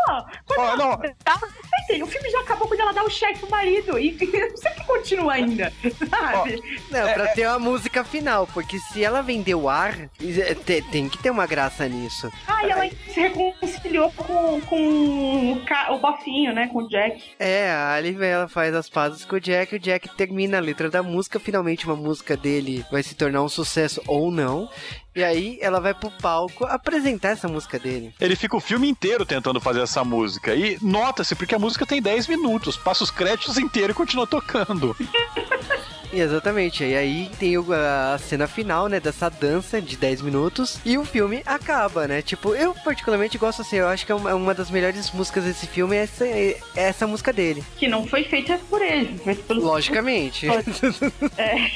Oh, 0.58 0.76
não. 0.76 2.04
o 2.04 2.06
filme 2.06 2.30
já 2.30 2.40
acabou 2.40 2.68
quando 2.68 2.80
ela 2.80 2.92
dá 2.92 3.04
o 3.04 3.10
cheque 3.10 3.38
pro 3.38 3.50
marido. 3.50 3.98
E 3.98 4.12
não 4.50 4.56
sei 4.56 4.72
que 4.72 4.84
continua 4.84 5.32
ainda, 5.34 5.72
sabe? 6.10 6.60
Oh, 6.60 6.92
não, 6.92 7.12
pra 7.12 7.24
é, 7.24 7.34
ter 7.34 7.46
uma 7.46 7.58
música 7.58 8.04
final, 8.04 8.46
porque 8.46 8.78
se 8.78 9.02
ela 9.02 9.22
vendeu 9.22 9.68
ar, 9.68 9.94
tem 10.90 11.08
que 11.08 11.18
ter 11.18 11.30
uma 11.30 11.46
graça 11.46 11.88
nisso. 11.88 12.30
Ah, 12.46 12.66
e 12.66 12.70
ela 12.70 12.88
se 13.08 13.20
reconciliou 13.20 14.10
com, 14.12 14.60
com 14.62 14.76
o, 14.76 15.94
o 15.94 15.98
Bofinho, 15.98 16.52
né? 16.52 16.68
Com 16.72 16.80
o 16.80 16.88
Jack. 16.88 17.22
É, 17.38 17.70
a 17.70 17.92
Ali 17.94 18.16
ela 18.24 18.48
faz 18.48 18.74
as 18.74 18.88
pazes 18.88 19.24
com 19.24 19.36
o 19.36 19.40
Jack, 19.40 19.74
o 19.74 19.78
Jack 19.78 20.08
termina 20.16 20.58
a 20.58 20.60
letra 20.60 20.90
da 20.90 21.02
música, 21.02 21.40
finalmente 21.40 21.86
uma 21.86 21.96
música 21.96 22.36
dele 22.36 22.84
vai 22.90 23.02
se 23.02 23.14
tornar 23.14 23.42
um 23.42 23.48
sucesso 23.48 24.02
ou 24.06 24.30
não. 24.30 24.68
E 25.14 25.22
aí 25.22 25.58
ela 25.60 25.80
vai 25.80 25.92
pro 25.92 26.10
palco 26.10 26.64
apresentar 26.64 27.30
essa 27.30 27.46
música 27.46 27.78
dele. 27.78 28.14
Ele 28.18 28.34
fica 28.34 28.56
o 28.56 28.60
filme 28.60 28.88
inteiro 28.88 29.26
tentando 29.26 29.60
fazer 29.60 29.82
essa 29.82 30.02
música. 30.02 30.54
E 30.54 30.78
nota-se, 30.80 31.34
porque 31.34 31.54
a 31.54 31.58
música 31.58 31.84
tem 31.84 32.00
10 32.00 32.28
minutos. 32.28 32.76
Passa 32.76 33.04
os 33.04 33.10
créditos 33.10 33.58
inteiros 33.58 33.94
e 33.94 33.96
continua 33.96 34.26
tocando. 34.26 34.96
Exatamente. 36.12 36.84
E 36.84 36.94
aí 36.94 37.30
tem 37.38 37.54
a 37.56 38.18
cena 38.18 38.46
final, 38.46 38.88
né, 38.88 39.00
dessa 39.00 39.28
dança 39.28 39.80
de 39.80 39.96
10 39.96 40.22
minutos 40.22 40.78
e 40.84 40.98
o 40.98 41.04
filme 41.04 41.42
acaba, 41.46 42.06
né? 42.06 42.22
Tipo, 42.22 42.54
eu 42.54 42.74
particularmente 42.74 43.38
gosto 43.38 43.62
assim, 43.62 43.76
eu 43.76 43.88
acho 43.88 44.04
que 44.04 44.12
é 44.12 44.14
uma 44.14 44.54
das 44.54 44.70
melhores 44.70 45.10
músicas 45.12 45.44
desse 45.44 45.66
filme 45.66 45.96
é 45.96 46.02
essa, 46.02 46.26
é 46.26 46.58
essa 46.74 47.06
música 47.06 47.32
dele. 47.32 47.64
Que 47.76 47.88
não 47.88 48.06
foi 48.06 48.24
feita 48.24 48.58
por 48.68 48.82
ele, 48.82 49.18
foi 49.18 49.34
pelo... 49.34 49.62
Logicamente. 49.62 50.46
é. 51.38 51.70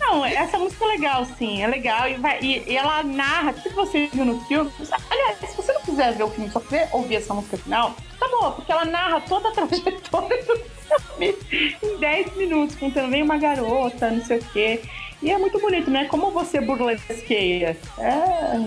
Não, 0.00 0.24
essa 0.24 0.58
música 0.58 0.84
é 0.84 0.88
legal, 0.88 1.26
sim, 1.38 1.62
é 1.62 1.66
legal 1.66 2.08
e, 2.08 2.14
vai, 2.14 2.40
e, 2.40 2.62
e 2.66 2.76
ela 2.76 3.02
narra, 3.02 3.52
se 3.54 3.68
você 3.70 4.08
viu 4.12 4.24
no 4.24 4.40
filme, 4.46 4.70
aliás, 5.10 5.38
se 5.38 5.56
você 5.56 5.72
não 5.72 5.82
quiser 5.82 6.12
ver 6.14 6.24
o 6.24 6.30
filme, 6.30 6.50
só 6.50 6.60
quer 6.60 6.88
ouvir 6.92 7.16
essa 7.16 7.34
música 7.34 7.56
final, 7.56 7.94
tá 8.22 8.28
bom, 8.28 8.52
porque 8.52 8.70
ela 8.70 8.84
narra 8.84 9.20
toda 9.20 9.48
a 9.48 9.52
trajetória 9.52 10.44
do 10.44 10.56
filme 10.56 11.36
em 11.82 11.98
10 11.98 12.36
minutos, 12.36 12.76
contando 12.76 13.10
vem 13.10 13.22
uma 13.22 13.36
garota, 13.36 14.10
não 14.10 14.24
sei 14.24 14.38
o 14.38 14.44
quê. 14.52 14.82
E 15.20 15.30
é 15.30 15.38
muito 15.38 15.58
bonito, 15.60 15.90
né? 15.90 16.06
Como 16.06 16.30
você 16.30 16.60
burlesqueia. 16.60 17.76
É 17.98 18.66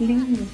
lindo. 0.00 0.48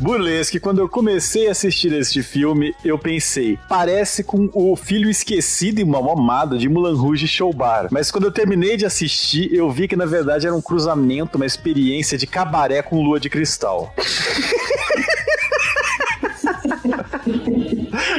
Burlesque, 0.00 0.58
quando 0.58 0.78
eu 0.78 0.88
comecei 0.88 1.46
a 1.46 1.50
assistir 1.50 1.92
este 1.92 2.22
filme, 2.22 2.74
eu 2.82 2.98
pensei, 2.98 3.58
parece 3.68 4.24
com 4.24 4.48
o 4.54 4.74
filho 4.74 5.10
esquecido 5.10 5.78
e 5.78 5.84
mal 5.84 6.10
amado 6.10 6.56
de 6.56 6.70
Mulan 6.70 6.96
Rouge 6.96 7.28
Show 7.28 7.52
Bar. 7.52 7.88
Mas 7.90 8.10
quando 8.10 8.24
eu 8.24 8.32
terminei 8.32 8.78
de 8.78 8.86
assistir, 8.86 9.52
eu 9.52 9.70
vi 9.70 9.86
que 9.86 9.96
na 9.96 10.06
verdade 10.06 10.46
era 10.46 10.56
um 10.56 10.62
cruzamento, 10.62 11.36
uma 11.36 11.44
experiência 11.44 12.16
de 12.16 12.26
cabaré 12.26 12.80
com 12.80 13.02
lua 13.02 13.20
de 13.20 13.28
cristal. 13.28 13.92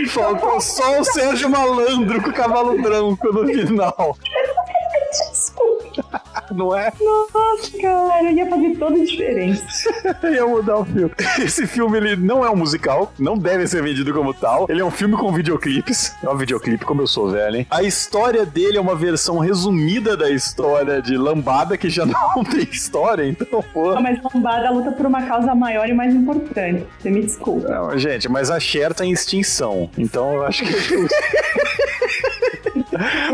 Faltou 0.10 0.62
só 0.62 1.00
o 1.00 1.04
Sérgio 1.04 1.50
Malandro 1.50 2.22
com 2.22 2.30
o 2.30 2.34
cavalo 2.34 2.80
branco 2.80 3.34
no 3.34 3.48
final. 3.48 4.16
Desculpa. 5.52 6.22
não 6.52 6.78
é? 6.78 6.92
Nossa, 7.00 7.78
cara, 7.82 8.32
ia 8.32 8.50
fazer 8.50 8.76
toda 8.78 8.96
a 8.96 9.06
diferença. 9.06 9.90
ia 10.32 10.46
mudar 10.46 10.78
o 10.78 10.86
filme. 10.86 11.12
Esse 11.44 11.68
filme, 11.68 11.98
ele 11.98 12.16
não 12.16 12.46
é 12.46 12.50
um 12.50 12.56
musical, 12.56 13.12
não 13.20 13.38
deve 13.38 13.68
ser 13.68 13.84
vendido 13.84 14.14
como 14.14 14.34
tal. 14.34 14.66
Ele 14.70 14.82
é 14.82 14.86
um 14.86 14.92
filme 14.92 15.18
com 15.18 15.32
videoclipes. 15.32 16.16
É 16.24 16.30
um 16.30 16.38
videoclipe, 16.38 16.86
como 16.86 17.02
eu 17.02 17.08
sou 17.08 17.30
velho, 17.30 17.58
hein? 17.58 17.68
A 17.70 17.84
história 17.84 18.46
dele 18.46 18.78
é 18.78 18.82
uma 18.82 18.96
versão 18.96 19.40
resumida 19.40 20.16
da 20.16 20.30
história 20.30 21.02
de 21.02 21.18
Lambada, 21.18 21.78
que 21.78 21.90
já 21.90 22.06
não 22.06 22.44
tem 22.44 22.64
história, 22.64 23.28
então, 23.28 23.64
pô. 23.74 23.92
Ah, 23.92 24.02
mas 24.02 24.20
Lambada 24.24 24.72
luta 24.72 24.92
por 24.92 25.06
uma 25.06 25.22
causa 25.24 25.54
maior 25.54 25.88
e 25.88 25.94
mais 25.94 26.14
importante. 26.14 26.86
Você 27.00 27.10
me 27.10 27.22
desculpa. 27.22 27.68
Não, 27.68 27.98
gente, 27.98 28.30
mas 28.30 28.50
a 28.50 28.60
Cher 28.60 28.94
tá 28.94 29.06
em 29.06 29.12
extinção. 29.12 29.90
Então 29.98 30.34
eu 30.34 30.46
acho 30.46 30.64
que. 30.64 30.72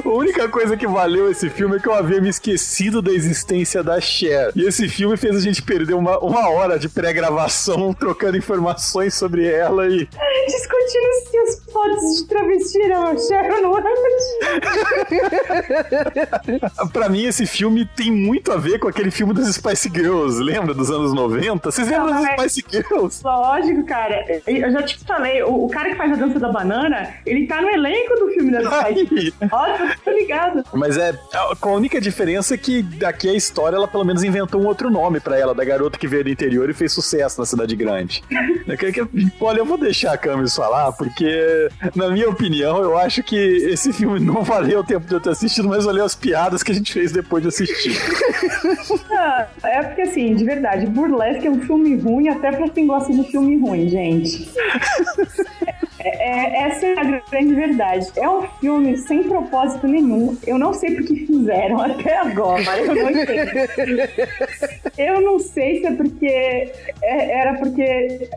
A 0.04 0.10
única 0.10 0.48
coisa 0.48 0.78
que 0.78 0.88
valeu 0.88 1.30
esse 1.30 1.50
filme 1.50 1.78
é 1.78 1.80
que 1.80 1.88
eu 1.88 1.94
havia 1.94 2.22
me 2.22 2.30
esquecido 2.30 3.02
da 3.02 3.12
existência 3.12 3.84
da 3.84 4.00
Cher. 4.00 4.52
E 4.56 4.66
esse 4.66 4.88
filme 4.88 5.18
fez 5.18 5.36
a 5.36 5.40
gente 5.40 5.62
perder 5.62 5.94
uma, 5.94 6.18
uma 6.20 6.50
hora 6.50 6.80
de 6.80 6.88
pré-gravação 6.88 7.94
trocando 7.94 8.38
informações 8.38 9.14
sobre 9.14 9.46
ela 9.46 9.88
e. 9.88 10.08
Discutindo 10.48 11.30
se 11.30 11.38
as 11.38 11.64
fotos 11.72 12.22
de 12.22 12.28
travesti 12.28 12.82
eram 12.84 13.08
a 13.08 13.18
Cher 13.18 13.52
ou 13.54 13.62
não 13.62 13.78
eram 13.78 13.88
pra 16.94 17.10
mim, 17.10 17.26
esse 17.26 17.46
filme 17.46 17.86
tem 17.86 18.12
muito 18.12 18.52
a 18.52 18.58
ver 18.58 18.80
com 18.80 18.88
aquele 18.88 19.12
filme 19.12 19.34
das 19.34 19.54
Spice 19.56 19.90
Girls. 19.94 20.42
Lembra 20.42 20.74
dos 20.74 20.90
anos 20.90 21.14
90? 21.14 21.72
Vocês 21.72 21.90
lembram 21.90 22.14
Não, 22.14 22.22
das 22.22 22.54
Spice 22.54 22.66
Girls? 22.70 23.22
Lógico, 23.24 23.86
cara. 23.86 24.42
Eu 24.48 24.72
já 24.72 24.84
te 24.84 24.98
falei, 25.06 25.44
o, 25.44 25.66
o 25.66 25.70
cara 25.70 25.90
que 25.90 25.96
faz 25.96 26.12
a 26.12 26.16
dança 26.16 26.40
da 26.40 26.50
banana, 26.50 27.14
ele 27.26 27.48
tá 27.48 27.62
no 27.62 27.70
elenco 27.70 28.16
do 28.16 28.28
filme 28.30 28.52
da 28.52 28.62
Spice. 28.82 29.34
Ai. 29.42 29.50
Tô 30.04 30.12
ligado. 30.12 30.64
Mas 30.74 30.98
é 30.98 31.18
com 31.60 31.70
a 31.70 31.74
única 31.74 32.00
diferença 32.00 32.54
é 32.54 32.58
que 32.58 32.82
daqui 32.82 33.30
a 33.30 33.34
história 33.34 33.76
ela 33.76 33.88
pelo 33.88 34.04
menos 34.04 34.24
inventou 34.24 34.62
um 34.62 34.66
outro 34.68 34.90
nome 34.90 35.20
pra 35.20 35.38
ela, 35.38 35.54
da 35.54 35.64
garota 35.64 35.98
que 35.98 36.08
veio 36.08 36.24
do 36.24 36.30
interior 36.30 36.70
e 36.70 36.74
fez 36.74 36.94
sucesso 36.94 37.40
na 37.40 37.46
cidade 37.46 37.76
grande. 37.76 38.24
Olha, 39.40 39.60
eu 39.60 39.66
vou 39.66 39.78
deixar 39.78 40.14
a 40.14 40.18
Camis 40.18 40.56
falar, 40.56 40.92
porque, 40.94 41.70
na 41.96 42.10
minha 42.10 42.30
opinião, 42.30 42.82
eu 42.82 42.98
acho 42.98 43.24
que 43.24 43.36
esse 43.36 43.92
filme 43.94 44.20
não 44.20 44.44
valeu 44.44 44.80
o 44.80 44.84
tempo 44.84 45.08
de 45.08 45.14
eu 45.14 45.20
ter 45.20 45.32
assistido, 45.32 45.68
mas 45.68 45.86
valeu 45.86 46.06
as 46.06 46.16
piadas 46.16 46.64
que 46.64 46.72
a 46.72 46.76
gente 46.76 46.92
fez 46.94 47.12
depois 47.12 47.42
de 47.42 47.50
assistir. 47.50 47.98
Ah, 49.10 49.48
é 49.64 49.84
porque, 49.84 50.02
assim, 50.02 50.36
de 50.36 50.44
verdade, 50.44 50.86
Burlesque 50.86 51.48
é 51.48 51.50
um 51.50 51.62
filme 51.62 51.96
ruim 51.98 52.28
até 52.30 52.52
pra 52.52 52.70
quem 52.70 52.86
gosta 52.86 53.12
de 53.12 53.24
filme 53.24 53.58
ruim, 53.58 53.88
gente. 53.90 54.48
É, 56.00 56.10
é- 56.10 56.68
essa 56.68 56.86
é 56.86 56.94
a 57.00 57.04
grande 57.32 57.54
verdade. 57.56 58.08
É 58.18 58.30
um 58.30 58.44
filme 58.60 58.98
sem 58.98 59.24
propósito 59.24 59.88
nenhum. 59.88 60.38
Eu 60.46 60.58
não 60.58 60.74
sei 60.74 60.96
por 60.96 61.06
que 61.06 61.26
fizeram 61.26 61.80
até 61.82 62.16
agora. 62.18 62.64
Eu 62.80 62.96
não. 62.96 63.08
Eu 64.98 65.22
não 65.22 65.40
sei 65.40 65.80
se 65.80 65.88
é 65.88 65.92
porque 65.92 66.26
é- 66.28 66.72
era 67.40 67.54
porque 67.56 67.82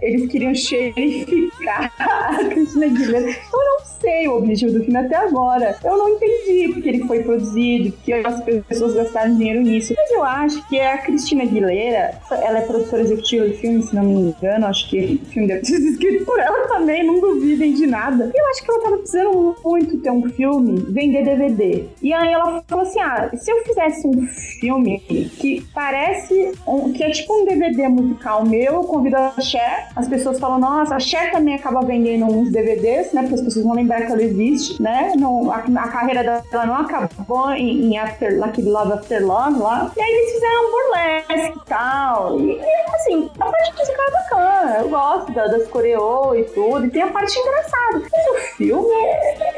eles 0.03 0.31
queriam 0.31 0.55
xerificar 0.55 1.93
a 1.99 2.45
Cristina 2.49 2.87
Aguilera. 2.87 3.27
Eu 3.29 3.59
não 3.65 3.81
sei 4.01 4.29
o 4.29 4.37
objetivo 4.39 4.73
do 4.73 4.85
filme 4.85 4.99
até 4.99 5.17
agora. 5.17 5.77
Eu 5.85 5.97
não 5.97 6.09
entendi 6.11 6.73
porque 6.73 6.89
ele 6.89 7.05
foi 7.07 7.23
produzido, 7.23 7.93
porque 7.93 8.13
as 8.13 8.41
pessoas 8.69 8.95
gastaram 8.95 9.37
dinheiro 9.37 9.61
nisso. 9.63 9.95
Mas 9.97 10.11
eu 10.11 10.25
acho 10.25 10.69
que 10.69 10.81
a 10.81 10.99
Cristina 10.99 11.43
Aguilera, 11.45 12.13
ela 12.31 12.59
é 12.59 12.63
produtora 12.63 13.03
executiva 13.03 13.47
do 13.47 13.55
filme, 13.55 13.83
se 13.83 13.95
não 13.95 14.03
me 14.05 14.15
engano. 14.39 14.67
Acho 14.67 14.89
que 14.89 15.21
o 15.23 15.27
filme 15.27 15.49
deve 15.49 15.65
sido 15.65 15.87
escrito 15.89 16.25
por 16.25 16.39
ela 16.39 16.67
também, 16.69 17.05
não 17.05 17.21
duvidem 17.21 17.51
de 17.69 17.87
nada. 17.87 18.31
Eu 18.35 18.47
acho 18.51 18.65
que 18.65 18.71
ela 18.71 18.83
tava 18.83 18.97
precisando 18.99 19.57
muito 19.65 19.99
ter 19.99 20.11
um 20.11 20.29
filme, 20.31 20.79
vender 20.89 21.25
DVD. 21.25 21.85
E 22.03 22.13
aí 22.13 22.33
ela 22.33 22.63
falou 22.67 22.85
assim: 22.85 23.01
ah, 23.01 23.31
se 23.35 23.51
eu 23.51 23.63
fizesse 23.65 24.07
um 24.07 24.27
filme 24.61 24.99
que 25.39 25.63
parece 25.75 26.53
um- 26.67 26.93
que 26.93 27.03
é 27.03 27.11
tipo 27.11 27.33
um 27.35 27.45
DVD 27.45 27.89
musical 27.89 28.45
meu, 28.45 28.75
eu 28.75 28.85
convido 28.85 29.17
a 29.17 29.41
Cher, 29.41 29.89
as 29.97 30.09
pessoas 30.09 30.39
falam, 30.39 30.59
nossa, 30.59 30.95
a 30.97 31.01
Cher 31.01 31.31
também 31.33 31.55
acaba 31.55 31.81
vendendo 31.83 32.25
uns 32.27 32.51
DVDs, 32.51 33.13
né? 33.13 33.23
Porque 33.23 33.35
as 33.37 33.43
pessoas 33.43 33.65
vão 33.65 33.75
lembrar 33.75 34.03
que 34.07 34.13
ela 34.13 34.23
existe, 34.23 34.81
né? 34.83 35.13
Não, 35.17 35.51
a, 35.51 35.57
a 35.59 35.89
carreira 35.89 36.23
dela 36.51 36.67
não 36.67 36.75
acabou 36.77 37.51
em, 37.53 37.87
em 37.93 37.99
After, 37.99 38.39
Lucky 38.41 38.63
Love 38.63 38.93
After 38.93 39.27
Love 39.27 39.59
lá. 39.61 39.91
E 39.97 40.01
aí 40.01 40.11
eles 40.11 40.33
fizeram 40.33 40.67
um 40.67 40.71
burlesque 40.71 41.59
e 41.59 41.65
tal. 41.67 42.41
E, 42.41 42.53
e, 42.53 42.95
assim, 42.95 43.31
a 43.39 43.45
parte 43.47 43.73
musical 43.79 44.05
é 44.07 44.11
bacana. 44.11 44.77
Eu 44.81 44.89
gosto 44.89 45.33
da, 45.33 45.47
das 45.47 45.67
coreô 45.69 46.35
e 46.35 46.45
tudo. 46.45 46.87
E 46.87 46.91
tem 46.91 47.03
a 47.03 47.09
parte 47.09 47.40
engraçada. 47.41 48.03
Mas 48.13 48.27
o 48.29 48.57
filme, 48.57 48.95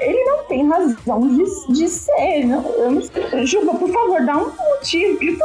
ele 0.00 0.24
não 0.24 0.44
tem 0.44 0.68
razão 0.68 1.20
de, 1.28 1.72
de 1.72 1.88
ser. 1.88 2.46
Não, 2.46 2.64
eu 2.76 2.90
não. 2.90 3.46
Juba, 3.46 3.74
por 3.74 3.90
favor, 3.90 4.24
dá 4.24 4.36
um 4.36 4.50
motivo. 4.50 5.18
Eu 5.22 5.38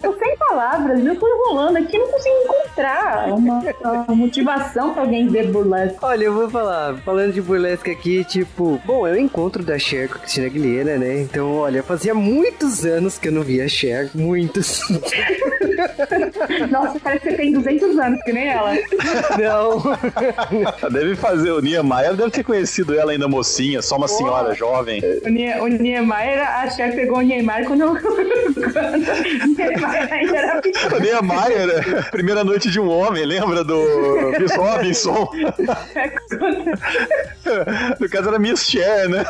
tô, 0.00 0.18
sem 0.18 0.36
palavras. 0.36 1.04
Eu 1.04 1.18
tô 1.18 1.28
enrolando 1.28 1.76
aqui, 1.76 1.98
não 1.98 2.08
consigo 2.08 2.34
encontrar 2.44 3.28
uma, 3.32 3.62
uma 3.82 4.14
motivação 4.14 4.92
pra 4.92 5.02
alguém 5.02 5.28
ver 5.28 5.50
burlesque. 5.50 5.98
Olha, 6.02 6.24
eu 6.24 6.34
vou 6.34 6.50
falar, 6.50 6.96
falando 6.98 7.32
de 7.32 7.40
burlesque 7.40 7.90
aqui, 7.90 8.24
tipo, 8.24 8.80
bom, 8.84 9.06
é 9.06 9.12
o 9.12 9.18
encontro 9.18 9.62
da 9.62 9.78
Cher 9.78 10.08
com 10.08 10.16
a 10.16 10.18
Cristina 10.18 10.46
Aguilera, 10.46 10.98
né? 10.98 11.20
Então, 11.20 11.56
olha, 11.56 11.82
fazia 11.82 12.14
muitos 12.14 12.84
anos 12.84 13.18
que 13.18 13.28
eu 13.28 13.32
não 13.32 13.42
via 13.42 13.68
Cher, 13.68 14.10
muitos. 14.14 14.80
Nossa, 16.70 16.98
parece 17.00 17.24
que 17.24 17.30
você 17.30 17.36
tem 17.36 17.52
200 17.52 17.98
anos, 17.98 18.22
que 18.22 18.32
nem 18.32 18.48
ela. 18.48 18.74
não. 19.38 19.77
Deve 20.90 21.16
fazer, 21.16 21.50
o 21.50 21.60
Niemeyer 21.60 22.14
deve 22.14 22.30
ter 22.30 22.44
conhecido 22.44 22.98
ela 22.98 23.12
ainda 23.12 23.28
mocinha, 23.28 23.82
só 23.82 23.96
uma 23.96 24.08
senhora 24.08 24.54
jovem. 24.54 25.00
O, 25.24 25.28
Nie, 25.28 25.58
o 25.60 25.66
Niemeyer, 25.66 26.42
a 26.42 26.68
Cher 26.70 26.94
pegou 26.94 27.18
o 27.18 27.22
Niemeyer 27.22 27.66
quando, 27.66 27.84
quando 28.00 28.06
o 28.06 29.46
Niemeyer 29.46 30.12
ainda 30.12 30.36
era 30.36 30.60
pequeno. 30.60 30.96
O 30.96 31.00
Niemeyer, 31.00 31.66
né? 31.66 32.02
primeira 32.10 32.44
noite 32.44 32.70
de 32.70 32.80
um 32.80 32.88
homem, 32.88 33.24
lembra 33.24 33.64
do 33.64 33.84
Chris 34.34 34.54
Robinson? 34.56 35.28
No 37.98 38.08
caso 38.08 38.28
era 38.28 38.38
Miss 38.38 38.68
Cher, 38.68 39.08
né? 39.08 39.24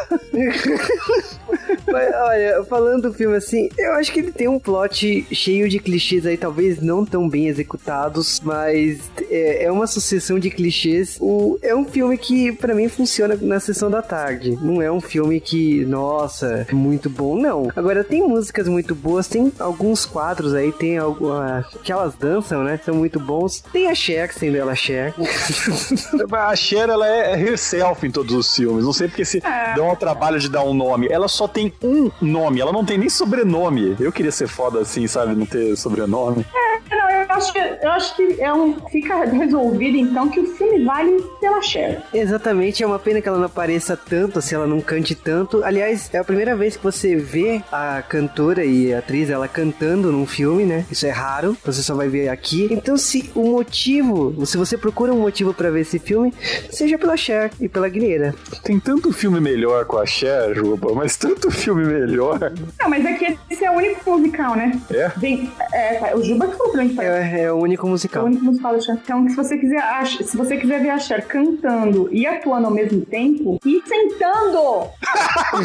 Mas, 1.86 2.14
olha, 2.14 2.64
falando 2.64 3.02
do 3.02 3.14
filme 3.14 3.36
assim, 3.36 3.68
eu 3.78 3.92
acho 3.92 4.12
que 4.12 4.20
ele 4.20 4.32
tem 4.32 4.48
um 4.48 4.58
plot 4.58 5.26
cheio 5.32 5.68
de 5.68 5.78
clichês 5.78 6.26
aí, 6.26 6.36
talvez 6.36 6.80
não 6.80 7.04
tão 7.04 7.28
bem 7.28 7.48
executados, 7.48 8.40
mas 8.42 8.98
é, 9.30 9.64
é 9.64 9.72
uma 9.72 9.86
sucessão 9.86 10.38
de 10.38 10.50
clichês. 10.50 11.16
O, 11.20 11.58
é 11.62 11.74
um 11.74 11.84
filme 11.84 12.16
que 12.18 12.52
pra 12.52 12.74
mim 12.74 12.88
funciona 12.88 13.38
na 13.40 13.60
sessão 13.60 13.90
da 13.90 14.02
tarde. 14.02 14.58
Não 14.60 14.82
é 14.82 14.90
um 14.90 15.00
filme 15.00 15.40
que, 15.40 15.84
nossa, 15.84 16.66
é 16.68 16.74
muito 16.74 17.08
bom, 17.08 17.36
não. 17.36 17.70
Agora 17.74 18.04
tem 18.04 18.22
músicas 18.22 18.68
muito 18.68 18.94
boas, 18.94 19.28
tem 19.28 19.52
alguns 19.58 20.04
quadros 20.04 20.54
aí, 20.54 20.72
tem 20.72 20.98
alguma, 20.98 21.64
que 21.82 21.92
elas 21.92 22.14
dançam, 22.14 22.62
né? 22.62 22.78
São 22.84 22.94
muito 22.94 23.18
bons. 23.18 23.62
Tem 23.72 23.88
a 23.88 23.94
Cher, 23.94 24.32
sendo 24.32 24.56
ela 24.56 24.74
Cher. 24.74 25.14
A 26.38 26.56
Cher, 26.56 26.88
ela 26.88 27.06
é 27.06 27.38
herself 27.38 28.06
em 28.06 28.10
todos 28.10 28.34
os 28.34 28.54
filmes. 28.54 28.84
Não 28.84 28.92
sei 28.92 29.08
porque 29.08 29.24
se 29.24 29.42
dão 29.74 29.90
ao 29.90 29.96
trabalho 29.96 30.38
de 30.38 30.48
dar 30.48 30.62
um 30.62 30.72
nome. 30.72 31.08
Ela 31.10 31.28
só 31.28 31.48
tem 31.48 31.57
um 31.82 32.10
nome, 32.20 32.60
ela 32.60 32.72
não 32.72 32.84
tem 32.84 32.98
nem 32.98 33.08
sobrenome. 33.08 33.96
Eu 33.98 34.12
queria 34.12 34.32
ser 34.32 34.48
foda 34.48 34.80
assim, 34.80 35.06
sabe? 35.06 35.34
Não 35.34 35.46
ter 35.46 35.76
sobrenome. 35.76 36.44
Não, 36.90 37.10
eu 37.10 37.26
acho 37.30 37.52
que, 37.52 37.58
eu 37.58 37.90
acho 37.90 38.16
que 38.16 38.40
é 38.40 38.52
um, 38.52 38.74
fica 38.88 39.24
resolvido 39.24 39.98
então 39.98 40.28
que 40.28 40.40
o 40.40 40.46
filme 40.54 40.84
vale 40.84 41.22
pela 41.40 41.60
Cher. 41.60 42.02
Exatamente, 42.14 42.82
é 42.82 42.86
uma 42.86 42.98
pena 42.98 43.20
que 43.20 43.28
ela 43.28 43.38
não 43.38 43.46
apareça 43.46 43.96
tanto, 43.96 44.40
se 44.40 44.54
ela 44.54 44.66
não 44.66 44.80
cante 44.80 45.14
tanto. 45.14 45.62
Aliás, 45.64 46.08
é 46.12 46.18
a 46.18 46.24
primeira 46.24 46.56
vez 46.56 46.76
que 46.76 46.82
você 46.82 47.14
vê 47.16 47.62
a 47.70 48.02
cantora 48.02 48.64
e 48.64 48.94
a 48.94 49.00
atriz 49.00 49.28
ela 49.28 49.46
cantando 49.46 50.10
num 50.10 50.26
filme, 50.26 50.64
né? 50.64 50.86
Isso 50.90 51.06
é 51.06 51.10
raro, 51.10 51.56
você 51.64 51.82
só 51.82 51.94
vai 51.94 52.08
ver 52.08 52.28
aqui. 52.28 52.68
Então, 52.70 52.96
se 52.96 53.30
o 53.34 53.42
motivo, 53.42 54.46
se 54.46 54.56
você 54.56 54.78
procura 54.78 55.12
um 55.12 55.20
motivo 55.20 55.52
pra 55.52 55.70
ver 55.70 55.80
esse 55.80 55.98
filme, 55.98 56.32
seja 56.70 56.98
pela 56.98 57.16
Cher 57.16 57.50
e 57.60 57.68
pela 57.68 57.88
Guilherme. 57.88 58.32
Tem 58.62 58.80
tanto 58.80 59.12
filme 59.12 59.40
melhor 59.40 59.84
com 59.84 59.98
a 59.98 60.06
Cher, 60.06 60.54
Juba, 60.54 60.94
mas 60.94 61.16
tanto 61.16 61.47
filme 61.50 61.84
melhor. 61.84 62.38
Não, 62.80 62.88
mas 62.88 63.04
é 63.04 63.12
que 63.14 63.38
esse 63.50 63.64
é 63.64 63.70
o 63.70 63.74
único 63.74 64.10
musical, 64.10 64.54
né? 64.56 64.72
É? 64.92 65.08
Vem, 65.16 65.50
é, 65.72 66.14
o 66.14 66.22
Juba 66.22 66.46
que 66.48 66.56
falou 66.56 66.72
pra 66.72 66.82
gente. 66.82 67.00
É, 67.00 67.42
é 67.42 67.52
o 67.52 67.56
único 67.56 67.86
É 67.86 67.88
o 67.88 67.90
musical. 67.90 68.24
único 68.24 68.44
musical 68.44 68.72
da 68.74 68.80
Cher. 68.80 68.98
Então, 69.02 69.28
se 69.28 69.36
você 69.36 69.56
quiser, 69.58 69.82
se 70.06 70.36
você 70.36 70.56
quiser 70.56 70.80
ver 70.82 70.90
a 70.90 70.98
Cher 70.98 71.26
cantando 71.26 72.08
e 72.12 72.26
atuando 72.26 72.66
ao 72.66 72.72
mesmo 72.72 73.00
tempo 73.06 73.58
e 73.64 73.82
sentando, 73.86 74.88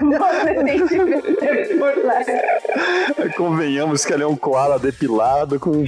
você 0.00 0.54
tem 0.64 0.86
que 0.86 0.98
ver 0.98 1.78
burlesque. 1.78 2.32
Convenhamos 3.36 4.04
que 4.04 4.12
ela 4.12 4.22
é 4.22 4.26
um 4.26 4.36
koala 4.36 4.78
depilado 4.78 5.58
com 5.58 5.84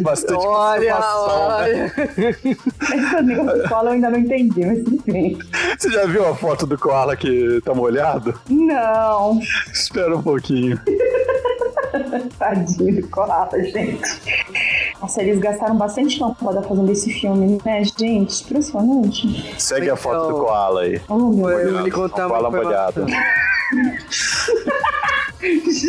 bastante 0.00 0.44
Olha, 0.46 0.94
né? 0.94 1.00
olha. 1.00 1.92
Esse 2.16 3.22
negócio 3.22 3.54
de 3.58 3.62
escola 3.62 3.90
eu 3.90 3.92
ainda 3.94 4.10
não 4.10 4.18
entendi, 4.18 4.64
mas 4.66 4.78
enfim. 4.80 5.38
Você 5.78 5.90
já 5.90 6.06
viu 6.06 6.26
a 6.28 6.34
foto 6.34 6.66
do 6.66 6.78
koala 6.78 7.16
que 7.16 7.60
tá 7.64 7.71
molhado? 7.74 8.38
Não, 8.48 9.40
Espera 9.72 10.16
um 10.16 10.22
pouquinho. 10.22 10.80
tadinho 12.38 13.02
do 13.02 13.08
Koala, 13.08 13.50
gente. 13.62 14.02
Nossa, 15.00 15.22
eles 15.22 15.38
gastaram 15.38 15.76
bastante 15.76 16.20
lâmpada 16.20 16.62
fazendo 16.62 16.90
esse 16.90 17.12
filme, 17.12 17.58
né, 17.64 17.82
gente? 17.84 18.44
Impressionante. 18.44 19.60
Segue 19.60 19.90
a 19.90 19.96
foto 19.96 20.28
do 20.28 20.44
koala 20.44 20.82
aí. 20.82 21.00
Oh, 21.08 21.30
meu 21.30 21.46
Deus. 21.48 21.84
Lhe 21.84 21.90
contar 21.90 22.28
Koala 22.28 22.50
molhado. 22.50 23.06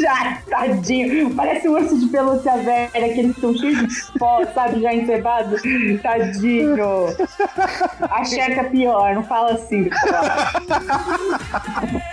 Já, 0.02 0.42
tadinho. 0.50 1.34
Parece 1.36 1.70
um 1.70 1.74
urso 1.74 2.00
de 2.00 2.08
pelúcia 2.08 2.58
velha, 2.58 2.90
que 3.14 3.20
eles 3.20 3.36
estão 3.36 3.56
cheios 3.56 3.78
de 3.88 4.20
pó, 4.20 4.44
sabe? 4.54 4.82
Já 4.82 4.94
encebado. 4.94 5.58
Tadinho. 6.02 7.06
A 8.02 8.24
Cher 8.24 8.56
tá 8.56 8.64
pior, 8.64 9.14
não 9.14 9.24
fala 9.24 9.52
assim. 9.54 9.90
pô. 9.90 9.96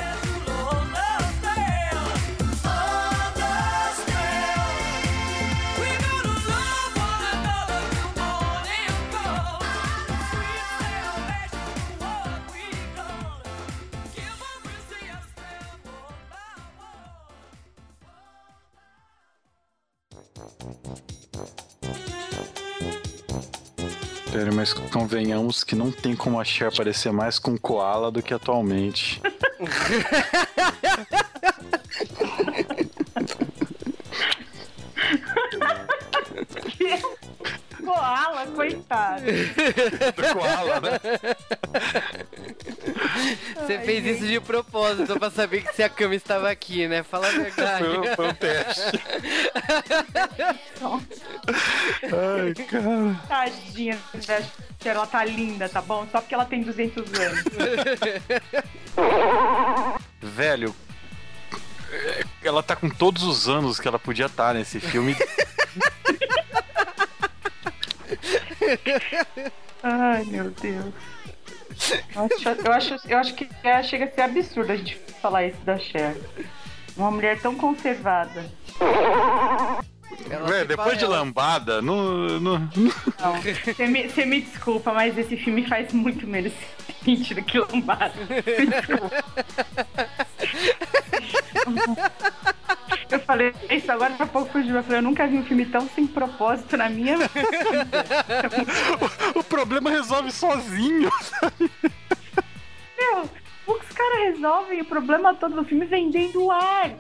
mas 24.61 24.75
convenhamos 24.75 25.65
que 25.65 25.75
não 25.75 25.91
tem 25.91 26.15
como 26.15 26.39
a 26.39 26.45
Cher 26.45 26.71
parecer 26.71 27.11
mais 27.11 27.39
com 27.39 27.57
Koala 27.57 28.11
do 28.11 28.21
que 28.23 28.35
atualmente. 28.35 29.19
Koala, 37.83 38.47
coitado. 38.49 39.25
Do 39.25 40.23
Koala, 40.35 40.81
né? 40.83 41.01
Você 43.71 43.79
fez 43.85 44.05
isso 44.17 44.27
de 44.27 44.41
propósito 44.41 45.19
pra 45.19 45.31
saber 45.31 45.63
que 45.63 45.73
se 45.75 45.83
a 45.83 45.89
cama 45.89 46.15
estava 46.15 46.51
aqui, 46.51 46.89
né? 46.89 47.03
Fala 47.05 47.29
a 47.29 47.31
verdade. 47.31 47.85
Foi, 47.85 47.99
um- 47.99 48.17
foi 48.17 48.29
um 48.29 48.35
teste. 48.35 48.83
Ai, 52.03 52.55
cara. 52.67 53.21
Tadinha, 53.29 53.99
que 54.79 54.89
ela 54.89 55.07
tá 55.07 55.25
linda, 55.25 55.69
tá 55.69 55.81
bom? 55.81 56.07
Só 56.11 56.21
porque 56.21 56.35
ela 56.35 56.45
tem 56.45 56.63
200 56.63 57.05
anos. 57.21 57.45
Velho, 60.21 60.75
ela 62.43 62.63
tá 62.63 62.75
com 62.75 62.89
todos 62.89 63.23
os 63.23 63.49
anos 63.49 63.79
que 63.79 63.87
ela 63.87 63.99
podia 63.99 64.27
estar 64.27 64.53
nesse 64.55 64.81
filme. 64.81 65.17
Ai, 69.83 70.25
meu 70.25 70.51
Deus. 70.51 70.93
Eu 72.15 72.23
acho, 72.25 72.49
eu 72.67 72.73
acho, 72.73 72.97
eu 73.09 73.19
acho 73.19 73.35
que 73.35 73.49
é- 73.63 73.83
chega 73.83 74.05
a 74.05 74.11
ser 74.11 74.23
absurdo 74.23 74.73
a 74.73 74.77
gente 74.77 74.97
falar 75.21 75.47
isso 75.47 75.61
da 75.65 75.79
Cher. 75.79 76.17
Uma 76.97 77.11
mulher 77.11 77.41
tão 77.41 77.55
conservada. 77.55 78.45
Se 80.19 80.65
depois 80.67 80.99
de 80.99 81.07
lambada, 81.07 81.81
no, 81.81 82.39
no, 82.41 82.59
Não, 82.59 83.41
você 83.41 83.87
me, 83.87 84.09
você 84.09 84.27
me 84.27 84.41
desculpa, 84.43 84.93
mas 84.93 85.17
esse 85.17 85.37
filme 85.37 85.67
faz 85.67 85.93
muito 85.93 86.27
menos 86.27 86.53
sentido 87.05 87.43
que 87.43 87.59
Lombada. 87.59 88.13
Me 88.29 88.67
desculpa. 88.67 89.25
Eu 93.11 93.19
falei 93.21 93.55
isso 93.71 93.91
agora 93.91 94.15
há 94.19 94.27
pouco 94.27 94.63
Ju. 94.63 94.77
Eu 94.77 94.83
falei, 94.83 94.99
eu 94.99 95.03
nunca 95.03 95.27
vi 95.27 95.39
um 95.39 95.45
filme 95.45 95.67
tão 95.67 95.89
sem 95.89 96.07
propósito 96.07 96.77
na 96.77 96.89
minha 96.89 97.19
vida. 97.19 97.31
o 99.35 99.43
problema 99.43 99.91
resolve 99.91 100.31
sozinho. 100.31 101.11
Meu, 102.99 103.29
os 103.67 103.89
caras 103.89 104.35
resolvem 104.35 104.81
o 104.81 104.85
problema 104.85 105.35
todo 105.35 105.57
do 105.57 105.65
filme 105.65 105.87
vendendo 105.87 106.51
ar. 106.51 106.91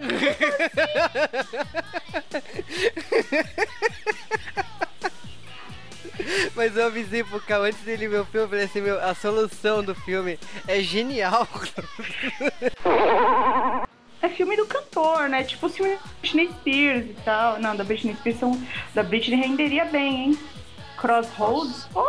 Mas 6.54 6.76
eu 6.76 6.86
avisei 6.86 7.24
pro 7.24 7.40
Cal 7.40 7.62
antes 7.62 7.80
dele 7.80 8.08
ver 8.08 8.20
o 8.20 8.24
filme, 8.24 8.44
eu 8.44 8.48
falei 8.48 8.64
assim, 8.64 8.80
meu, 8.80 9.02
a 9.02 9.14
solução 9.14 9.82
do 9.82 9.94
filme 9.94 10.38
é 10.66 10.80
genial. 10.80 11.46
É 14.22 14.28
filme 14.28 14.56
do 14.56 14.66
cantor, 14.66 15.28
né? 15.28 15.42
Tipo 15.44 15.66
o 15.66 15.70
filme 15.70 15.94
da 15.94 16.00
Britney 16.20 16.48
Spears 16.60 17.06
e 17.10 17.16
tal. 17.24 17.58
Não, 17.58 17.74
da 17.74 17.82
Britney 17.84 18.14
Spears 18.16 18.38
são... 18.38 18.60
da 18.94 19.02
Britney 19.02 19.36
renderia 19.40 19.84
bem, 19.86 20.24
hein? 20.24 20.38
Crossroads, 20.98 21.86
pô. 21.92 22.06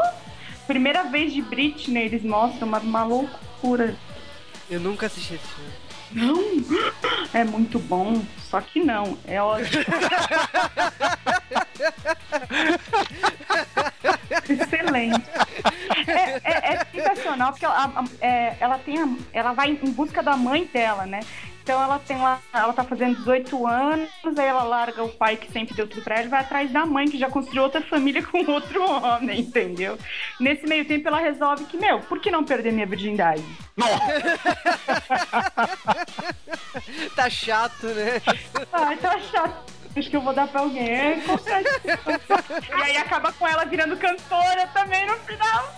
Primeira 0.67 1.03
vez 1.03 1.33
de 1.33 1.41
Britney, 1.41 2.03
eles 2.05 2.23
mostram 2.23 2.67
uma, 2.67 2.79
uma 2.79 3.03
loucura. 3.03 3.95
Eu 4.69 4.79
nunca 4.79 5.05
assisti 5.05 5.35
esse 5.35 5.47
filme. 5.47 5.71
Não! 6.13 6.41
É 7.33 7.43
muito 7.45 7.79
bom, 7.79 8.21
só 8.49 8.59
que 8.59 8.81
não. 8.81 9.17
É 9.25 9.41
ótimo. 9.41 9.81
Excelente. 14.49 15.23
É, 16.07 16.41
é- 16.43 16.73
é 16.73 16.85
sensacional, 16.91 17.51
porque 17.51 17.65
ela, 17.65 18.03
é, 18.19 18.55
ela 18.59 18.77
tem 18.79 18.99
a- 19.01 19.15
ela 19.33 19.53
vai 19.53 19.69
em 19.71 19.91
busca 19.91 20.21
da 20.21 20.35
mãe 20.35 20.65
dela, 20.65 21.05
né? 21.05 21.21
Então 21.63 21.81
ela 21.81 21.99
tem 21.99 22.17
lá, 22.17 22.39
ela 22.53 22.73
tá 22.73 22.83
fazendo 22.83 23.17
18 23.17 23.67
anos, 23.67 24.09
aí 24.37 24.47
ela 24.47 24.63
larga 24.63 25.03
o 25.03 25.09
pai 25.09 25.37
que 25.37 25.51
sempre 25.51 25.75
deu 25.75 25.87
tudo 25.87 26.01
pra 26.01 26.15
ela 26.15 26.25
e 26.25 26.29
vai 26.29 26.39
atrás 26.41 26.71
da 26.71 26.85
mãe 26.85 27.07
que 27.07 27.19
já 27.19 27.29
construiu 27.29 27.63
outra 27.63 27.81
família 27.81 28.23
com 28.25 28.39
outro 28.51 28.83
homem, 28.83 29.41
entendeu? 29.41 29.97
Nesse 30.39 30.65
meio 30.65 30.85
tempo 30.85 31.07
ela 31.07 31.19
resolve 31.19 31.65
que, 31.65 31.77
meu, 31.77 31.99
por 32.01 32.19
que 32.19 32.31
não 32.31 32.43
perder 32.43 32.71
minha 32.71 32.85
virgindade? 32.85 33.43
Tá 37.15 37.29
chato, 37.29 37.87
né? 37.87 38.21
Ai, 38.71 38.97
tá 38.97 39.19
chato. 39.19 39.73
Acho 39.95 40.09
que 40.09 40.15
eu 40.15 40.21
vou 40.21 40.33
dar 40.33 40.47
pra 40.47 40.61
alguém. 40.61 40.89
É 40.89 41.19
e 42.77 42.81
aí 42.81 42.97
acaba 42.97 43.31
com 43.33 43.47
ela 43.47 43.65
virando 43.65 43.97
cantora 43.97 44.67
também 44.67 45.05
no 45.05 45.15
final. 45.17 45.73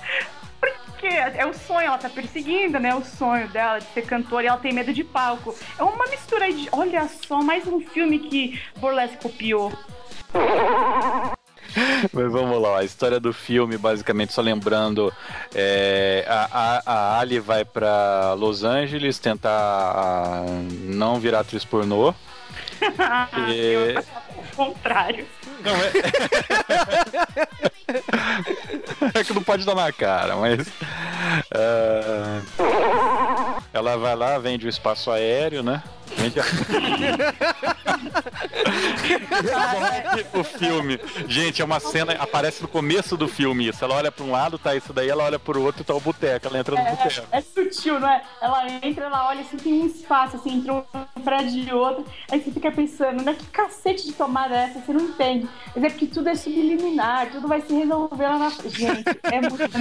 Porque 1.04 1.18
é 1.38 1.46
o 1.46 1.54
sonho, 1.54 1.88
ela 1.88 1.98
tá 1.98 2.08
perseguindo, 2.10 2.80
né? 2.80 2.96
O 2.96 3.04
sonho 3.04 3.50
dela 3.50 3.80
de 3.80 3.86
ser 3.88 4.04
cantora 4.04 4.46
e 4.46 4.48
ela 4.48 4.58
tem 4.58 4.72
medo 4.72 4.94
de 4.94 5.04
palco. 5.04 5.54
É 5.78 5.84
uma 5.84 6.06
mistura 6.08 6.46
aí 6.46 6.54
de. 6.54 6.70
Olha 6.72 7.10
só, 7.28 7.42
mais 7.42 7.68
um 7.68 7.82
filme 7.82 8.20
que 8.20 8.62
Burlesque 8.78 9.18
copiou. 9.18 9.74
Mas 12.14 12.32
vamos 12.32 12.62
lá, 12.62 12.78
a 12.80 12.84
história 12.86 13.20
do 13.20 13.34
filme, 13.34 13.78
basicamente, 13.78 14.32
só 14.32 14.42
lembrando, 14.42 15.12
é, 15.54 16.24
a, 16.28 16.48
a, 16.52 16.84
a 16.86 17.20
Ali 17.20 17.40
vai 17.40 17.66
pra 17.66 18.34
Los 18.38 18.64
Angeles 18.64 19.18
tentar 19.20 19.50
ah, 19.50 20.46
não 20.84 21.20
virar 21.20 21.42
atriz 21.42 21.66
pornô. 21.66 22.14
E- 23.50 23.74
Eu 23.74 23.98
acho 24.00 24.08
o 24.38 24.56
contrário. 24.56 25.26
Não, 25.64 25.76
é... 25.76 25.92
é 29.20 29.24
que 29.24 29.34
não 29.34 29.44
pode 29.44 29.66
dar 29.66 29.76
na 29.76 29.92
cara, 29.92 30.36
mas. 30.36 30.68
ah, 31.52 32.42
ela 33.74 33.98
vai 33.98 34.16
lá, 34.16 34.38
vende 34.38 34.66
o 34.66 34.70
espaço 34.70 35.10
aéreo, 35.12 35.64
né? 35.64 35.82
Vende 36.18 36.40
a... 36.40 36.44
o 40.34 40.44
filme. 40.44 41.00
Gente, 41.28 41.62
é 41.62 41.66
uma 41.66 41.80
cena, 41.80 42.14
aparece 42.14 42.62
no 42.62 42.68
começo 42.68 43.18
do 43.18 43.28
filme 43.28 43.68
isso. 43.68 43.84
Ela 43.84 43.96
olha 43.96 44.12
pra 44.12 44.24
um 44.24 44.32
lado, 44.32 44.58
tá 44.58 44.76
isso 44.76 44.94
daí, 44.94 45.10
ela 45.10 45.24
olha 45.24 45.40
pro 45.40 45.62
outro, 45.62 45.84
tá 45.84 45.94
o 45.94 46.00
boteco. 46.00 46.48
Ela 46.48 46.60
entra 46.60 46.76
no 46.76 46.84
boteco. 46.84 47.28
É, 47.32 47.38
é 47.38 47.42
sutil, 47.42 48.00
não 48.00 48.08
é? 48.08 48.22
Ela 48.42 48.68
entra, 48.82 49.06
ela 49.06 49.28
olha 49.28 49.42
assim, 49.42 49.58
tem 49.58 49.74
um 49.74 49.88
espaço, 49.88 50.38
assim, 50.38 50.58
entre 50.58 50.72
um 50.72 50.84
prédio 51.24 51.64
e 51.64 51.74
outro. 51.74 52.06
Aí 52.32 52.42
você 52.42 52.52
fica 52.52 52.72
pensando, 52.72 53.24
né? 53.24 53.34
Que 53.34 53.46
cacete 53.48 54.06
de 54.06 54.14
tomada 54.14 54.56
é 54.56 54.64
essa? 54.66 54.80
Você 54.80 54.94
não 54.94 55.02
entende. 55.02 55.48
Mas 55.76 55.84
é 55.84 55.90
porque 55.90 56.08
tudo 56.08 56.30
é 56.30 56.36
subliminar, 56.36 57.32
tudo 57.32 57.48
vai 57.48 57.62
se 57.62 57.74
resolver 57.74 58.24
lá 58.24 58.38
na 58.38 58.52
frente. 58.52 58.80
Gente, 58.80 59.04
é 59.24 59.42
muito. 59.42 59.64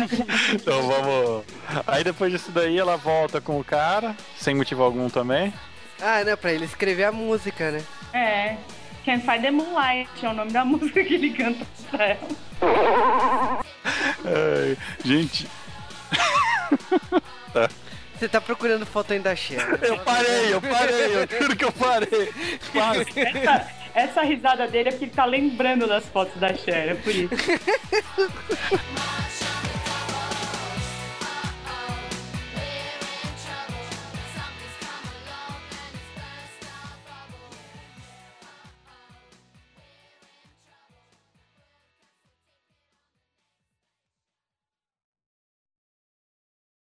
Então 0.53 0.83
vamos. 0.83 1.45
Aí 1.87 2.05
depois 2.05 2.33
disso 2.33 2.51
daí 2.51 2.79
ela 2.79 2.97
volta 2.97 3.41
com 3.41 3.59
o 3.59 3.65
cara, 3.65 4.17
sem 4.37 4.55
motivo 4.55 4.83
algum 4.83 5.09
também. 5.09 5.53
Ah, 6.03 6.25
não, 6.25 6.37
pra 6.37 6.53
ele 6.53 6.65
escrever 6.65 7.05
a 7.05 7.13
música, 7.13 7.71
né? 7.71 7.81
É. 8.13 8.57
Can't 9.05 9.25
Find 9.25 9.43
the 9.43 9.51
Moonlight 9.53 10.09
é 10.25 10.29
o 10.29 10.33
nome 10.33 10.51
da 10.53 10.63
música 10.67 11.03
que 11.05 11.15
ele 11.15 11.31
canta 11.33 11.65
pra 11.91 12.05
ela. 12.09 12.29
Ai, 14.25 14.77
gente, 15.05 15.47
Você 18.19 18.29
tá 18.29 18.41
procurando 18.41 18.85
foto 18.87 19.13
ainda 19.13 19.31
da 19.31 19.37
Cher. 19.37 19.79
eu 19.83 19.99
parei, 20.01 20.53
eu 20.55 20.61
parei, 20.61 21.17
eu 21.17 21.27
juro 21.41 21.57
que 21.57 21.65
eu 21.65 21.73
parei. 21.73 22.33
Essa, 23.17 23.69
essa 23.95 24.23
risada 24.23 24.67
dele 24.69 24.89
é 24.89 24.93
porque 24.93 25.05
ele 25.07 25.13
tá 25.13 25.25
lembrando 25.25 25.87
das 25.89 26.05
fotos 26.07 26.39
da 26.41 26.53
Cher, 26.55 26.89
é 26.91 26.95
por 26.95 27.13
isso. 27.15 27.31